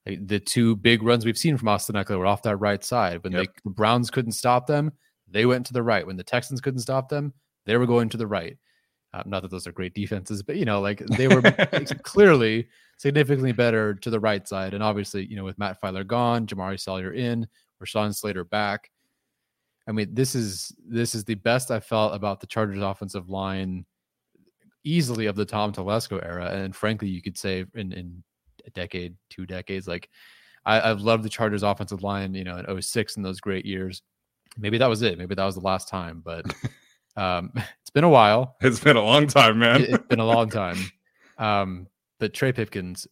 Like 0.05 0.27
the 0.27 0.39
two 0.39 0.75
big 0.75 1.01
runs 1.01 1.25
we've 1.25 1.37
seen 1.37 1.57
from 1.57 1.67
Austin 1.67 1.95
Ekeler 1.95 2.19
were 2.19 2.27
off 2.27 2.43
that 2.43 2.57
right 2.57 2.83
side. 2.83 3.23
When 3.23 3.33
yep. 3.33 3.45
they, 3.45 3.51
the 3.63 3.71
Browns 3.71 4.11
couldn't 4.11 4.33
stop 4.33 4.67
them, 4.67 4.91
they 5.27 5.45
went 5.45 5.65
to 5.67 5.73
the 5.73 5.83
right. 5.83 6.05
When 6.05 6.15
the 6.15 6.23
Texans 6.23 6.61
couldn't 6.61 6.81
stop 6.81 7.09
them, 7.09 7.33
they 7.65 7.75
were 7.77 7.87
going 7.87 8.09
to 8.09 8.17
the 8.17 8.27
right. 8.27 8.57
Uh, 9.13 9.23
not 9.25 9.41
that 9.41 9.49
those 9.49 9.65
are 9.65 9.71
great 9.71 9.95
defenses, 9.95 10.43
but 10.43 10.55
you 10.55 10.65
know, 10.65 10.79
like 10.79 10.99
they 11.17 11.27
were 11.27 11.41
clearly 12.03 12.67
significantly 12.97 13.51
better 13.51 13.95
to 13.95 14.09
the 14.09 14.19
right 14.19 14.47
side. 14.47 14.73
And 14.73 14.83
obviously, 14.83 15.25
you 15.25 15.35
know, 15.35 15.43
with 15.43 15.57
Matt 15.57 15.81
Feiler 15.81 16.05
gone, 16.05 16.45
Jamaree 16.45 16.79
Salyer 16.79 17.13
in, 17.13 17.47
Rashawn 17.83 18.13
Slater 18.13 18.43
back. 18.43 18.91
I 19.89 19.91
mean, 19.91 20.13
this 20.13 20.35
is 20.35 20.71
this 20.87 21.15
is 21.15 21.25
the 21.25 21.33
best 21.33 21.71
I 21.71 21.79
felt 21.79 22.13
about 22.13 22.39
the 22.39 22.47
Chargers 22.47 22.81
offensive 22.81 23.27
line 23.27 23.85
easily 24.83 25.25
of 25.25 25.35
the 25.35 25.45
Tom 25.45 25.73
Telesco 25.73 26.23
era. 26.23 26.51
And 26.51 26.75
frankly, 26.75 27.09
you 27.09 27.23
could 27.23 27.37
say 27.37 27.65
in, 27.73 27.91
in 27.91 28.23
a 28.67 28.69
decade, 28.69 29.15
two 29.31 29.47
decades, 29.47 29.87
like 29.87 30.07
I, 30.63 30.75
have 30.79 31.01
loved 31.01 31.23
the 31.23 31.29
Chargers 31.29 31.63
offensive 31.63 32.03
line, 32.03 32.35
you 32.35 32.43
know, 32.43 32.57
in 32.57 32.81
06 32.81 33.17
in 33.17 33.23
those 33.23 33.41
great 33.41 33.65
years. 33.65 34.03
Maybe 34.57 34.77
that 34.77 34.87
was 34.87 35.01
it. 35.01 35.17
Maybe 35.17 35.33
that 35.33 35.45
was 35.45 35.55
the 35.55 35.61
last 35.61 35.89
time, 35.89 36.21
but 36.23 36.45
um, 37.17 37.51
it's 37.81 37.89
been 37.91 38.03
a 38.03 38.09
while. 38.09 38.57
It's 38.61 38.79
been 38.79 38.95
a 38.95 39.03
long 39.03 39.25
time, 39.25 39.57
man. 39.57 39.81
it, 39.81 39.89
has 39.89 39.99
been 40.07 40.19
a 40.19 40.25
long 40.25 40.49
time. 40.49 40.77
Um, 41.39 41.87
but 42.19 42.35
Trey 42.35 42.51
Pipkins, 42.51 43.07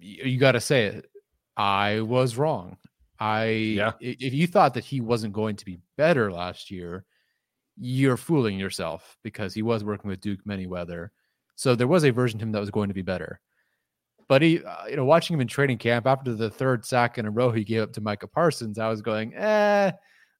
you, 0.00 0.24
you 0.24 0.38
got 0.38 0.52
to 0.52 0.60
say 0.60 0.86
it. 0.86 1.10
I 1.56 2.00
was 2.00 2.36
wrong. 2.36 2.76
I 3.20 3.44
yeah. 3.44 3.92
If 4.00 4.32
you 4.32 4.46
thought 4.46 4.74
that 4.74 4.84
he 4.84 5.00
wasn't 5.00 5.34
going 5.34 5.56
to 5.56 5.64
be 5.64 5.78
better 5.96 6.32
last 6.32 6.70
year, 6.70 7.04
you're 7.76 8.16
fooling 8.16 8.58
yourself 8.58 9.16
because 9.22 9.54
he 9.54 9.62
was 9.62 9.84
working 9.84 10.08
with 10.08 10.20
Duke 10.20 10.40
Manyweather. 10.46 11.08
So 11.56 11.74
there 11.74 11.86
was 11.86 12.04
a 12.04 12.10
version 12.10 12.38
of 12.38 12.42
him 12.42 12.52
that 12.52 12.60
was 12.60 12.70
going 12.70 12.88
to 12.88 12.94
be 12.94 13.02
better. 13.02 13.40
But 14.28 14.42
he, 14.42 14.62
uh, 14.64 14.86
you 14.86 14.96
know, 14.96 15.04
watching 15.04 15.34
him 15.34 15.40
in 15.40 15.48
training 15.48 15.78
camp 15.78 16.06
after 16.06 16.34
the 16.34 16.48
third 16.48 16.86
sack 16.86 17.18
in 17.18 17.26
a 17.26 17.30
row 17.30 17.50
he 17.50 17.64
gave 17.64 17.82
up 17.82 17.92
to 17.94 18.00
Micah 18.00 18.28
Parsons, 18.28 18.78
I 18.78 18.88
was 18.88 19.02
going, 19.02 19.34
eh, 19.34 19.90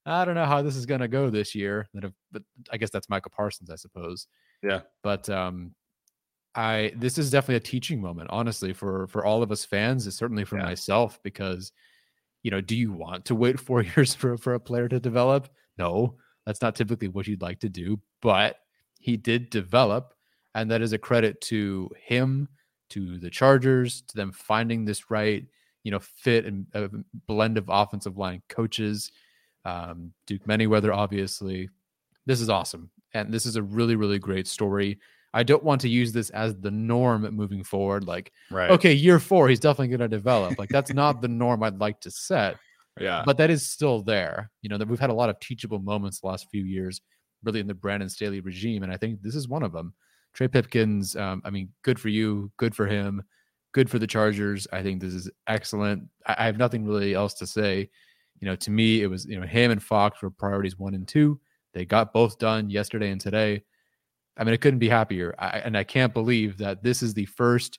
I 0.07 0.25
don't 0.25 0.37
know 0.37 0.47
how 0.47 0.62
this 0.62 0.77
is 0.77 0.87
going 0.87 1.01
to 1.01 1.09
go 1.09 1.29
this 1.29 1.55
year. 1.55 1.88
But 2.33 2.43
I 2.71 2.77
guess 2.77 2.90
that's 2.90 3.11
Micah 3.11 3.31
Parsons, 3.31 3.69
I 3.69 3.77
suppose. 3.77 4.27
Yeah. 4.62 4.83
But 5.03 5.28
um, 5.28 5.74
I 6.55 6.93
this 6.97 7.18
is 7.18 7.31
definitely 7.31 7.57
a 7.57 7.61
teaching 7.61 8.01
moment, 8.01 8.31
honestly, 8.31 8.72
for 8.72 9.07
for 9.09 9.24
all 9.24 9.43
of 9.43 9.53
us 9.53 9.64
fans. 9.64 10.07
It's 10.07 10.16
certainly 10.16 10.45
for 10.45 10.57
yeah. 10.59 10.64
myself 10.64 11.18
because, 11.22 11.72
you 12.43 12.51
know, 12.51 12.61
do 12.61 12.76
you 12.76 12.93
want 12.93 13.24
to 13.26 13.34
wait 13.34 13.61
four 13.66 13.82
years 13.82 14.14
for 14.14 14.36
for 14.36 14.55
a 14.55 14.61
player 14.61 14.88
to 14.88 15.01
develop? 15.01 15.49
No, 15.78 16.16
that's 16.47 16.62
not 16.62 16.74
typically 16.74 17.09
what 17.09 17.26
you'd 17.26 17.43
like 17.43 17.61
to 17.61 17.68
do. 17.68 18.01
But 18.22 18.57
he 18.99 19.16
did 19.16 19.51
develop, 19.51 20.14
and 20.55 20.70
that 20.70 20.82
is 20.82 20.93
a 20.93 20.99
credit 20.99 21.41
to 21.43 21.91
him, 21.97 22.49
to 22.91 23.18
the 23.18 23.30
Chargers, 23.30 24.03
to 24.03 24.16
them 24.16 24.32
finding 24.32 24.84
this 24.84 25.11
right, 25.11 25.45
you 25.84 25.91
know, 25.91 26.01
fit 26.01 26.45
and 26.45 26.66
a 26.74 26.91
blend 27.26 27.57
of 27.57 27.64
offensive 27.68 28.18
line 28.18 28.43
coaches 28.49 29.11
um, 29.64 30.12
Duke 30.26 30.47
Manyweather, 30.47 30.95
obviously. 30.95 31.68
This 32.26 32.41
is 32.41 32.49
awesome. 32.49 32.91
And 33.14 33.32
this 33.32 33.47
is 33.47 33.57
a 33.57 33.62
really, 33.62 33.97
really 33.97 34.18
great 34.18 34.47
story. 34.47 34.99
I 35.33 35.43
don't 35.43 35.62
want 35.62 35.81
to 35.83 35.89
use 35.89 36.12
this 36.12 36.31
as 36.31 36.57
the 36.57 36.70
norm 36.70 37.22
moving 37.35 37.62
forward. 37.62 38.05
Like, 38.05 38.33
right. 38.51 38.70
okay, 38.70 38.93
year 38.93 39.20
four, 39.20 39.49
he's 39.49 39.61
definitely 39.61 39.89
going 39.89 40.01
to 40.01 40.09
develop. 40.09 40.59
Like, 40.59 40.70
that's 40.70 40.93
not 40.93 41.22
the 41.22 41.28
norm 41.28 41.62
I'd 41.62 41.78
like 41.78 42.01
to 42.01 42.11
set. 42.11 42.57
Yeah. 42.99 43.22
But 43.24 43.37
that 43.39 43.51
is 43.51 43.68
still 43.68 44.03
there. 44.03 44.51
You 44.62 44.68
know, 44.68 44.78
that 44.78 44.89
we've 44.89 44.99
had 44.99 45.11
a 45.11 45.14
lot 45.14 45.31
of 45.31 45.39
teachable 45.41 45.78
moments 45.78 46.20
the 46.20 46.26
last 46.26 46.49
few 46.51 46.64
years, 46.64 47.01
really 47.45 47.61
in 47.61 47.66
the 47.66 47.74
Brandon 47.74 48.09
Staley 48.09 48.41
regime. 48.41 48.83
And 48.83 48.93
I 48.93 48.97
think 48.97 49.22
this 49.22 49.35
is 49.35 49.49
one 49.49 49.62
of 49.62 49.72
them. 49.72 49.95
Trey 50.35 50.49
Pipkins, 50.49 51.16
um, 51.16 51.43
I 51.45 51.51
mean, 51.51 51.70
good 51.83 51.99
for 51.99 52.09
you, 52.09 52.51
good 52.57 52.74
for 52.74 52.87
him, 52.87 53.22
good 53.72 53.91
for 53.91 53.99
the 53.99 54.07
Chargers. 54.07 54.66
I 54.72 54.83
think 54.83 55.01
this 55.01 55.14
is 55.14 55.31
excellent. 55.47 56.05
I, 56.26 56.37
I 56.39 56.47
have 56.47 56.59
nothing 56.59 56.85
really 56.85 57.14
else 57.14 57.35
to 57.35 57.47
say. 57.47 57.89
You 58.41 58.47
know, 58.47 58.57
to 58.57 58.70
me, 58.70 59.03
it 59.03 59.07
was 59.07 59.26
you 59.26 59.39
know 59.39 59.47
him 59.47 59.70
and 59.70 59.83
Fox 59.83 60.22
were 60.22 60.31
priorities 60.31 60.78
one 60.78 60.95
and 60.95 61.07
two. 61.07 61.39
They 61.74 61.85
got 61.85 62.12
both 62.12 62.39
done 62.39 62.70
yesterday 62.70 63.11
and 63.11 63.20
today. 63.20 63.62
I 64.37 64.45
mean, 64.45 64.55
I 64.55 64.57
couldn't 64.57 64.78
be 64.78 64.89
happier. 64.89 65.35
I, 65.39 65.59
and 65.59 65.76
I 65.76 65.85
can't 65.85 66.14
believe 66.14 66.59
that 66.59 66.83
this 66.83 67.03
is 67.03 67.14
the 67.14 67.26
first 67.26 67.78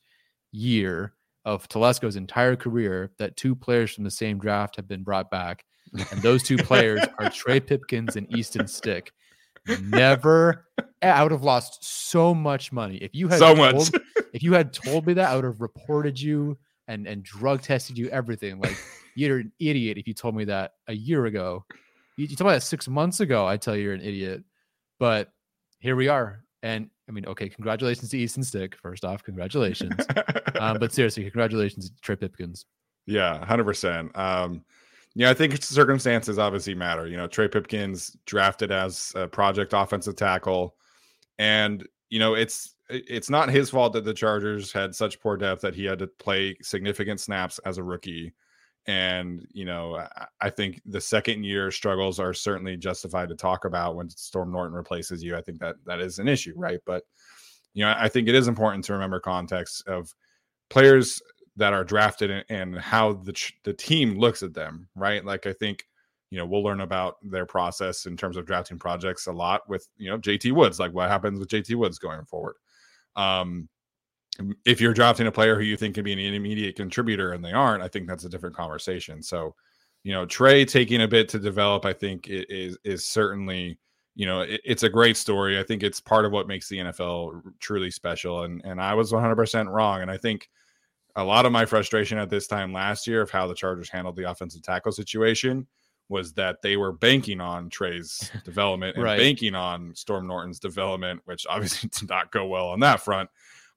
year 0.52 1.14
of 1.46 1.68
Telesco's 1.68 2.16
entire 2.16 2.56
career 2.56 3.12
that 3.18 3.36
two 3.38 3.56
players 3.56 3.94
from 3.94 4.04
the 4.04 4.12
same 4.12 4.38
draft 4.38 4.76
have 4.76 4.88
been 4.88 5.04
brought 5.04 5.32
back. 5.32 5.66
And 6.12 6.22
those 6.22 6.44
two 6.44 6.58
players 6.58 7.02
are 7.20 7.30
Trey 7.34 7.60
Pipkins 7.60 8.16
and 8.16 8.32
Easton 8.36 8.68
Stick. 8.68 9.12
Never, 9.82 10.68
I 11.02 11.22
would 11.24 11.32
have 11.32 11.44
lost 11.44 11.84
so 11.84 12.34
much 12.34 12.72
money 12.72 12.98
if 12.98 13.14
you 13.14 13.28
had 13.28 13.40
so 13.40 13.56
told, 13.56 13.92
if 14.34 14.42
you 14.42 14.54
had 14.54 14.74
told 14.74 15.06
me 15.06 15.14
that, 15.14 15.30
I 15.30 15.36
would 15.36 15.44
have 15.44 15.62
reported 15.62 16.20
you 16.20 16.58
and 16.88 17.08
and 17.08 17.24
drug 17.24 17.62
tested 17.62 17.98
you 17.98 18.10
everything. 18.10 18.60
Like 18.60 18.78
you're 19.16 19.40
an 19.40 19.52
idiot 19.60 19.98
if 19.98 20.08
you 20.08 20.14
told 20.14 20.36
me 20.36 20.46
that 20.46 20.74
a 20.88 20.94
year 20.94 21.26
ago. 21.26 21.66
You, 22.18 22.26
you 22.26 22.36
told 22.36 22.50
me 22.50 22.56
that 22.56 22.64
six 22.64 22.88
months 22.88 23.20
ago. 23.20 23.46
I 23.46 23.58
tell 23.58 23.76
you 23.76 23.84
you're 23.84 23.94
an 23.94 24.02
idiot. 24.02 24.44
But 25.00 25.32
here 25.82 25.96
we 25.96 26.08
are, 26.08 26.44
and 26.64 26.90
I 27.10 27.12
mean, 27.12 27.26
okay, 27.26 27.50
congratulations 27.50 28.10
to 28.12 28.18
Easton 28.18 28.44
Stick. 28.44 28.76
First 28.78 29.04
off, 29.04 29.24
congratulations. 29.24 29.94
um, 30.60 30.78
but 30.80 30.94
seriously, 30.94 31.24
congratulations 31.24 31.90
to 31.90 31.96
Trey 32.02 32.16
Pipkins. 32.16 32.66
Yeah, 33.06 33.44
hundred 33.46 33.66
percent. 33.66 34.18
Um, 34.18 34.64
yeah, 35.16 35.30
I 35.30 35.34
think 35.34 35.62
circumstances 35.62 36.40
obviously 36.40 36.76
matter. 36.76 37.08
You 37.08 37.18
know, 37.18 37.28
Trey 37.28 37.48
Pipkins 37.48 38.16
drafted 38.26 38.72
as 38.72 39.12
a 39.16 39.28
project 39.28 39.74
offensive 39.74 40.16
tackle, 40.16 40.76
and 41.38 41.86
you 42.10 42.20
know 42.20 42.36
it's 42.36 42.76
it's 42.90 43.30
not 43.30 43.50
his 43.50 43.70
fault 43.70 43.94
that 43.94 44.06
the 44.06 44.14
Chargers 44.14 44.72
had 44.72 44.96
such 44.96 45.20
poor 45.20 45.36
depth 45.38 45.62
that 45.62 45.76
he 45.76 45.86
had 45.86 46.00
to 46.00 46.08
play 46.08 46.56
significant 46.62 47.20
snaps 47.20 47.60
as 47.66 47.78
a 47.78 47.84
rookie. 47.84 48.34
And 48.88 49.46
you 49.52 49.66
know, 49.66 50.08
I 50.40 50.50
think 50.50 50.82
the 50.86 51.02
second 51.02 51.44
year 51.44 51.70
struggles 51.72 52.20
are 52.20 52.34
certainly 52.34 52.78
justified 52.78 53.30
to 53.30 53.36
talk 53.36 53.66
about 53.66 53.96
when 53.96 54.10
Storm 54.10 54.52
Norton 54.52 54.76
replaces 54.76 55.24
you. 55.24 55.38
I 55.38 55.42
think 55.42 55.60
that 55.60 55.76
that 55.86 56.00
is 56.00 56.20
an 56.20 56.28
issue, 56.28 56.54
right? 56.56 56.80
But 56.86 57.04
you 57.74 57.86
know, 57.86 57.94
I 57.96 58.10
think 58.10 58.28
it 58.28 58.36
is 58.36 58.48
important 58.48 58.84
to 58.86 58.94
remember 58.94 59.20
context 59.20 59.88
of 59.88 60.14
players 60.70 61.22
that 61.58 61.74
are 61.74 61.84
drafted 61.84 62.46
and, 62.50 62.78
how 62.78 63.14
the 63.14 63.52
the 63.64 63.74
team 63.74 64.18
looks 64.18 64.42
at 64.42 64.54
them, 64.54 64.88
right? 64.96 65.24
Like 65.24 65.46
I 65.46 65.54
think 65.54 65.86
you 66.32 66.38
know 66.40 66.46
we'll 66.46 66.64
learn 66.64 66.82
about 66.82 67.18
their 67.22 67.46
process 67.46 68.06
in 68.06 68.18
terms 68.18 68.38
of 68.38 68.46
drafting 68.46 68.80
projects 68.80 69.28
a 69.28 69.32
lot 69.32 69.62
with 69.70 69.88
you 69.98 70.10
know 70.10 70.18
JT 70.18 70.54
Woods, 70.54 70.80
like 70.80 70.94
what 70.94 71.10
happens 71.10 71.40
with 71.40 71.50
JT 71.50 71.76
Woods 71.76 72.00
going 72.00 72.26
forward. 72.26 72.56
Um, 73.16 73.70
if 74.66 74.80
you're 74.80 74.94
drafting 74.94 75.28
a 75.28 75.32
player 75.32 75.56
who 75.56 75.64
you 75.64 75.78
think 75.78 75.96
can 75.96 76.04
be 76.04 76.14
an 76.14 76.34
immediate 76.34 76.76
contributor 76.76 77.34
and 77.34 77.44
they 77.44 77.52
aren't, 77.52 77.84
I 77.84 77.88
think 77.88 78.08
that's 78.08 78.24
a 78.24 78.30
different 78.30 78.56
conversation. 78.56 79.22
So, 79.22 79.56
you 80.04 80.14
know, 80.14 80.26
Trey 80.26 80.66
taking 80.66 81.02
a 81.02 81.08
bit 81.08 81.30
to 81.30 81.40
develop, 81.40 81.86
I 81.86 81.94
think 81.94 82.28
is 82.28 82.78
is 82.84 83.06
certainly, 83.06 83.78
you 84.16 84.26
know, 84.26 84.42
it, 84.42 84.62
it's 84.64 84.84
a 84.84 84.90
great 84.90 85.18
story. 85.18 85.60
I 85.60 85.64
think 85.64 85.84
it's 85.84 86.00
part 86.00 86.26
of 86.26 86.32
what 86.32 86.48
makes 86.48 86.70
the 86.70 86.78
NFL 86.78 87.42
truly 87.60 87.92
special. 87.92 88.44
And 88.44 88.62
and 88.66 88.82
I 88.82 88.94
was 88.94 89.12
100% 89.12 89.72
wrong. 89.72 90.02
And 90.02 90.10
I 90.10 90.18
think 90.18 90.50
a 91.16 91.24
lot 91.24 91.46
of 91.46 91.52
my 91.52 91.66
frustration 91.66 92.18
at 92.18 92.30
this 92.30 92.48
time 92.48 92.74
last 92.74 93.06
year 93.06 93.22
of 93.22 93.30
how 93.30 93.48
the 93.48 93.54
Chargers 93.54 93.90
handled 93.90 94.16
the 94.16 94.30
offensive 94.30 94.64
tackle 94.64 94.92
situation 94.92 95.68
was 96.10 96.34
that 96.34 96.62
they 96.62 96.78
were 96.78 96.92
banking 96.92 97.40
on 97.42 97.70
Trey's 97.70 98.32
development 98.46 98.96
and 98.96 99.06
right. 99.06 99.18
banking 99.18 99.56
on 99.56 99.96
Storm 99.96 100.28
Norton's 100.28 100.60
development, 100.60 101.22
which 101.26 101.46
obviously 101.50 101.90
did 102.00 102.10
not 102.10 102.32
go 102.32 102.46
well 102.46 102.70
on 102.70 102.80
that 102.82 103.02
front. 103.02 103.30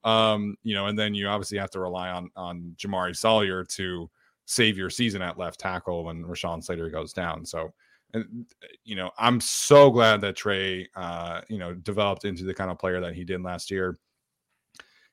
Um, 0.04 0.56
you 0.62 0.74
know, 0.74 0.86
and 0.86 0.98
then 0.98 1.14
you 1.14 1.26
obviously 1.28 1.58
have 1.58 1.70
to 1.70 1.80
rely 1.80 2.10
on 2.10 2.30
on 2.36 2.74
Jamaree 2.76 3.16
Salyer 3.16 3.64
to 3.64 4.10
save 4.46 4.76
your 4.76 4.90
season 4.90 5.22
at 5.22 5.38
left 5.38 5.58
tackle 5.58 6.04
when 6.04 6.22
Rashawn 6.22 6.62
Slater 6.62 6.90
goes 6.90 7.12
down. 7.14 7.46
So, 7.46 7.72
and 8.12 8.46
you 8.84 8.96
know, 8.96 9.10
I'm 9.18 9.40
so 9.40 9.90
glad 9.90 10.20
that 10.20 10.36
Trey, 10.36 10.88
uh, 10.94 11.40
you 11.48 11.58
know, 11.58 11.72
developed 11.72 12.26
into 12.26 12.44
the 12.44 12.54
kind 12.54 12.70
of 12.70 12.78
player 12.78 13.00
that 13.00 13.14
he 13.14 13.24
did 13.24 13.42
last 13.42 13.70
year. 13.70 13.96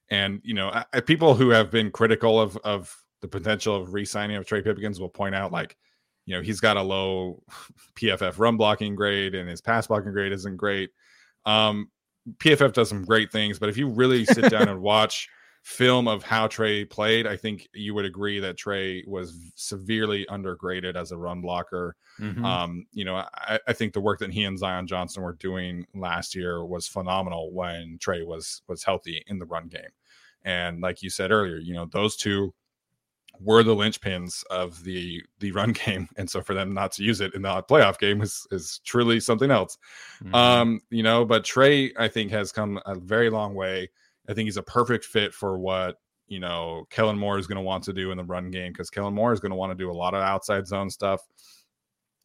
And 0.09 0.41
you 0.43 0.53
know, 0.53 0.83
I, 0.93 0.99
people 0.99 1.35
who 1.35 1.49
have 1.49 1.71
been 1.71 1.89
critical 1.89 2.39
of 2.39 2.57
of 2.57 2.93
the 3.21 3.27
potential 3.27 3.75
of 3.75 3.93
re-signing 3.93 4.35
of 4.35 4.45
Trey 4.45 4.61
Pipkins 4.61 4.99
will 4.99 5.09
point 5.09 5.35
out 5.35 5.51
like, 5.51 5.77
you 6.25 6.35
know, 6.35 6.41
he's 6.41 6.59
got 6.59 6.75
a 6.75 6.81
low 6.81 7.41
PFF 7.95 8.39
run 8.39 8.57
blocking 8.57 8.95
grade 8.95 9.35
and 9.35 9.47
his 9.47 9.61
pass 9.61 9.87
blocking 9.87 10.11
grade 10.11 10.33
isn't 10.33 10.57
great. 10.57 10.89
Um, 11.45 11.89
PFF 12.37 12.73
does 12.73 12.89
some 12.89 13.03
great 13.03 13.31
things, 13.31 13.59
but 13.59 13.69
if 13.69 13.77
you 13.77 13.87
really 13.87 14.25
sit 14.25 14.49
down 14.49 14.69
and 14.69 14.81
watch 14.81 15.27
film 15.63 16.07
of 16.07 16.23
how 16.23 16.47
Trey 16.47 16.85
played, 16.85 17.27
I 17.27 17.37
think 17.37 17.69
you 17.73 17.93
would 17.93 18.05
agree 18.05 18.39
that 18.39 18.57
Trey 18.57 19.03
was 19.07 19.37
severely 19.55 20.25
undergraded 20.29 20.95
as 20.95 21.11
a 21.11 21.17
run 21.17 21.41
blocker. 21.41 21.95
Mm-hmm. 22.19 22.43
Um, 22.43 22.85
you 22.91 23.05
know, 23.05 23.15
I, 23.15 23.59
I, 23.67 23.73
think 23.73 23.93
the 23.93 24.01
work 24.01 24.19
that 24.19 24.33
he 24.33 24.43
and 24.43 24.57
Zion 24.57 24.87
Johnson 24.87 25.21
were 25.21 25.33
doing 25.33 25.85
last 25.93 26.35
year 26.35 26.65
was 26.65 26.87
phenomenal 26.87 27.51
when 27.53 27.97
Trey 28.01 28.23
was 28.23 28.63
was 28.67 28.83
healthy 28.83 29.23
in 29.27 29.37
the 29.37 29.45
run 29.45 29.67
game. 29.67 29.91
And 30.43 30.81
like 30.81 31.03
you 31.03 31.09
said 31.09 31.31
earlier, 31.31 31.57
you 31.57 31.73
know, 31.73 31.85
those 31.85 32.15
two 32.15 32.53
were 33.43 33.63
the 33.63 33.75
linchpins 33.75 34.43
of 34.49 34.83
the 34.83 35.21
the 35.39 35.51
run 35.51 35.71
game, 35.85 36.07
and 36.17 36.29
so 36.29 36.41
for 36.41 36.53
them 36.53 36.73
not 36.73 36.91
to 36.93 37.03
use 37.03 37.21
it 37.21 37.33
in 37.33 37.41
the 37.41 37.63
playoff 37.63 37.97
game 37.97 38.21
is 38.21 38.47
is 38.51 38.79
truly 38.85 39.19
something 39.19 39.51
else. 39.51 39.77
Mm-hmm. 40.23 40.35
Um, 40.35 40.81
you 40.89 41.03
know, 41.03 41.25
but 41.25 41.43
Trey, 41.43 41.91
I 41.97 42.07
think, 42.07 42.31
has 42.31 42.51
come 42.51 42.79
a 42.85 42.95
very 42.95 43.29
long 43.29 43.53
way. 43.53 43.89
I 44.29 44.33
think 44.33 44.47
he's 44.47 44.57
a 44.57 44.63
perfect 44.63 45.05
fit 45.05 45.33
for 45.33 45.57
what 45.57 45.97
you 46.27 46.39
know 46.39 46.85
Kellen 46.89 47.17
Moore 47.17 47.37
is 47.37 47.47
going 47.47 47.57
to 47.57 47.61
want 47.61 47.83
to 47.85 47.93
do 47.93 48.11
in 48.11 48.17
the 48.17 48.23
run 48.23 48.51
game 48.51 48.71
because 48.71 48.89
Kellen 48.89 49.13
Moore 49.13 49.33
is 49.33 49.39
going 49.39 49.51
to 49.51 49.55
want 49.55 49.71
to 49.71 49.83
do 49.83 49.91
a 49.91 49.93
lot 49.93 50.13
of 50.13 50.21
outside 50.21 50.67
zone 50.67 50.89
stuff. 50.89 51.21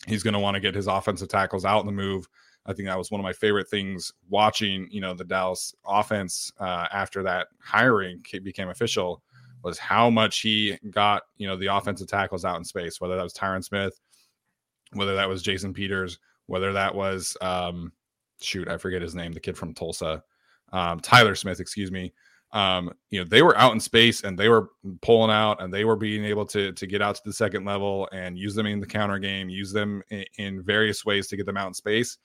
He's 0.06 0.22
going 0.22 0.34
to 0.34 0.40
want 0.40 0.54
to 0.54 0.60
get 0.60 0.74
his 0.74 0.86
offensive 0.86 1.28
tackles 1.28 1.64
out 1.64 1.80
in 1.80 1.86
the 1.86 1.92
move. 1.92 2.28
I 2.66 2.72
think 2.72 2.88
that 2.88 2.98
was 2.98 3.10
one 3.10 3.20
of 3.20 3.24
my 3.24 3.32
favorite 3.32 3.68
things 3.68 4.12
watching, 4.28 4.88
you 4.90 5.00
know, 5.00 5.14
the 5.14 5.24
Dallas 5.24 5.74
offense 5.86 6.52
uh, 6.58 6.86
after 6.92 7.22
that 7.22 7.46
hiring 7.60 8.22
became 8.42 8.68
official 8.68 9.22
was 9.66 9.78
how 9.78 10.08
much 10.08 10.42
he 10.42 10.78
got, 10.90 11.24
you 11.38 11.48
know, 11.48 11.56
the 11.56 11.66
offensive 11.66 12.06
tackles 12.06 12.44
out 12.44 12.56
in 12.56 12.64
space, 12.64 13.00
whether 13.00 13.16
that 13.16 13.22
was 13.24 13.34
Tyron 13.34 13.64
Smith, 13.64 13.98
whether 14.92 15.16
that 15.16 15.28
was 15.28 15.42
Jason 15.42 15.74
Peters, 15.74 16.20
whether 16.46 16.72
that 16.72 16.94
was 16.94 17.36
um 17.40 17.92
shoot, 18.40 18.68
I 18.68 18.76
forget 18.76 19.02
his 19.02 19.16
name, 19.16 19.32
the 19.32 19.40
kid 19.40 19.58
from 19.58 19.74
Tulsa, 19.74 20.22
um, 20.72 21.00
Tyler 21.00 21.34
Smith, 21.34 21.58
excuse 21.58 21.90
me. 21.90 22.12
Um, 22.52 22.92
you 23.10 23.18
know, 23.18 23.26
they 23.28 23.42
were 23.42 23.58
out 23.58 23.72
in 23.72 23.80
space 23.80 24.22
and 24.22 24.38
they 24.38 24.48
were 24.48 24.68
pulling 25.02 25.32
out 25.32 25.60
and 25.60 25.74
they 25.74 25.84
were 25.84 25.96
being 25.96 26.24
able 26.24 26.46
to 26.46 26.70
to 26.70 26.86
get 26.86 27.02
out 27.02 27.16
to 27.16 27.22
the 27.24 27.32
second 27.32 27.64
level 27.64 28.08
and 28.12 28.38
use 28.38 28.54
them 28.54 28.66
in 28.66 28.78
the 28.78 28.86
counter 28.86 29.18
game, 29.18 29.48
use 29.48 29.72
them 29.72 30.00
in, 30.10 30.24
in 30.38 30.62
various 30.62 31.04
ways 31.04 31.26
to 31.26 31.36
get 31.36 31.44
them 31.44 31.56
out 31.56 31.66
in 31.66 31.74
space. 31.74 32.18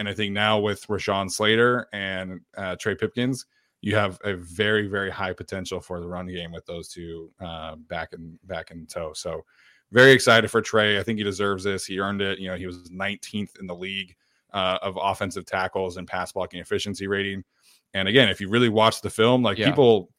And 0.00 0.08
I 0.08 0.14
think 0.14 0.32
now 0.32 0.58
with 0.58 0.84
Rashawn 0.88 1.30
Slater 1.30 1.86
and 1.92 2.40
uh, 2.56 2.74
Trey 2.74 2.96
Pipkins, 2.96 3.46
you 3.82 3.94
have 3.94 4.18
a 4.24 4.34
very 4.34 4.86
very 4.86 5.10
high 5.10 5.32
potential 5.32 5.80
for 5.80 6.00
the 6.00 6.06
run 6.06 6.26
game 6.26 6.52
with 6.52 6.64
those 6.64 6.88
two 6.88 7.30
uh, 7.40 7.76
back 7.76 8.14
and 8.14 8.38
back 8.46 8.70
in 8.70 8.86
tow. 8.86 9.12
So 9.12 9.44
very 9.90 10.12
excited 10.12 10.50
for 10.50 10.62
Trey. 10.62 10.98
I 10.98 11.02
think 11.02 11.18
he 11.18 11.24
deserves 11.24 11.64
this. 11.64 11.84
He 11.84 12.00
earned 12.00 12.22
it. 12.22 12.38
You 12.38 12.48
know, 12.48 12.56
he 12.56 12.66
was 12.66 12.88
19th 12.88 13.60
in 13.60 13.66
the 13.66 13.74
league 13.74 14.16
uh, 14.54 14.78
of 14.80 14.98
offensive 15.00 15.44
tackles 15.44 15.98
and 15.98 16.08
pass 16.08 16.32
blocking 16.32 16.60
efficiency 16.60 17.06
rating. 17.06 17.44
And 17.92 18.08
again, 18.08 18.30
if 18.30 18.40
you 18.40 18.48
really 18.48 18.70
watch 18.70 19.02
the 19.02 19.10
film, 19.10 19.42
like 19.42 19.58
yeah. 19.58 19.68
people 19.68 20.10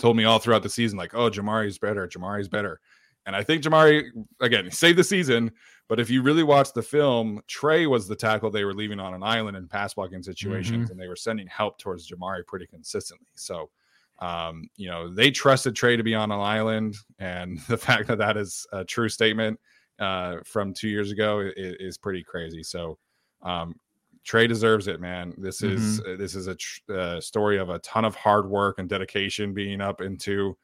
told 0.00 0.16
me 0.16 0.24
all 0.24 0.40
throughout 0.40 0.64
the 0.64 0.68
season, 0.68 0.98
like, 0.98 1.14
oh, 1.14 1.30
Jamaree's 1.30 1.78
better, 1.78 2.08
Jamaree's 2.08 2.48
better. 2.48 2.80
And 3.26 3.34
I 3.34 3.42
think 3.42 3.62
Jamaree, 3.62 4.10
again, 4.40 4.70
saved 4.70 4.98
the 4.98 5.04
season. 5.04 5.52
But 5.88 6.00
if 6.00 6.10
you 6.10 6.22
really 6.22 6.42
watch 6.42 6.72
the 6.72 6.82
film, 6.82 7.40
Trey 7.46 7.86
was 7.86 8.08
the 8.08 8.16
tackle 8.16 8.50
they 8.50 8.64
were 8.64 8.74
leaving 8.74 8.98
on 8.98 9.14
an 9.14 9.22
island 9.22 9.56
in 9.56 9.68
pass 9.68 9.94
blocking 9.94 10.22
situations, 10.22 10.84
mm-hmm. 10.84 10.92
and 10.92 11.00
they 11.00 11.06
were 11.06 11.16
sending 11.16 11.46
help 11.46 11.78
towards 11.78 12.10
Jamaree 12.10 12.46
pretty 12.46 12.66
consistently. 12.66 13.28
So, 13.36 13.70
um, 14.18 14.68
you 14.76 14.88
know, 14.88 15.08
they 15.08 15.30
trusted 15.30 15.76
Trey 15.76 15.96
to 15.96 16.02
be 16.02 16.14
on 16.14 16.32
an 16.32 16.40
island. 16.40 16.96
And 17.18 17.58
the 17.68 17.76
fact 17.76 18.08
that 18.08 18.18
that 18.18 18.36
is 18.36 18.66
a 18.72 18.84
true 18.84 19.08
statement 19.08 19.60
uh, 20.00 20.38
from 20.44 20.74
two 20.74 20.88
years 20.88 21.12
ago 21.12 21.40
is, 21.40 21.76
is 21.78 21.98
pretty 21.98 22.24
crazy. 22.24 22.62
So, 22.64 22.98
um, 23.42 23.76
Trey 24.24 24.48
deserves 24.48 24.88
it, 24.88 25.00
man. 25.00 25.34
This 25.38 25.62
is 25.62 26.00
mm-hmm. 26.00 26.20
this 26.20 26.34
is 26.34 26.48
a 26.48 26.56
tr- 26.56 26.92
uh, 26.92 27.20
story 27.20 27.58
of 27.58 27.70
a 27.70 27.78
ton 27.78 28.04
of 28.04 28.16
hard 28.16 28.50
work 28.50 28.80
and 28.80 28.88
dedication 28.88 29.54
being 29.54 29.80
up 29.80 30.00
into 30.00 30.56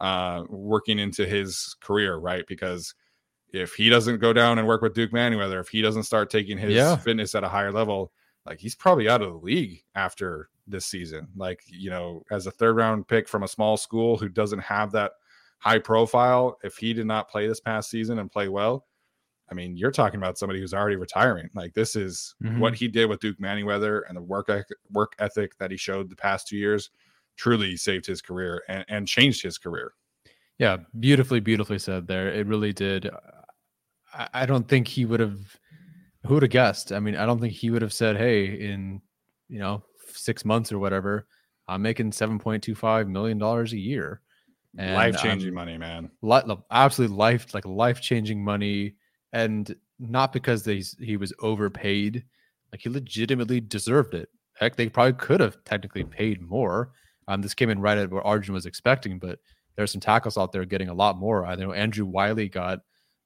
uh, 0.00 0.44
working 0.48 0.98
into 0.98 1.26
his 1.26 1.76
career, 1.80 2.16
right? 2.16 2.46
Because 2.48 2.94
if 3.52 3.74
he 3.74 3.88
doesn't 3.88 4.20
go 4.20 4.32
down 4.32 4.58
and 4.58 4.66
work 4.66 4.82
with 4.82 4.94
Duke 4.94 5.12
Manyweather, 5.12 5.60
if 5.60 5.68
he 5.68 5.82
doesn't 5.82 6.04
start 6.04 6.30
taking 6.30 6.58
his 6.58 6.74
yeah. 6.74 6.96
fitness 6.96 7.34
at 7.34 7.44
a 7.44 7.48
higher 7.48 7.72
level, 7.72 8.12
like 8.46 8.58
he's 8.58 8.74
probably 8.74 9.08
out 9.08 9.22
of 9.22 9.30
the 9.30 9.38
league 9.38 9.82
after 9.94 10.48
this 10.66 10.86
season. 10.86 11.28
Like, 11.36 11.60
you 11.66 11.90
know, 11.90 12.22
as 12.30 12.46
a 12.46 12.50
third 12.50 12.76
round 12.76 13.08
pick 13.08 13.28
from 13.28 13.42
a 13.42 13.48
small 13.48 13.76
school 13.76 14.16
who 14.16 14.28
doesn't 14.28 14.60
have 14.60 14.92
that 14.92 15.12
high 15.58 15.78
profile, 15.78 16.58
if 16.62 16.76
he 16.76 16.92
did 16.92 17.06
not 17.06 17.28
play 17.28 17.46
this 17.46 17.60
past 17.60 17.90
season 17.90 18.18
and 18.18 18.30
play 18.30 18.48
well, 18.48 18.86
I 19.50 19.54
mean, 19.54 19.76
you're 19.76 19.90
talking 19.90 20.18
about 20.18 20.38
somebody 20.38 20.60
who's 20.60 20.74
already 20.74 20.96
retiring. 20.96 21.50
Like 21.54 21.74
this 21.74 21.96
is 21.96 22.34
mm-hmm. 22.42 22.60
what 22.60 22.74
he 22.74 22.88
did 22.88 23.06
with 23.06 23.20
Duke 23.20 23.38
Manyweather 23.38 24.02
and 24.08 24.16
the 24.16 24.22
work 24.22 24.48
work 24.90 25.14
ethic 25.18 25.58
that 25.58 25.70
he 25.70 25.76
showed 25.76 26.08
the 26.08 26.16
past 26.16 26.46
two 26.46 26.56
years. 26.56 26.90
Truly 27.36 27.76
saved 27.76 28.06
his 28.06 28.20
career 28.20 28.62
and, 28.68 28.84
and 28.88 29.08
changed 29.08 29.42
his 29.42 29.58
career. 29.58 29.92
Yeah, 30.58 30.76
beautifully, 30.98 31.40
beautifully 31.40 31.78
said 31.78 32.06
there. 32.06 32.30
It 32.30 32.46
really 32.46 32.72
did. 32.72 33.10
I, 34.12 34.46
don't 34.46 34.68
think 34.68 34.88
he 34.88 35.04
would 35.04 35.20
have. 35.20 35.38
Who 36.26 36.34
would 36.34 36.42
have 36.42 36.50
guessed? 36.50 36.92
I 36.92 37.00
mean, 37.00 37.16
I 37.16 37.26
don't 37.26 37.40
think 37.40 37.52
he 37.52 37.70
would 37.70 37.82
have 37.82 37.92
said, 37.92 38.16
"Hey, 38.16 38.46
in 38.46 39.00
you 39.48 39.58
know 39.58 39.82
six 40.12 40.44
months 40.44 40.72
or 40.72 40.78
whatever, 40.78 41.26
I'm 41.68 41.82
making 41.82 42.12
seven 42.12 42.38
point 42.38 42.62
two 42.62 42.74
five 42.74 43.08
million 43.08 43.38
dollars 43.38 43.72
a 43.72 43.78
year." 43.78 44.20
Life 44.76 45.16
changing 45.18 45.48
um, 45.50 45.54
money, 45.54 45.78
man. 45.78 46.10
Li- 46.22 46.42
absolutely 46.70 47.16
life 47.16 47.54
like 47.54 47.66
life 47.66 48.00
changing 48.00 48.42
money 48.42 48.94
and 49.32 49.74
not 49.98 50.32
because 50.32 50.62
they 50.62 50.82
he 50.98 51.16
was 51.16 51.32
overpaid. 51.40 52.24
Like 52.72 52.82
he 52.82 52.88
legitimately 52.88 53.60
deserved 53.60 54.14
it. 54.14 54.28
Heck, 54.54 54.76
they 54.76 54.88
probably 54.88 55.14
could 55.14 55.40
have 55.40 55.62
technically 55.64 56.04
paid 56.04 56.40
more. 56.40 56.92
Um, 57.26 57.42
this 57.42 57.54
came 57.54 57.70
in 57.70 57.80
right 57.80 57.98
at 57.98 58.10
what 58.10 58.24
Arjun 58.24 58.54
was 58.54 58.66
expecting, 58.66 59.18
but 59.18 59.38
there's 59.76 59.92
some 59.92 60.00
tackles 60.00 60.36
out 60.38 60.52
there 60.52 60.64
getting 60.64 60.88
a 60.88 60.94
lot 60.94 61.16
more. 61.16 61.46
I 61.46 61.54
know 61.54 61.72
Andrew 61.72 62.04
Wiley 62.04 62.48
got 62.48 62.80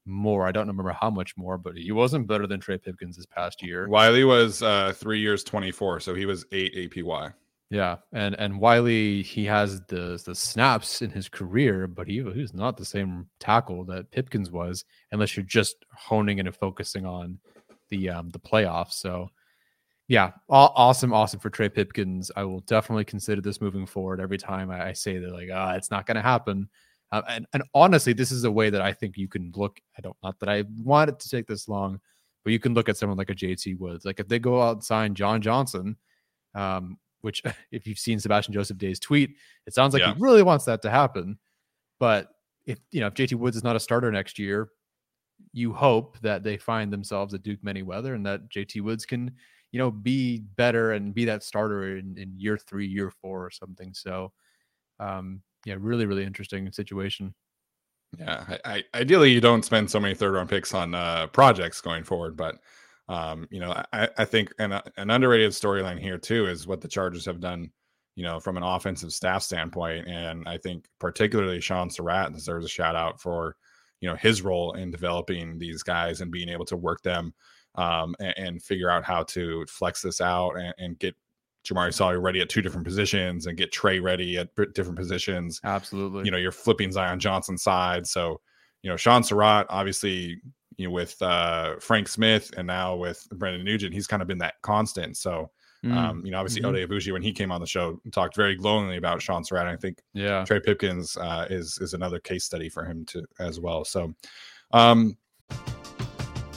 more. 0.06 0.46
I 0.46 0.52
don't 0.52 0.66
remember 0.66 0.96
how 0.98 1.10
much 1.10 1.36
more, 1.36 1.58
but 1.58 1.76
he 1.76 1.92
wasn't 1.92 2.26
better 2.26 2.46
than 2.46 2.60
Trey 2.60 2.78
Pipkins 2.78 3.16
this 3.16 3.26
past 3.26 3.62
year. 3.62 3.88
Wiley 3.88 4.24
was 4.24 4.62
uh, 4.62 4.92
three 4.96 5.20
years, 5.20 5.44
24, 5.44 6.00
so 6.00 6.14
he 6.14 6.26
was 6.26 6.46
eight 6.52 6.74
APY. 6.74 7.32
Yeah, 7.70 7.96
and 8.12 8.36
and 8.38 8.60
Wiley 8.60 9.22
he 9.22 9.44
has 9.46 9.80
the 9.88 10.22
the 10.24 10.34
snaps 10.34 11.02
in 11.02 11.10
his 11.10 11.28
career, 11.28 11.86
but 11.86 12.06
he 12.06 12.22
he's 12.34 12.54
not 12.54 12.76
the 12.76 12.84
same 12.84 13.26
tackle 13.40 13.84
that 13.86 14.10
Pipkins 14.10 14.50
was, 14.50 14.84
unless 15.12 15.36
you're 15.36 15.44
just 15.44 15.76
honing 15.92 16.38
in 16.38 16.46
and 16.46 16.54
focusing 16.54 17.06
on 17.06 17.38
the 17.88 18.10
um 18.10 18.30
the 18.30 18.38
playoffs. 18.38 18.92
So 18.92 19.30
yeah, 20.06 20.32
awesome, 20.50 21.14
awesome 21.14 21.40
for 21.40 21.48
Trey 21.48 21.70
Pipkins. 21.70 22.30
I 22.36 22.44
will 22.44 22.60
definitely 22.60 23.06
consider 23.06 23.40
this 23.40 23.60
moving 23.60 23.86
forward. 23.86 24.20
Every 24.20 24.36
time 24.36 24.70
I, 24.70 24.88
I 24.88 24.92
say 24.92 25.18
that, 25.18 25.32
like, 25.32 25.48
ah, 25.52 25.72
it's 25.74 25.90
not 25.90 26.04
going 26.06 26.16
to 26.16 26.22
happen. 26.22 26.68
Uh, 27.14 27.22
and, 27.28 27.46
and 27.52 27.62
honestly, 27.74 28.12
this 28.12 28.32
is 28.32 28.42
a 28.42 28.50
way 28.50 28.70
that 28.70 28.80
I 28.80 28.92
think 28.92 29.16
you 29.16 29.28
can 29.28 29.52
look. 29.54 29.78
I 29.96 30.00
don't 30.00 30.16
not 30.24 30.36
that 30.40 30.48
I 30.48 30.64
want 30.82 31.10
it 31.10 31.20
to 31.20 31.28
take 31.28 31.46
this 31.46 31.68
long, 31.68 32.00
but 32.42 32.52
you 32.52 32.58
can 32.58 32.74
look 32.74 32.88
at 32.88 32.96
someone 32.96 33.16
like 33.16 33.30
a 33.30 33.36
JT 33.36 33.78
Woods. 33.78 34.04
Like 34.04 34.18
if 34.18 34.26
they 34.26 34.40
go 34.40 34.60
out 34.60 34.72
and 34.72 34.84
sign 34.84 35.14
John 35.14 35.40
Johnson, 35.40 35.96
um, 36.56 36.98
which 37.20 37.40
if 37.70 37.86
you've 37.86 38.00
seen 38.00 38.18
Sebastian 38.18 38.52
Joseph 38.52 38.78
Day's 38.78 38.98
tweet, 38.98 39.36
it 39.64 39.74
sounds 39.74 39.92
like 39.92 40.02
yeah. 40.02 40.12
he 40.12 40.20
really 40.20 40.42
wants 40.42 40.64
that 40.64 40.82
to 40.82 40.90
happen. 40.90 41.38
But 42.00 42.30
if 42.66 42.80
you 42.90 42.98
know 42.98 43.06
if 43.06 43.14
JT 43.14 43.34
Woods 43.34 43.56
is 43.56 43.62
not 43.62 43.76
a 43.76 43.80
starter 43.80 44.10
next 44.10 44.36
year, 44.36 44.70
you 45.52 45.72
hope 45.72 46.18
that 46.22 46.42
they 46.42 46.56
find 46.56 46.92
themselves 46.92 47.32
at 47.32 47.44
Duke 47.44 47.62
Manyweather 47.62 48.16
and 48.16 48.26
that 48.26 48.50
JT 48.50 48.80
Woods 48.80 49.06
can, 49.06 49.30
you 49.70 49.78
know, 49.78 49.92
be 49.92 50.40
better 50.56 50.90
and 50.94 51.14
be 51.14 51.26
that 51.26 51.44
starter 51.44 51.96
in, 51.96 52.18
in 52.18 52.34
year 52.36 52.58
three, 52.58 52.88
year 52.88 53.12
four 53.22 53.46
or 53.46 53.52
something. 53.52 53.94
So 53.94 54.32
um 54.98 55.42
yeah, 55.64 55.76
really, 55.78 56.06
really 56.06 56.24
interesting 56.24 56.70
situation. 56.72 57.34
Yeah, 58.18 58.44
I, 58.48 58.58
I, 58.64 58.84
ideally 58.94 59.32
you 59.32 59.40
don't 59.40 59.64
spend 59.64 59.90
so 59.90 59.98
many 59.98 60.14
third 60.14 60.34
round 60.34 60.48
picks 60.48 60.72
on 60.74 60.94
uh, 60.94 61.26
projects 61.28 61.80
going 61.80 62.04
forward, 62.04 62.36
but 62.36 62.56
um, 63.08 63.46
you 63.50 63.60
know, 63.60 63.82
I, 63.92 64.08
I 64.16 64.24
think 64.24 64.52
an, 64.58 64.72
uh, 64.72 64.82
an 64.96 65.10
underrated 65.10 65.50
storyline 65.50 66.00
here 66.00 66.18
too 66.18 66.46
is 66.46 66.66
what 66.66 66.80
the 66.80 66.88
Chargers 66.88 67.26
have 67.26 67.40
done, 67.40 67.70
you 68.16 68.24
know, 68.24 68.40
from 68.40 68.56
an 68.56 68.62
offensive 68.62 69.12
staff 69.12 69.42
standpoint. 69.42 70.08
And 70.08 70.48
I 70.48 70.56
think 70.58 70.86
particularly 70.98 71.60
Shaun 71.60 71.90
Sarrett 71.90 72.32
deserves 72.32 72.64
a 72.64 72.68
shout 72.68 72.96
out 72.96 73.20
for, 73.20 73.56
you 74.00 74.08
know, 74.08 74.16
his 74.16 74.42
role 74.42 74.72
in 74.72 74.90
developing 74.90 75.58
these 75.58 75.82
guys 75.82 76.20
and 76.20 76.30
being 76.30 76.48
able 76.48 76.64
to 76.66 76.76
work 76.76 77.02
them 77.02 77.34
um, 77.74 78.14
and, 78.20 78.34
and, 78.38 78.62
figure 78.62 78.88
out 78.88 79.04
how 79.04 79.24
to 79.24 79.66
flex 79.66 80.00
this 80.00 80.20
out 80.20 80.52
and, 80.52 80.72
and 80.78 80.98
get 80.98 81.16
Jamaree 81.64 81.94
Salyer 81.94 82.20
ready 82.20 82.40
at 82.40 82.48
two 82.48 82.62
different 82.62 82.84
positions 82.86 83.46
and 83.46 83.56
get 83.56 83.72
Trey 83.72 83.98
ready 83.98 84.36
at 84.38 84.54
different 84.74 84.96
positions. 84.96 85.60
Absolutely. 85.64 86.24
You 86.24 86.30
know, 86.30 86.36
you're 86.36 86.52
flipping 86.52 86.92
Zion 86.92 87.18
Johnson's 87.18 87.62
side. 87.62 88.06
So, 88.06 88.40
you 88.82 88.90
know, 88.90 88.96
Shaun 88.96 89.22
Sarrett 89.22 89.66
obviously 89.70 90.40
you 90.76 90.86
know, 90.86 90.92
with 90.92 91.20
uh, 91.22 91.76
Frank 91.80 92.08
Smith 92.08 92.52
and 92.56 92.66
now 92.66 92.96
with 92.96 93.26
Brendan 93.30 93.64
Nugent, 93.64 93.94
he's 93.94 94.06
kind 94.06 94.22
of 94.22 94.28
been 94.28 94.38
that 94.38 94.54
constant. 94.62 95.16
So, 95.16 95.50
mm. 95.84 95.94
um, 95.94 96.22
you 96.24 96.32
know, 96.32 96.38
obviously 96.38 96.62
mm-hmm. 96.62 96.74
Oday 96.74 96.86
Aboushi, 96.86 97.12
when 97.12 97.22
he 97.22 97.32
came 97.32 97.52
on 97.52 97.60
the 97.60 97.66
show, 97.66 98.00
talked 98.12 98.36
very 98.36 98.56
glowingly 98.56 98.96
about 98.96 99.22
Shaun 99.22 99.44
Sarrett. 99.44 99.66
I 99.66 99.76
think 99.76 100.02
yeah, 100.12 100.44
Trey 100.44 100.60
Pipkins 100.60 101.16
uh, 101.16 101.46
is 101.48 101.78
is 101.80 101.94
another 101.94 102.18
case 102.18 102.44
study 102.44 102.68
for 102.68 102.84
him 102.84 103.04
to 103.06 103.24
as 103.38 103.60
well. 103.60 103.84
So, 103.84 104.12
um, 104.72 105.16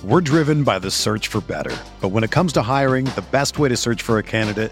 we're 0.03 0.21
driven 0.21 0.63
by 0.63 0.79
the 0.79 0.91
search 0.91 1.27
for 1.27 1.41
better, 1.41 1.75
but 2.01 2.09
when 2.09 2.23
it 2.23 2.31
comes 2.31 2.53
to 2.53 2.61
hiring, 2.61 3.05
the 3.05 3.25
best 3.31 3.59
way 3.59 3.69
to 3.69 3.77
search 3.77 4.01
for 4.01 4.17
a 4.17 4.23
candidate 4.23 4.71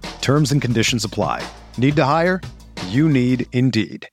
Terms 0.21 0.51
and 0.51 0.61
conditions 0.61 1.03
apply. 1.03 1.45
Need 1.77 1.95
to 1.97 2.05
hire? 2.05 2.39
You 2.87 3.09
need 3.09 3.47
Indeed. 3.51 4.07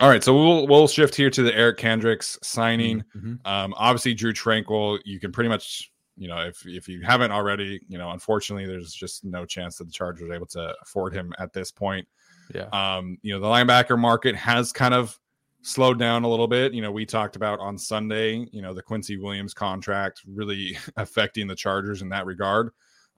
All 0.00 0.08
right, 0.08 0.24
so 0.24 0.34
we'll 0.34 0.66
we'll 0.66 0.88
shift 0.88 1.14
here 1.14 1.30
to 1.30 1.42
the 1.42 1.54
Eric 1.56 1.76
Kendricks 1.76 2.36
signing. 2.42 3.04
Mm-hmm. 3.16 3.34
Um, 3.44 3.72
obviously, 3.76 4.14
Drue 4.14 4.32
Tranquill. 4.32 4.98
you 5.04 5.20
can 5.20 5.30
pretty 5.30 5.48
much, 5.48 5.92
you 6.16 6.26
know, 6.26 6.40
if 6.40 6.66
if 6.66 6.88
you 6.88 7.02
haven't 7.02 7.30
already, 7.30 7.80
you 7.88 7.98
know, 7.98 8.10
unfortunately, 8.10 8.66
there's 8.66 8.92
just 8.92 9.24
no 9.24 9.44
chance 9.44 9.78
that 9.78 9.84
the 9.84 9.92
Chargers 9.92 10.28
are 10.28 10.34
able 10.34 10.46
to 10.46 10.74
afford 10.82 11.14
him 11.14 11.32
at 11.38 11.52
this 11.52 11.70
point. 11.70 12.08
Yeah. 12.52 12.66
Um, 12.72 13.16
you 13.22 13.32
know, 13.32 13.38
the 13.38 13.46
linebacker 13.46 13.96
market 13.96 14.34
has 14.34 14.72
kind 14.72 14.92
of 14.92 15.16
slowed 15.62 16.00
down 16.00 16.24
a 16.24 16.28
little 16.28 16.48
bit. 16.48 16.74
You 16.74 16.82
know, 16.82 16.90
we 16.90 17.06
talked 17.06 17.36
about 17.36 17.60
on 17.60 17.78
Sunday, 17.78 18.44
you 18.50 18.60
know, 18.60 18.74
the 18.74 18.82
Quincy 18.82 19.16
Williams 19.16 19.54
contract 19.54 20.22
really 20.26 20.76
affecting 20.96 21.46
the 21.46 21.54
Chargers 21.54 22.02
in 22.02 22.08
that 22.08 22.26
regard. 22.26 22.70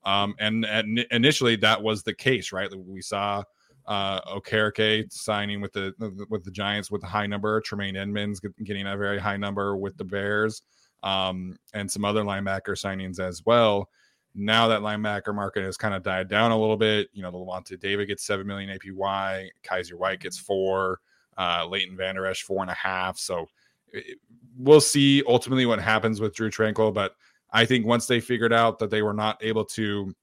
Um, 0.05 0.35
and, 0.39 0.65
and 0.65 1.07
initially 1.11 1.57
that 1.57 1.83
was 1.83 2.03
the 2.03 2.15
case, 2.15 2.53
right? 2.53 2.71
We 2.75 3.01
saw 3.01 3.45
uh 3.87 4.21
Okereke 4.23 5.13
signing 5.13 5.61
with 5.61 5.73
the 5.75 5.93
with 6.31 6.43
the 6.43 6.51
Giants 6.51 6.91
with 6.91 7.03
a 7.03 7.07
high 7.07 7.27
number, 7.27 7.61
Tremaine 7.61 7.97
Edmunds 7.97 8.41
getting 8.65 8.87
a 8.87 8.97
very 8.97 9.19
high 9.19 9.37
number 9.37 9.77
with 9.77 9.97
the 9.99 10.05
Bears, 10.05 10.63
um, 11.03 11.57
and 11.75 11.91
some 11.91 12.05
other 12.05 12.23
linebacker 12.23 12.71
signings 12.71 13.21
as 13.21 13.43
well. 13.45 13.89
Now 14.35 14.69
that 14.69 14.81
linebacker 14.81 15.35
market 15.35 15.65
has 15.65 15.77
kind 15.77 15.95
of 15.95 16.03
died 16.03 16.29
down 16.29 16.51
a 16.51 16.59
little 16.59 16.77
bit. 16.77 17.09
You 17.13 17.23
know, 17.23 17.31
the 17.31 17.37
Lavonte 17.37 17.79
David 17.79 18.09
gets 18.09 18.25
seven 18.25 18.47
million 18.47 18.77
APY, 18.77 19.49
Kyzir 19.63 19.95
White 19.95 20.21
gets 20.21 20.39
four, 20.39 21.01
uh, 21.37 21.67
Leighton 21.69 21.97
Vander 21.97 22.27
Esch 22.27 22.43
four 22.43 22.63
and 22.63 22.71
a 22.71 22.75
half. 22.75 23.19
So 23.19 23.47
it, 23.93 24.19
we'll 24.57 24.81
see 24.81 25.23
ultimately 25.29 25.67
what 25.67 25.79
happens 25.79 26.21
with 26.21 26.35
Drue 26.35 26.51
Tranquill, 26.51 26.93
but 26.93 27.15
I 27.55 27.65
think 27.65 27.87
once 27.87 28.07
they 28.07 28.21
figured 28.21 28.53
out 28.53 28.79
that 28.81 28.91
they 28.91 29.01
were 29.01 29.15
not 29.15 29.39
able 29.43 29.65
to 29.67 30.15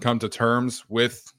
come 0.00 0.18
to 0.18 0.28
terms 0.28 0.84
with 0.88 1.32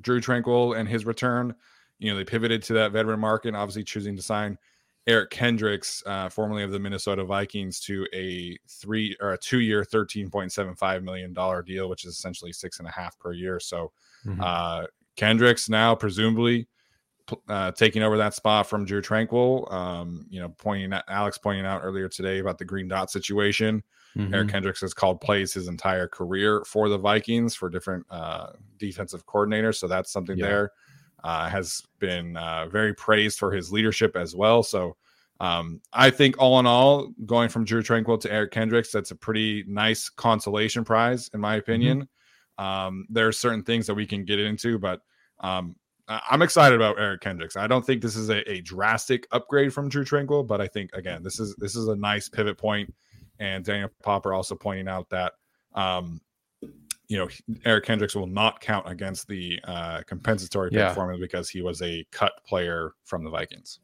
Drue 0.00 0.20
Tranquill 0.20 0.78
and 0.78 0.88
his 0.88 1.04
return. 1.04 1.54
You 1.98 2.10
know, 2.10 2.16
they 2.16 2.24
pivoted 2.24 2.62
to 2.64 2.74
that 2.74 2.92
veteran 2.92 3.20
market, 3.20 3.54
obviously 3.54 3.84
choosing 3.84 4.16
to 4.16 4.22
sign 4.22 4.58
Eric 5.06 5.30
Kendricks, 5.30 6.02
uh, 6.06 6.28
formerly 6.28 6.62
of 6.62 6.70
the 6.70 6.78
Minnesota 6.78 7.24
Vikings, 7.24 7.80
to 7.80 8.06
a 8.12 8.56
three 8.68 9.16
or 9.20 9.32
a 9.32 9.38
two 9.38 9.60
year, 9.60 9.82
$13.75 9.82 11.02
million 11.02 11.32
deal, 11.64 11.88
which 11.88 12.04
is 12.04 12.12
essentially 12.12 12.52
six 12.52 12.78
and 12.78 12.88
a 12.88 12.90
half 12.90 13.18
per 13.18 13.32
year. 13.32 13.60
So 13.60 13.92
mm-hmm. 14.24 14.40
uh, 14.40 14.84
Kendricks 15.16 15.68
now 15.68 15.94
presumably 15.94 16.68
uh, 17.48 17.72
taking 17.72 18.02
over 18.02 18.16
that 18.18 18.34
spot 18.34 18.68
from 18.68 18.84
Drue 18.84 19.02
Tranquill. 19.02 19.72
Um, 19.72 20.26
you 20.28 20.40
know, 20.40 20.50
pointing 20.58 20.92
at 20.92 21.04
Alex 21.08 21.38
pointing 21.38 21.66
out 21.66 21.82
earlier 21.82 22.08
today 22.08 22.38
about 22.38 22.58
the 22.58 22.64
green 22.64 22.88
dot 22.88 23.10
situation. 23.10 23.82
Mm-hmm. 24.16 24.34
Eric 24.34 24.48
Kendricks 24.48 24.80
has 24.80 24.94
called 24.94 25.20
plays 25.20 25.52
his 25.52 25.68
entire 25.68 26.08
career 26.08 26.64
for 26.66 26.88
the 26.88 26.98
Vikings 26.98 27.54
for 27.54 27.68
different 27.68 28.06
uh, 28.10 28.52
defensive 28.78 29.26
coordinators, 29.26 29.76
so 29.76 29.86
that's 29.86 30.10
something 30.10 30.38
yeah. 30.38 30.46
there. 30.46 30.72
Uh, 31.24 31.48
has 31.48 31.82
been 31.98 32.36
uh, 32.36 32.66
very 32.68 32.94
praised 32.94 33.38
for 33.38 33.50
his 33.50 33.72
leadership 33.72 34.16
as 34.16 34.36
well. 34.36 34.62
So 34.62 34.96
um, 35.40 35.80
I 35.92 36.10
think 36.10 36.36
all 36.38 36.60
in 36.60 36.66
all, 36.66 37.08
going 37.26 37.48
from 37.48 37.64
Drue 37.64 37.82
Tranquill 37.82 38.20
to 38.20 38.32
Eric 38.32 38.52
Kendricks, 38.52 38.92
that's 38.92 39.10
a 39.10 39.16
pretty 39.16 39.64
nice 39.66 40.08
consolation 40.08 40.84
prize, 40.84 41.28
in 41.34 41.40
my 41.40 41.54
mm-hmm. 41.54 41.60
opinion. 41.60 42.08
Mm-hmm. 42.58 42.64
Um, 42.64 43.06
there 43.10 43.26
are 43.26 43.32
certain 43.32 43.62
things 43.62 43.86
that 43.86 43.94
we 43.94 44.06
can 44.06 44.24
get 44.24 44.38
into, 44.38 44.78
but 44.78 45.00
um, 45.40 45.76
I'm 46.08 46.42
excited 46.42 46.76
about 46.76 46.98
Eric 46.98 47.20
Kendricks. 47.20 47.56
I 47.56 47.66
don't 47.66 47.84
think 47.84 48.00
this 48.00 48.16
is 48.16 48.30
a, 48.30 48.48
a, 48.50 48.60
drastic 48.60 49.26
upgrade 49.32 49.74
from 49.74 49.88
Drue 49.88 50.04
Tranquill, 50.04 50.46
but 50.46 50.60
I 50.60 50.68
think 50.68 50.90
again, 50.94 51.22
this 51.22 51.40
is 51.40 51.54
this 51.56 51.74
is 51.74 51.88
a 51.88 51.96
nice 51.96 52.28
pivot 52.28 52.56
point. 52.56 52.94
And 53.38 53.64
Daniel 53.64 53.90
Popper 54.02 54.32
also 54.32 54.54
pointing 54.54 54.88
out 54.88 55.08
that 55.10 55.34
um, 55.74 56.20
you 57.08 57.18
know 57.18 57.28
Eric 57.64 57.84
Kendricks 57.84 58.14
will 58.14 58.26
not 58.26 58.60
count 58.60 58.88
against 58.88 59.28
the 59.28 59.60
uh, 59.64 60.02
compensatory 60.06 60.70
pick 60.70 60.78
yeah. 60.78 60.94
formula 60.94 61.20
because 61.20 61.48
he 61.48 61.62
was 61.62 61.82
a 61.82 62.04
cut 62.10 62.32
player 62.46 62.92
from 63.04 63.24
the 63.24 63.30
Vikings. 63.30 63.80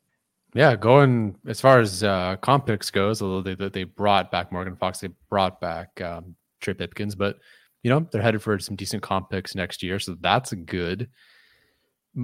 Yeah, 0.54 0.76
going 0.76 1.36
as 1.46 1.60
far 1.60 1.80
as 1.80 2.02
uh, 2.02 2.36
comp 2.42 2.66
picks 2.66 2.90
goes, 2.90 3.22
although 3.22 3.54
they 3.54 3.68
they 3.68 3.84
brought 3.84 4.30
back 4.30 4.52
Morgan 4.52 4.76
Fox, 4.76 5.00
they 5.00 5.08
brought 5.30 5.60
back 5.60 5.98
um, 6.00 6.36
Trey 6.60 6.74
Pipkins, 6.74 7.14
but 7.14 7.38
you 7.82 7.90
know 7.90 8.06
they're 8.10 8.22
headed 8.22 8.42
for 8.42 8.58
some 8.58 8.76
decent 8.76 9.02
comp 9.02 9.30
picks 9.30 9.54
next 9.54 9.82
year, 9.82 9.98
so 9.98 10.16
that's 10.20 10.52
good. 10.52 11.08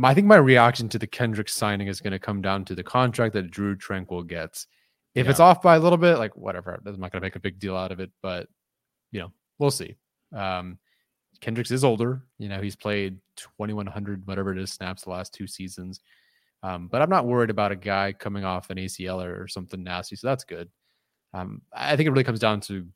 I 0.03 0.13
think 0.13 0.27
my 0.27 0.37
reaction 0.37 0.89
to 0.91 0.99
the 0.99 1.07
Kendrick 1.07 1.49
signing 1.49 1.87
is 1.87 2.01
going 2.01 2.13
to 2.13 2.19
come 2.19 2.43
down 2.43 2.67
to 2.67 2.75
the 2.75 2.83
contract 2.83 3.33
that 3.33 3.51
Drue 3.51 3.75
Tranquill 3.75 4.27
gets. 4.27 4.67
If 5.19 5.25
yeah. 5.25 5.31
it's 5.31 5.41
off 5.41 5.61
by 5.63 5.77
a 5.77 5.81
little 5.81 5.99
bit, 5.99 6.19
like 6.19 6.37
whatever, 6.37 6.81
I'm 6.87 7.01
not 7.01 7.13
going 7.13 7.21
to 7.21 7.27
make 7.27 7.37
a 7.37 7.41
big 7.41 7.59
deal 7.59 7.77
out 7.77 7.93
of 7.93 7.99
it, 7.99 8.11
but 8.23 8.49
you 9.11 9.21
know 9.21 9.33
we'll 9.59 9.71
see. 9.71 9.97
Um, 10.35 10.79
Kendricks 11.41 11.71
is 11.71 11.85
older. 11.85 12.23
You 12.39 12.49
know 12.49 12.61
he's 12.61 12.77
played 12.77 13.19
2100 13.37 14.27
whatever 14.27 14.53
it 14.53 14.59
is 14.59 14.73
snaps 14.73 15.03
the 15.03 15.11
last 15.11 15.35
two 15.35 15.47
seasons. 15.47 16.01
Um, 16.63 16.89
but 16.89 17.03
I'm 17.03 17.11
not 17.11 17.27
worried 17.27 17.51
about 17.51 17.73
a 17.73 17.77
guy 17.77 18.13
coming 18.13 18.45
off 18.45 18.71
an 18.71 18.79
ACL 18.79 19.25
or, 19.25 19.43
or 19.43 19.49
something 19.49 19.83
nasty, 19.83 20.17
so 20.17 20.27
that's 20.27 20.45
good. 20.45 20.69
Um, 21.35 21.63
I 21.73 21.97
think 21.97 22.07
it 22.07 22.11
really 22.11 22.25
comes 22.25 22.41
down 22.41 22.61
to 22.63 22.87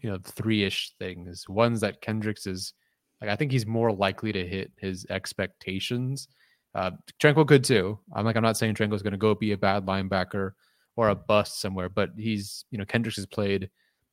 you 0.00 0.10
know 0.10 0.18
three 0.22 0.64
ish 0.64 0.92
things. 0.98 1.48
One's 1.48 1.80
that 1.80 2.00
Kendricks 2.00 2.46
is 2.46 2.74
like 3.20 3.30
I 3.30 3.36
think 3.36 3.52
he's 3.52 3.66
more 3.66 3.90
likely 3.90 4.32
to 4.32 4.46
hit 4.46 4.70
his 4.76 5.06
expectations. 5.08 6.28
Uh, 6.74 6.90
Tranquill 7.20 7.46
could 7.46 7.64
too. 7.64 7.98
I'm 8.14 8.24
like 8.24 8.36
I'm 8.36 8.42
not 8.42 8.56
saying 8.56 8.74
Tranquill's 8.74 9.02
going 9.02 9.12
to 9.12 9.18
go 9.18 9.34
be 9.34 9.52
a 9.52 9.56
bad 9.56 9.86
linebacker 9.86 10.52
or 10.96 11.08
a 11.08 11.14
bust 11.14 11.60
somewhere, 11.60 11.88
but 11.88 12.10
he's 12.16 12.64
you 12.70 12.78
know 12.78 12.84
Kendricks 12.84 13.16
has 13.16 13.26
played, 13.26 13.70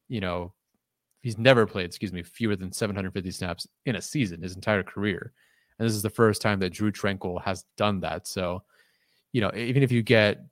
you 0.08 0.22
know, 0.22 0.54
he's 1.22 1.38
never 1.38 1.66
played, 1.66 1.86
excuse 1.86 2.14
me, 2.14 2.24
fewer 2.24 2.56
than 2.56 2.72
750 2.72 3.32
snaps 3.32 3.68
in 3.86 3.96
a 3.96 4.02
season 4.02 4.42
his 4.42 4.56
entire 4.56 4.84
career, 4.84 5.34
and 5.78 5.88
this 5.88 5.96
is 5.96 6.02
the 6.02 6.10
first 6.10 6.42
time 6.42 6.60
that 6.60 6.74
Drue 6.74 6.92
Tranquill 6.92 7.42
has 7.44 7.66
done 7.78 8.00
that. 8.02 8.28
So 8.28 8.64
you 9.32 9.42
know, 9.42 9.52
even 9.56 9.82
if 9.82 9.92
you 9.92 10.02
get, 10.02 10.44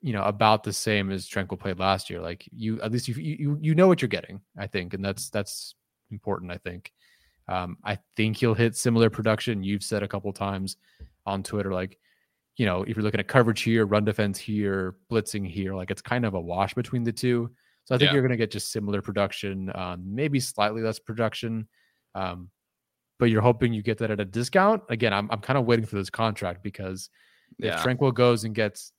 you 0.00 0.12
know, 0.12 0.22
about 0.22 0.62
the 0.62 0.72
same 0.72 1.10
as 1.10 1.28
Tranquill 1.28 1.58
played 1.60 1.78
last 1.78 2.08
year, 2.08 2.20
like 2.20 2.48
you 2.54 2.80
at 2.80 2.92
least 2.92 3.08
you 3.08 3.14
you 3.14 3.58
you 3.60 3.74
know 3.74 3.88
what 3.88 4.00
you're 4.00 4.08
getting, 4.08 4.40
I 4.56 4.66
think, 4.66 4.94
and 4.94 5.04
that's 5.04 5.30
that's 5.30 5.74
important. 6.10 6.52
I 6.52 6.58
think. 6.58 6.92
Um, 7.48 7.78
I 7.82 7.98
think 8.14 8.36
he'll 8.36 8.54
hit 8.54 8.76
similar 8.76 9.08
production. 9.08 9.62
You've 9.62 9.82
said 9.82 10.02
a 10.02 10.08
couple 10.08 10.30
times 10.34 10.76
on 11.24 11.42
Twitter, 11.42 11.72
like, 11.72 11.98
you 12.58 12.66
know, 12.66 12.82
if 12.82 12.96
you're 12.96 13.04
looking 13.04 13.20
at 13.20 13.28
coverage 13.28 13.62
here, 13.62 13.86
run 13.86 14.04
defense 14.04 14.38
here, 14.38 14.96
blitzing 15.10 15.48
here, 15.48 15.74
like 15.74 15.90
it's 15.90 16.02
kind 16.02 16.26
of 16.26 16.34
a 16.34 16.40
wash 16.40 16.74
between 16.74 17.04
the 17.04 17.12
two. 17.12 17.50
So 17.84 17.94
I 17.94 17.98
think 17.98 18.08
yeah. 18.08 18.14
you're 18.14 18.22
going 18.22 18.32
to 18.32 18.36
get 18.36 18.50
just 18.50 18.70
similar 18.70 19.00
production, 19.00 19.72
um, 19.74 20.02
maybe 20.04 20.40
slightly 20.40 20.82
less 20.82 20.98
production. 20.98 21.66
Um, 22.14 22.50
but 23.18 23.26
you're 23.26 23.42
hoping 23.42 23.72
you 23.72 23.82
get 23.82 23.98
that 23.98 24.10
at 24.10 24.20
a 24.20 24.24
discount. 24.24 24.82
Again, 24.90 25.14
I'm, 25.14 25.30
I'm 25.30 25.40
kind 25.40 25.58
of 25.58 25.64
waiting 25.64 25.86
for 25.86 25.96
this 25.96 26.10
contract 26.10 26.62
because 26.62 27.08
yeah. 27.58 27.76
If 27.76 27.84
Tranquill 27.84 28.12
goes 28.12 28.44
and 28.44 28.54
gets, 28.54 28.92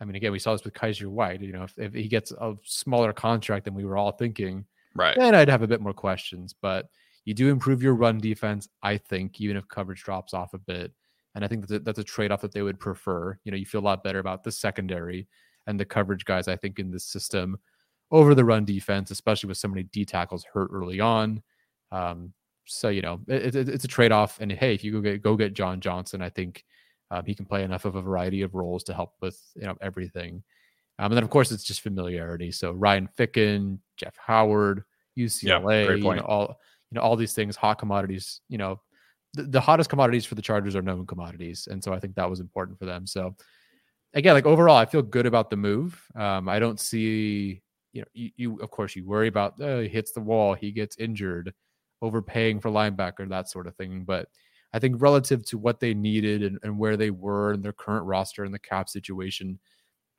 I 0.00 0.04
mean, 0.04 0.14
again, 0.14 0.32
we 0.32 0.38
saw 0.38 0.52
this 0.52 0.64
with 0.64 0.74
Kyzir 0.74 1.08
White. 1.08 1.40
You 1.40 1.52
know, 1.52 1.64
if, 1.64 1.76
if 1.76 1.92
he 1.92 2.08
gets 2.08 2.30
a 2.30 2.54
smaller 2.64 3.12
contract 3.12 3.64
than 3.64 3.74
we 3.74 3.84
were 3.84 3.96
all 3.96 4.12
thinking, 4.12 4.64
right, 4.94 5.16
then 5.16 5.34
I'd 5.34 5.48
have 5.48 5.62
a 5.62 5.66
bit 5.66 5.80
more 5.80 5.92
questions. 5.92 6.54
But 6.60 6.86
you 7.24 7.34
do 7.34 7.48
improve 7.50 7.82
your 7.82 7.94
run 7.94 8.18
defense, 8.18 8.68
I 8.82 8.96
think, 8.96 9.40
even 9.40 9.56
if 9.56 9.68
coverage 9.68 10.02
drops 10.04 10.34
off 10.34 10.54
a 10.54 10.58
bit. 10.58 10.92
And 11.34 11.44
I 11.44 11.48
think 11.48 11.68
that 11.68 11.84
that's 11.84 11.98
a 11.98 12.04
trade 12.04 12.32
off 12.32 12.40
that 12.40 12.52
they 12.52 12.62
would 12.62 12.80
prefer. 12.80 13.38
You 13.44 13.52
know, 13.52 13.58
you 13.58 13.66
feel 13.66 13.80
a 13.80 13.82
lot 13.82 14.02
better 14.02 14.18
about 14.18 14.42
the 14.42 14.52
secondary 14.52 15.28
and 15.66 15.78
the 15.78 15.84
coverage 15.84 16.24
guys, 16.24 16.48
I 16.48 16.56
think, 16.56 16.78
in 16.78 16.90
this 16.90 17.04
system 17.04 17.58
over 18.10 18.34
the 18.34 18.44
run 18.44 18.64
defense, 18.64 19.10
especially 19.10 19.48
with 19.48 19.58
so 19.58 19.68
many 19.68 19.84
D 19.84 20.04
tackles 20.04 20.44
hurt 20.52 20.70
early 20.72 21.00
on. 21.00 21.42
Um, 21.92 22.32
so 22.64 22.88
you 22.88 23.02
know, 23.02 23.20
it, 23.26 23.54
it, 23.54 23.68
it's 23.68 23.84
a 23.84 23.88
trade 23.88 24.12
off. 24.12 24.40
And 24.40 24.50
hey, 24.50 24.74
if 24.74 24.84
you 24.84 24.92
go 24.92 25.00
get 25.00 25.22
go 25.22 25.36
get 25.36 25.54
John 25.54 25.80
Johnson, 25.80 26.22
I 26.22 26.30
think 26.30 26.64
um, 27.10 27.24
he 27.24 27.34
can 27.34 27.44
play 27.44 27.64
enough 27.64 27.84
of 27.84 27.96
a 27.96 28.02
variety 28.02 28.42
of 28.42 28.54
roles 28.54 28.84
to 28.84 28.94
help 28.94 29.14
with 29.20 29.40
you 29.54 29.62
know 29.62 29.76
everything. 29.80 30.42
Um, 30.98 31.06
and 31.06 31.16
then 31.16 31.24
of 31.24 31.30
course 31.30 31.50
it's 31.50 31.64
just 31.64 31.80
familiarity. 31.80 32.52
So 32.52 32.72
Ryan 32.72 33.08
Ficken, 33.18 33.78
Jeff 33.96 34.16
Howard, 34.16 34.84
UCLA, 35.18 35.86
yeah, 35.86 35.94
you 35.94 36.14
know, 36.14 36.22
all 36.22 36.58
you 36.90 36.96
know 36.96 37.00
all 37.00 37.16
these 37.16 37.32
things, 37.32 37.56
hot 37.56 37.78
commodities. 37.78 38.40
You 38.48 38.58
know, 38.58 38.80
the, 39.34 39.44
the 39.44 39.60
hottest 39.60 39.90
commodities 39.90 40.24
for 40.24 40.34
the 40.34 40.42
Chargers 40.42 40.76
are 40.76 40.82
known 40.82 41.06
commodities, 41.06 41.68
and 41.70 41.82
so 41.82 41.92
I 41.92 42.00
think 42.00 42.14
that 42.14 42.28
was 42.28 42.40
important 42.40 42.78
for 42.78 42.86
them. 42.86 43.06
So 43.06 43.34
again, 44.14 44.34
like 44.34 44.46
overall, 44.46 44.76
I 44.76 44.86
feel 44.86 45.02
good 45.02 45.26
about 45.26 45.50
the 45.50 45.56
move. 45.56 46.00
Um, 46.14 46.48
I 46.48 46.58
don't 46.58 46.80
see 46.80 47.62
you 47.92 48.02
know 48.02 48.08
you, 48.12 48.30
you 48.36 48.56
of 48.58 48.70
course 48.70 48.94
you 48.94 49.06
worry 49.06 49.28
about 49.28 49.60
uh, 49.60 49.78
he 49.78 49.88
hits 49.88 50.12
the 50.12 50.20
wall, 50.20 50.54
he 50.54 50.72
gets 50.72 50.96
injured, 50.96 51.52
overpaying 52.02 52.60
for 52.60 52.70
linebacker, 52.70 53.28
that 53.28 53.48
sort 53.48 53.66
of 53.66 53.76
thing, 53.76 54.04
but 54.04 54.28
I 54.72 54.78
think 54.78 55.02
relative 55.02 55.44
to 55.46 55.58
what 55.58 55.80
they 55.80 55.94
needed 55.94 56.42
and, 56.42 56.58
and 56.62 56.78
where 56.78 56.96
they 56.96 57.10
were 57.10 57.52
in 57.52 57.62
their 57.62 57.72
current 57.72 58.06
roster 58.06 58.44
and 58.44 58.54
the 58.54 58.58
cap 58.58 58.88
situation, 58.88 59.58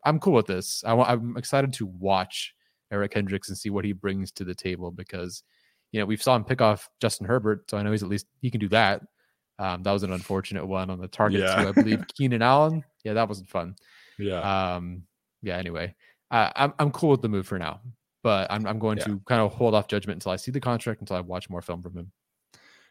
I'm 0.04 0.20
cool 0.20 0.34
with 0.34 0.48
this. 0.48 0.84
I, 0.86 0.94
I'm 0.94 1.38
excited 1.38 1.74
to 1.74 1.86
watch 1.86 2.54
Eric 2.92 3.12
Kendricks 3.12 3.50
and 3.50 3.58
see 3.58 3.70
what 3.70 3.86
he 3.86 3.94
brings 3.94 4.32
to 4.34 4.44
the 4.44 4.56
table 4.56 4.92
because, 4.92 5.44
you 5.92 6.00
know, 6.00 6.06
we've 6.06 6.22
saw 6.22 6.36
him 6.36 6.44
pick 6.44 6.62
off 6.62 6.90
Justin 7.00 7.28
Herbert, 7.28 7.70
so 7.70 7.78
I 7.78 7.84
know 7.84 7.92
he's 7.92 8.04
at 8.04 8.10
least 8.10 8.28
he 8.42 8.50
can 8.50 8.60
do 8.60 8.70
that. 8.70 9.02
Um, 9.60 9.84
that 9.84 9.92
was 9.92 10.04
an 10.04 10.14
unfortunate 10.14 10.66
one 10.66 10.90
on 10.90 11.00
the 11.00 11.08
target 11.08 11.42
yeah. 11.42 11.70
I 11.70 11.72
believe. 11.72 12.06
Keenan 12.18 12.42
Allen, 12.42 12.84
yeah, 13.04 13.14
that 13.14 13.28
wasn't 13.28 13.50
fun. 13.50 13.76
Yeah. 14.18 14.76
Um, 14.76 15.04
yeah. 15.42 15.58
Anyway, 15.58 15.96
uh, 16.32 16.50
I'm 16.56 16.74
I'm 16.80 16.92
cool 16.92 17.10
with 17.10 17.22
the 17.22 17.30
move 17.30 17.46
for 17.46 17.60
now, 17.60 17.82
but 18.24 18.52
I'm 18.52 18.66
I'm 18.66 18.80
going 18.80 18.98
yeah. 18.98 19.06
to 19.06 19.22
kind 19.28 19.42
of 19.42 19.54
hold 19.54 19.76
off 19.76 19.88
judgment 19.88 20.18
until 20.18 20.32
I 20.32 20.38
see 20.38 20.52
the 20.52 20.60
contract 20.60 21.02
until 21.02 21.18
I 21.18 21.22
watch 21.22 21.50
more 21.50 21.62
film 21.62 21.82
from 21.82 21.98
him. 21.98 22.12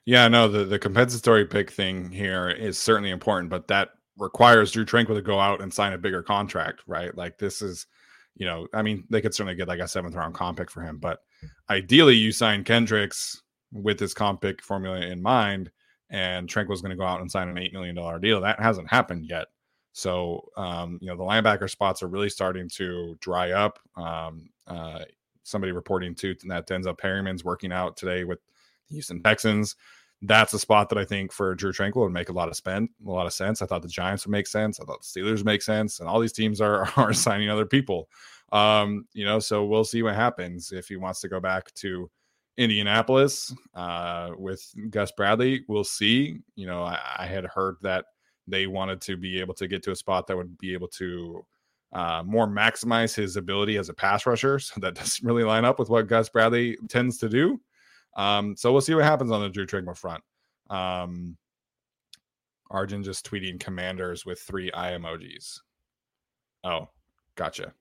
Yeah, 0.07 0.29
no, 0.29 0.49
the, 0.49 0.65
the 0.65 0.79
compensatory 0.79 1.45
pick 1.45 1.71
thing 1.71 2.11
here 2.11 2.49
is 2.49 2.79
certainly 2.79 3.11
important, 3.11 3.51
but 3.51 3.69
that 3.69 3.91
requires 4.17 4.73
Drue 4.73 4.85
Tranquill 4.85 5.15
to 5.15 5.23
go 5.23 5.39
out 5.39 5.61
and 5.61 5.73
sign 5.73 5.93
a 5.93 5.99
bigger 5.99 6.23
contract, 6.23 6.83
right? 6.87 7.15
Like 7.17 7.39
this 7.39 7.63
is, 7.63 7.87
you 8.35 8.47
know, 8.47 8.67
I 8.73 8.83
mean, 8.83 9.05
they 9.11 9.21
could 9.21 9.35
certainly 9.35 9.57
get 9.57 9.69
like 9.69 9.81
a 9.81 9.89
seventh 9.89 10.15
round 10.15 10.35
comp 10.35 10.59
pick 10.59 10.71
for 10.71 10.83
him, 10.83 10.99
but 10.99 11.21
ideally 11.69 12.17
you 12.17 12.33
sign 12.33 12.65
Kendricks 12.65 13.43
with 13.73 13.99
this 13.99 14.15
comp 14.15 14.41
pick 14.41 14.63
formula 14.63 15.01
in 15.01 15.23
mind, 15.23 15.71
and 16.11 16.49
Tranquill's 16.49 16.83
going 16.83 16.91
to 16.91 16.97
go 16.97 17.05
out 17.05 17.21
and 17.21 17.31
sign 17.31 17.49
an 17.49 17.59
eight 17.59 17.73
million 17.73 17.95
dollar 17.95 18.19
deal. 18.19 18.41
That 18.41 18.61
hasn't 18.61 18.91
happened 18.91 19.27
yet. 19.27 19.47
So, 19.93 20.49
um, 20.57 20.99
you 21.01 21.09
know, 21.09 21.17
the 21.17 21.25
linebacker 21.25 21.69
spots 21.69 22.03
are 22.03 22.09
really 22.09 22.31
starting 22.31 22.69
to 22.71 23.17
dry 23.21 23.51
up. 23.53 23.79
Um, 23.97 24.51
uh, 24.67 25.01
somebody 25.43 25.73
reporting 25.73 26.15
to 26.17 26.35
that 26.45 26.69
Denzel 26.69 26.97
Perryman's 26.97 27.45
working 27.45 27.73
out 27.73 27.97
today 27.97 28.25
with 28.25 28.39
the 28.89 28.95
Houston 28.95 29.23
Texans. 29.23 29.77
That's 30.23 30.53
a 30.53 30.59
spot 30.59 30.91
that 30.91 30.99
I 30.99 31.05
think 31.05 31.33
for 31.33 31.55
Drue 31.55 31.73
Tranquill 31.73 32.03
would 32.03 32.13
make 32.13 32.29
a 32.29 32.33
lot 32.33 32.49
of 32.49 32.57
spend, 32.57 32.91
a 33.07 33.11
lot 33.11 33.27
of 33.27 33.33
sense. 33.33 33.63
I 33.63 33.67
thought 33.67 33.83
the 33.83 33.89
Giants 33.89 34.27
would 34.27 34.33
make 34.33 34.47
sense. 34.47 34.79
I 34.79 34.85
thought 34.85 35.01
the 35.01 35.21
Steelers 35.21 35.45
make 35.45 35.63
sense, 35.63 35.99
and 35.99 36.09
all 36.09 36.21
these 36.21 36.33
teams 36.33 36.61
are 36.61 36.89
are 36.97 37.13
signing 37.13 37.49
other 37.49 37.67
people. 37.67 38.09
Um, 38.53 39.07
you 39.13 39.25
know, 39.25 39.39
so 39.39 39.65
we'll 39.65 39.85
see 39.85 40.03
what 40.03 40.15
happens 40.15 40.73
if 40.73 40.89
he 40.89 40.97
wants 40.97 41.21
to 41.21 41.29
go 41.29 41.41
back 41.41 41.73
to 41.75 42.11
Indianapolis 42.57 43.55
uh, 43.75 44.31
with 44.37 44.63
Gus 44.91 45.13
Bradley. 45.13 45.65
We'll 45.69 45.85
see. 45.85 46.39
You 46.57 46.67
know, 46.67 46.83
I, 46.83 46.99
I, 47.19 47.27
had 47.27 47.45
heard 47.47 47.77
that 47.83 48.07
they 48.49 48.67
wanted 48.67 49.01
to 49.03 49.17
be 49.17 49.41
able 49.41 49.55
to 49.55 49.69
get 49.69 49.83
to 49.85 49.93
a 49.93 49.97
spot 49.97 50.27
that 50.27 50.37
would 50.37 50.59
be 50.59 50.75
able 50.75 50.89
to 50.89 51.47
uh, 51.93 52.23
more 52.27 52.47
maximize 52.47 53.15
his 53.15 53.37
ability 53.37 53.77
as 53.77 53.89
a 53.89 53.95
pass 53.95 54.27
rusher. 54.27 54.59
So 54.61 54.81
that 54.81 54.95
doesn't 54.95 55.27
really 55.27 55.45
line 55.45 55.65
up 55.65 55.79
with 55.79 55.89
what 55.89 56.09
Gus 56.09 56.29
Bradley 56.29 56.77
tends 56.89 57.19
to 57.19 57.29
do. 57.29 57.61
Um, 58.17 58.57
so 58.57 58.73
we'll 58.73 58.81
see 58.81 58.95
what 58.95 59.05
happens 59.05 59.31
on 59.31 59.41
the 59.41 59.49
Drue 59.49 59.67
Tranquill 59.67 59.97
front. 59.97 60.23
Um, 60.69 61.37
Arjun 62.71 63.03
just 63.03 63.29
tweeting 63.29 63.59
commanders 63.59 64.27
with 64.27 64.41
three 64.41 64.71
eye 64.73 64.93
emojis. 64.93 65.61
Oh, 66.63 66.89
gotcha. 67.37 67.73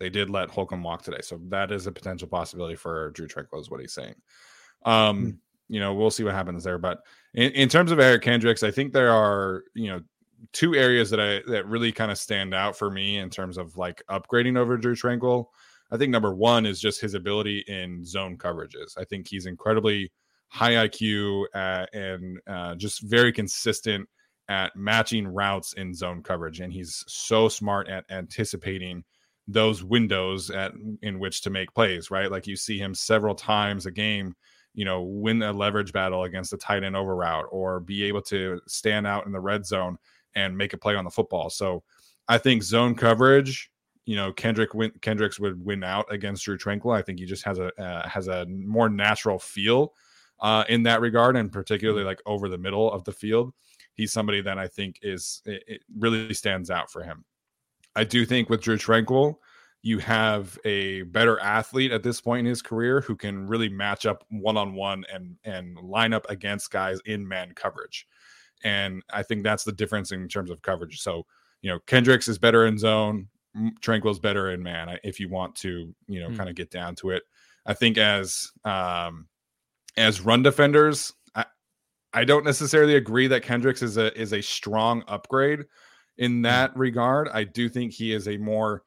They 0.00 0.10
did 0.10 0.30
let 0.30 0.50
Holcomb 0.50 0.82
walk 0.82 1.02
today, 1.02 1.20
so 1.22 1.38
that 1.48 1.70
is 1.70 1.86
a 1.86 1.92
potential 1.92 2.26
possibility 2.26 2.74
for 2.74 3.10
Drue 3.10 3.28
Tranquill, 3.28 3.60
is 3.60 3.70
what 3.70 3.80
he's 3.80 3.92
saying. 3.92 4.14
Um, 4.84 5.26
mm. 5.26 5.36
you 5.68 5.78
know, 5.78 5.94
we'll 5.94 6.10
see 6.10 6.24
what 6.24 6.34
happens 6.34 6.64
there. 6.64 6.78
But 6.78 7.00
in, 7.34 7.52
in 7.52 7.68
terms 7.68 7.92
of 7.92 8.00
Eric 8.00 8.22
Kendricks, 8.22 8.62
I 8.62 8.70
think 8.70 8.92
there 8.92 9.12
are, 9.12 9.62
you 9.74 9.88
know, 9.88 10.00
two 10.52 10.74
areas 10.74 11.10
that 11.10 11.20
I 11.20 11.42
that 11.50 11.66
really 11.66 11.92
kind 11.92 12.10
of 12.10 12.18
stand 12.18 12.54
out 12.54 12.76
for 12.76 12.90
me 12.90 13.18
in 13.18 13.30
terms 13.30 13.58
of 13.58 13.76
like 13.76 14.02
upgrading 14.10 14.56
over 14.56 14.76
Drue 14.76 14.94
Tranquill. 14.94 15.46
I 15.90 15.96
think 15.96 16.10
number 16.10 16.34
one 16.34 16.66
is 16.66 16.80
just 16.80 17.00
his 17.00 17.14
ability 17.14 17.64
in 17.66 18.04
zone 18.04 18.38
coverages. 18.38 18.96
I 18.96 19.04
think 19.04 19.28
he's 19.28 19.46
incredibly 19.46 20.10
high 20.48 20.88
IQ 20.88 21.44
uh, 21.54 21.86
and 21.92 22.38
uh, 22.46 22.74
just 22.76 23.02
very 23.02 23.32
consistent 23.32 24.08
at 24.48 24.74
matching 24.74 25.26
routes 25.26 25.74
in 25.74 25.94
zone 25.94 26.22
coverage, 26.22 26.60
and 26.60 26.72
he's 26.72 27.04
so 27.06 27.48
smart 27.48 27.88
at 27.88 28.04
anticipating 28.10 29.04
those 29.52 29.82
windows 29.82 30.50
at 30.50 30.72
in 31.02 31.18
which 31.18 31.42
to 31.42 31.50
make 31.50 31.74
plays. 31.74 32.10
Right, 32.10 32.30
like 32.30 32.46
you 32.46 32.56
see 32.56 32.78
him 32.78 32.94
several 32.94 33.34
times 33.34 33.86
a 33.86 33.90
game 33.90 34.34
you 34.74 34.84
know, 34.84 35.02
win 35.02 35.42
a 35.42 35.52
leverage 35.52 35.92
battle 35.92 36.24
against 36.24 36.52
a 36.52 36.56
tight 36.56 36.84
end 36.84 36.96
over 36.96 37.16
route 37.16 37.46
or 37.50 37.80
be 37.80 38.04
able 38.04 38.22
to 38.22 38.60
stand 38.66 39.06
out 39.06 39.26
in 39.26 39.32
the 39.32 39.40
red 39.40 39.66
zone 39.66 39.98
and 40.34 40.56
make 40.56 40.72
a 40.72 40.78
play 40.78 40.94
on 40.94 41.04
the 41.04 41.10
football. 41.10 41.50
So 41.50 41.82
I 42.28 42.38
think 42.38 42.62
zone 42.62 42.94
coverage, 42.94 43.70
you 44.06 44.16
know, 44.16 44.32
Kendrick 44.32 44.74
win, 44.74 44.92
Kendricks 45.00 45.40
would 45.40 45.64
win 45.64 45.82
out 45.82 46.06
against 46.12 46.44
Drue 46.44 46.56
Tranquill. 46.56 46.96
I 46.96 47.02
think 47.02 47.18
he 47.18 47.26
just 47.26 47.44
has 47.44 47.58
a 47.58 47.72
uh, 47.80 48.08
has 48.08 48.28
a 48.28 48.46
more 48.46 48.88
natural 48.88 49.38
feel 49.38 49.92
uh, 50.40 50.64
in 50.68 50.84
that 50.84 51.00
regard, 51.00 51.36
and 51.36 51.50
particularly 51.50 52.04
like 52.04 52.22
over 52.26 52.48
the 52.48 52.58
middle 52.58 52.90
of 52.90 53.04
the 53.04 53.12
field. 53.12 53.52
He's 53.94 54.12
somebody 54.12 54.40
that 54.42 54.58
I 54.58 54.68
think 54.68 55.00
is 55.02 55.42
it, 55.44 55.64
it 55.66 55.80
really 55.98 56.32
stands 56.32 56.70
out 56.70 56.90
for 56.90 57.02
him. 57.02 57.24
I 57.96 58.04
do 58.04 58.24
think 58.24 58.48
with 58.48 58.62
Drue 58.62 58.78
Tranquill, 58.78 59.36
you 59.82 59.98
have 59.98 60.58
a 60.64 61.02
better 61.02 61.38
athlete 61.40 61.90
at 61.90 62.02
this 62.02 62.20
point 62.20 62.40
in 62.40 62.46
his 62.46 62.62
career 62.62 63.00
who 63.00 63.16
can 63.16 63.46
really 63.46 63.68
match 63.68 64.04
up 64.04 64.24
one 64.30 64.56
on 64.56 64.74
one 64.74 65.04
and 65.12 65.36
and 65.44 65.78
line 65.78 66.12
up 66.12 66.28
against 66.28 66.70
guys 66.70 67.00
in 67.06 67.26
man 67.26 67.52
coverage. 67.54 68.06
And 68.62 69.02
I 69.12 69.22
think 69.22 69.42
that's 69.42 69.64
the 69.64 69.72
difference 69.72 70.12
in 70.12 70.28
terms 70.28 70.50
of 70.50 70.60
coverage. 70.60 71.00
So, 71.00 71.24
you 71.62 71.70
know, 71.70 71.78
Kendricks 71.86 72.28
is 72.28 72.38
better 72.38 72.66
in 72.66 72.76
zone, 72.76 73.28
Tranquill's 73.80 74.18
better 74.18 74.50
in 74.50 74.62
man 74.62 74.98
if 75.02 75.18
you 75.18 75.28
want 75.28 75.54
to, 75.56 75.94
you 76.06 76.20
know, 76.20 76.28
hmm. 76.28 76.36
kind 76.36 76.50
of 76.50 76.56
get 76.56 76.70
down 76.70 76.94
to 76.96 77.10
it. 77.10 77.22
I 77.64 77.74
think 77.74 77.96
as 77.96 78.52
um 78.64 79.28
as 79.96 80.20
run 80.20 80.42
defenders, 80.42 81.14
I 81.34 81.46
I 82.12 82.24
don't 82.24 82.44
necessarily 82.44 82.96
agree 82.96 83.28
that 83.28 83.42
Kendricks 83.42 83.82
is 83.82 83.96
a 83.96 84.18
is 84.20 84.34
a 84.34 84.42
strong 84.42 85.04
upgrade 85.08 85.64
in 86.20 86.42
that 86.42 86.76
regard. 86.76 87.28
I 87.30 87.44
do 87.44 87.68
think 87.68 87.92
he 87.92 88.12
is 88.12 88.28
a 88.28 88.36
more 88.36 88.84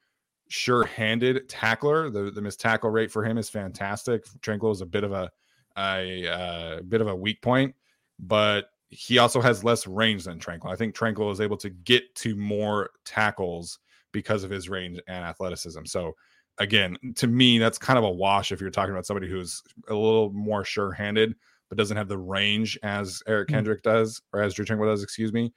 sure-handed 0.47 1.49
tackler. 1.49 2.09
The 2.09 2.31
the 2.31 2.41
missed 2.41 2.61
tackle 2.61 2.91
rate 2.91 3.11
for 3.11 3.25
him 3.25 3.37
is 3.37 3.49
fantastic. 3.49 4.23
Tranquill 4.39 4.71
is 4.71 4.81
a 4.81 4.85
bit 4.85 5.03
of 5.03 5.11
a 5.11 5.29
a, 5.75 6.27
uh, 6.27 6.81
bit 6.83 7.01
of 7.01 7.07
a 7.07 7.15
weak 7.15 7.41
point, 7.41 7.73
but 8.19 8.65
he 8.89 9.17
also 9.17 9.41
has 9.41 9.63
less 9.63 9.87
range 9.87 10.25
than 10.25 10.37
Tranquill. 10.37 10.71
I 10.71 10.75
think 10.75 10.95
Tranquill 10.95 11.31
is 11.31 11.41
able 11.41 11.57
to 11.57 11.71
get 11.71 12.13
to 12.17 12.35
more 12.35 12.91
tackles 13.05 13.79
because 14.11 14.43
of 14.43 14.51
his 14.51 14.69
range 14.69 15.01
and 15.07 15.25
athleticism. 15.25 15.85
So 15.85 16.13
again, 16.59 16.95
to 17.15 17.25
me, 17.25 17.57
that's 17.57 17.79
kind 17.79 17.97
of 17.97 18.05
a 18.05 18.11
wash 18.11 18.51
if 18.51 18.61
you're 18.61 18.69
talking 18.69 18.93
about 18.93 19.07
somebody 19.07 19.27
who's 19.27 19.63
a 19.89 19.95
little 19.95 20.31
more 20.31 20.63
sure-handed 20.63 21.33
but 21.69 21.77
doesn't 21.79 21.97
have 21.97 22.07
the 22.07 22.19
range 22.19 22.77
as 22.83 23.23
Eric 23.25 23.49
hmm. 23.49 23.55
Kendrick 23.55 23.81
does 23.81 24.21
or 24.31 24.43
as 24.43 24.53
Drue 24.53 24.65
Tranquill 24.65 24.85
does, 24.85 25.01
excuse 25.01 25.33
me. 25.33 25.51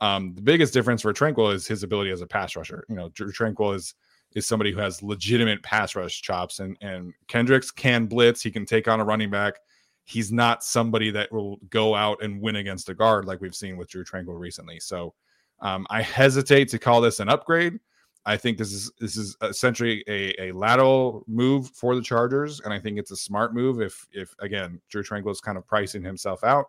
Um, 0.00 0.34
the 0.34 0.42
biggest 0.42 0.74
difference 0.74 1.02
for 1.02 1.12
Tranquill 1.12 1.54
is 1.54 1.66
his 1.66 1.82
ability 1.82 2.10
as 2.10 2.20
a 2.20 2.26
pass 2.26 2.56
rusher. 2.56 2.84
You 2.88 2.96
know, 2.96 3.08
Drue 3.10 3.32
Tranquill 3.32 3.74
is 3.74 3.94
is 4.34 4.46
somebody 4.46 4.70
who 4.70 4.78
has 4.78 5.02
legitimate 5.02 5.62
pass 5.62 5.94
rush 5.94 6.22
chops. 6.22 6.60
And 6.60 6.76
and 6.80 7.12
Kendricks 7.28 7.70
can 7.70 8.06
blitz. 8.06 8.42
He 8.42 8.50
can 8.50 8.66
take 8.66 8.88
on 8.88 9.00
a 9.00 9.04
running 9.04 9.30
back. 9.30 9.54
He's 10.04 10.30
not 10.30 10.62
somebody 10.62 11.10
that 11.10 11.32
will 11.32 11.58
go 11.70 11.94
out 11.94 12.22
and 12.22 12.40
win 12.40 12.56
against 12.56 12.88
a 12.88 12.94
guard 12.94 13.24
like 13.24 13.40
we've 13.40 13.56
seen 13.56 13.76
with 13.76 13.88
Drue 13.88 14.04
Tranquill 14.04 14.38
recently. 14.38 14.78
So 14.78 15.14
um, 15.60 15.86
I 15.90 16.02
hesitate 16.02 16.68
to 16.68 16.78
call 16.78 17.00
this 17.00 17.18
an 17.18 17.28
upgrade. 17.28 17.80
I 18.26 18.36
think 18.36 18.58
this 18.58 18.72
is 18.72 18.92
this 19.00 19.16
is 19.16 19.36
essentially 19.42 20.04
a, 20.08 20.48
a 20.48 20.52
lateral 20.52 21.24
move 21.28 21.70
for 21.70 21.94
the 21.94 22.02
Chargers, 22.02 22.60
and 22.60 22.74
I 22.74 22.78
think 22.78 22.98
it's 22.98 23.12
a 23.12 23.16
smart 23.16 23.54
move. 23.54 23.80
If 23.80 24.06
if 24.12 24.34
again 24.40 24.80
Drue 24.90 25.02
Tranquill 25.02 25.30
is 25.30 25.40
kind 25.40 25.56
of 25.56 25.66
pricing 25.66 26.02
himself 26.02 26.44
out, 26.44 26.66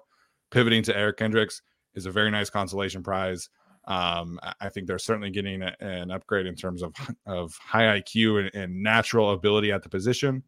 pivoting 0.52 0.84
to 0.84 0.96
Eric 0.96 1.18
Kendricks 1.18 1.64
is 1.98 2.06
a 2.06 2.12
very 2.12 2.32
nice 2.32 2.50
consolation 2.50 3.04
prize. 3.04 3.50
Um, 3.86 4.39
I 4.60 4.70
think 4.70 4.86
they're 4.86 5.00
certainly 5.00 5.30
getting 5.30 5.62
a, 5.62 5.76
an 5.80 6.12
upgrade 6.12 6.45
in 6.45 6.56
terms 6.56 6.84
of 6.84 6.93
of 7.26 7.56
high 7.58 8.00
IQ 8.00 8.39
and, 8.39 8.56
and 8.56 8.84
natural 8.84 9.32
ability 9.32 9.72
at 9.72 9.82
the 9.82 9.89
position. 9.89 10.43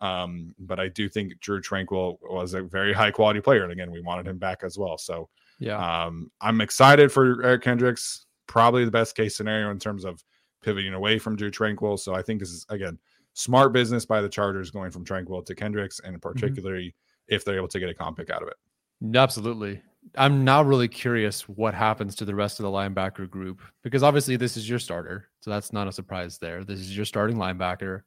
Um, 0.00 0.54
but 0.58 0.80
I 0.80 0.88
do 0.88 1.08
think 1.08 1.38
Drue 1.40 1.60
Tranquill 1.60 2.18
was 2.22 2.54
a 2.54 2.62
very 2.62 2.92
high 2.92 3.10
quality 3.10 3.40
player, 3.40 3.62
and 3.62 3.72
again, 3.72 3.90
we 3.90 4.00
wanted 4.00 4.26
him 4.26 4.38
back 4.38 4.62
as 4.64 4.78
well. 4.78 4.98
So 4.98 5.28
yeah, 5.58 6.04
um, 6.06 6.30
I'm 6.40 6.60
excited 6.60 7.12
for 7.12 7.44
Eric 7.44 7.62
Kendricks. 7.62 8.26
Probably 8.46 8.84
the 8.84 8.90
best 8.90 9.16
case 9.16 9.36
scenario 9.36 9.70
in 9.70 9.78
terms 9.78 10.04
of 10.04 10.22
pivoting 10.62 10.94
away 10.94 11.18
from 11.18 11.36
Drue 11.36 11.50
Tranquill. 11.50 11.98
So 11.98 12.14
I 12.14 12.22
think 12.22 12.40
this 12.40 12.50
is 12.50 12.64
again 12.68 12.98
smart 13.34 13.72
business 13.72 14.06
by 14.06 14.20
the 14.20 14.28
Chargers 14.28 14.70
going 14.70 14.90
from 14.90 15.04
Tranquill 15.04 15.44
to 15.46 15.54
Kendricks, 15.54 16.00
and 16.00 16.14
mm-hmm. 16.14 16.28
particularly 16.28 16.88
mm-hmm. 16.88 17.34
if 17.34 17.44
they're 17.44 17.56
able 17.56 17.68
to 17.68 17.80
get 17.80 17.88
a 17.88 17.94
comp 17.94 18.18
pick 18.18 18.30
out 18.30 18.42
of 18.42 18.48
it. 18.48 18.56
Absolutely. 19.16 19.82
I'm 20.16 20.44
now 20.44 20.62
really 20.62 20.88
curious 20.88 21.48
what 21.48 21.74
happens 21.74 22.14
to 22.16 22.24
the 22.24 22.34
rest 22.34 22.60
of 22.60 22.64
the 22.64 22.70
linebacker 22.70 23.28
group 23.28 23.60
because 23.82 24.02
obviously 24.02 24.36
this 24.36 24.56
is 24.56 24.68
your 24.68 24.78
starter, 24.78 25.28
so 25.40 25.50
that's 25.50 25.72
not 25.72 25.88
a 25.88 25.92
surprise 25.92 26.38
there. 26.38 26.64
This 26.64 26.80
is 26.80 26.96
your 26.96 27.06
starting 27.06 27.36
linebacker. 27.36 28.02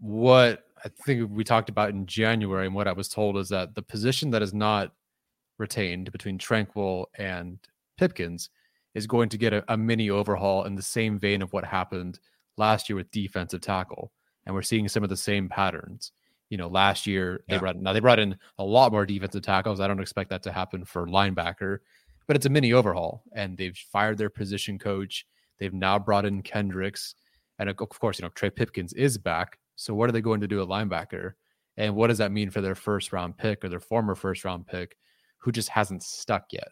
What 0.00 0.64
I 0.84 0.88
think 0.88 1.30
we 1.30 1.44
talked 1.44 1.68
about 1.68 1.90
in 1.90 2.06
January 2.06 2.66
and 2.66 2.74
what 2.74 2.88
I 2.88 2.92
was 2.92 3.08
told 3.08 3.36
is 3.38 3.48
that 3.50 3.74
the 3.74 3.82
position 3.82 4.30
that 4.30 4.42
is 4.42 4.52
not 4.52 4.92
retained 5.58 6.10
between 6.10 6.38
Tranquill 6.38 7.06
and 7.16 7.58
Pipkins 7.96 8.50
is 8.94 9.06
going 9.06 9.28
to 9.28 9.38
get 9.38 9.52
a, 9.52 9.64
a 9.72 9.76
mini 9.76 10.10
overhaul 10.10 10.64
in 10.64 10.74
the 10.74 10.82
same 10.82 11.18
vein 11.18 11.40
of 11.40 11.52
what 11.52 11.64
happened 11.64 12.18
last 12.56 12.88
year 12.88 12.96
with 12.96 13.10
defensive 13.10 13.60
tackle, 13.60 14.12
and 14.44 14.54
we're 14.54 14.62
seeing 14.62 14.88
some 14.88 15.04
of 15.04 15.08
the 15.08 15.16
same 15.16 15.48
patterns 15.48 16.12
you 16.52 16.58
know, 16.58 16.68
last 16.68 17.06
year 17.06 17.42
they 17.48 17.54
yeah. 17.54 17.60
brought 17.60 17.76
now 17.80 17.94
they 17.94 18.00
brought 18.00 18.18
in 18.18 18.36
a 18.58 18.62
lot 18.62 18.92
more 18.92 19.06
defensive 19.06 19.40
tackles. 19.40 19.80
I 19.80 19.88
don't 19.88 20.02
expect 20.02 20.28
that 20.28 20.42
to 20.42 20.52
happen 20.52 20.84
for 20.84 21.06
linebacker, 21.06 21.78
but 22.26 22.36
it's 22.36 22.44
a 22.44 22.50
mini 22.50 22.74
overhaul, 22.74 23.22
and 23.34 23.56
they've 23.56 23.74
fired 23.90 24.18
their 24.18 24.28
position 24.28 24.78
coach. 24.78 25.24
They've 25.58 25.72
now 25.72 25.98
brought 25.98 26.26
in 26.26 26.42
Kendricks, 26.42 27.14
and 27.58 27.70
of 27.70 27.78
course, 27.78 28.18
you 28.18 28.24
know 28.24 28.28
Trey 28.34 28.50
Pipkins 28.50 28.92
is 28.92 29.16
back. 29.16 29.58
So 29.76 29.94
what 29.94 30.10
are 30.10 30.12
they 30.12 30.20
going 30.20 30.42
to 30.42 30.46
do 30.46 30.60
at 30.60 30.68
linebacker, 30.68 31.32
and 31.78 31.96
what 31.96 32.08
does 32.08 32.18
that 32.18 32.32
mean 32.32 32.50
for 32.50 32.60
their 32.60 32.74
first 32.74 33.14
round 33.14 33.38
pick 33.38 33.64
or 33.64 33.70
their 33.70 33.80
former 33.80 34.14
first 34.14 34.44
round 34.44 34.66
pick, 34.66 34.98
who 35.38 35.52
just 35.52 35.70
hasn't 35.70 36.02
stuck 36.02 36.52
yet? 36.52 36.68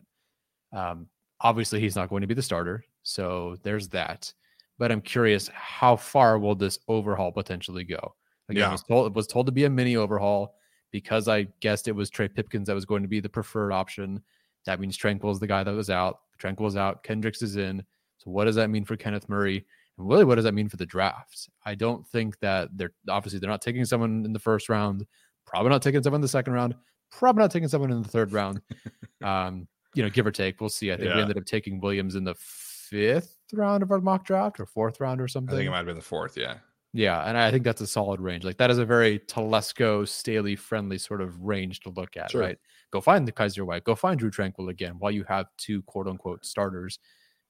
Um, 0.75 1.07
obviously, 1.41 1.81
he's 1.81 1.97
not 1.97 2.11
going 2.11 2.21
to 2.21 2.27
be 2.27 2.35
the 2.35 2.43
starter, 2.43 2.85
so 3.03 3.57
there's 3.63 3.89
that. 3.89 4.31
But 4.79 4.93
I'm 4.93 5.01
curious, 5.01 5.49
how 5.55 5.97
far 5.97 6.39
will 6.39 6.55
this 6.55 6.79
overhaul 6.87 7.33
potentially 7.33 7.85
go? 7.85 8.15
Again, 8.51 8.63
yeah. 8.63 8.73
was 8.73 8.83
told 8.83 9.07
it 9.07 9.15
was 9.15 9.27
told 9.27 9.47
to 9.47 9.53
be 9.53 9.65
a 9.65 9.71
mini 9.71 9.97
overhaul 9.97 10.55
because 10.91 11.29
I 11.29 11.47
guessed 11.61 11.89
it 11.89 11.95
was 11.95 12.11
Trey 12.11 12.29
Pipkins 12.29 12.67
that 12.67 12.75
was 12.75 12.85
going 12.85 13.03
to 13.03 13.09
be 13.09 13.21
the 13.21 13.29
preferred 13.29 13.73
option. 13.73 14.23
That 14.67 14.81
means 14.81 14.99
Tranquill 14.99 15.33
is 15.33 15.39
the 15.39 15.47
guy 15.47 15.63
that 15.63 15.73
was 15.73 15.91
out. 15.91 16.21
Tranquill 16.39 16.67
is 16.67 16.77
out. 16.77 17.03
Kendricks 17.05 17.43
is 17.43 17.57
in. 17.57 17.85
So 18.19 18.31
what 18.31 18.45
does 18.45 18.57
that 18.57 18.71
mean 18.71 18.85
for 18.85 18.97
Kenneth 18.97 19.29
Murray? 19.29 19.65
And 19.97 20.09
really, 20.09 20.25
what 20.25 20.35
does 20.35 20.45
that 20.45 20.55
mean 20.55 20.69
for 20.69 20.77
the 20.77 20.87
draft? 20.87 21.49
I 21.65 21.75
don't 21.75 22.07
think 22.09 22.39
that 22.41 22.69
they're 22.77 22.93
obviously 23.09 23.39
they're 23.39 23.51
not 23.51 23.63
taking 23.63 23.85
someone 23.85 24.25
in 24.25 24.33
the 24.33 24.39
first 24.39 24.69
round. 24.69 25.07
Probably 25.47 25.71
not 25.71 25.83
taking 25.83 26.03
someone 26.03 26.19
in 26.19 26.23
the 26.23 26.29
second 26.29 26.53
round. 26.53 26.75
Probably 27.11 27.41
not 27.41 27.51
taking 27.51 27.69
someone 27.69 27.91
in 27.91 28.03
the 28.03 28.09
third 28.09 28.33
round. 28.33 28.61
um, 29.23 29.67
you 29.95 30.03
know, 30.03 30.11
give 30.11 30.27
or 30.27 30.31
take. 30.31 30.61
We'll 30.61 30.71
see. 30.71 30.93
I 30.93 30.97
think 30.97 31.09
yeah. 31.09 31.17
we 31.17 31.23
ended 31.23 31.39
up 31.39 31.45
taking 31.45 31.81
Williams 31.81 32.15
in 32.15 32.25
the 32.25 32.35
fifth 32.35 33.37
round 33.53 33.83
of 33.83 33.91
our 33.91 34.01
mock 34.01 34.25
draft 34.25 34.61
or 34.61 34.67
fourth 34.67 35.01
round 35.01 35.21
or 35.21 35.29
something. 35.29 35.55
I 35.55 35.59
think 35.59 35.67
it 35.69 35.71
might 35.71 35.79
have 35.79 35.87
been 35.87 35.97
the 35.97 36.03
fourth. 36.03 36.37
Yeah. 36.37 36.57
Yeah, 36.93 37.23
and 37.23 37.39
I 37.39 37.51
think 37.51 37.63
that's 37.63 37.81
a 37.81 37.87
solid 37.87 38.21
range. 38.21 38.45
Like 38.45 38.57
that 38.59 38.71
is 38.71 38.79
a 38.79 38.85
very 38.85 39.21
Telesco, 39.21 40.07
Staley 40.09 40.57
friendly 40.57 40.99
sort 40.99 41.21
of 41.21 41.41
range 41.41 41.81
to 41.81 41.91
look 41.91 42.17
at, 42.17 42.33
sure. 42.33 42.41
right? 42.41 42.59
Go 42.91 43.01
find 43.01 43.27
the 43.27 43.33
Kyzir 43.33 43.65
White, 43.65 43.85
go 43.85 43.95
find 43.95 44.19
Drue 44.19 44.31
Tranquill 44.31 44.71
again 44.71 44.97
while 44.99 45.13
you 45.13 45.25
have 45.29 45.47
two 45.57 45.83
quote 45.83 46.09
unquote 46.09 46.45
starters 46.45 46.99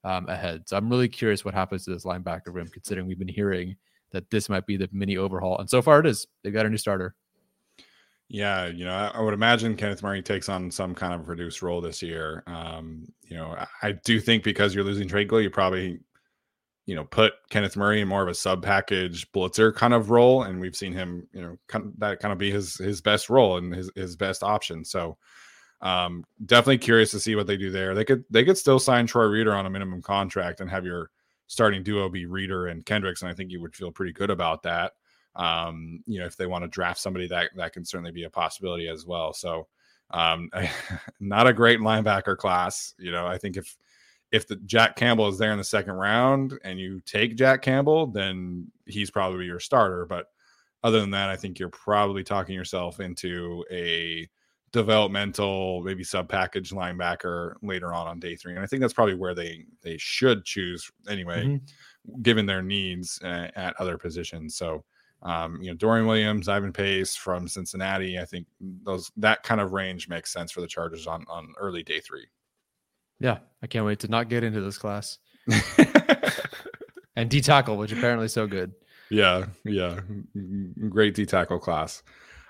um, 0.03 0.29
ahead. 0.29 0.63
So 0.67 0.77
I'm 0.77 0.89
really 0.89 1.09
curious 1.09 1.43
what 1.43 1.55
happens 1.55 1.85
to 1.85 1.91
this 1.91 2.05
linebacker 2.05 2.53
room, 2.53 2.67
considering 2.67 3.07
we've 3.07 3.17
been 3.17 3.27
hearing 3.27 3.75
that 4.11 4.29
this 4.29 4.47
might 4.49 4.67
be 4.67 4.77
the 4.77 4.89
mini 4.91 5.17
overhaul, 5.17 5.57
and 5.57 5.69
so 5.69 5.81
far 5.81 5.99
it 5.99 6.05
is. 6.05 6.27
They've 6.43 6.53
got 6.53 6.65
a 6.65 6.69
new 6.69 6.77
starter. 6.77 7.15
Yeah, 8.27 8.67
you 8.67 8.85
know, 8.85 8.93
I, 8.93 9.07
I, 9.07 9.19
would 9.19 9.33
imagine 9.33 9.75
Kenneth 9.75 10.03
Murray 10.03 10.21
takes 10.21 10.47
on 10.47 10.71
some 10.71 10.95
kind 10.95 11.13
of 11.13 11.27
reduced 11.27 11.61
role 11.61 11.81
this 11.81 12.01
year. 12.01 12.43
Um, 12.47 13.11
you 13.23 13.35
know, 13.35 13.47
I, 13.47 13.67
I 13.83 13.91
do 13.91 14.21
think 14.21 14.43
because 14.43 14.73
you're 14.73 14.85
losing 14.85 15.09
Tranquill, 15.09 15.43
you 15.43 15.49
probably 15.49 15.99
you 16.85 16.95
know, 16.95 17.03
put 17.03 17.33
Kenneth 17.49 17.77
Murray 17.77 18.01
in 18.01 18.07
more 18.07 18.23
of 18.23 18.27
a 18.27 18.33
sub 18.33 18.63
package 18.63 19.31
blitzer 19.31 19.73
kind 19.73 19.93
of 19.93 20.09
role, 20.09 20.43
and 20.43 20.59
we've 20.59 20.75
seen 20.75 20.93
him, 20.93 21.27
you 21.31 21.41
know, 21.41 21.57
kind 21.67 21.85
of, 21.85 21.99
that 21.99 22.19
kind 22.19 22.31
of 22.31 22.37
be 22.37 22.51
his 22.51 22.75
his 22.75 23.01
best 23.01 23.29
role 23.29 23.57
and 23.57 23.73
his 23.73 23.91
his 23.95 24.15
best 24.15 24.43
option. 24.43 24.83
So, 24.83 25.17
um, 25.81 26.23
definitely 26.45 26.79
curious 26.79 27.11
to 27.11 27.19
see 27.19 27.35
what 27.35 27.47
they 27.47 27.57
do 27.57 27.69
there. 27.69 27.93
They 27.93 28.05
could 28.05 28.25
they 28.29 28.43
could 28.43 28.57
still 28.57 28.79
sign 28.79 29.05
Troy 29.05 29.25
Reeder 29.25 29.53
on 29.53 29.65
a 29.65 29.69
minimum 29.69 30.01
contract 30.01 30.59
and 30.59 30.69
have 30.69 30.85
your 30.85 31.11
starting 31.47 31.83
duo 31.83 32.09
be 32.09 32.25
Reeder 32.25 32.67
and 32.67 32.85
Kendricks, 32.85 33.21
and 33.21 33.29
I 33.29 33.33
think 33.33 33.51
you 33.51 33.61
would 33.61 33.75
feel 33.75 33.91
pretty 33.91 34.13
good 34.13 34.29
about 34.29 34.63
that. 34.63 34.93
Um, 35.35 36.03
you 36.07 36.19
know, 36.19 36.25
if 36.25 36.35
they 36.35 36.47
want 36.47 36.63
to 36.63 36.67
draft 36.67 36.99
somebody 36.99 37.27
that 37.27 37.51
that 37.57 37.73
can 37.73 37.85
certainly 37.85 38.11
be 38.11 38.23
a 38.23 38.29
possibility 38.29 38.87
as 38.87 39.05
well. 39.05 39.33
So, 39.33 39.67
um, 40.09 40.49
not 41.19 41.47
a 41.47 41.53
great 41.53 41.79
linebacker 41.79 42.37
class. 42.37 42.95
You 42.97 43.11
know, 43.11 43.27
I 43.27 43.37
think 43.37 43.55
if 43.55 43.77
if 44.31 44.47
the 44.47 44.55
Jack 44.57 44.95
Campbell 44.95 45.27
is 45.27 45.37
there 45.37 45.51
in 45.51 45.57
the 45.57 45.63
second 45.63 45.93
round 45.93 46.57
and 46.63 46.79
you 46.79 47.01
take 47.01 47.35
Jack 47.35 47.61
Campbell, 47.61 48.07
then 48.07 48.71
he's 48.85 49.11
probably 49.11 49.45
your 49.45 49.59
starter. 49.59 50.05
But 50.05 50.27
other 50.83 51.01
than 51.01 51.11
that, 51.11 51.29
I 51.29 51.35
think 51.35 51.59
you're 51.59 51.69
probably 51.69 52.23
talking 52.23 52.55
yourself 52.55 52.99
into 52.99 53.65
a 53.69 54.27
developmental, 54.71 55.83
maybe 55.83 56.03
sub 56.03 56.29
package 56.29 56.71
linebacker 56.71 57.55
later 57.61 57.93
on 57.93 58.07
on 58.07 58.19
day 58.19 58.35
three. 58.35 58.53
And 58.53 58.63
I 58.63 58.67
think 58.67 58.81
that's 58.81 58.93
probably 58.93 59.15
where 59.15 59.35
they 59.35 59.65
they 59.81 59.97
should 59.97 60.45
choose 60.45 60.89
anyway, 61.09 61.43
mm-hmm. 61.43 62.21
given 62.21 62.45
their 62.45 62.61
needs 62.61 63.19
uh, 63.23 63.49
at 63.55 63.75
other 63.79 63.97
positions. 63.97 64.55
So. 64.55 64.83
Um, 65.23 65.61
you 65.61 65.69
know, 65.69 65.75
Dorian 65.75 66.07
Williams, 66.07 66.49
Ivan 66.49 66.73
Pace 66.73 67.15
from 67.15 67.47
Cincinnati. 67.47 68.17
I 68.17 68.25
think 68.25 68.47
those 68.59 69.11
that 69.17 69.43
kind 69.43 69.61
of 69.61 69.71
range 69.71 70.09
makes 70.09 70.33
sense 70.33 70.51
for 70.51 70.61
the 70.61 70.67
Chargers 70.67 71.05
on 71.05 71.25
on 71.29 71.53
early 71.59 71.83
day 71.83 71.99
three. 71.99 72.25
Yeah, 73.21 73.37
I 73.61 73.67
can't 73.67 73.85
wait 73.85 73.99
to 73.99 74.07
not 74.07 74.29
get 74.29 74.43
into 74.43 74.61
this 74.61 74.79
class. 74.79 75.19
and 77.15 77.29
D 77.29 77.39
tackle, 77.39 77.77
which 77.77 77.91
apparently 77.91 78.25
is 78.25 78.33
so 78.33 78.47
good. 78.47 78.73
Yeah, 79.11 79.45
yeah, 79.63 79.99
great 80.89 81.13
D 81.13 81.25
tackle 81.25 81.59
class. 81.59 82.01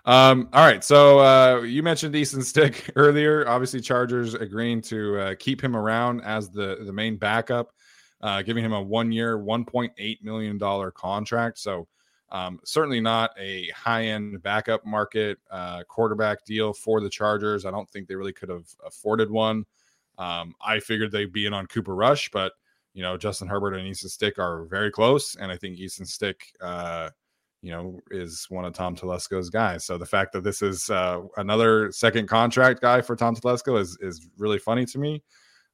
Um, 0.05 0.49
all 0.53 0.65
right, 0.65 0.83
so 0.83 1.19
uh, 1.19 1.61
you 1.61 1.83
mentioned 1.83 2.15
Easton 2.15 2.41
Stick 2.41 2.89
earlier. 2.95 3.47
Obviously, 3.47 3.81
Chargers 3.81 4.33
agreeing 4.33 4.81
to 4.83 5.19
uh, 5.19 5.35
keep 5.37 5.61
him 5.61 5.75
around 5.75 6.21
as 6.21 6.49
the 6.49 6.77
the 6.85 6.93
main 6.93 7.17
backup, 7.17 7.73
uh, 8.21 8.41
giving 8.41 8.63
him 8.63 8.73
a 8.73 8.81
one 8.81 9.11
year, 9.11 9.37
one 9.37 9.65
point 9.65 9.91
eight 9.97 10.23
million 10.23 10.57
dollar 10.57 10.91
contract. 10.91 11.59
So. 11.59 11.87
Um, 12.33 12.61
certainly 12.63 13.01
not 13.01 13.31
a 13.37 13.67
high 13.75 14.05
end 14.05 14.41
backup 14.41 14.85
market 14.85 15.37
uh, 15.51 15.83
quarterback 15.89 16.45
deal 16.45 16.71
for 16.71 17.01
the 17.01 17.09
Chargers. 17.09 17.65
I 17.65 17.71
don't 17.71 17.89
think 17.89 18.07
they 18.07 18.15
really 18.15 18.31
could 18.31 18.47
have 18.47 18.67
afforded 18.85 19.29
one. 19.29 19.65
Um, 20.17 20.53
I 20.63 20.79
figured 20.79 21.11
they'd 21.11 21.33
be 21.33 21.45
in 21.45 21.53
on 21.53 21.67
Cooper 21.67 21.95
Rush, 21.95 22.29
but 22.31 22.53
you 22.93 23.01
know 23.01 23.17
Justin 23.17 23.47
Herbert 23.47 23.73
and 23.73 23.87
Easton 23.87 24.09
Stick 24.09 24.39
are 24.39 24.65
very 24.65 24.91
close, 24.91 25.35
and 25.35 25.51
I 25.51 25.57
think 25.57 25.77
Easton 25.77 26.05
Stick, 26.05 26.41
uh, 26.61 27.09
you 27.61 27.71
know, 27.71 27.99
is 28.11 28.45
one 28.49 28.65
of 28.65 28.73
Tom 28.73 28.95
Telesco's 28.95 29.49
guys. 29.49 29.85
So 29.85 29.97
the 29.97 30.05
fact 30.05 30.33
that 30.33 30.43
this 30.43 30.61
is 30.61 30.89
uh, 30.89 31.21
another 31.37 31.91
second 31.91 32.27
contract 32.27 32.81
guy 32.81 33.01
for 33.01 33.15
Tom 33.15 33.35
Telesco 33.35 33.79
is 33.79 33.97
is 34.01 34.27
really 34.37 34.59
funny 34.59 34.85
to 34.85 34.99
me. 34.99 35.23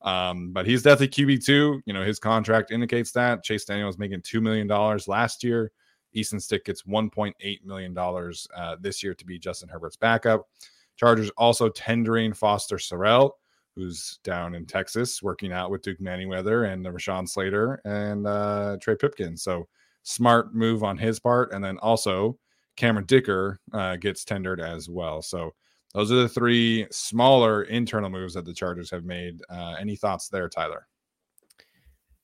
Um, 0.04 0.54
but 0.54 0.68
he's 0.68 0.84
definitely 0.84 1.26
QB 1.26 1.44
two. 1.46 1.82
You 1.86 1.94
know, 1.94 2.04
his 2.04 2.20
contract 2.20 2.72
indicates 2.72 3.12
that 3.14 3.44
Chase 3.44 3.66
Daniel 3.66 3.88
was 3.88 3.98
making 3.98 4.22
two 4.22 4.42
million 4.42 4.68
dollars 4.68 5.08
last 5.08 5.44
year. 5.44 5.72
Easton 6.14 6.40
Stick 6.40 6.66
gets 6.66 6.86
one 6.86 7.10
point 7.10 7.36
eight 7.42 7.66
million 7.66 7.94
dollars 7.94 8.48
uh, 8.56 8.76
this 8.80 9.04
year 9.04 9.14
to 9.16 9.26
be 9.26 9.40
Justin 9.40 9.70
Herbert's 9.70 9.98
backup. 9.98 10.48
Chargers 10.96 11.30
also 11.32 11.70
tendering 11.70 12.34
Foster 12.34 12.78
Sarell 12.78 13.32
who's 13.78 14.20
down 14.24 14.56
in 14.56 14.66
Texas 14.66 15.22
working 15.22 15.54
out 15.54 15.70
with 15.70 15.84
Duke 15.84 16.00
Manyweather 16.00 16.72
and 16.74 16.86
Rashawn 16.86 17.30
Slater 17.30 17.80
and 17.86 18.26
uh, 18.26 18.78
Trey 18.82 18.96
Pipkin. 18.96 19.38
So 19.38 19.68
smart 20.04 20.56
move 20.56 20.84
on 20.84 20.98
his 20.98 21.20
part. 21.20 21.54
And 21.54 21.64
then 21.64 21.78
also 21.78 22.40
Cameron 22.76 23.06
Dicker 23.06 23.60
uh, 23.74 23.98
gets 23.98 24.26
tendered 24.26 24.60
as 24.60 24.90
well. 24.90 25.22
So 25.22 25.54
those 25.94 26.12
are 26.12 26.16
the 26.16 26.30
three 26.30 26.88
smaller 26.92 27.64
internal 27.64 28.10
moves 28.10 28.34
that 28.34 28.46
the 28.46 28.54
Chargers 28.54 28.90
have 28.92 29.06
made. 29.06 29.42
Uh, 29.50 29.76
any 29.80 29.96
thoughts 29.96 30.28
there, 30.28 30.50
Tyler? 30.50 30.88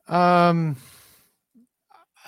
Um, 0.08 0.76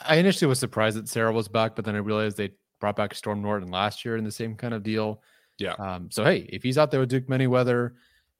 I 0.01 0.17
initially 0.17 0.47
was 0.47 0.59
surprised 0.59 0.97
that 0.97 1.05
Sarell 1.05 1.33
was 1.33 1.47
back, 1.47 1.75
but 1.75 1.83
then 1.83 1.95
I 1.95 1.99
realized 1.99 2.37
they 2.37 2.51
brought 2.79 2.95
back 2.95 3.15
Storm 3.15 3.41
Norton 3.41 3.71
last 3.71 4.05
year 4.05 4.17
in 4.17 4.23
the 4.23 4.31
same 4.31 4.55
kind 4.55 4.73
of 4.73 4.83
deal. 4.83 5.21
Yeah. 5.57 5.73
Um, 5.73 6.09
so 6.11 6.23
hey, 6.23 6.47
if 6.49 6.63
he's 6.63 6.77
out 6.77 6.91
there 6.91 6.99
with 6.99 7.09
Duke 7.09 7.27
Manyweather, 7.27 7.91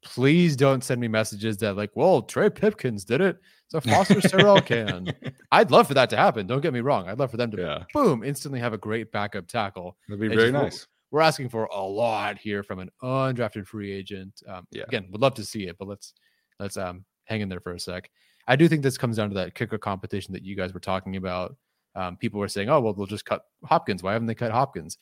please 0.05 0.55
don't 0.55 0.83
send 0.83 1.01
me 1.01 1.07
messages 1.07 1.57
that 1.57 1.75
like, 1.75 1.89
well, 1.95 2.21
Trey 2.21 2.49
Pipkins 2.49 3.03
did 3.03 3.19
it. 3.19 3.37
So 3.67 3.81
Foster 3.81 4.15
Sarell 4.21 4.63
can. 4.63 5.11
I'd 5.51 5.71
love 5.71 5.87
for 5.87 5.95
that 5.95 6.09
to 6.11 6.17
happen. 6.17 6.45
Don't 6.45 6.61
get 6.61 6.73
me 6.73 6.79
wrong. 6.79 7.09
I'd 7.09 7.17
love 7.17 7.31
for 7.31 7.37
them 7.37 7.51
to 7.51 7.57
yeah. 7.57 7.83
boom 7.93 8.23
instantly 8.23 8.59
have 8.59 8.73
a 8.73 8.77
great 8.77 9.11
backup 9.11 9.47
tackle. 9.47 9.97
That'd 10.07 10.21
be 10.21 10.33
very 10.33 10.51
nice. 10.51 10.87
We're, 11.11 11.17
we're, 11.17 11.23
asking 11.23 11.49
for 11.49 11.65
a 11.65 11.81
lot 11.81 12.37
here 12.37 12.61
from 12.61 12.79
an 12.79 12.91
undrafted 13.01 13.65
free 13.65 13.91
agent. 13.91 14.41
Um, 14.47 14.67
yeah. 14.71 14.83
Again, 14.87 15.07
would 15.11 15.21
love 15.21 15.33
to 15.35 15.43
see 15.43 15.67
it, 15.67 15.77
but 15.79 15.87
let's 15.87 16.13
let's 16.59 16.77
um 16.77 17.03
hang 17.25 17.41
in 17.41 17.49
there 17.49 17.59
for 17.59 17.73
a 17.73 17.79
sec. 17.79 18.09
I 18.47 18.55
do 18.55 18.67
think 18.67 18.83
this 18.83 18.97
comes 18.97 19.17
down 19.17 19.29
to 19.29 19.35
that 19.35 19.55
kicker 19.55 19.79
competition 19.79 20.33
that 20.33 20.43
you 20.43 20.55
guys 20.55 20.73
were 20.73 20.79
talking 20.79 21.15
about. 21.15 21.55
Um, 21.95 22.17
people 22.17 22.39
were 22.39 22.47
saying, 22.47 22.69
"Oh, 22.69 22.79
well, 22.79 22.93
they'll 22.93 23.07
just 23.07 23.25
cut 23.25 23.41
Hopkins. 23.63 24.03
Why 24.03 24.13
haven't 24.13 24.27
they 24.27 24.35
cut 24.35 24.51
Hopkins?" 24.51 24.99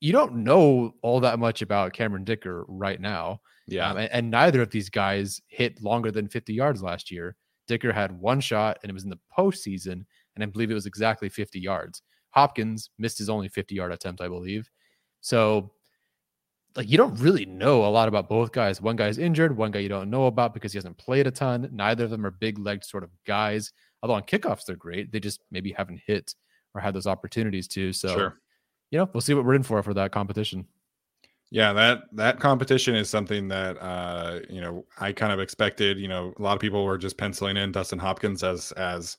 You 0.00 0.12
don't 0.12 0.36
know 0.44 0.94
all 1.02 1.20
that 1.20 1.40
much 1.40 1.62
about 1.62 1.94
Cameron 1.94 2.24
Dicker 2.24 2.64
right 2.68 3.00
now. 3.00 3.40
Yeah. 3.66 3.90
Um, 3.90 3.96
and, 3.96 4.12
and, 4.12 4.30
neither 4.30 4.60
of 4.62 4.70
these 4.70 4.90
guys 4.90 5.40
hit 5.48 5.82
longer 5.82 6.10
than 6.10 6.28
50 6.28 6.52
yards 6.52 6.82
last 6.82 7.10
year. 7.10 7.36
Dicker 7.66 7.92
had 7.92 8.12
one 8.20 8.40
shot 8.40 8.78
and 8.82 8.90
it 8.90 8.92
was 8.92 9.04
in 9.04 9.10
the 9.10 9.18
postseason. 9.36 10.04
And 10.34 10.42
I 10.42 10.46
believe 10.46 10.70
it 10.70 10.74
was 10.74 10.86
exactly 10.86 11.28
50 11.28 11.60
yards. 11.60 12.02
Hopkins 12.30 12.90
missed 12.98 13.18
his 13.18 13.30
only 13.30 13.48
50 13.48 13.74
yard 13.74 13.92
attempt, 13.92 14.20
I 14.20 14.28
believe. 14.28 14.70
So, 15.20 15.72
like, 16.76 16.90
you 16.90 16.98
don't 16.98 17.18
really 17.20 17.46
know 17.46 17.84
a 17.84 17.88
lot 17.88 18.08
about 18.08 18.28
both 18.28 18.50
guys. 18.50 18.82
One 18.82 18.96
guy's 18.96 19.18
injured, 19.18 19.56
one 19.56 19.70
guy 19.70 19.78
you 19.78 19.88
don't 19.88 20.10
know 20.10 20.26
about 20.26 20.52
because 20.52 20.72
he 20.72 20.76
hasn't 20.76 20.98
played 20.98 21.26
a 21.26 21.30
ton. 21.30 21.68
Neither 21.72 22.04
of 22.04 22.10
them 22.10 22.26
are 22.26 22.32
big 22.32 22.58
legged 22.58 22.84
sort 22.84 23.04
of 23.04 23.10
guys. 23.24 23.72
Although 24.02 24.14
on 24.14 24.24
kickoffs, 24.24 24.64
they're 24.66 24.76
great. 24.76 25.12
They 25.12 25.20
just 25.20 25.40
maybe 25.50 25.72
haven't 25.72 26.00
hit 26.04 26.34
or 26.74 26.80
had 26.80 26.94
those 26.94 27.06
opportunities 27.06 27.68
to. 27.68 27.92
So, 27.92 28.08
sure. 28.08 28.40
you 28.90 28.98
know, 28.98 29.08
we'll 29.14 29.20
see 29.20 29.34
what 29.34 29.44
we're 29.44 29.54
in 29.54 29.62
for 29.62 29.82
for 29.82 29.94
that 29.94 30.10
competition. 30.10 30.66
Yeah, 31.54 31.72
that 31.74 32.04
that 32.12 32.40
competition 32.40 32.96
is 32.96 33.08
something 33.08 33.46
that 33.48 33.76
uh, 33.80 34.40
you 34.50 34.60
know 34.60 34.84
I 34.98 35.12
kind 35.12 35.32
of 35.32 35.38
expected. 35.38 35.98
You 36.00 36.08
know, 36.08 36.34
a 36.36 36.42
lot 36.42 36.54
of 36.54 36.60
people 36.60 36.84
were 36.84 36.98
just 36.98 37.16
penciling 37.16 37.56
in 37.56 37.70
Dustin 37.70 37.98
Hopkins 38.00 38.42
as 38.42 38.72
as 38.72 39.16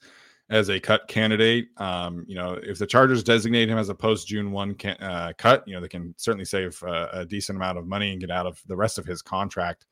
as 0.49 0.69
a 0.69 0.77
cut 0.79 1.07
candidate. 1.07 1.69
Um, 1.77 2.25
you 2.27 2.35
know, 2.35 2.59
if 2.61 2.77
the 2.77 2.87
Chargers 2.87 3.23
designate 3.23 3.69
him 3.69 3.77
as 3.77 3.87
a 3.89 3.95
post 3.95 4.27
June 4.27 4.51
one 4.51 4.75
can, 4.75 4.97
uh, 4.97 5.31
cut, 5.37 5.63
you 5.65 5.75
know 5.75 5.79
they 5.81 5.87
can 5.87 6.13
certainly 6.17 6.43
save 6.43 6.77
uh, 6.83 7.07
a 7.13 7.25
decent 7.25 7.55
amount 7.57 7.77
of 7.77 7.87
money 7.87 8.11
and 8.11 8.19
get 8.19 8.31
out 8.31 8.45
of 8.45 8.61
the 8.67 8.75
rest 8.75 8.97
of 8.97 9.05
his 9.05 9.21
contract. 9.21 9.85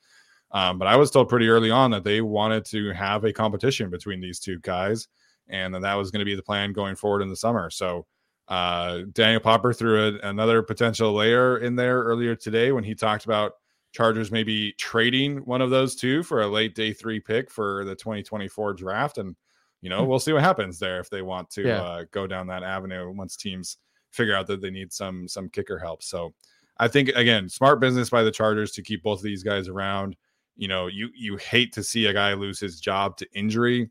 Um, 0.52 0.80
but 0.80 0.88
I 0.88 0.96
was 0.98 1.12
told 1.12 1.30
pretty 1.30 1.50
early 1.50 1.72
on 1.72 1.92
that 1.92 2.04
they 2.04 2.22
wanted 2.22 2.66
to 2.66 2.92
have 2.94 3.24
a 3.26 3.34
competition 3.34 3.90
between 3.90 4.22
these 4.22 4.40
two 4.40 4.60
guys, 4.62 5.08
and 5.50 5.74
that 5.76 5.82
that 5.84 5.96
was 5.96 6.12
going 6.12 6.20
to 6.20 6.26
be 6.26 6.36
the 6.36 6.44
plan 6.44 6.74
going 6.74 6.96
forward 6.96 7.22
in 7.22 7.30
the 7.30 7.38
summer. 7.38 7.70
So 7.70 8.06
uh, 8.48 9.02
Daniel 9.14 9.40
Popper 9.40 9.74
threw 9.74 10.08
a, 10.08 10.28
another 10.28 10.62
potential 10.62 11.14
layer 11.14 11.58
in 11.60 11.76
there 11.76 12.04
earlier 12.04 12.36
today 12.36 12.72
when 12.72 12.84
he 12.84 12.96
talked 12.96 13.26
about 13.26 13.54
Chargers 13.94 14.32
maybe 14.32 14.74
trading 14.74 15.38
one 15.46 15.62
of 15.62 15.70
those 15.70 15.96
two 15.96 16.24
for 16.24 16.42
a 16.42 16.48
late 16.48 16.76
day 16.76 16.94
three 16.94 17.20
pick 17.20 17.50
for 17.50 17.86
the 17.86 17.96
2024 17.96 18.74
draft. 18.74 19.18
And, 19.18 19.36
you 19.82 19.90
know, 19.90 20.04
hmm. 20.04 20.10
we'll 20.10 20.20
see 20.20 20.34
what 20.34 20.42
happens 20.42 20.80
there 20.80 21.00
if 21.00 21.10
they 21.10 21.22
want 21.22 21.50
to 21.52 21.64
yeah. 21.64 21.82
uh, 21.82 22.04
go 22.12 22.28
down 22.28 22.48
that 22.48 22.64
avenue 22.64 23.12
once 23.12 23.38
teams 23.38 23.78
figure 24.12 24.36
out 24.36 24.48
that 24.48 24.62
they 24.62 24.70
need 24.70 24.92
some 24.92 25.28
some 25.28 25.50
kicker 25.50 25.78
help. 25.80 26.04
So 26.04 26.34
I 26.78 26.88
think 26.88 27.10
again, 27.10 27.50
smart 27.50 27.80
business 27.80 28.10
by 28.10 28.24
the 28.24 28.32
Chargers 28.32 28.72
to 28.74 28.82
keep 28.82 29.04
both 29.04 29.20
of 29.20 29.24
these 29.24 29.44
guys 29.44 29.68
around. 29.68 30.16
You 30.56 30.68
know, 30.68 30.88
you 30.88 31.10
you 31.16 31.38
hate 31.38 31.74
to 31.74 31.84
see 31.84 32.08
a 32.08 32.14
guy 32.14 32.34
lose 32.34 32.60
his 32.60 32.80
job 32.80 33.18
to 33.18 33.28
injury. 33.34 33.90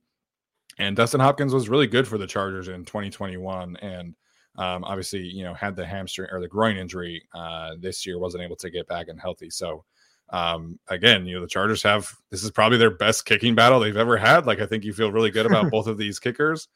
And 0.79 0.97
Dustin 0.97 1.21
Hopkins 1.21 1.53
was 1.53 1.69
really 1.69 1.87
good 1.87 2.09
for 2.09 2.19
the 2.19 2.27
Chargers 2.27 2.69
in 2.69 2.85
2021. 2.85 3.77
And 3.77 4.15
um, 4.57 4.85
obviously, 4.85 5.21
you 5.21 5.45
know, 5.45 5.55
had 5.55 5.77
the 5.77 5.87
hamstring 5.87 6.29
or 6.31 6.41
the 6.41 6.49
groin 6.49 6.77
injury 6.77 7.23
uh, 7.35 7.73
this 7.79 8.07
year, 8.07 8.19
wasn't 8.19 8.43
able 8.43 8.57
to 8.57 8.71
get 8.71 8.87
back 8.87 9.09
and 9.09 9.21
healthy. 9.21 9.49
So, 9.49 9.85
um, 10.31 10.79
again, 10.89 11.27
you 11.27 11.35
know, 11.35 11.41
the 11.41 11.47
Chargers 11.47 11.83
have 11.83 12.11
this 12.31 12.45
is 12.45 12.51
probably 12.51 12.79
their 12.79 12.91
best 12.91 13.25
kicking 13.25 13.55
battle 13.55 13.81
they've 13.81 13.97
ever 13.97 14.17
had. 14.17 14.47
Like, 14.47 14.61
I 14.61 14.67
think 14.67 14.85
you 14.85 14.93
feel 14.93 15.11
really 15.11 15.31
good 15.31 15.47
about 15.47 15.71
both 15.71 15.87
of 15.87 15.97
these 15.97 16.19
kickers, 16.19 16.69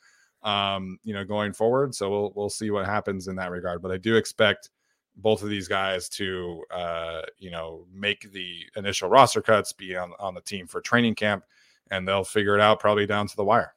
um, 0.42 0.98
you 1.04 1.12
know, 1.12 1.24
going 1.24 1.52
forward. 1.52 1.94
So 1.94 2.10
we'll 2.10 2.32
we'll 2.34 2.50
see 2.50 2.70
what 2.70 2.86
happens 2.86 3.28
in 3.28 3.36
that 3.36 3.50
regard. 3.50 3.82
But 3.82 3.92
I 3.92 3.98
do 3.98 4.16
expect 4.16 4.70
both 5.18 5.42
of 5.42 5.48
these 5.48 5.68
guys 5.68 6.08
to, 6.10 6.62
uh, 6.70 7.22
you 7.38 7.50
know, 7.50 7.86
make 7.92 8.30
the 8.32 8.60
initial 8.76 9.10
roster 9.10 9.42
cuts, 9.42 9.72
be 9.72 9.96
on 9.96 10.12
on 10.18 10.34
the 10.34 10.40
team 10.40 10.66
for 10.66 10.80
training 10.80 11.14
camp, 11.14 11.44
and 11.90 12.08
they'll 12.08 12.24
figure 12.24 12.54
it 12.54 12.60
out 12.62 12.80
probably 12.80 13.06
down 13.06 13.26
to 13.26 13.36
the 13.36 13.44
wire. 13.44 13.75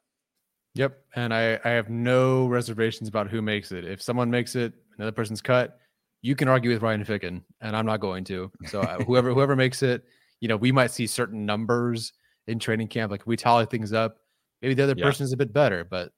Yep. 0.74 0.98
And 1.16 1.34
I, 1.34 1.58
I 1.64 1.70
have 1.70 1.90
no 1.90 2.46
reservations 2.46 3.08
about 3.08 3.28
who 3.28 3.42
makes 3.42 3.72
it. 3.72 3.84
If 3.84 4.00
someone 4.00 4.30
makes 4.30 4.54
it, 4.54 4.72
another 4.96 5.12
person's 5.12 5.40
cut, 5.40 5.78
you 6.22 6.36
can 6.36 6.48
argue 6.48 6.70
with 6.70 6.82
Ryan 6.82 7.04
Ficken, 7.04 7.42
and 7.60 7.76
I'm 7.76 7.86
not 7.86 8.00
going 8.00 8.24
to. 8.24 8.50
So 8.66 8.80
uh, 8.80 8.98
whoever 9.04 9.32
whoever 9.32 9.56
makes 9.56 9.82
it, 9.82 10.04
you 10.40 10.48
know, 10.48 10.56
we 10.56 10.72
might 10.72 10.90
see 10.90 11.06
certain 11.06 11.46
numbers 11.46 12.12
in 12.46 12.58
training 12.58 12.88
camp. 12.88 13.10
Like 13.10 13.26
we 13.26 13.36
tally 13.36 13.66
things 13.66 13.92
up. 13.92 14.18
Maybe 14.62 14.74
the 14.74 14.82
other 14.82 14.94
yeah. 14.96 15.04
person 15.04 15.24
is 15.24 15.32
a 15.32 15.36
bit 15.36 15.52
better, 15.52 15.84
but 15.84 16.12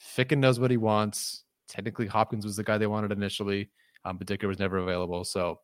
Ficken 0.00 0.38
knows 0.38 0.60
what 0.60 0.70
he 0.70 0.76
wants. 0.76 1.44
Technically, 1.68 2.06
Hopkins 2.06 2.44
was 2.44 2.56
the 2.56 2.62
guy 2.62 2.78
they 2.78 2.86
wanted 2.86 3.12
initially, 3.12 3.70
um, 4.04 4.18
but 4.18 4.26
Dicker 4.26 4.46
was 4.46 4.58
never 4.58 4.78
available. 4.78 5.24
So 5.24 5.60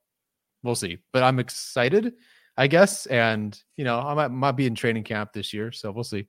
we'll 0.62 0.74
see. 0.74 0.98
But 1.12 1.22
I'm 1.22 1.38
excited, 1.38 2.14
I 2.56 2.66
guess. 2.66 3.06
And 3.06 3.58
you 3.76 3.84
know, 3.84 3.98
I 3.98 4.14
might, 4.14 4.28
might 4.28 4.52
be 4.52 4.66
in 4.66 4.74
training 4.74 5.04
camp 5.04 5.32
this 5.32 5.52
year, 5.52 5.70
so 5.70 5.92
we'll 5.92 6.04
see. 6.04 6.26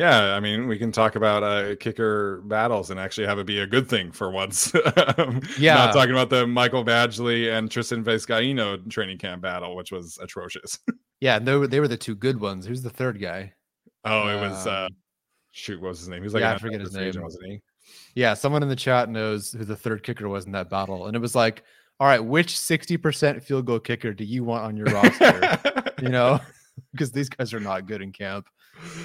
Yeah, 0.00 0.34
I 0.34 0.40
mean, 0.40 0.66
we 0.66 0.78
can 0.78 0.92
talk 0.92 1.14
about 1.14 1.42
uh, 1.42 1.76
kicker 1.76 2.40
battles 2.46 2.90
and 2.90 2.98
actually 2.98 3.26
have 3.26 3.38
it 3.38 3.44
be 3.44 3.58
a 3.58 3.66
good 3.66 3.86
thing 3.86 4.12
for 4.12 4.30
once. 4.30 4.72
Um, 5.18 5.42
yeah, 5.58 5.74
not 5.74 5.92
talking 5.92 6.12
about 6.12 6.30
the 6.30 6.46
Michael 6.46 6.84
Badgley 6.84 7.52
and 7.52 7.70
Tristan 7.70 8.02
Vizcaino 8.02 8.88
training 8.90 9.18
camp 9.18 9.42
battle, 9.42 9.76
which 9.76 9.92
was 9.92 10.18
atrocious. 10.22 10.78
yeah, 11.20 11.38
they 11.38 11.54
were 11.54 11.66
they 11.66 11.80
were 11.80 11.88
the 11.88 11.96
two 11.96 12.14
good 12.14 12.40
ones. 12.40 12.64
Who's 12.64 12.82
the 12.82 12.90
third 12.90 13.20
guy? 13.20 13.52
Oh, 14.04 14.28
it 14.28 14.40
was 14.40 14.66
uh 14.66 14.86
Um, 14.86 14.96
shoot, 15.52 15.80
what 15.80 15.88
was 15.88 16.00
his 16.00 16.08
name? 16.08 16.20
He 16.20 16.24
was 16.24 16.32
like 16.34 16.40
yeah, 16.40 16.54
I 16.54 16.58
forget 16.58 16.80
his 16.80 16.94
name. 16.94 17.12
wasn't 17.20 17.44
he? 17.46 17.60
Yeah, 18.14 18.34
someone 18.34 18.62
in 18.62 18.68
the 18.68 18.76
chat 18.76 19.10
knows 19.10 19.52
who 19.52 19.64
the 19.64 19.76
third 19.76 20.02
kicker 20.02 20.28
was 20.28 20.46
in 20.46 20.52
that 20.52 20.70
battle, 20.70 21.06
and 21.06 21.16
it 21.16 21.20
was 21.20 21.34
like, 21.34 21.62
all 21.98 22.06
right, 22.06 22.24
which 22.24 22.58
sixty 22.58 22.96
percent 22.96 23.42
field 23.42 23.66
goal 23.66 23.80
kicker 23.80 24.14
do 24.14 24.24
you 24.24 24.44
want 24.44 24.64
on 24.64 24.76
your 24.76 24.86
roster? 24.86 25.58
you 26.02 26.08
know, 26.08 26.40
because 26.92 27.12
these 27.12 27.28
guys 27.28 27.52
are 27.52 27.60
not 27.60 27.86
good 27.86 28.00
in 28.00 28.12
camp. 28.12 28.46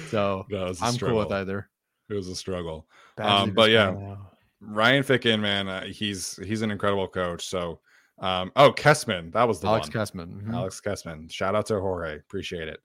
So 0.08 0.46
No, 0.48 0.66
it 0.66 0.68
was 0.68 0.82
a 0.82 0.84
I'm 0.84 0.96
cool 0.96 1.18
with 1.18 1.32
either. 1.32 1.68
It 2.08 2.14
was 2.14 2.28
a 2.28 2.36
struggle. 2.36 2.86
Um, 3.18 3.52
but 3.52 3.70
yeah, 3.70 3.92
Vizcaino. 3.92 4.18
Ryan 4.60 5.02
Ficken, 5.02 5.40
man, 5.40 5.68
uh, 5.68 5.84
he's 5.86 6.36
he's 6.44 6.62
an 6.62 6.70
incredible 6.70 7.08
coach. 7.08 7.46
So, 7.46 7.80
um, 8.18 8.52
oh, 8.56 8.72
Kessman, 8.72 9.32
that 9.32 9.46
was 9.46 9.60
the 9.60 9.68
Alex 9.68 9.88
one. 9.88 9.92
Kessman. 9.92 10.42
mhm. 10.42 10.54
Alex 10.54 10.80
Kessman. 10.80 11.30
Shout 11.30 11.54
out 11.54 11.66
to 11.66 11.80
Jorge. 11.80 12.16
Appreciate 12.16 12.68
it. 12.68 12.80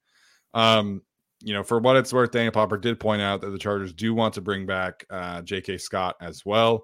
Um, 0.53 1.01
you 1.43 1.53
know, 1.53 1.63
for 1.63 1.79
what 1.79 1.97
it's 1.97 2.13
worth, 2.13 2.31
Daniel 2.31 2.51
Popper 2.51 2.77
did 2.77 2.99
point 2.99 3.21
out 3.21 3.41
that 3.41 3.49
the 3.49 3.57
Chargers 3.57 3.93
do 3.93 4.13
want 4.13 4.33
to 4.35 4.41
bring 4.41 4.65
back 4.65 5.05
uh, 5.09 5.41
J.K. 5.41 5.77
Scott 5.77 6.15
as 6.21 6.45
well. 6.45 6.83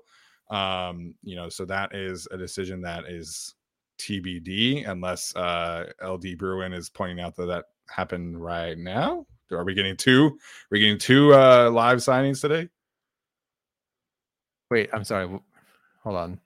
Um, 0.49 1.13
you 1.21 1.35
know, 1.35 1.49
so 1.49 1.65
that 1.65 1.93
is 1.93 2.27
a 2.31 2.37
decision 2.37 2.81
that 2.81 3.05
is 3.05 3.53
TBD 3.99 4.87
unless 4.87 5.35
uh, 5.35 5.91
LD 6.03 6.37
Bruin 6.37 6.73
is 6.73 6.89
pointing 6.89 7.19
out 7.19 7.35
that 7.35 7.45
that 7.45 7.65
happened 7.89 8.41
right 8.41 8.77
now. 8.77 9.25
Are 9.51 9.63
we 9.63 9.73
getting 9.73 9.95
two? 9.95 10.27
Are 10.27 10.67
we 10.71 10.79
getting 10.79 10.97
two 10.97 11.33
uh, 11.33 11.69
live 11.71 11.99
signings 11.99 12.41
today? 12.41 12.69
Wait, 14.69 14.89
I'm 14.93 15.03
sorry. 15.03 15.27
Hold 16.03 16.15
on. 16.15 16.39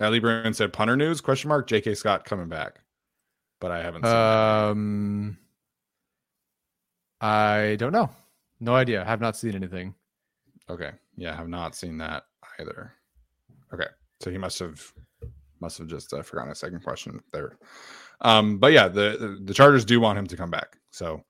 Ellie 0.00 0.20
Bruin 0.20 0.54
said 0.54 0.72
punter 0.72 0.96
news 0.96 1.20
question 1.20 1.48
mark 1.48 1.66
J.K. 1.66 1.94
Scott 1.94 2.24
coming 2.24 2.48
back, 2.48 2.80
but 3.60 3.70
I 3.70 3.82
haven't 3.82 4.02
seen 4.02 4.10
that. 4.12 4.68
Um, 4.70 5.38
I 7.20 7.76
don't 7.78 7.92
know. 7.92 8.10
No 8.60 8.74
idea. 8.74 9.04
have 9.04 9.20
not 9.20 9.36
seen 9.36 9.54
anything. 9.54 9.94
Okay. 10.70 10.90
Yeah, 11.16 11.32
I 11.32 11.36
have 11.36 11.48
not 11.48 11.74
seen 11.74 11.98
that 11.98 12.24
either. 12.60 12.92
Okay. 13.72 13.86
So 14.20 14.30
he 14.30 14.38
must 14.38 14.58
have 14.58 14.92
must 15.60 15.78
have 15.78 15.88
just 15.88 16.12
uh, 16.12 16.22
forgotten 16.22 16.52
a 16.52 16.54
second 16.54 16.82
question 16.82 17.20
there. 17.32 17.58
Um, 18.20 18.58
but 18.58 18.72
yeah, 18.72 18.88
the, 18.88 19.38
the 19.44 19.54
Chargers 19.54 19.84
do 19.84 20.00
want 20.00 20.18
him 20.18 20.26
to 20.26 20.36
come 20.36 20.50
back. 20.50 20.76
So 20.90 21.22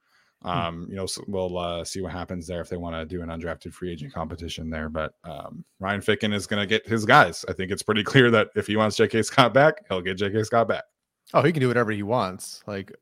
um, 0.42 0.86
you 0.88 0.94
know, 0.96 1.06
so 1.06 1.24
we'll 1.26 1.58
uh, 1.58 1.84
see 1.84 2.00
what 2.00 2.12
happens 2.12 2.46
there 2.46 2.60
if 2.60 2.68
they 2.68 2.76
want 2.76 2.94
to 2.94 3.04
do 3.04 3.22
an 3.22 3.28
undrafted 3.28 3.72
free 3.72 3.90
agent 3.90 4.12
competition 4.12 4.70
there. 4.70 4.88
But 4.88 5.14
um, 5.24 5.64
Ryan 5.80 6.00
Ficken 6.00 6.32
is 6.32 6.46
going 6.46 6.60
to 6.60 6.66
get 6.66 6.86
his 6.86 7.04
guys. 7.04 7.44
I 7.48 7.52
think 7.52 7.72
it's 7.72 7.82
pretty 7.82 8.04
clear 8.04 8.30
that 8.30 8.48
if 8.54 8.66
he 8.66 8.76
wants 8.76 8.96
J.K. 8.96 9.22
Scott 9.22 9.52
back, 9.52 9.84
he'll 9.88 10.00
get 10.00 10.16
J.K. 10.16 10.44
Scott 10.44 10.68
back. 10.68 10.84
Oh, 11.34 11.42
he 11.42 11.52
can 11.52 11.60
do 11.60 11.68
whatever 11.68 11.90
he 11.90 12.04
wants. 12.04 12.62
Like 12.66 12.92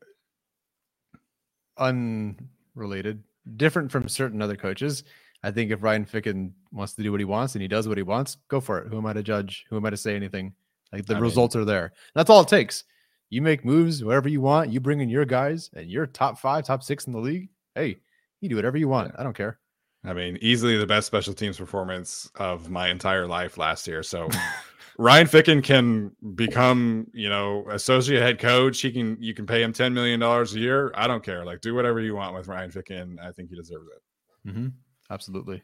unrelated, 1.77 3.23
different 3.55 3.91
from 3.91 4.09
certain 4.09 4.41
other 4.41 4.55
coaches. 4.55 5.03
I 5.43 5.51
think 5.51 5.69
if 5.69 5.83
Ryan 5.83 6.05
Ficken 6.05 6.51
wants 6.71 6.93
to 6.93 7.03
do 7.03 7.11
what 7.11 7.21
he 7.21 7.25
wants 7.25 7.53
and 7.53 7.61
he 7.61 7.67
does 7.67 7.87
what 7.87 7.97
he 7.97 8.03
wants, 8.03 8.37
go 8.47 8.59
for 8.59 8.79
it. 8.79 8.87
Who 8.89 8.97
am 8.97 9.05
I 9.05 9.13
to 9.13 9.21
judge? 9.21 9.65
Who 9.69 9.77
am 9.77 9.85
I 9.85 9.91
to 9.91 9.97
say 9.97 10.15
anything? 10.15 10.53
Like 10.91 11.05
the 11.05 11.13
I 11.13 11.17
mean- 11.17 11.23
results 11.23 11.55
are 11.55 11.65
there. 11.65 11.93
That's 12.15 12.31
all 12.31 12.41
it 12.41 12.47
takes. 12.47 12.83
You 13.29 13.41
make 13.41 13.65
moves 13.65 14.03
wherever 14.03 14.29
you 14.29 14.41
want. 14.41 14.71
You 14.71 14.79
bring 14.79 15.01
in 15.01 15.09
your 15.09 15.25
guys, 15.25 15.69
and 15.73 15.89
you're 15.89 16.07
top 16.07 16.39
five, 16.39 16.65
top 16.65 16.83
six 16.83 17.07
in 17.07 17.13
the 17.13 17.19
league. 17.19 17.49
Hey, 17.75 17.97
you 18.41 18.49
do 18.49 18.55
whatever 18.55 18.77
you 18.77 18.87
want. 18.87 19.13
I 19.17 19.23
don't 19.23 19.35
care. 19.35 19.59
I 20.05 20.13
mean, 20.13 20.37
easily 20.41 20.77
the 20.77 20.87
best 20.87 21.07
special 21.07 21.33
teams 21.33 21.57
performance 21.57 22.29
of 22.35 22.69
my 22.69 22.89
entire 22.89 23.27
life 23.27 23.57
last 23.57 23.87
year. 23.87 24.03
So 24.03 24.29
Ryan 24.97 25.27
Ficken 25.27 25.63
can 25.63 26.11
become, 26.35 27.07
you 27.13 27.29
know, 27.29 27.65
associate 27.69 28.21
head 28.21 28.39
coach. 28.39 28.79
He 28.79 28.91
can 28.91 29.17
you 29.19 29.33
can 29.33 29.45
pay 29.45 29.61
him 29.61 29.73
$10 29.73 29.91
million 29.93 30.21
a 30.21 30.45
year. 30.51 30.91
I 30.95 31.07
don't 31.07 31.23
care. 31.23 31.43
Like 31.43 31.61
do 31.61 31.75
whatever 31.75 31.99
you 31.99 32.15
want 32.15 32.35
with 32.35 32.47
Ryan 32.47 32.71
Ficken. 32.71 33.19
I 33.19 33.31
think 33.31 33.49
he 33.49 33.55
deserves 33.55 33.87
it. 33.95 34.49
Mm-hmm. 34.49 34.67
Absolutely. 35.09 35.61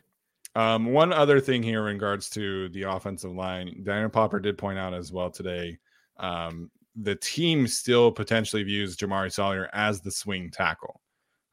Um, 0.56 0.88
one 0.88 1.14
other 1.14 1.40
thing 1.40 1.64
here 1.64 1.88
in 1.88 1.96
regards 1.96 2.30
to 2.32 2.70
the 2.70 2.84
offensive 2.84 3.32
line, 3.32 3.82
Daniel 3.84 4.10
Popper 4.10 4.40
did 4.40 4.58
point 4.58 4.78
out 4.78 4.94
as 4.94 5.12
well 5.12 5.32
today. 5.32 5.80
Um, 6.18 6.70
the 6.96 7.16
team 7.16 7.68
still 7.68 8.12
potentially 8.12 8.64
views 8.64 8.96
Jamaree 8.98 9.32
Salyer 9.32 9.70
as 9.74 10.02
the 10.02 10.12
swing 10.12 10.52
tackle. 10.52 11.02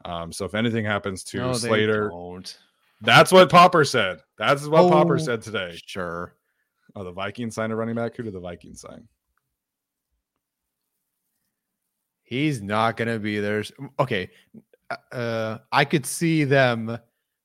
Um, 0.05 0.33
so 0.33 0.45
if 0.45 0.55
anything 0.55 0.85
happens 0.85 1.25
to 1.25 1.39
No, 1.39 1.53
Slater, 1.53 2.11
that's 3.01 3.33
what 3.33 3.51
Popper 3.51 3.85
said. 3.85 4.21
That's 4.39 4.67
what 4.67 4.91
Popper 4.91 5.15
Oh, 5.15 5.19
said 5.19 5.43
today. 5.43 5.79
Sure. 5.87 6.35
Oh, 6.97 7.05
the 7.05 7.13
Vikings 7.13 7.55
signed 7.55 7.73
a 7.73 7.77
running 7.77 7.95
back. 7.95 8.17
Who 8.17 8.23
did 8.23 8.33
the 8.33 8.41
Vikings 8.41 8.81
sign? 8.81 9.07
He's 12.23 12.63
not 12.63 12.97
going 12.97 13.09
to 13.09 13.19
be 13.19 13.41
there. 13.41 13.65
Okay. 13.99 14.31
Uh, 15.13 15.59
I 15.73 15.85
could 15.85 16.07
see 16.07 16.45
them 16.45 16.91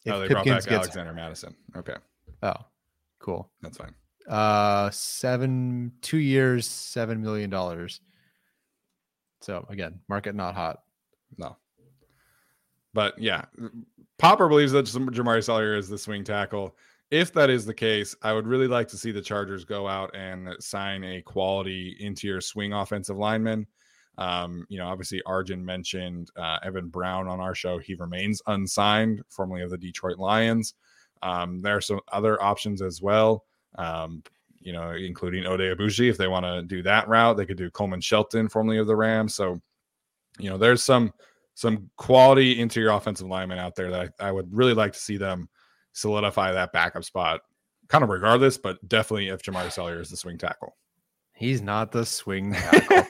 if 0.06 0.14
oh, 0.14 0.20
they 0.20 0.28
brought 0.28 0.46
back 0.46 0.64
gets. 0.64 0.68
Alexander 0.68 1.14
Mattison. 1.14 1.56
Okay, 1.76 1.96
Oh, 2.44 2.54
cool. 3.20 3.52
that's 3.62 3.78
fine. 3.78 3.94
Uh, 4.28 4.90
seven, 4.90 5.92
two 6.02 6.18
years, 6.18 6.68
seven 6.68 7.22
million 7.22 7.50
dollars. 7.50 8.02
So 9.42 9.66
again, 9.70 10.00
market 10.08 10.36
not 10.36 10.56
hot. 10.56 10.80
No, 11.38 11.58
but 12.94 13.20
yeah, 13.20 13.46
Popper 14.18 14.48
believes 14.48 14.72
that 14.72 14.86
Jamaree 14.86 15.44
Salyer 15.44 15.76
is 15.76 15.90
the 15.90 15.98
swing 15.98 16.24
tackle. 16.24 16.76
If 17.12 17.34
that 17.34 17.50
is 17.50 17.66
the 17.66 17.74
case, 17.74 18.16
I 18.24 18.34
would 18.34 18.48
really 18.48 18.68
like 18.68 18.88
to 18.88 18.98
see 18.98 19.12
the 19.12 19.22
Chargers 19.22 19.64
go 19.64 19.88
out 19.88 20.16
and 20.16 20.50
sign 20.60 21.04
a 21.04 21.22
quality 21.22 21.96
interior 22.00 22.42
swing 22.42 22.74
offensive 22.74 23.18
lineman. 23.18 23.68
Um, 24.18 24.66
you 24.70 24.80
know, 24.80 24.88
obviously 24.88 25.22
Arjun 25.26 25.64
mentioned 25.64 26.32
uh, 26.38 26.58
Evan 26.64 26.88
Brown 26.88 27.28
on 27.28 27.40
our 27.40 27.54
show. 27.54 27.78
He 27.78 27.96
remains 27.96 28.42
unsigned, 28.48 29.22
formerly 29.30 29.62
of 29.62 29.70
the 29.70 29.78
Detroit 29.78 30.18
Lions. 30.18 30.74
Um, 31.22 31.62
there 31.62 31.76
are 31.76 31.82
some 31.82 32.00
other 32.12 32.42
options 32.42 32.82
as 32.82 33.02
well. 33.02 33.44
Um, 33.78 34.24
you 34.60 34.74
know, 34.74 34.92
including 34.92 35.44
Oday 35.44 35.76
Aboushi. 35.76 36.10
If 36.10 36.18
they 36.18 36.28
want 36.28 36.44
to 36.46 36.64
do 36.64 36.82
that 36.84 37.08
route, 37.08 37.38
they 37.38 37.46
could 37.46 37.58
do 37.58 37.70
Coleman 37.70 38.02
Shelton, 38.02 38.50
formerly 38.50 38.80
of 38.80 38.88
the 38.88 38.96
Rams. 38.96 39.36
So, 39.36 39.62
you 40.40 40.50
know, 40.50 40.58
there's 40.58 40.84
some 40.84 41.14
some 41.54 41.90
quality 41.98 42.60
interior 42.60 42.90
offensive 42.90 43.28
linemen 43.28 43.60
out 43.60 43.76
there 43.76 43.90
that 43.90 44.14
I, 44.20 44.28
I 44.28 44.32
would 44.32 44.54
really 44.54 44.74
like 44.74 44.92
to 44.94 45.00
see 45.00 45.18
them 45.18 45.48
solidify 45.94 46.52
that 46.52 46.74
backup 46.74 47.06
spot, 47.06 47.42
kind 47.88 48.04
of 48.04 48.10
regardless, 48.10 48.58
but 48.58 48.86
definitely 48.90 49.30
if 49.30 49.42
Jamaree 49.42 49.72
Salyer 49.72 50.02
is 50.02 50.10
the 50.10 50.18
swing 50.18 50.38
tackle. 50.38 50.76
He's 51.34 51.62
not 51.62 51.92
the 51.92 52.06
swing 52.06 52.54
tackle. 52.54 53.04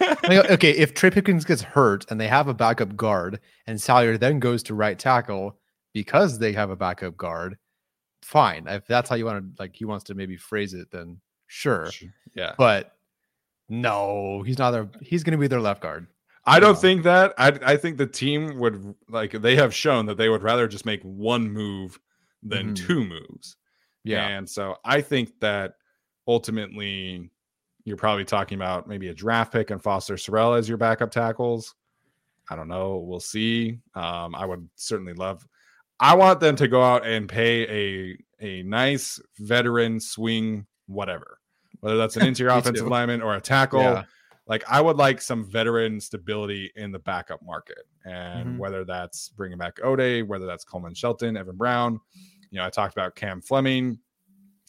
Okay, 0.54 0.72
if 0.72 0.94
Trey 0.94 1.10
Pipkins 1.10 1.46
gets 1.46 1.62
hurt 1.62 2.06
and 2.10 2.20
they 2.20 2.28
have 2.28 2.48
a 2.48 2.54
backup 2.54 2.96
guard, 2.96 3.40
and 3.66 3.80
Salyer 3.80 4.18
then 4.18 4.40
goes 4.40 4.62
to 4.64 4.76
right 4.76 4.98
tackle 4.98 5.58
because 5.94 6.38
they 6.38 6.52
have 6.54 6.70
a 6.70 6.76
backup 6.76 7.18
guard, 7.18 7.58
fine. 8.26 8.68
If 8.68 8.86
that's 8.88 9.10
how 9.10 9.16
you 9.16 9.26
want 9.26 9.56
to, 9.56 9.62
like, 9.62 9.76
he 9.76 9.86
wants 9.86 10.04
to 10.06 10.16
maybe 10.16 10.36
phrase 10.38 10.74
it, 10.74 10.90
then 10.92 11.20
sure. 11.48 11.90
Yeah. 12.34 12.54
But 12.58 12.96
no, 13.70 14.42
he's 14.44 14.58
not 14.60 14.72
their. 14.72 14.90
He's 15.02 15.24
going 15.24 15.32
to 15.34 15.38
be 15.38 15.48
their 15.48 15.62
left 15.62 15.82
guard. 15.82 16.08
I 16.46 16.60
don't 16.60 16.78
think 16.78 17.04
that. 17.04 17.34
I 17.38 17.58
I 17.66 17.78
think 17.78 17.98
the 17.98 18.06
team 18.06 18.60
would 18.60 18.94
like 19.10 19.32
they 19.32 19.56
have 19.56 19.74
shown 19.74 20.06
that 20.08 20.18
they 20.18 20.30
would 20.30 20.44
rather 20.44 20.68
just 20.68 20.86
make 20.86 21.02
one 21.04 21.50
move 21.52 22.00
than 22.44 22.72
Mhm. 22.74 22.76
two 22.88 23.04
moves. 23.04 23.58
Yeah, 24.04 24.28
And 24.28 24.48
so 24.48 24.76
I 24.86 25.02
think 25.02 25.40
that 25.40 25.78
ultimately 26.28 27.32
you're 27.86 27.98
probably 27.98 28.26
talking 28.26 28.56
about 28.56 28.88
maybe 28.88 29.08
a 29.08 29.14
draft 29.16 29.52
pick 29.52 29.72
and 29.72 29.82
Foster 29.82 30.14
Sarell 30.16 30.58
as 30.58 30.70
your 30.70 30.78
backup 30.78 31.10
tackles. 31.10 31.74
I 32.50 32.56
don't 32.56 32.68
know. 32.68 32.98
We'll 32.98 33.20
see. 33.20 33.80
Um, 33.96 34.36
I 34.36 34.46
would 34.46 34.70
certainly 34.76 35.14
love. 35.14 35.48
I 36.00 36.16
want 36.16 36.40
them 36.40 36.56
to 36.58 36.68
go 36.68 36.82
out 36.84 37.06
and 37.06 37.28
pay 37.30 37.64
a 38.12 38.18
a 38.42 38.64
nice 38.64 39.20
veteran 39.40 40.00
swing 40.00 40.66
whatever, 40.88 41.40
whether 41.80 41.98
that's 41.98 42.18
an 42.18 42.26
interior 42.28 42.52
offensive 42.54 42.86
too. 42.86 42.90
lineman 42.92 43.22
or 43.22 43.36
a 43.36 43.42
tackle. 43.42 43.80
Yeah. 43.82 44.04
Like 44.48 44.64
I 44.70 44.80
would 44.82 44.98
like 44.98 45.22
some 45.22 45.44
veteran 45.50 46.00
stability 46.00 46.72
in 46.76 46.92
the 46.92 47.00
backup 47.00 47.42
market, 47.42 47.80
and 48.06 48.50
Mhm. 48.50 48.58
whether 48.60 48.84
that's 48.86 49.30
bringing 49.30 49.58
back 49.58 49.78
Oday, 49.78 50.26
whether 50.26 50.46
that's 50.46 50.64
Coleman 50.64 50.94
Shelton, 50.94 51.36
Evan 51.38 51.56
Brown. 51.56 52.00
You 52.52 52.60
know, 52.60 52.66
I 52.66 52.70
talked 52.70 52.94
about 52.94 53.16
Cam 53.16 53.42
Fleming, 53.42 53.98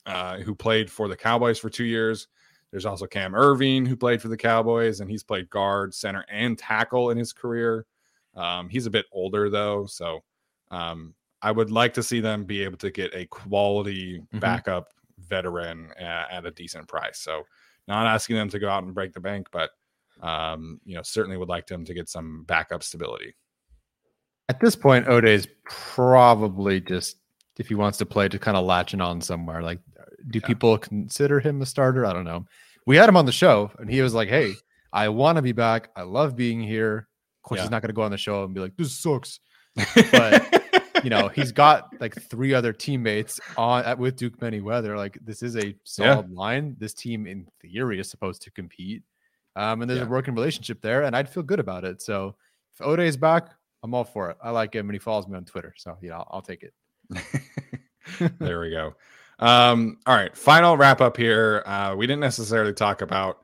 uh, 0.06 0.38
who 0.38 0.54
played 0.54 0.90
for 0.90 1.08
the 1.08 1.16
Cowboys 1.16 1.58
for 1.58 1.68
two 1.68 1.84
years. 1.84 2.28
There's 2.70 2.86
also 2.86 3.06
Cam 3.06 3.32
Erving, 3.32 3.86
who 3.86 3.96
played 3.96 4.22
for 4.22 4.28
the 4.28 4.36
Cowboys, 4.36 5.00
and 5.00 5.10
he's 5.10 5.22
played 5.22 5.50
guard, 5.50 5.92
center, 5.94 6.24
and 6.30 6.58
tackle 6.58 7.10
in 7.10 7.18
his 7.18 7.32
career. 7.32 7.84
Um, 8.34 8.68
he's 8.70 8.86
a 8.86 8.90
bit 8.90 9.04
older 9.12 9.50
though, 9.50 9.84
so 9.86 10.24
um, 10.70 11.14
I 11.42 11.50
would 11.52 11.70
like 11.70 11.94
to 11.94 12.02
see 12.02 12.20
them 12.20 12.44
be 12.44 12.62
able 12.62 12.78
to 12.78 12.90
get 12.90 13.14
a 13.14 13.26
quality 13.26 14.20
Mhm. 14.34 14.40
backup 14.40 14.92
veteran 15.18 15.92
at, 15.98 16.30
at 16.30 16.46
a 16.46 16.50
decent 16.50 16.88
price. 16.88 17.20
So, 17.20 17.44
not 17.88 18.06
asking 18.06 18.36
them 18.36 18.48
to 18.50 18.58
go 18.58 18.68
out 18.68 18.82
and 18.84 18.94
break 18.94 19.12
the 19.12 19.20
bank, 19.20 19.48
but 19.52 19.70
um, 20.22 20.80
you 20.84 20.94
know, 20.94 21.02
certainly 21.02 21.36
would 21.36 21.48
like 21.50 21.66
them 21.66 21.84
to 21.84 21.92
get 21.92 22.08
some 22.08 22.44
backup 22.44 22.82
stability. 22.82 23.34
At 24.48 24.60
this 24.60 24.74
point, 24.74 25.06
Oday 25.06 25.28
is 25.34 25.46
probably 25.66 26.80
just 26.80 27.18
if 27.58 27.68
he 27.68 27.74
wants 27.74 27.98
to 27.98 28.06
play 28.06 28.28
to 28.28 28.38
kind 28.38 28.56
of 28.56 28.64
latching 28.64 29.00
on 29.00 29.20
somewhere. 29.20 29.60
Like, 29.62 29.80
do 30.30 30.38
Yeah. 30.38 30.46
people 30.46 30.78
consider 30.78 31.38
him 31.40 31.60
a 31.62 31.66
starter? 31.66 32.06
I 32.06 32.12
don't 32.12 32.24
know. 32.24 32.46
We 32.86 32.96
had 32.96 33.08
him 33.08 33.16
on 33.16 33.26
the 33.26 33.32
show, 33.32 33.70
and 33.78 33.90
he 33.90 34.00
was 34.02 34.14
like, 34.14 34.28
"Hey, 34.28 34.54
I 34.92 35.08
want 35.10 35.36
to 35.36 35.42
be 35.42 35.52
back. 35.52 35.90
I 35.96 36.02
love 36.02 36.34
being 36.36 36.60
here. 36.62 37.08
Of 37.38 37.42
course, 37.48 37.58
Yeah. 37.58 37.62
he's 37.64 37.70
not 37.70 37.82
going 37.82 37.88
to 37.90 37.94
go 37.94 38.02
on 38.02 38.10
the 38.10 38.16
show 38.18 38.44
and 38.44 38.54
be 38.54 38.60
like, 38.60 38.76
"This 38.76 38.96
sucks." 38.98 39.40
But, 40.12 40.62
You 41.04 41.10
know, 41.10 41.28
he's 41.28 41.52
got 41.52 41.90
like 42.00 42.20
three 42.20 42.52
other 42.54 42.72
teammates 42.72 43.38
on 43.56 43.84
at, 43.84 43.98
with 43.98 44.16
Duke 44.16 44.38
Manyweather. 44.40 44.96
Like, 44.96 45.18
this 45.24 45.42
is 45.42 45.56
a 45.56 45.74
solid 45.84 46.32
line. 46.32 46.74
This 46.80 46.94
team, 46.94 47.26
in 47.26 47.46
theory, 47.60 48.00
is 48.00 48.10
supposed 48.10 48.42
to 48.42 48.50
compete. 48.50 49.02
Um, 49.54 49.82
and 49.82 49.88
there's 49.90 50.00
Yeah. 50.00 50.06
a 50.06 50.08
working 50.08 50.34
relationship 50.34 50.80
there, 50.82 51.04
and 51.04 51.14
I'd 51.14 51.28
feel 51.28 51.42
good 51.42 51.60
about 51.60 51.84
it. 51.84 52.02
So, 52.02 52.34
if 52.74 52.84
Oday 52.84 53.06
is 53.06 53.16
back, 53.16 53.50
I'm 53.82 53.94
all 53.94 54.04
for 54.04 54.30
it. 54.30 54.36
I 54.42 54.50
like 54.50 54.74
him, 54.74 54.88
and 54.88 54.94
he 54.94 54.98
follows 54.98 55.28
me 55.28 55.36
on 55.36 55.44
Twitter, 55.44 55.74
so 55.76 55.96
you 56.02 56.08
know, 56.08 56.16
I'll, 56.16 56.28
I'll 56.32 56.42
take 56.42 56.62
it. 56.64 56.74
there 58.38 58.60
we 58.60 58.70
go. 58.70 58.94
Um, 59.38 59.98
all 60.06 60.16
right, 60.16 60.36
final 60.36 60.76
wrap 60.76 61.00
up 61.00 61.16
here. 61.16 61.62
Uh, 61.66 61.94
we 61.96 62.06
didn't 62.06 62.20
necessarily 62.20 62.72
talk 62.72 63.02
about 63.02 63.38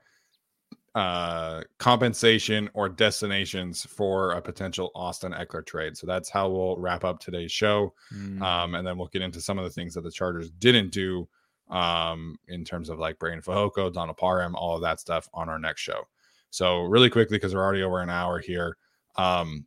uh 0.94 1.62
compensation 1.78 2.68
or 2.74 2.88
destinations 2.88 3.86
for 3.86 4.32
a 4.32 4.42
potential 4.42 4.90
Austin 4.94 5.32
Ekeler 5.32 5.64
trade. 5.64 5.96
So 5.96 6.06
that's 6.06 6.28
how 6.28 6.50
we'll 6.50 6.76
wrap 6.76 7.02
up 7.02 7.18
today's 7.18 7.50
show. 7.52 7.94
Mm, 8.14 8.42
Um, 8.42 8.74
and 8.74 8.86
then 8.86 8.98
we'll 8.98 9.08
get 9.08 9.22
into 9.22 9.40
some 9.40 9.58
of 9.58 9.64
the 9.64 9.70
things 9.70 9.94
that 9.94 10.02
the 10.02 10.10
Chargers 10.10 10.50
didn't 10.50 10.92
do 10.92 11.28
um 11.70 12.36
in 12.48 12.64
terms 12.64 12.90
of 12.90 12.98
like 12.98 13.18
Breiden 13.18 13.42
Fehoko, 13.42 13.90
Donald 13.90 14.18
Parham, 14.18 14.54
all 14.54 14.76
of 14.76 14.82
that 14.82 15.00
stuff 15.00 15.28
on 15.32 15.48
our 15.48 15.58
next 15.58 15.80
show. 15.80 16.02
So 16.50 16.82
really 16.82 17.08
quickly, 17.08 17.36
because 17.38 17.54
we're 17.54 17.64
already 17.64 17.82
over 17.82 18.02
an 18.02 18.10
hour 18.10 18.38
here. 18.38 18.76
Um, 19.16 19.66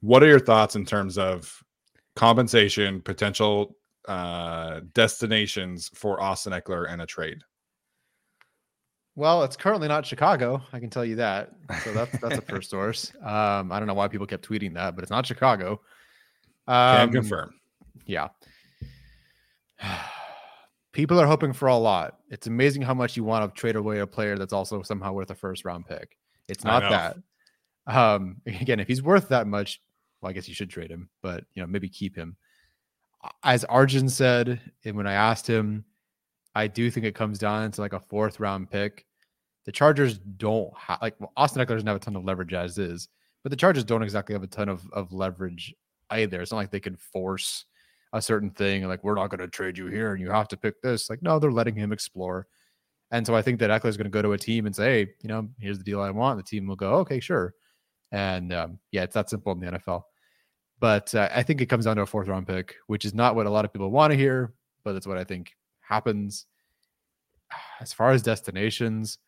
what 0.00 0.22
are 0.24 0.28
your 0.28 0.40
thoughts 0.40 0.74
in 0.74 0.84
terms 0.84 1.16
of 1.18 1.62
compensation, 2.16 3.00
potential 3.02 3.76
uh 4.08 4.80
destinations 4.94 5.90
for 5.94 6.20
Austin 6.20 6.52
Ekeler 6.52 6.90
and 6.90 7.02
a 7.02 7.06
trade? 7.06 7.38
Well, 9.16 9.42
it's 9.44 9.56
currently 9.56 9.88
not 9.88 10.04
Chicago. 10.06 10.62
I 10.72 10.78
can 10.78 10.90
tell 10.90 11.04
you 11.04 11.16
that. 11.16 11.52
So 11.82 11.92
that's 11.92 12.18
that's 12.20 12.36
a 12.38 12.42
first 12.42 12.70
source. 12.70 13.12
Um, 13.22 13.72
I 13.72 13.78
don't 13.78 13.86
know 13.88 13.94
why 13.94 14.08
people 14.08 14.26
kept 14.26 14.46
tweeting 14.48 14.74
that, 14.74 14.94
but 14.94 15.02
it's 15.02 15.10
not 15.10 15.26
Chicago. 15.26 15.80
Can 16.68 17.08
Um, 17.08 17.12
confirm. 17.12 17.54
Yeah. 18.04 18.28
People 20.92 21.20
are 21.20 21.26
hoping 21.26 21.52
for 21.52 21.68
a 21.68 21.76
lot. 21.76 22.18
It's 22.30 22.46
amazing 22.46 22.82
how 22.82 22.94
much 22.94 23.16
you 23.16 23.24
want 23.24 23.54
to 23.54 23.58
trade 23.60 23.76
away 23.76 23.98
a 23.98 24.06
player 24.06 24.38
that's 24.38 24.52
also 24.52 24.82
somehow 24.82 25.12
worth 25.12 25.30
a 25.30 25.34
first 25.34 25.64
round 25.64 25.86
pick. 25.86 26.16
It's 26.48 26.64
not 26.64 26.82
that. 26.90 27.16
Um, 27.86 28.36
again, 28.46 28.80
if 28.80 28.88
he's 28.88 29.02
worth 29.02 29.28
that 29.28 29.46
much, 29.46 29.80
well, 30.20 30.30
I 30.30 30.32
guess 30.32 30.48
you 30.48 30.54
should 30.54 30.70
trade 30.70 30.90
him, 30.90 31.08
but 31.22 31.44
you 31.54 31.62
know, 31.62 31.66
maybe 31.66 31.88
keep 31.88 32.16
him. 32.16 32.36
As 33.42 33.64
Arjun 33.64 34.08
said, 34.08 34.60
and 34.84 34.96
when 34.96 35.06
I 35.06 35.14
asked 35.14 35.46
him, 35.46 35.84
I 36.54 36.66
do 36.66 36.90
think 36.90 37.04
it 37.04 37.14
comes 37.14 37.38
down 37.38 37.70
to 37.72 37.80
like 37.80 37.92
a 37.92 38.00
fourth 38.00 38.40
round 38.40 38.70
pick. 38.70 39.05
The 39.66 39.72
Chargers 39.72 40.18
don't 40.18 40.72
have 40.78 40.98
like 41.02 41.14
well, 41.18 41.32
Austin 41.36 41.62
Ekeler 41.62 41.74
doesn't 41.74 41.86
have 41.86 41.96
a 41.96 42.00
ton 42.00 42.16
of 42.16 42.24
leverage 42.24 42.54
as 42.54 42.78
is, 42.78 43.08
but 43.42 43.50
the 43.50 43.56
Chargers 43.56 43.84
don't 43.84 44.02
exactly 44.02 44.32
have 44.34 44.42
a 44.42 44.48
ton 44.48 44.68
of, 44.68 44.88
of 44.92 45.12
leverage 45.12 45.74
either. 46.10 46.40
It's 46.40 46.52
not 46.52 46.58
like 46.58 46.70
they 46.70 46.80
can 46.80 46.96
force 46.96 47.64
a 48.12 48.22
certain 48.22 48.50
thing 48.50 48.86
like 48.86 49.02
we're 49.02 49.16
not 49.16 49.28
going 49.28 49.40
to 49.40 49.48
trade 49.48 49.76
you 49.76 49.88
here 49.88 50.12
and 50.12 50.20
you 50.20 50.30
have 50.30 50.48
to 50.48 50.56
pick 50.56 50.80
this. 50.80 51.10
Like 51.10 51.22
no, 51.22 51.38
they're 51.38 51.50
letting 51.50 51.74
him 51.74 51.92
explore. 51.92 52.46
And 53.10 53.26
so 53.26 53.34
I 53.34 53.42
think 53.42 53.60
that 53.60 53.70
Ekeler 53.70 53.88
is 53.88 53.96
going 53.96 54.06
to 54.06 54.10
go 54.10 54.22
to 54.22 54.32
a 54.32 54.38
team 54.38 54.66
and 54.66 54.74
say, 54.74 54.84
hey, 54.84 55.10
you 55.22 55.28
know, 55.28 55.48
here's 55.60 55.78
the 55.78 55.84
deal 55.84 56.00
I 56.00 56.10
want. 56.10 56.38
And 56.38 56.44
The 56.44 56.48
team 56.48 56.66
will 56.66 56.76
go, 56.76 56.94
okay, 56.96 57.20
sure. 57.20 57.54
And 58.10 58.52
um, 58.52 58.78
yeah, 58.90 59.02
it's 59.02 59.14
that 59.14 59.30
simple 59.30 59.52
in 59.52 59.60
the 59.60 59.66
NFL. 59.66 60.02
But 60.80 61.14
uh, 61.14 61.28
I 61.34 61.42
think 61.42 61.60
it 61.60 61.66
comes 61.66 61.84
down 61.84 61.96
to 61.96 62.02
a 62.02 62.06
fourth 62.06 62.28
round 62.28 62.46
pick, 62.46 62.76
which 62.86 63.04
is 63.04 63.14
not 63.14 63.34
what 63.34 63.46
a 63.46 63.50
lot 63.50 63.64
of 63.64 63.72
people 63.72 63.90
want 63.90 64.10
to 64.10 64.16
hear, 64.16 64.52
but 64.84 64.92
that's 64.92 65.06
what 65.06 65.18
I 65.18 65.24
think 65.24 65.52
happens. 65.80 66.46
As 67.80 67.92
far 67.92 68.10
as 68.10 68.22
destinations, 68.22 69.18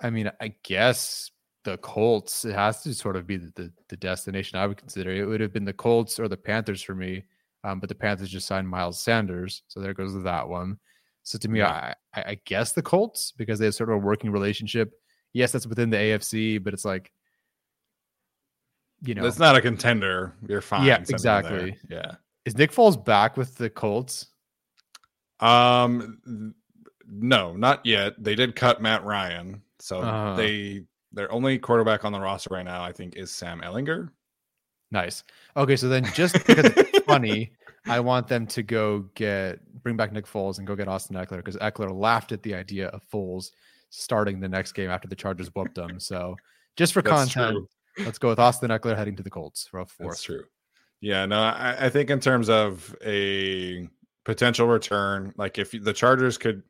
I 0.00 0.10
mean, 0.10 0.30
I 0.40 0.54
guess 0.62 1.30
the 1.64 1.78
Colts, 1.78 2.44
it 2.44 2.54
has 2.54 2.82
to 2.82 2.94
sort 2.94 3.16
of 3.16 3.26
be 3.26 3.36
the, 3.36 3.52
the, 3.56 3.72
the 3.88 3.96
destination 3.96 4.58
I 4.58 4.66
would 4.66 4.76
consider. 4.76 5.10
It 5.10 5.24
would 5.24 5.40
have 5.40 5.52
been 5.52 5.64
the 5.64 5.72
Colts 5.72 6.20
or 6.20 6.28
the 6.28 6.36
Panthers 6.36 6.82
for 6.82 6.94
me. 6.94 7.24
Um, 7.64 7.80
but 7.80 7.88
the 7.88 7.94
Panthers 7.94 8.30
just 8.30 8.46
signed 8.46 8.68
Miles 8.68 9.00
Sanders. 9.00 9.62
So 9.66 9.80
there 9.80 9.94
goes 9.94 10.22
that 10.22 10.48
one. 10.48 10.78
So 11.24 11.38
to 11.38 11.48
me. 11.48 11.60
I, 11.62 11.94
I 12.14 12.38
guess 12.44 12.72
the 12.72 12.82
Colts 12.82 13.32
because 13.36 13.58
they 13.58 13.64
have 13.64 13.74
sort 13.74 13.90
of 13.90 13.96
a 13.96 13.98
working 13.98 14.30
relationship. 14.30 14.92
Yes, 15.32 15.52
that's 15.52 15.66
within 15.66 15.90
the 15.90 15.96
AFC, 15.96 16.62
but 16.62 16.72
it's 16.72 16.84
like, 16.84 17.12
you 19.02 19.14
know, 19.14 19.26
It's 19.26 19.38
not 19.38 19.56
a 19.56 19.60
contender. 19.60 20.34
You're 20.48 20.60
fine. 20.62 20.86
Yeah, 20.86 20.98
there. 20.98 21.06
exactly. 21.10 21.76
Yeah. 21.90 22.12
is 22.44 22.56
Nick 22.56 22.72
Foles 22.72 23.02
back 23.02 23.36
with 23.36 23.56
the 23.56 23.68
Colts? 23.68 24.28
Um, 25.40 26.54
no, 27.06 27.54
not 27.54 27.84
yet. 27.84 28.14
They 28.22 28.34
did 28.34 28.56
cut 28.56 28.80
Matt 28.80 29.04
Ryan, 29.04 29.62
so 29.80 30.00
Uh. 30.00 30.34
they 30.36 30.84
their 31.12 31.30
only 31.32 31.58
quarterback 31.58 32.04
on 32.04 32.12
the 32.12 32.20
roster 32.20 32.50
right 32.52 32.64
now, 32.64 32.82
I 32.82 32.92
think, 32.92 33.16
is 33.16 33.30
Sam 33.30 33.60
Ehlinger. 33.62 34.10
Nice. 34.90 35.24
Okay, 35.56 35.76
so 35.76 35.88
then 35.88 36.04
just 36.14 36.34
because 36.46 36.64
it's 36.76 36.98
funny, 37.00 37.52
I 37.86 38.00
want 38.00 38.28
them 38.28 38.46
to 38.48 38.62
go 38.62 39.06
get 39.14 39.60
bring 39.82 39.96
back 39.96 40.12
Nick 40.12 40.26
Foles 40.26 40.58
and 40.58 40.66
go 40.66 40.76
get 40.76 40.88
Austin 40.88 41.16
Ekeler 41.16 41.36
because 41.38 41.56
Ekeler 41.56 41.92
laughed 41.96 42.32
at 42.32 42.42
the 42.42 42.54
idea 42.54 42.88
of 42.88 43.02
Foles 43.12 43.50
starting 43.90 44.40
the 44.40 44.48
next 44.48 44.72
game 44.72 44.90
after 44.90 45.08
the 45.08 45.16
Chargers 45.16 45.48
whooped 45.54 45.74
them. 45.76 45.98
So 46.00 46.36
just 46.76 46.92
for 46.92 47.02
That's 47.02 47.32
content, 47.34 47.68
true. 47.96 48.04
let's 48.04 48.18
go 48.18 48.28
with 48.28 48.38
Austin 48.38 48.70
Ekeler 48.70 48.96
heading 48.96 49.16
to 49.16 49.22
the 49.22 49.30
Colts 49.30 49.66
for 49.70 49.78
a 49.80 49.84
That's 49.84 49.92
fourth. 49.94 50.22
true. 50.22 50.44
Yeah, 51.00 51.24
no, 51.26 51.40
I, 51.40 51.76
I 51.86 51.88
think 51.88 52.10
in 52.10 52.20
terms 52.20 52.48
of 52.48 52.94
a 53.04 53.88
potential 54.24 54.66
return, 54.66 55.32
like 55.36 55.58
if 55.58 55.70
the 55.70 55.92
Chargers 55.92 56.36
could, 56.38 56.62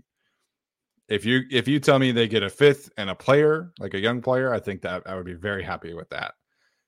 if 1.08 1.24
you 1.24 1.42
if 1.50 1.68
you 1.68 1.78
tell 1.80 1.98
me 1.98 2.12
they 2.12 2.28
get 2.28 2.42
a 2.42 2.50
fifth 2.50 2.90
and 2.96 3.10
a 3.10 3.14
player, 3.14 3.72
like 3.78 3.94
a 3.94 4.00
young 4.00 4.20
player, 4.20 4.52
I 4.52 4.60
think 4.60 4.82
that 4.82 5.02
I 5.06 5.14
would 5.14 5.26
be 5.26 5.34
very 5.34 5.62
happy 5.62 5.94
with 5.94 6.08
that. 6.10 6.34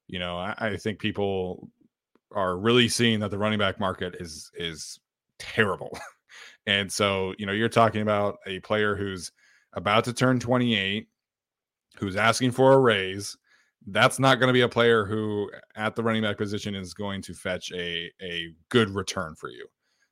You 0.07 0.19
know, 0.19 0.37
I, 0.37 0.55
I 0.59 0.77
think 0.77 0.99
people 0.99 1.71
are 2.33 2.59
really 2.59 2.89
seeing 2.89 3.21
that 3.21 3.31
the 3.31 3.39
running 3.39 3.59
back 3.59 3.79
market 3.81 4.17
is 4.19 4.51
is 4.55 4.99
terrible, 5.39 5.97
and 6.67 6.91
so 6.91 7.35
you 7.39 7.47
know 7.47 7.53
you're 7.53 7.69
talking 7.69 8.03
about 8.03 8.39
a 8.47 8.61
player 8.61 8.97
who's 8.97 9.33
about 9.75 10.05
to 10.05 10.13
turn 10.13 10.41
28, 10.41 11.07
who's 11.99 12.17
asking 12.17 12.51
for 12.53 12.73
a 12.73 12.79
raise 12.79 13.37
that's 13.91 14.19
not 14.19 14.39
going 14.39 14.49
to 14.49 14.53
be 14.53 14.61
a 14.63 14.69
player 14.69 15.05
who 15.05 15.51
at 15.77 15.95
the 15.95 16.03
running 16.03 16.23
back 16.23 16.37
position 16.37 16.75
is 16.75 16.95
going 16.95 17.23
to 17.23 17.35
fetch 17.35 17.73
a 17.73 18.11
a 18.21 18.53
good 18.69 18.91
return 18.91 19.35
for 19.35 19.51
you. 19.51 19.67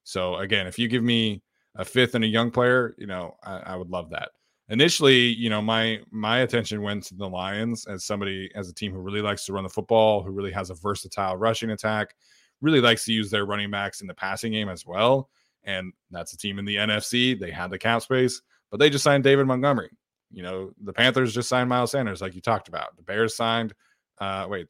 So 0.05 0.37
again, 0.37 0.67
if 0.67 0.79
you 0.79 0.89
give 0.89 1.03
me 1.03 1.43
a 1.77 1.85
fifth 1.85 2.15
and 2.15 2.25
a 2.25 2.29
young 2.29 2.51
player, 2.51 2.95
you 2.99 3.07
know, 3.07 3.37
I, 3.43 3.59
I 3.59 3.77
would 3.77 3.91
love 3.91 4.11
that. 4.11 4.31
Initially, 4.69 5.29
you 5.29 5.49
know, 5.49 5.63
my 5.63 6.01
my 6.11 6.39
attention 6.39 6.83
went 6.83 7.05
to 7.05 7.15
the 7.15 7.29
Lions 7.29 7.87
as 7.87 8.05
somebody 8.05 8.51
as 8.55 8.69
a 8.69 8.75
team 8.75 8.93
who 8.93 8.99
really 8.99 9.23
likes 9.23 9.45
to 9.47 9.53
run 9.53 9.63
the 9.63 9.71
football, 9.71 10.23
who 10.23 10.33
really 10.33 10.51
has 10.51 10.71
a 10.71 10.75
versatile 10.75 11.37
rushing 11.37 11.71
attack, 11.71 12.17
really 12.61 12.81
likes 12.81 13.05
to 13.05 13.13
use 13.13 13.31
their 13.31 13.47
running 13.47 13.71
backs 13.71 14.01
in 14.01 14.09
the 14.09 14.15
passing 14.15 14.53
game 14.53 14.69
as 14.69 14.85
well. 14.85 15.31
And 15.65 15.93
that's 16.11 16.33
a 16.33 16.39
team 16.39 16.59
in 16.59 16.65
the 16.65 16.77
NFC. 16.77 17.39
They 17.39 17.51
had 17.51 17.71
the 17.71 17.79
cap 17.79 18.03
space, 18.03 18.43
but 18.71 18.81
they 18.81 18.91
just 18.91 19.05
signed 19.05 19.23
David 19.23 19.47
Montgomery. 19.47 19.91
You 20.33 20.43
know, 20.43 20.73
the 20.83 20.93
Panthers 20.93 21.33
just 21.33 21.49
signed 21.49 21.69
Miles 21.69 21.93
Sanders, 21.93 22.21
like 22.21 22.35
you 22.35 22.41
talked 22.41 22.69
about. 22.69 22.97
The 22.97 23.03
Bears 23.03 23.37
signed. 23.37 23.73
Uh, 24.19 24.47
wait, 24.49 24.67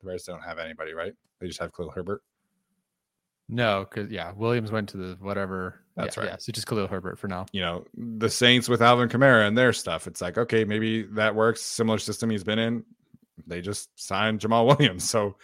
the 0.00 0.06
Bears 0.06 0.24
don't 0.24 0.42
have 0.42 0.58
anybody, 0.58 0.94
right? 0.94 1.12
They 1.40 1.46
just 1.46 1.60
have 1.60 1.72
Khalil 1.72 1.90
Herbert. 1.90 2.22
No, 3.52 3.86
because 3.88 4.10
yeah, 4.10 4.32
Williams 4.34 4.72
went 4.72 4.88
to 4.90 4.96
the 4.96 5.16
whatever. 5.20 5.78
That's 5.94 6.16
yeah, 6.16 6.22
right. 6.22 6.30
Yeah, 6.30 6.36
so 6.38 6.52
just 6.52 6.66
Khalil 6.66 6.86
Herbert 6.86 7.18
for 7.18 7.28
now. 7.28 7.44
You 7.52 7.60
know, 7.60 7.84
the 7.94 8.30
Saints 8.30 8.66
with 8.66 8.80
Alvin 8.80 9.10
Kamara 9.10 9.46
and 9.46 9.56
their 9.56 9.74
stuff. 9.74 10.06
It's 10.06 10.22
like, 10.22 10.38
okay, 10.38 10.64
maybe 10.64 11.02
that 11.02 11.34
works. 11.34 11.60
Similar 11.60 11.98
system 11.98 12.30
he's 12.30 12.44
been 12.44 12.58
in. 12.58 12.82
They 13.46 13.60
just 13.60 13.90
signed 13.94 14.40
Jamaal 14.40 14.66
Williams. 14.78 15.08
So 15.08 15.36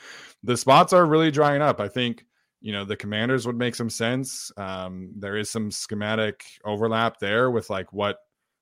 the 0.43 0.56
spots 0.56 0.94
are 0.94 1.05
really 1.05 1.30
drying 1.30 1.60
up. 1.60 1.80
I 1.80 1.89
think, 1.89 2.24
you 2.62 2.72
know, 2.72 2.86
the 2.86 2.97
commanders 2.97 3.47
would 3.47 3.59
make 3.59 3.74
some 3.74 3.90
sense. 3.90 4.51
Um, 4.56 5.12
there 5.14 5.36
is 5.36 5.51
some 5.51 5.70
schematic 5.70 6.44
overlap 6.64 7.18
there 7.18 7.51
with 7.51 7.68
like 7.68 7.93
what 7.93 8.20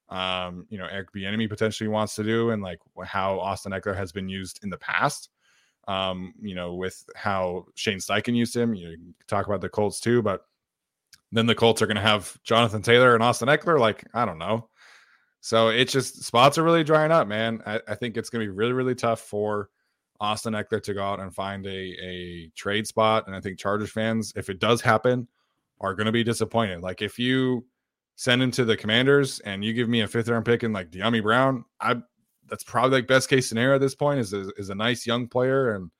um, 0.09 0.65
you 0.69 0.77
know, 0.77 0.87
Eric 0.91 1.13
Bieniemy 1.13 1.47
potentially 1.47 1.87
wants 1.87 2.15
to 2.15 2.23
do 2.23 2.49
and 2.49 2.61
like 2.61 2.79
how 3.05 3.39
Austin 3.39 3.71
Ekeler 3.71 3.95
has 3.95 4.11
been 4.11 4.27
used 4.27 4.59
in 4.63 4.69
the 4.69 4.77
past. 4.77 5.29
Um, 5.87 6.33
you 6.41 6.53
know, 6.53 6.73
with 6.73 7.09
how 7.15 7.65
Shane 7.75 7.99
Steichen 7.99 8.35
used 8.35 8.55
him. 8.55 8.75
You 8.75 8.97
talk 9.27 9.47
about 9.47 9.61
the 9.61 9.69
Colts 9.69 10.01
too, 10.01 10.21
but 10.21 10.45
then 11.31 11.45
the 11.45 11.55
Colts 11.55 11.81
are 11.81 11.87
going 11.87 11.95
to 11.95 12.01
have 12.01 12.37
Jonathan 12.43 12.81
Taylor 12.81 13.13
and 13.13 13.23
Austin 13.23 13.47
Ekeler. 13.47 13.79
Like, 13.79 14.05
I 14.13 14.25
don't 14.25 14.37
know. 14.37 14.69
So 15.39 15.69
it's 15.69 15.93
just 15.93 16.23
spots 16.23 16.57
are 16.57 16.63
really 16.63 16.83
drying 16.83 17.11
up, 17.11 17.27
man. 17.27 17.61
I, 17.65 17.79
I 17.87 17.95
think 17.95 18.17
it's 18.17 18.29
going 18.29 18.45
to 18.45 18.51
be 18.51 18.55
really, 18.55 18.73
really 18.73 18.95
tough 18.95 19.21
for 19.21 19.69
Austin 20.19 20.53
Ekeler 20.53 20.83
to 20.83 20.93
go 20.93 21.03
out 21.03 21.21
and 21.21 21.33
find 21.33 21.65
a, 21.65 21.69
a 21.69 22.51
trade 22.55 22.85
spot. 22.85 23.27
And 23.27 23.35
I 23.35 23.39
think 23.39 23.57
Chargers 23.57 23.91
fans, 23.91 24.33
if 24.35 24.49
it 24.49 24.59
does 24.59 24.81
happen, 24.81 25.27
are 25.79 25.93
going 25.93 26.07
to 26.07 26.11
be 26.11 26.23
disappointed. 26.23 26.81
Like, 26.81 27.01
if 27.01 27.17
you 27.17 27.65
send 28.15 28.41
him 28.41 28.51
to 28.51 28.65
the 28.65 28.75
Commanders 28.75 29.39
and 29.41 29.63
you 29.63 29.73
give 29.73 29.87
me 29.87 30.01
a 30.01 30.07
fifth 30.07 30.27
round 30.27 30.43
pick 30.43 30.63
and 30.63 30.73
like 30.73 30.91
Dyami 30.91 31.21
Brown, 31.21 31.63
I 31.79 31.95
that's 32.49 32.63
probably 32.63 32.99
like 32.99 33.07
best 33.07 33.29
case 33.29 33.47
scenario 33.47 33.75
at 33.75 33.81
this 33.81 33.95
point 33.95 34.19
is 34.19 34.33
a, 34.33 34.49
is 34.57 34.69
a 34.69 34.75
nice 34.75 35.05
young 35.05 35.27
player 35.27 35.75
and 35.75 35.91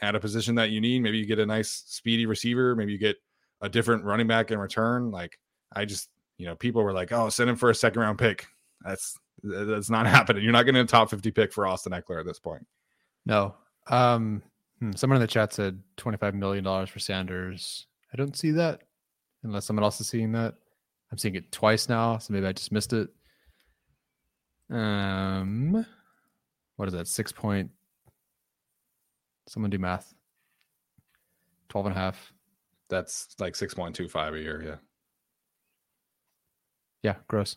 at 0.00 0.14
a 0.14 0.20
position 0.20 0.54
that 0.56 0.70
you 0.70 0.80
need. 0.80 1.02
Maybe 1.02 1.18
you 1.18 1.26
get 1.26 1.38
a 1.38 1.46
nice 1.46 1.84
speedy 1.86 2.26
receiver. 2.26 2.74
Maybe 2.74 2.92
you 2.92 2.98
get 2.98 3.16
a 3.60 3.68
different 3.68 4.04
running 4.04 4.26
back 4.26 4.50
in 4.50 4.58
return. 4.58 5.10
Like 5.10 5.38
I 5.72 5.84
just, 5.84 6.08
you 6.38 6.46
know, 6.46 6.54
people 6.56 6.82
were 6.82 6.92
like, 6.92 7.12
"Oh, 7.12 7.28
send 7.28 7.50
him 7.50 7.56
for 7.56 7.70
a 7.70 7.74
second 7.74 8.00
round 8.00 8.18
pick." 8.18 8.46
That's 8.82 9.18
that's 9.42 9.90
not 9.90 10.06
happening. 10.08 10.42
You're 10.42 10.52
not 10.52 10.64
getting 10.64 10.80
a 10.80 10.86
top 10.86 11.10
50 11.10 11.30
pick 11.30 11.52
for 11.52 11.66
Austin 11.66 11.92
Ekeler 11.92 12.20
at 12.20 12.26
this 12.26 12.38
point. 12.38 12.66
No. 13.26 13.54
Um, 13.88 14.42
hmm, 14.78 14.92
someone 14.92 15.16
in 15.16 15.20
the 15.20 15.26
chat 15.26 15.52
said 15.52 15.82
$25 15.98 16.34
million 16.34 16.64
for 16.86 16.98
Sanders. 16.98 17.86
I 18.12 18.16
don't 18.16 18.36
see 18.36 18.52
that 18.52 18.82
unless 19.42 19.66
someone 19.66 19.84
else 19.84 20.00
is 20.00 20.08
seeing 20.08 20.32
that. 20.32 20.54
I'm 21.10 21.18
seeing 21.18 21.34
it 21.34 21.50
twice 21.50 21.88
now, 21.88 22.18
so 22.18 22.32
maybe 22.32 22.46
I 22.46 22.52
just 22.52 22.72
missed 22.72 22.92
it. 22.92 23.08
Um, 24.70 25.84
what 26.76 26.88
is 26.88 26.94
that? 26.94 27.08
Six 27.08 27.32
point. 27.32 27.70
Someone 29.48 29.70
do 29.70 29.78
math. 29.78 30.14
12 31.70 31.86
and 31.86 31.96
a 31.96 31.98
half. 31.98 32.32
That's 32.88 33.34
like 33.38 33.54
6.25 33.54 34.34
a 34.34 34.40
year. 34.40 34.62
Yeah. 34.64 34.76
Yeah. 37.02 37.14
Gross. 37.28 37.56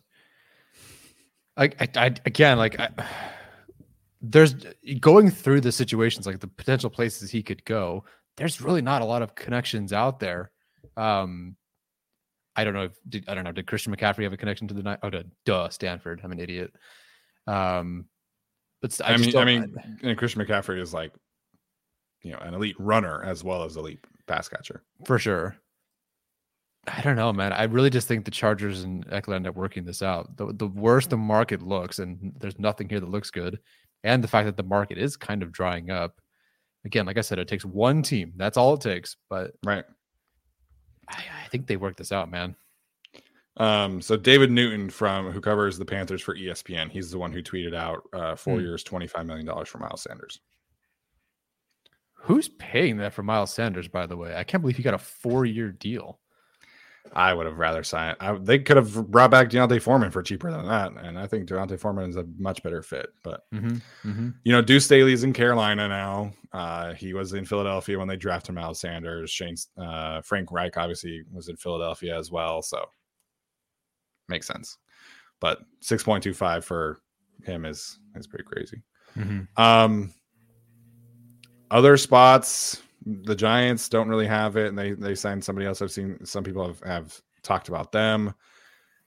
I, 1.57 1.65
I, 1.80 1.88
I 1.95 2.06
again, 2.26 2.57
like, 2.57 2.80
I, 2.80 2.90
there's 4.22 4.56
going 4.99 5.30
through 5.30 5.61
the 5.61 5.72
situations, 5.72 6.26
like 6.26 6.40
the 6.40 6.48
potential 6.48 6.90
places 6.90 7.30
he 7.30 7.44
could 7.44 7.64
go. 7.65 8.06
There's 8.38 8.61
really 8.61 8.81
not 8.81 9.02
a 9.02 9.06
lot 9.06 9.22
of 9.22 9.35
connections 9.35 9.94
out 9.94 10.19
there. 10.19 10.52
Um, 10.98 11.56
I 12.56 12.64
don't 12.64 12.73
know 12.73 12.84
if 12.84 12.98
did, 13.07 13.27
I 13.27 13.35
don't 13.35 13.44
know. 13.44 13.52
Did 13.52 13.68
Christian 13.68 13.95
McCaffrey 13.95 14.23
have 14.23 14.34
a 14.34 14.38
connection 14.38 14.68
to 14.69 14.73
the 14.73 14.84
night? 14.84 14.99
Oh, 15.03 15.11
duh, 15.45 15.69
Stanford. 15.69 16.22
I'm 16.23 16.31
an 16.31 16.40
idiot. 16.40 16.73
Um, 17.48 18.06
but 18.82 18.99
I, 19.03 19.14
I 19.14 19.18
mean, 19.18 19.38
I 19.38 19.45
mean, 19.45 19.76
and 20.03 20.18
Christian 20.18 20.41
McCaffrey 20.41 20.80
is 20.80 20.94
like, 20.94 21.14
you 22.22 22.32
know, 22.32 22.40
an 22.40 22.53
elite 22.53 22.76
runner 22.80 23.24
as 23.24 23.44
well 23.44 23.64
as 23.64 23.78
elite 23.78 24.03
pass 24.28 24.48
catcher 24.48 24.84
for 25.06 25.20
sure. 25.20 25.57
I 26.86 27.02
don't 27.02 27.15
know, 27.15 27.32
man. 27.32 27.53
I 27.53 27.64
really 27.64 27.90
just 27.90 28.10
think 28.10 28.26
the 28.26 28.32
Chargers 28.32 28.84
and 28.84 29.07
Ekeler 29.07 29.36
end 29.36 29.48
up 29.48 29.56
working 29.56 29.86
this 29.86 30.02
out. 30.02 30.36
The 30.36 30.53
the 30.53 30.68
worse 30.68 31.07
the 31.07 31.18
market 31.18 31.61
looks, 31.61 31.99
and 31.99 32.34
there's 32.40 32.60
nothing 32.60 32.90
here 32.90 32.99
that 32.99 33.10
looks 33.10 33.32
good, 33.32 33.60
and 34.03 34.22
the 34.24 34.28
fact 34.28 34.48
that 34.48 34.57
the 34.57 34.64
market 34.64 34.98
is 34.98 35.15
kind 35.15 35.44
of 35.44 35.52
drying 35.52 35.90
up. 35.90 36.20
Again, 36.86 37.06
like 37.06 37.18
I 37.18 37.22
said, 37.22 37.40
it 37.40 37.48
takes 37.48 37.64
one 37.64 38.02
team. 38.02 38.34
That's 38.36 38.57
all 38.57 38.74
it 38.74 38.82
takes. 38.82 39.15
But 39.30 39.52
right, 39.64 39.86
I, 41.07 41.24
I 41.45 41.48
think 41.48 41.68
they 41.68 41.78
worked 41.78 41.98
this 41.99 42.11
out, 42.11 42.30
man. 42.30 42.56
Um, 43.57 44.01
so 44.01 44.17
David 44.17 44.51
Newton 44.51 44.89
from 44.89 45.31
who 45.31 45.39
covers 45.39 45.77
the 45.77 45.85
Panthers 45.85 46.21
for 46.21 46.35
ESPN, 46.35 46.89
he's 46.89 47.11
the 47.11 47.19
one 47.19 47.31
who 47.31 47.43
tweeted 47.43 47.75
out 47.75 48.01
uh, 48.13 48.35
four 48.35 48.55
hmm. 48.55 48.61
years, 48.61 48.84
twenty 48.84 49.07
five 49.07 49.25
million 49.25 49.45
dollars 49.45 49.69
for 49.69 49.77
Miles 49.77 50.01
Sanders. 50.01 50.39
Who's 52.15 52.47
paying 52.47 52.97
that 52.97 53.13
for 53.13 53.21
Miles 53.21 53.53
Sanders? 53.53 53.88
By 53.88 54.07
the 54.07 54.17
way, 54.17 54.35
I 54.35 54.43
can't 54.43 54.61
believe 54.61 54.77
he 54.77 54.84
got 54.84 54.93
a 54.93 54.99
four 54.99 55.45
year 55.45 55.71
deal. 55.71 56.19
I 57.11 57.34
would 57.34 57.45
have 57.45 57.59
rather 57.59 57.84
signed. 57.84 58.17
I, 58.19 58.34
they 58.34 58.59
could 58.59 58.77
have 58.77 59.11
brought 59.11 59.30
back 59.30 59.49
D'Onta 59.49 59.81
Foreman 59.81 60.09
for 60.09 60.23
cheaper 60.23 60.49
than 60.49 60.65
that, 60.65 60.93
and 60.93 61.19
I 61.19 61.27
think 61.27 61.47
D'Onta 61.47 61.77
Foreman 61.77 62.09
is 62.09 62.15
a 62.15 62.25
much 62.38 62.63
better 62.63 62.81
fit. 62.81 63.07
But 63.23 63.41
mm-hmm, 63.53 63.75
mm-hmm. 64.09 64.30
you 64.43 64.51
know, 64.51 64.61
Deuce 64.61 64.85
Staley's 64.85 65.23
in 65.23 65.34
Carolina 65.34 65.89
now. 65.89 66.31
Uh, 66.53 66.93
he 66.93 67.13
was 67.13 67.34
in 67.34 67.45
Philadelphia 67.45 67.99
when 67.99 68.07
they 68.07 68.15
drafted 68.15 68.55
Miles 68.55 68.80
Sanders. 68.80 69.30
Shane 69.30 69.55
uh, 69.77 70.21
Frank 70.21 70.51
Reich 70.51 70.77
obviously 70.77 71.23
was 71.31 71.49
in 71.49 71.57
Philadelphia 71.57 72.17
as 72.17 72.31
well, 72.31 72.61
so 72.61 72.85
makes 74.29 74.47
sense. 74.47 74.77
But 75.39 75.59
six 75.81 76.03
point 76.03 76.23
two 76.23 76.33
five 76.33 76.63
for 76.63 76.99
him 77.43 77.65
is 77.65 77.99
is 78.15 78.27
pretty 78.27 78.45
crazy. 78.45 78.81
Mm-hmm. 79.17 79.61
Um, 79.61 80.13
other 81.69 81.97
spots 81.97 82.81
the 83.05 83.35
Giants 83.35 83.89
don't 83.89 84.07
really 84.07 84.27
have 84.27 84.55
it, 84.55 84.67
and 84.67 84.77
they 84.77 84.91
they 84.91 85.15
signed 85.15 85.43
somebody 85.43 85.67
else. 85.67 85.81
I've 85.81 85.91
seen 85.91 86.23
some 86.25 86.43
people 86.43 86.65
have 86.65 86.79
have 86.81 87.21
talked 87.41 87.67
about 87.67 87.91
them. 87.91 88.33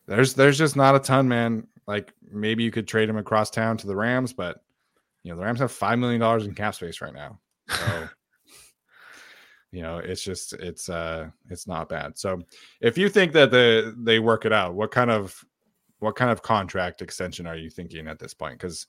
There's 0.06 0.34
there's 0.34 0.58
just 0.58 0.76
not 0.76 0.94
a 0.94 1.00
ton, 1.00 1.28
man. 1.28 1.66
Like 1.86 2.12
maybe 2.30 2.62
you 2.62 2.70
could 2.70 2.88
trade 2.88 3.08
him 3.08 3.16
across 3.16 3.50
town 3.50 3.76
to 3.78 3.86
the 3.86 3.96
Rams, 3.96 4.32
but 4.32 4.60
you 5.22 5.30
know 5.30 5.38
the 5.38 5.44
Rams 5.44 5.60
have 5.60 5.72
five 5.72 5.98
million 5.98 6.20
dollars 6.20 6.46
in 6.46 6.54
cap 6.54 6.74
space 6.74 7.00
right 7.00 7.14
now. 7.14 7.38
So 7.68 8.08
you 9.72 9.82
know 9.82 9.98
it's 9.98 10.22
just 10.22 10.52
it's 10.54 10.88
uh 10.88 11.28
it's 11.50 11.66
not 11.66 11.88
bad. 11.88 12.18
So 12.18 12.42
if 12.80 12.96
you 12.96 13.08
think 13.08 13.32
that 13.32 13.50
the 13.50 13.94
they 13.98 14.18
work 14.18 14.44
it 14.44 14.52
out, 14.52 14.74
what 14.74 14.90
kind 14.90 15.10
of 15.10 15.44
what 15.98 16.16
kind 16.16 16.30
of 16.30 16.42
contract 16.42 17.02
extension 17.02 17.46
are 17.46 17.56
you 17.56 17.70
thinking 17.70 18.06
at 18.06 18.18
this 18.18 18.34
point? 18.34 18.58
Because 18.58 18.86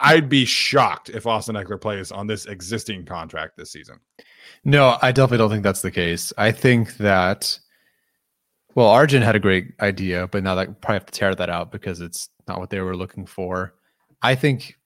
I'd 0.00 0.28
be 0.28 0.44
shocked 0.44 1.08
if 1.08 1.26
Austin 1.26 1.54
Ekeler 1.54 1.80
plays 1.80 2.10
on 2.10 2.26
this 2.26 2.46
existing 2.46 3.04
contract 3.04 3.56
this 3.56 3.70
season. 3.70 4.00
No, 4.64 4.98
I 5.02 5.12
definitely 5.12 5.38
don't 5.38 5.50
think 5.50 5.62
that's 5.62 5.82
the 5.82 5.90
case. 5.90 6.32
I 6.36 6.50
think 6.50 6.96
that, 6.96 7.58
well, 8.74 8.88
Arjun 8.88 9.22
had 9.22 9.36
a 9.36 9.40
great 9.40 9.74
idea, 9.80 10.26
but 10.26 10.42
now 10.42 10.56
that 10.56 10.80
probably 10.80 10.96
have 10.96 11.06
to 11.06 11.12
tear 11.12 11.34
that 11.34 11.48
out 11.48 11.70
because 11.70 12.00
it's 12.00 12.28
not 12.48 12.58
what 12.58 12.70
they 12.70 12.80
were 12.80 12.96
looking 12.96 13.24
for. 13.24 13.74
I 14.20 14.34
think 14.34 14.76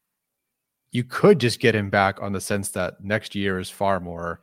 you 0.91 1.05
could 1.05 1.41
just 1.41 1.59
get 1.59 1.75
him 1.75 1.89
back 1.89 2.21
on 2.21 2.33
the 2.33 2.41
sense 2.41 2.69
that 2.71 3.03
next 3.03 3.35
year 3.35 3.59
is 3.59 3.71
far 3.71 3.99
more 3.99 4.43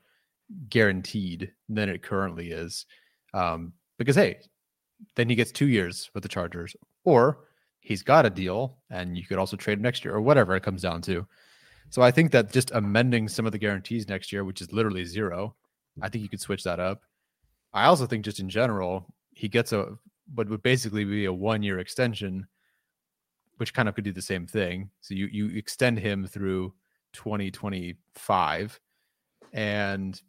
guaranteed 0.69 1.51
than 1.67 1.89
it 1.89 2.03
currently 2.03 2.51
is. 2.51 2.85
Um, 3.33 3.73
because 3.97 4.15
hey, 4.15 4.39
then 5.15 5.29
he 5.29 5.35
gets 5.35 5.51
two 5.51 5.67
years 5.67 6.09
with 6.13 6.23
the 6.23 6.29
Chargers, 6.29 6.75
or 7.03 7.39
he's 7.79 8.03
got 8.03 8.25
a 8.25 8.29
deal 8.29 8.77
and 8.89 9.17
you 9.17 9.25
could 9.25 9.37
also 9.37 9.57
trade 9.57 9.77
him 9.77 9.83
next 9.83 10.03
year 10.03 10.13
or 10.13 10.21
whatever 10.21 10.55
it 10.55 10.63
comes 10.63 10.81
down 10.81 11.01
to. 11.01 11.25
So 11.89 12.01
I 12.01 12.11
think 12.11 12.31
that 12.31 12.51
just 12.51 12.71
amending 12.71 13.27
some 13.27 13.45
of 13.45 13.51
the 13.51 13.57
guarantees 13.57 14.07
next 14.07 14.31
year, 14.31 14.43
which 14.43 14.61
is 14.61 14.71
literally 14.71 15.05
zero, 15.05 15.55
I 16.01 16.09
think 16.09 16.21
you 16.21 16.29
could 16.29 16.41
switch 16.41 16.63
that 16.63 16.79
up. 16.79 17.01
I 17.73 17.85
also 17.85 18.05
think 18.05 18.25
just 18.25 18.39
in 18.39 18.49
general, 18.49 19.13
he 19.31 19.47
gets 19.47 19.73
a 19.73 19.97
what 20.35 20.49
would 20.49 20.61
basically 20.61 21.03
be 21.05 21.25
a 21.25 21.33
one 21.33 21.63
year 21.63 21.79
extension, 21.79 22.47
which 23.57 23.73
kind 23.73 23.89
of 23.89 23.95
could 23.95 24.03
do 24.03 24.11
the 24.11 24.21
same 24.21 24.45
thing. 24.45 24.89
So 25.01 25.15
you 25.15 25.27
you 25.31 25.57
extend 25.57 25.99
him 25.99 26.27
through 26.27 26.73
2025 27.13 28.79
and 29.53 30.21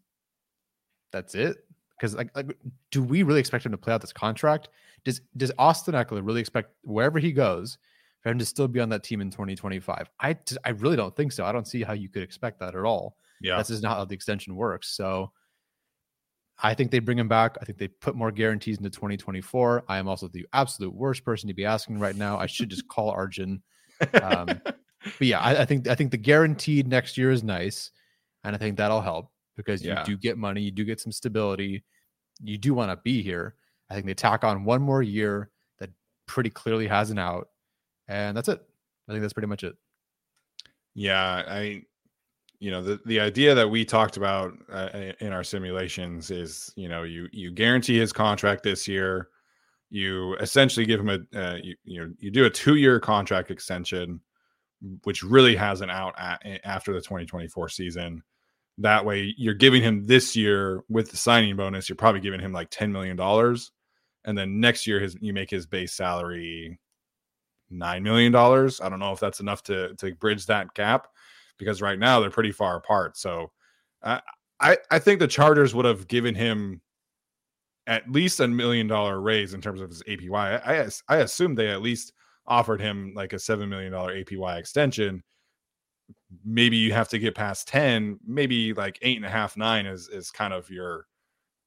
that's 1.13 1.35
it. 1.35 1.59
Because 1.97 2.15
like, 2.15 2.35
like 2.35 2.57
do 2.91 3.03
we 3.03 3.23
really 3.23 3.41
expect 3.41 3.67
him 3.67 3.73
to 3.73 3.79
play 3.79 3.93
out 3.93 4.01
this 4.01 4.13
contract? 4.13 4.69
Does 5.05 5.21
does 5.37 5.53
Austin 5.59 5.95
Ekeler 5.95 6.27
really 6.27 6.41
expect 6.41 6.73
wherever 6.83 7.19
he 7.19 7.33
goes 7.33 7.79
for 8.23 8.31
him 8.31 8.39
to 8.39 8.45
still 8.45 8.69
be 8.69 8.81
on 8.81 8.89
that 8.91 9.03
team 9.03 9.21
in 9.21 9.31
2025? 9.31 10.09
I 10.21 10.37
I 10.65 10.71
really 10.71 10.97
don't 10.97 11.15
think 11.15 11.33
so. 11.33 11.45
I 11.45 11.53
don't 11.53 11.67
see 11.67 11.83
how 11.83 11.93
you 11.93 12.09
could 12.09 12.23
expect 12.23 12.61
that 12.61 12.75
at 12.75 12.85
all. 12.85 13.17
Yeah, 13.41 13.57
that's 13.57 13.69
just 13.69 13.83
not 13.83 13.97
how 13.97 14.05
the 14.05 14.15
extension 14.15 14.57
works. 14.57 14.89
So 14.89 15.33
I 16.63 16.75
think 16.75 16.91
they 16.91 16.99
bring 16.99 17.19
him 17.19 17.29
back. 17.29 17.57
I 17.61 17.65
think 17.65 17.79
they 17.79 17.89
put 17.89 18.15
more 18.15 18.31
guarantees 18.31 18.79
into 18.79 18.91
2024. 18.91 19.85
I 19.89 19.99
am 19.99 20.09
also 20.09 20.29
the 20.29 20.47
absolute 20.53 20.95
worst 20.95 21.25
person 21.25 21.49
to 21.49 21.55
be 21.55 21.65
asking 21.65 21.99
right 21.99 22.17
now. 22.17 22.39
I 22.39 22.47
should 22.47 22.69
just 22.69 22.87
call 22.89 23.11
Arjun. 23.11 23.63
Um, 24.23 24.47
but 24.47 25.27
yeah, 25.27 25.41
I, 25.41 25.63
I, 25.63 25.65
think 25.65 25.89
I 25.89 25.95
think 25.95 26.11
the 26.11 26.19
guaranteed 26.19 26.87
next 26.87 27.17
year 27.17 27.31
is 27.31 27.43
nice, 27.43 27.91
and 28.45 28.55
I 28.55 28.59
think 28.59 28.77
that'll 28.77 29.01
help 29.01 29.31
because 29.65 29.85
yeah. 29.85 30.01
you 30.01 30.07
do 30.07 30.17
get 30.17 30.39
money, 30.39 30.63
you 30.63 30.71
do 30.71 30.85
get 30.85 31.01
some 31.01 31.13
stability, 31.13 31.85
you 32.43 32.57
do 32.57 32.73
want 32.73 32.91
to 32.91 32.97
be 32.97 33.23
here. 33.23 33.55
I 33.91 33.95
think 33.95 34.07
they 34.07 34.15
tack 34.15 34.45
on 34.45 34.65
one 34.65 34.81
more 34.81 35.03
year 35.03 35.51
that 35.79 35.91
pretty 36.27 36.51
clearly 36.51 36.87
has 36.87 37.11
an 37.11 37.19
out, 37.19 37.49
and 38.09 38.37
that's 38.37 38.49
it. 38.49 38.61
I 39.09 39.13
think 39.13 39.23
that's 39.23 39.33
pretty 39.33 39.49
much 39.49 39.65
it. 39.65 39.75
Yeah, 40.95 41.43
I, 41.47 41.83
you 42.59 42.71
know, 42.71 42.83
the 42.83 43.01
the 43.05 43.21
idea 43.21 43.55
that 43.55 43.69
we 43.69 43.85
talked 43.85 44.17
about 44.17 44.55
uh, 44.73 45.13
in 45.21 45.33
our 45.33 45.45
simulations 45.45 46.31
is, 46.31 46.73
you 46.77 46.89
know, 46.89 47.03
you 47.03 47.29
you 47.33 47.51
guarantee 47.51 47.99
his 47.99 48.13
contract 48.13 48.63
this 48.63 48.89
year, 48.89 49.29
you 49.91 50.37
essentially 50.37 50.87
give 50.87 51.01
him 51.01 51.11
a, 51.11 51.39
uh, 51.39 51.57
you 51.63 51.75
you 51.85 52.01
know, 52.01 52.13
you 52.19 52.31
do 52.31 52.47
a 52.47 52.51
two 52.51 52.77
year 52.77 53.01
contract 53.01 53.51
extension, 53.51 54.21
which 55.05 55.23
really 55.23 55.57
has 55.57 55.81
an 55.81 55.91
out 55.91 56.15
at, 56.19 56.41
after 56.65 56.93
the 56.93 57.01
2024 57.01 57.69
season 57.69 58.23
that 58.81 59.05
way 59.05 59.35
you're 59.37 59.55
giving 59.55 59.83
him 59.83 60.07
this 60.07 60.35
year 60.35 60.83
with 60.89 61.11
the 61.11 61.17
signing 61.17 61.57
bonus 61.57 61.89
you're 61.89 61.97
probably 61.97 62.21
giving 62.21 62.41
him 62.41 62.53
like 62.53 62.69
10 62.71 62.93
million 62.93 63.17
dollars 63.17 63.73
and 64.25 64.37
then 64.37 64.61
next 64.61 64.87
year 64.87 65.01
his 65.01 65.17
you 65.21 65.33
make 65.33 65.51
his 65.51 65.67
base 65.67 65.93
salary 65.93 66.79
nine 67.71 68.03
million 68.03 68.33
dollars. 68.33 68.81
I 68.81 68.89
don't 68.89 68.99
know 68.99 69.13
if 69.13 69.21
that's 69.21 69.41
enough 69.41 69.63
to 69.65 69.95
to 69.97 70.15
bridge 70.17 70.47
that 70.47 70.75
gap 70.75 71.07
because 71.59 71.81
right 71.81 71.99
now 71.99 72.21
they're 72.21 72.31
pretty 72.31 72.53
far 72.53 72.77
apart. 72.77 73.17
So 73.17 73.53
uh, 74.03 74.21
I 74.61 74.79
I 74.91 74.99
think 74.99 75.21
the 75.21 75.29
Chargers 75.29 75.75
would 75.75 75.85
have 75.85 76.09
given 76.09 76.35
him 76.35 76.81
at 77.87 78.11
least 78.11 78.41
a 78.41 78.49
million 78.49 78.87
dollar 78.87 79.21
raise 79.21 79.55
in 79.55 79.61
terms 79.61 79.81
of 79.81 79.91
his 79.91 80.03
APY. 80.05 80.63
I 80.67 80.83
I, 80.83 80.89
I 81.09 81.21
assume 81.23 81.55
they 81.55 81.69
at 81.69 81.83
least 81.83 82.13
offered 82.47 82.81
him 82.81 83.13
like 83.15 83.33
a 83.33 83.39
seven 83.39 83.69
million 83.69 83.93
dollar 83.93 84.15
APY 84.15 84.59
extension. 84.59 85.23
Maybe 86.45 86.77
you 86.77 86.93
have 86.93 87.09
to 87.09 87.19
get 87.19 87.35
past 87.35 87.69
ten. 87.69 88.19
Maybe 88.27 88.73
like 88.73 88.99
eight 89.03 89.17
and 89.17 89.27
a 89.27 89.31
half, 89.31 89.57
nine 89.57 89.87
is 89.87 90.09
is 90.09 90.31
kind 90.31 90.53
of 90.53 90.71
your 90.71 91.07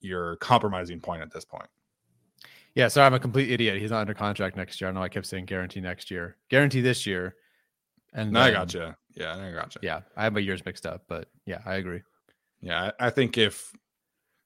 your 0.02 0.36
compromising 0.38 0.99
point 0.99 1.22
at 1.22 1.32
this 1.32 1.45
point. 1.45 1.68
Yeah, 2.76 2.88
sorry, 2.88 3.06
I'm 3.06 3.14
a 3.14 3.20
complete 3.20 3.52
idiot. 3.52 3.80
He's 3.80 3.91
not 3.91 4.02
under 4.02 4.14
contract 4.14 4.56
next 4.56 4.82
year. 4.82 4.90
I 4.90 4.94
know 4.94 5.03
I 5.03 5.10
kept 5.10 5.28
saying 5.28 5.45
guarantee 5.45 5.80
next 5.82 6.10
year, 6.10 6.38
guarantee 6.49 6.82
this 6.82 7.06
year. 7.06 7.36
And 8.14 8.32
no, 8.32 8.40
then, 8.40 8.49
I 8.49 8.52
gotcha. 8.52 8.98
Yeah, 9.15 9.36
I 9.36 9.52
gotcha. 9.52 9.80
Yeah, 9.82 10.02
I 10.15 10.24
have 10.24 10.34
my 10.34 10.40
years 10.40 10.65
mixed 10.65 10.86
up, 10.86 11.03
but 11.07 11.30
yeah, 11.45 11.61
I 11.65 11.76
agree. 11.76 12.02
Yeah, 12.61 12.91
I 12.99 13.10
think 13.10 13.38
if 13.38 13.72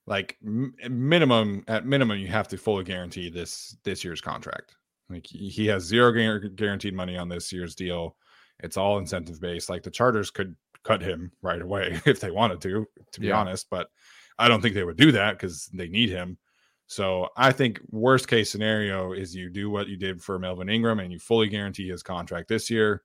like 0.06 0.36
m- 0.44 0.74
minimum 0.90 1.64
at 1.68 1.86
minimum 1.86 2.18
you 2.18 2.28
have 2.28 2.48
to 2.48 2.58
fully 2.58 2.84
guarantee 2.84 3.30
this 3.30 3.76
this 3.84 4.02
year's 4.02 4.20
contract. 4.20 4.74
Like 5.10 5.26
he 5.26 5.66
has 5.68 5.84
zero 5.84 6.12
guaranteed 6.54 6.94
money 6.94 7.16
on 7.16 7.28
this 7.28 7.52
year's 7.52 7.74
deal. 7.74 8.16
It's 8.60 8.76
all 8.76 8.98
incentive 8.98 9.40
based. 9.40 9.68
Like 9.70 9.82
the 9.82 9.90
Chargers 9.90 10.30
could 10.30 10.56
cut 10.84 11.02
him 11.02 11.32
right 11.42 11.60
away 11.62 12.00
if 12.06 12.20
they 12.20 12.30
wanted 12.30 12.60
to, 12.62 12.86
to 13.12 13.20
be 13.20 13.28
Yeah. 13.28 13.38
honest. 13.38 13.68
But 13.70 13.88
I 14.38 14.48
don't 14.48 14.60
think 14.60 14.74
they 14.74 14.84
would 14.84 14.96
do 14.96 15.12
that 15.12 15.32
because 15.32 15.66
they 15.72 15.88
need 15.88 16.10
him. 16.10 16.38
So 16.86 17.28
I 17.36 17.52
think 17.52 17.80
worst 17.90 18.28
case 18.28 18.50
scenario 18.50 19.12
is 19.12 19.34
you 19.34 19.50
do 19.50 19.68
what 19.68 19.88
you 19.88 19.96
did 19.96 20.22
for 20.22 20.38
Melvin 20.38 20.70
Ingram 20.70 21.00
and 21.00 21.12
you 21.12 21.18
fully 21.18 21.48
guarantee 21.48 21.88
his 21.88 22.02
contract 22.02 22.48
this 22.48 22.70
year. 22.70 23.02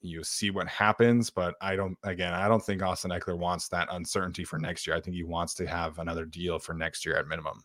You 0.00 0.24
see 0.24 0.50
what 0.50 0.66
happens, 0.66 1.28
but 1.30 1.54
I 1.60 1.76
don't. 1.76 1.96
Again, 2.02 2.32
I 2.34 2.48
don't 2.48 2.64
think 2.64 2.82
Austin 2.82 3.12
Ekeler 3.12 3.38
wants 3.38 3.68
that 3.68 3.86
uncertainty 3.92 4.42
for 4.44 4.58
next 4.58 4.84
year. 4.86 4.96
I 4.96 5.00
think 5.00 5.14
he 5.14 5.22
wants 5.22 5.54
to 5.54 5.66
have 5.66 5.98
another 6.00 6.24
deal 6.24 6.58
for 6.58 6.74
next 6.74 7.06
year 7.06 7.16
at 7.16 7.28
minimum. 7.28 7.62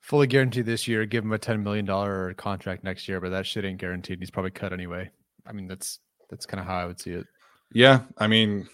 Fully 0.00 0.28
guaranteed 0.28 0.66
this 0.66 0.86
year. 0.86 1.04
Give 1.04 1.24
him 1.24 1.32
a 1.32 1.38
ten 1.38 1.64
million 1.64 1.84
dollar 1.84 2.32
contract 2.34 2.84
next 2.84 3.08
year, 3.08 3.20
but 3.20 3.30
that 3.30 3.44
shit 3.46 3.64
ain't 3.64 3.80
guaranteed. 3.80 4.20
He's 4.20 4.30
probably 4.30 4.52
cut 4.52 4.72
anyway. 4.72 5.10
I 5.46 5.52
mean, 5.52 5.68
that's 5.68 6.00
that's 6.28 6.46
kind 6.46 6.60
of 6.60 6.66
how 6.66 6.76
I 6.76 6.86
would 6.86 7.00
see 7.00 7.12
it. 7.12 7.26
Yeah, 7.72 8.00
I 8.18 8.26
mean 8.26 8.68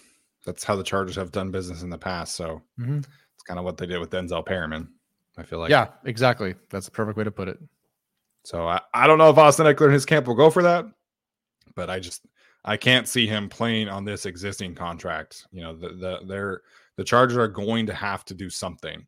that's 0.45 0.63
how 0.63 0.75
the 0.75 0.83
Chargers 0.83 1.15
have 1.15 1.31
done 1.31 1.51
business 1.51 1.83
in 1.83 1.89
the 1.89 1.97
past. 1.97 2.35
So 2.35 2.61
Mhm. 2.79 2.99
it's 2.99 3.43
kind 3.47 3.57
of 3.59 3.65
what 3.65 3.77
they 3.77 3.85
did 3.85 3.99
with 3.99 4.09
Denzel 4.09 4.45
Perryman. 4.45 4.89
I 5.37 5.43
feel 5.43 5.59
like 5.59 5.69
yeah, 5.69 5.89
exactly. 6.05 6.55
That's 6.69 6.85
the 6.85 6.91
perfect 6.91 7.17
way 7.17 7.23
to 7.23 7.31
put 7.31 7.47
it. 7.47 7.57
So 8.43 8.67
I, 8.67 8.81
I 8.93 9.07
don't 9.07 9.17
know 9.17 9.29
if 9.29 9.37
Austin 9.37 9.65
Ekeler 9.65 9.85
and 9.85 9.93
his 9.93 10.05
camp 10.05 10.27
will 10.27 10.35
go 10.35 10.49
for 10.49 10.63
that, 10.63 10.85
but 11.75 11.89
I 11.89 11.99
just 11.99 12.25
I 12.65 12.77
can't 12.77 13.07
see 13.07 13.25
him 13.27 13.49
playing 13.49 13.89
on 13.89 14.05
this 14.05 14.25
existing 14.25 14.75
contract. 14.75 15.47
You 15.51 15.61
know, 15.61 15.75
the 15.75 15.89
the 15.89 16.19
they're 16.27 16.61
the 16.97 17.03
Chargers 17.03 17.37
are 17.37 17.47
going 17.47 17.85
to 17.87 17.93
have 17.93 18.25
to 18.25 18.33
do 18.33 18.49
something. 18.49 19.05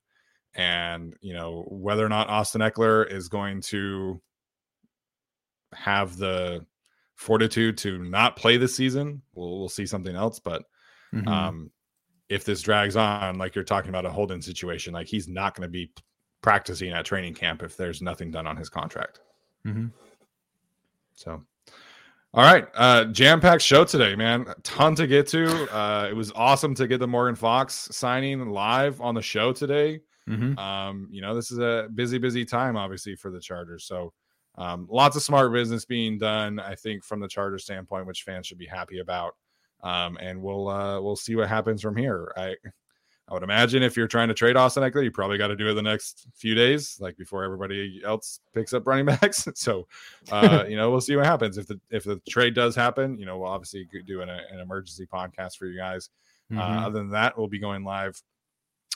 And 0.56 1.16
you 1.22 1.34
know, 1.34 1.66
whether 1.70 2.06
or 2.06 2.10
not 2.10 2.30
Austin 2.30 2.62
Ekeler 2.62 3.12
is 3.12 3.28
going 3.28 3.62
to 3.64 4.22
have 5.74 6.18
the 6.18 6.66
fortitude 7.16 7.78
to 7.80 8.04
not 8.04 8.36
play 8.36 8.58
this 8.58 8.76
season, 8.76 9.22
we'll 9.34 9.60
we'll 9.60 9.70
see 9.70 9.86
something 9.86 10.16
else. 10.16 10.40
But 10.40 10.64
Mhm. 11.14 11.28
um 11.28 11.72
if 12.28 12.44
this 12.44 12.62
drags 12.62 12.96
on, 12.96 13.38
like 13.38 13.54
you're 13.54 13.64
talking 13.64 13.90
about 13.90 14.06
a 14.06 14.10
Holden 14.10 14.42
situation, 14.42 14.94
like 14.94 15.08
he's 15.08 15.28
not 15.28 15.54
going 15.56 15.68
to 15.68 15.72
be 15.72 15.92
practicing 16.42 16.92
at 16.92 17.06
training 17.06 17.36
camp 17.36 17.62
if 17.62 17.78
there's 17.78 18.02
nothing 18.02 18.32
done 18.32 18.48
on 18.48 18.58
his 18.58 18.68
contract. 18.68 19.20
Mhm. 19.64 19.92
So, 21.14 21.44
all 22.34 22.44
right, 22.44 22.68
uh, 22.74 23.06
jam 23.06 23.40
packed 23.40 23.62
show 23.62 23.86
today, 23.86 24.16
man. 24.16 24.46
A 24.48 24.56
ton 24.64 24.96
to 24.96 25.06
get 25.08 25.28
to. 25.28 25.48
Uh, 25.74 26.08
it 26.10 26.16
was 26.16 26.32
awesome 26.36 26.74
to 26.76 26.88
get 26.88 27.00
the 27.00 27.08
Morgan 27.08 27.36
Fox 27.36 27.88
signing 27.92 28.50
live 28.50 29.00
on 29.02 29.14
the 29.14 29.22
show 29.22 29.54
today. 29.54 30.02
Mhm. 30.28 30.58
Um, 30.58 31.08
you 31.12 31.22
know, 31.22 31.36
this 31.36 31.52
is 31.52 31.60
a 31.60 31.88
busy, 31.94 32.18
busy 32.18 32.44
time, 32.44 32.76
obviously, 32.76 33.16
for 33.16 33.30
the 33.30 33.40
Chargers. 33.40 33.86
So, 33.86 34.14
um, 34.58 34.88
lots 34.90 35.16
of 35.16 35.24
smart 35.24 35.52
business 35.52 35.86
being 35.86 36.18
done, 36.18 36.60
I 36.60 36.76
think, 36.76 37.04
from 37.04 37.20
the 37.20 37.28
Chargers 37.28 37.64
standpoint, 37.64 38.08
which 38.08 38.24
fans 38.24 38.48
should 38.48 38.58
be 38.58 38.66
happy 38.66 39.00
about. 39.00 39.36
Um, 39.84 40.18
and 40.20 40.42
we'll 40.42 40.68
uh, 40.68 41.00
we'll 41.02 41.16
see 41.16 41.36
what 41.36 41.48
happens 41.48 41.82
from 41.82 41.96
here. 41.96 42.34
I 42.36 42.56
I 43.28 43.34
would 43.34 43.44
imagine 43.44 43.82
if 43.82 43.98
you're 43.98 44.08
trying 44.08 44.28
to 44.28 44.36
trade 44.36 44.56
Austin 44.56 44.84
Ekeler, 44.84 45.04
you 45.04 45.12
probably 45.12 45.40
got 45.40 45.48
to 45.48 45.56
do 45.56 45.68
it 45.68 45.74
the 45.74 45.82
next 45.82 46.28
few 46.36 46.54
days, 46.54 46.98
like 47.00 47.18
before 47.18 47.44
everybody 47.44 48.00
else 48.06 48.40
picks 48.54 48.72
up 48.72 48.86
running 48.86 49.06
backs. 49.22 49.48
so, 49.56 49.88
uh, 50.32 50.64
you 50.70 50.76
know, 50.76 50.92
we'll 50.92 51.02
see 51.02 51.16
what 51.16 51.26
happens 51.26 51.58
if 51.58 51.66
the 51.68 51.80
if 51.90 52.04
the 52.04 52.22
trade 52.30 52.54
does 52.54 52.76
happen. 52.76 53.18
You 53.18 53.26
know, 53.26 53.40
we'll 53.40 53.50
obviously 53.50 53.88
do 54.06 54.22
an, 54.22 54.30
an 54.30 54.60
emergency 54.60 55.08
podcast 55.12 55.58
for 55.58 55.66
you 55.66 55.78
guys. 55.78 56.10
Mhm. 56.52 56.60
Uh, 56.60 56.86
other 56.86 57.00
than 57.00 57.10
that, 57.10 57.36
we'll 57.36 57.48
be 57.48 57.60
going 57.60 57.84
live 57.84 58.22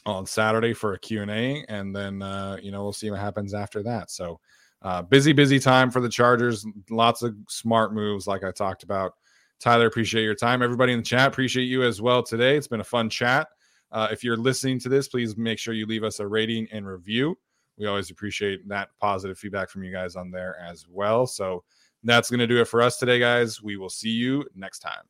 on 0.06 0.26
Saturday 0.26 0.74
for 0.74 0.94
a 0.94 1.00
Q&A 1.00 1.66
and 1.68 1.94
then 1.96 2.22
uh, 2.22 2.58
you 2.62 2.72
know, 2.72 2.84
we'll 2.84 2.94
see 2.94 3.10
what 3.10 3.20
happens 3.20 3.54
after 3.54 3.84
that. 3.84 4.12
So, 4.12 4.40
uh, 4.82 5.02
busy 5.02 5.34
busy 5.34 5.60
time 5.60 5.92
for 5.92 6.02
the 6.02 6.10
Chargers, 6.10 6.66
lots 6.90 7.22
of 7.22 7.36
smart 7.48 7.94
moves 7.94 8.28
like 8.28 8.44
I 8.44 8.52
talked 8.52 8.84
about. 8.84 9.14
Tyler, 9.60 9.88
appreciate 9.88 10.24
your 10.24 10.36
time. 10.36 10.62
Everybody 10.62 10.94
in 10.94 11.00
the 11.00 11.06
chat, 11.06 11.28
appreciate 11.28 11.66
you 11.66 11.84
as 11.84 12.02
well 12.02 12.24
today. 12.24 12.56
It's 12.56 12.68
been 12.68 12.80
a 12.80 12.86
fun 12.86 13.10
chat. 13.10 13.50
Uh, 13.92 14.08
if 14.12 14.24
you're 14.24 14.38
listening 14.38 14.80
to 14.80 14.90
this, 14.90 15.08
please 15.08 15.36
make 15.36 15.60
sure 15.60 15.74
you 15.74 15.86
leave 15.86 16.04
us 16.04 16.20
a 16.20 16.28
rating 16.28 16.68
and 16.72 16.88
review. 16.88 17.38
We 17.78 17.88
always 17.88 18.12
appreciate 18.12 18.68
that 18.70 18.90
positive 19.00 19.38
feedback 19.38 19.70
from 19.70 19.84
you 19.84 19.92
guys 19.92 20.16
on 20.16 20.32
there 20.32 20.58
as 20.60 20.86
well. 20.90 21.26
So 21.28 21.64
that's 22.04 22.30
going 22.30 22.40
to 22.40 22.48
do 22.48 22.62
it 22.62 22.66
for 22.66 22.82
us 22.82 22.98
today, 22.98 23.20
guys. 23.20 23.62
We 23.62 23.78
will 23.78 23.90
see 23.90 24.10
you 24.10 24.46
next 24.56 24.80
time. 24.80 25.04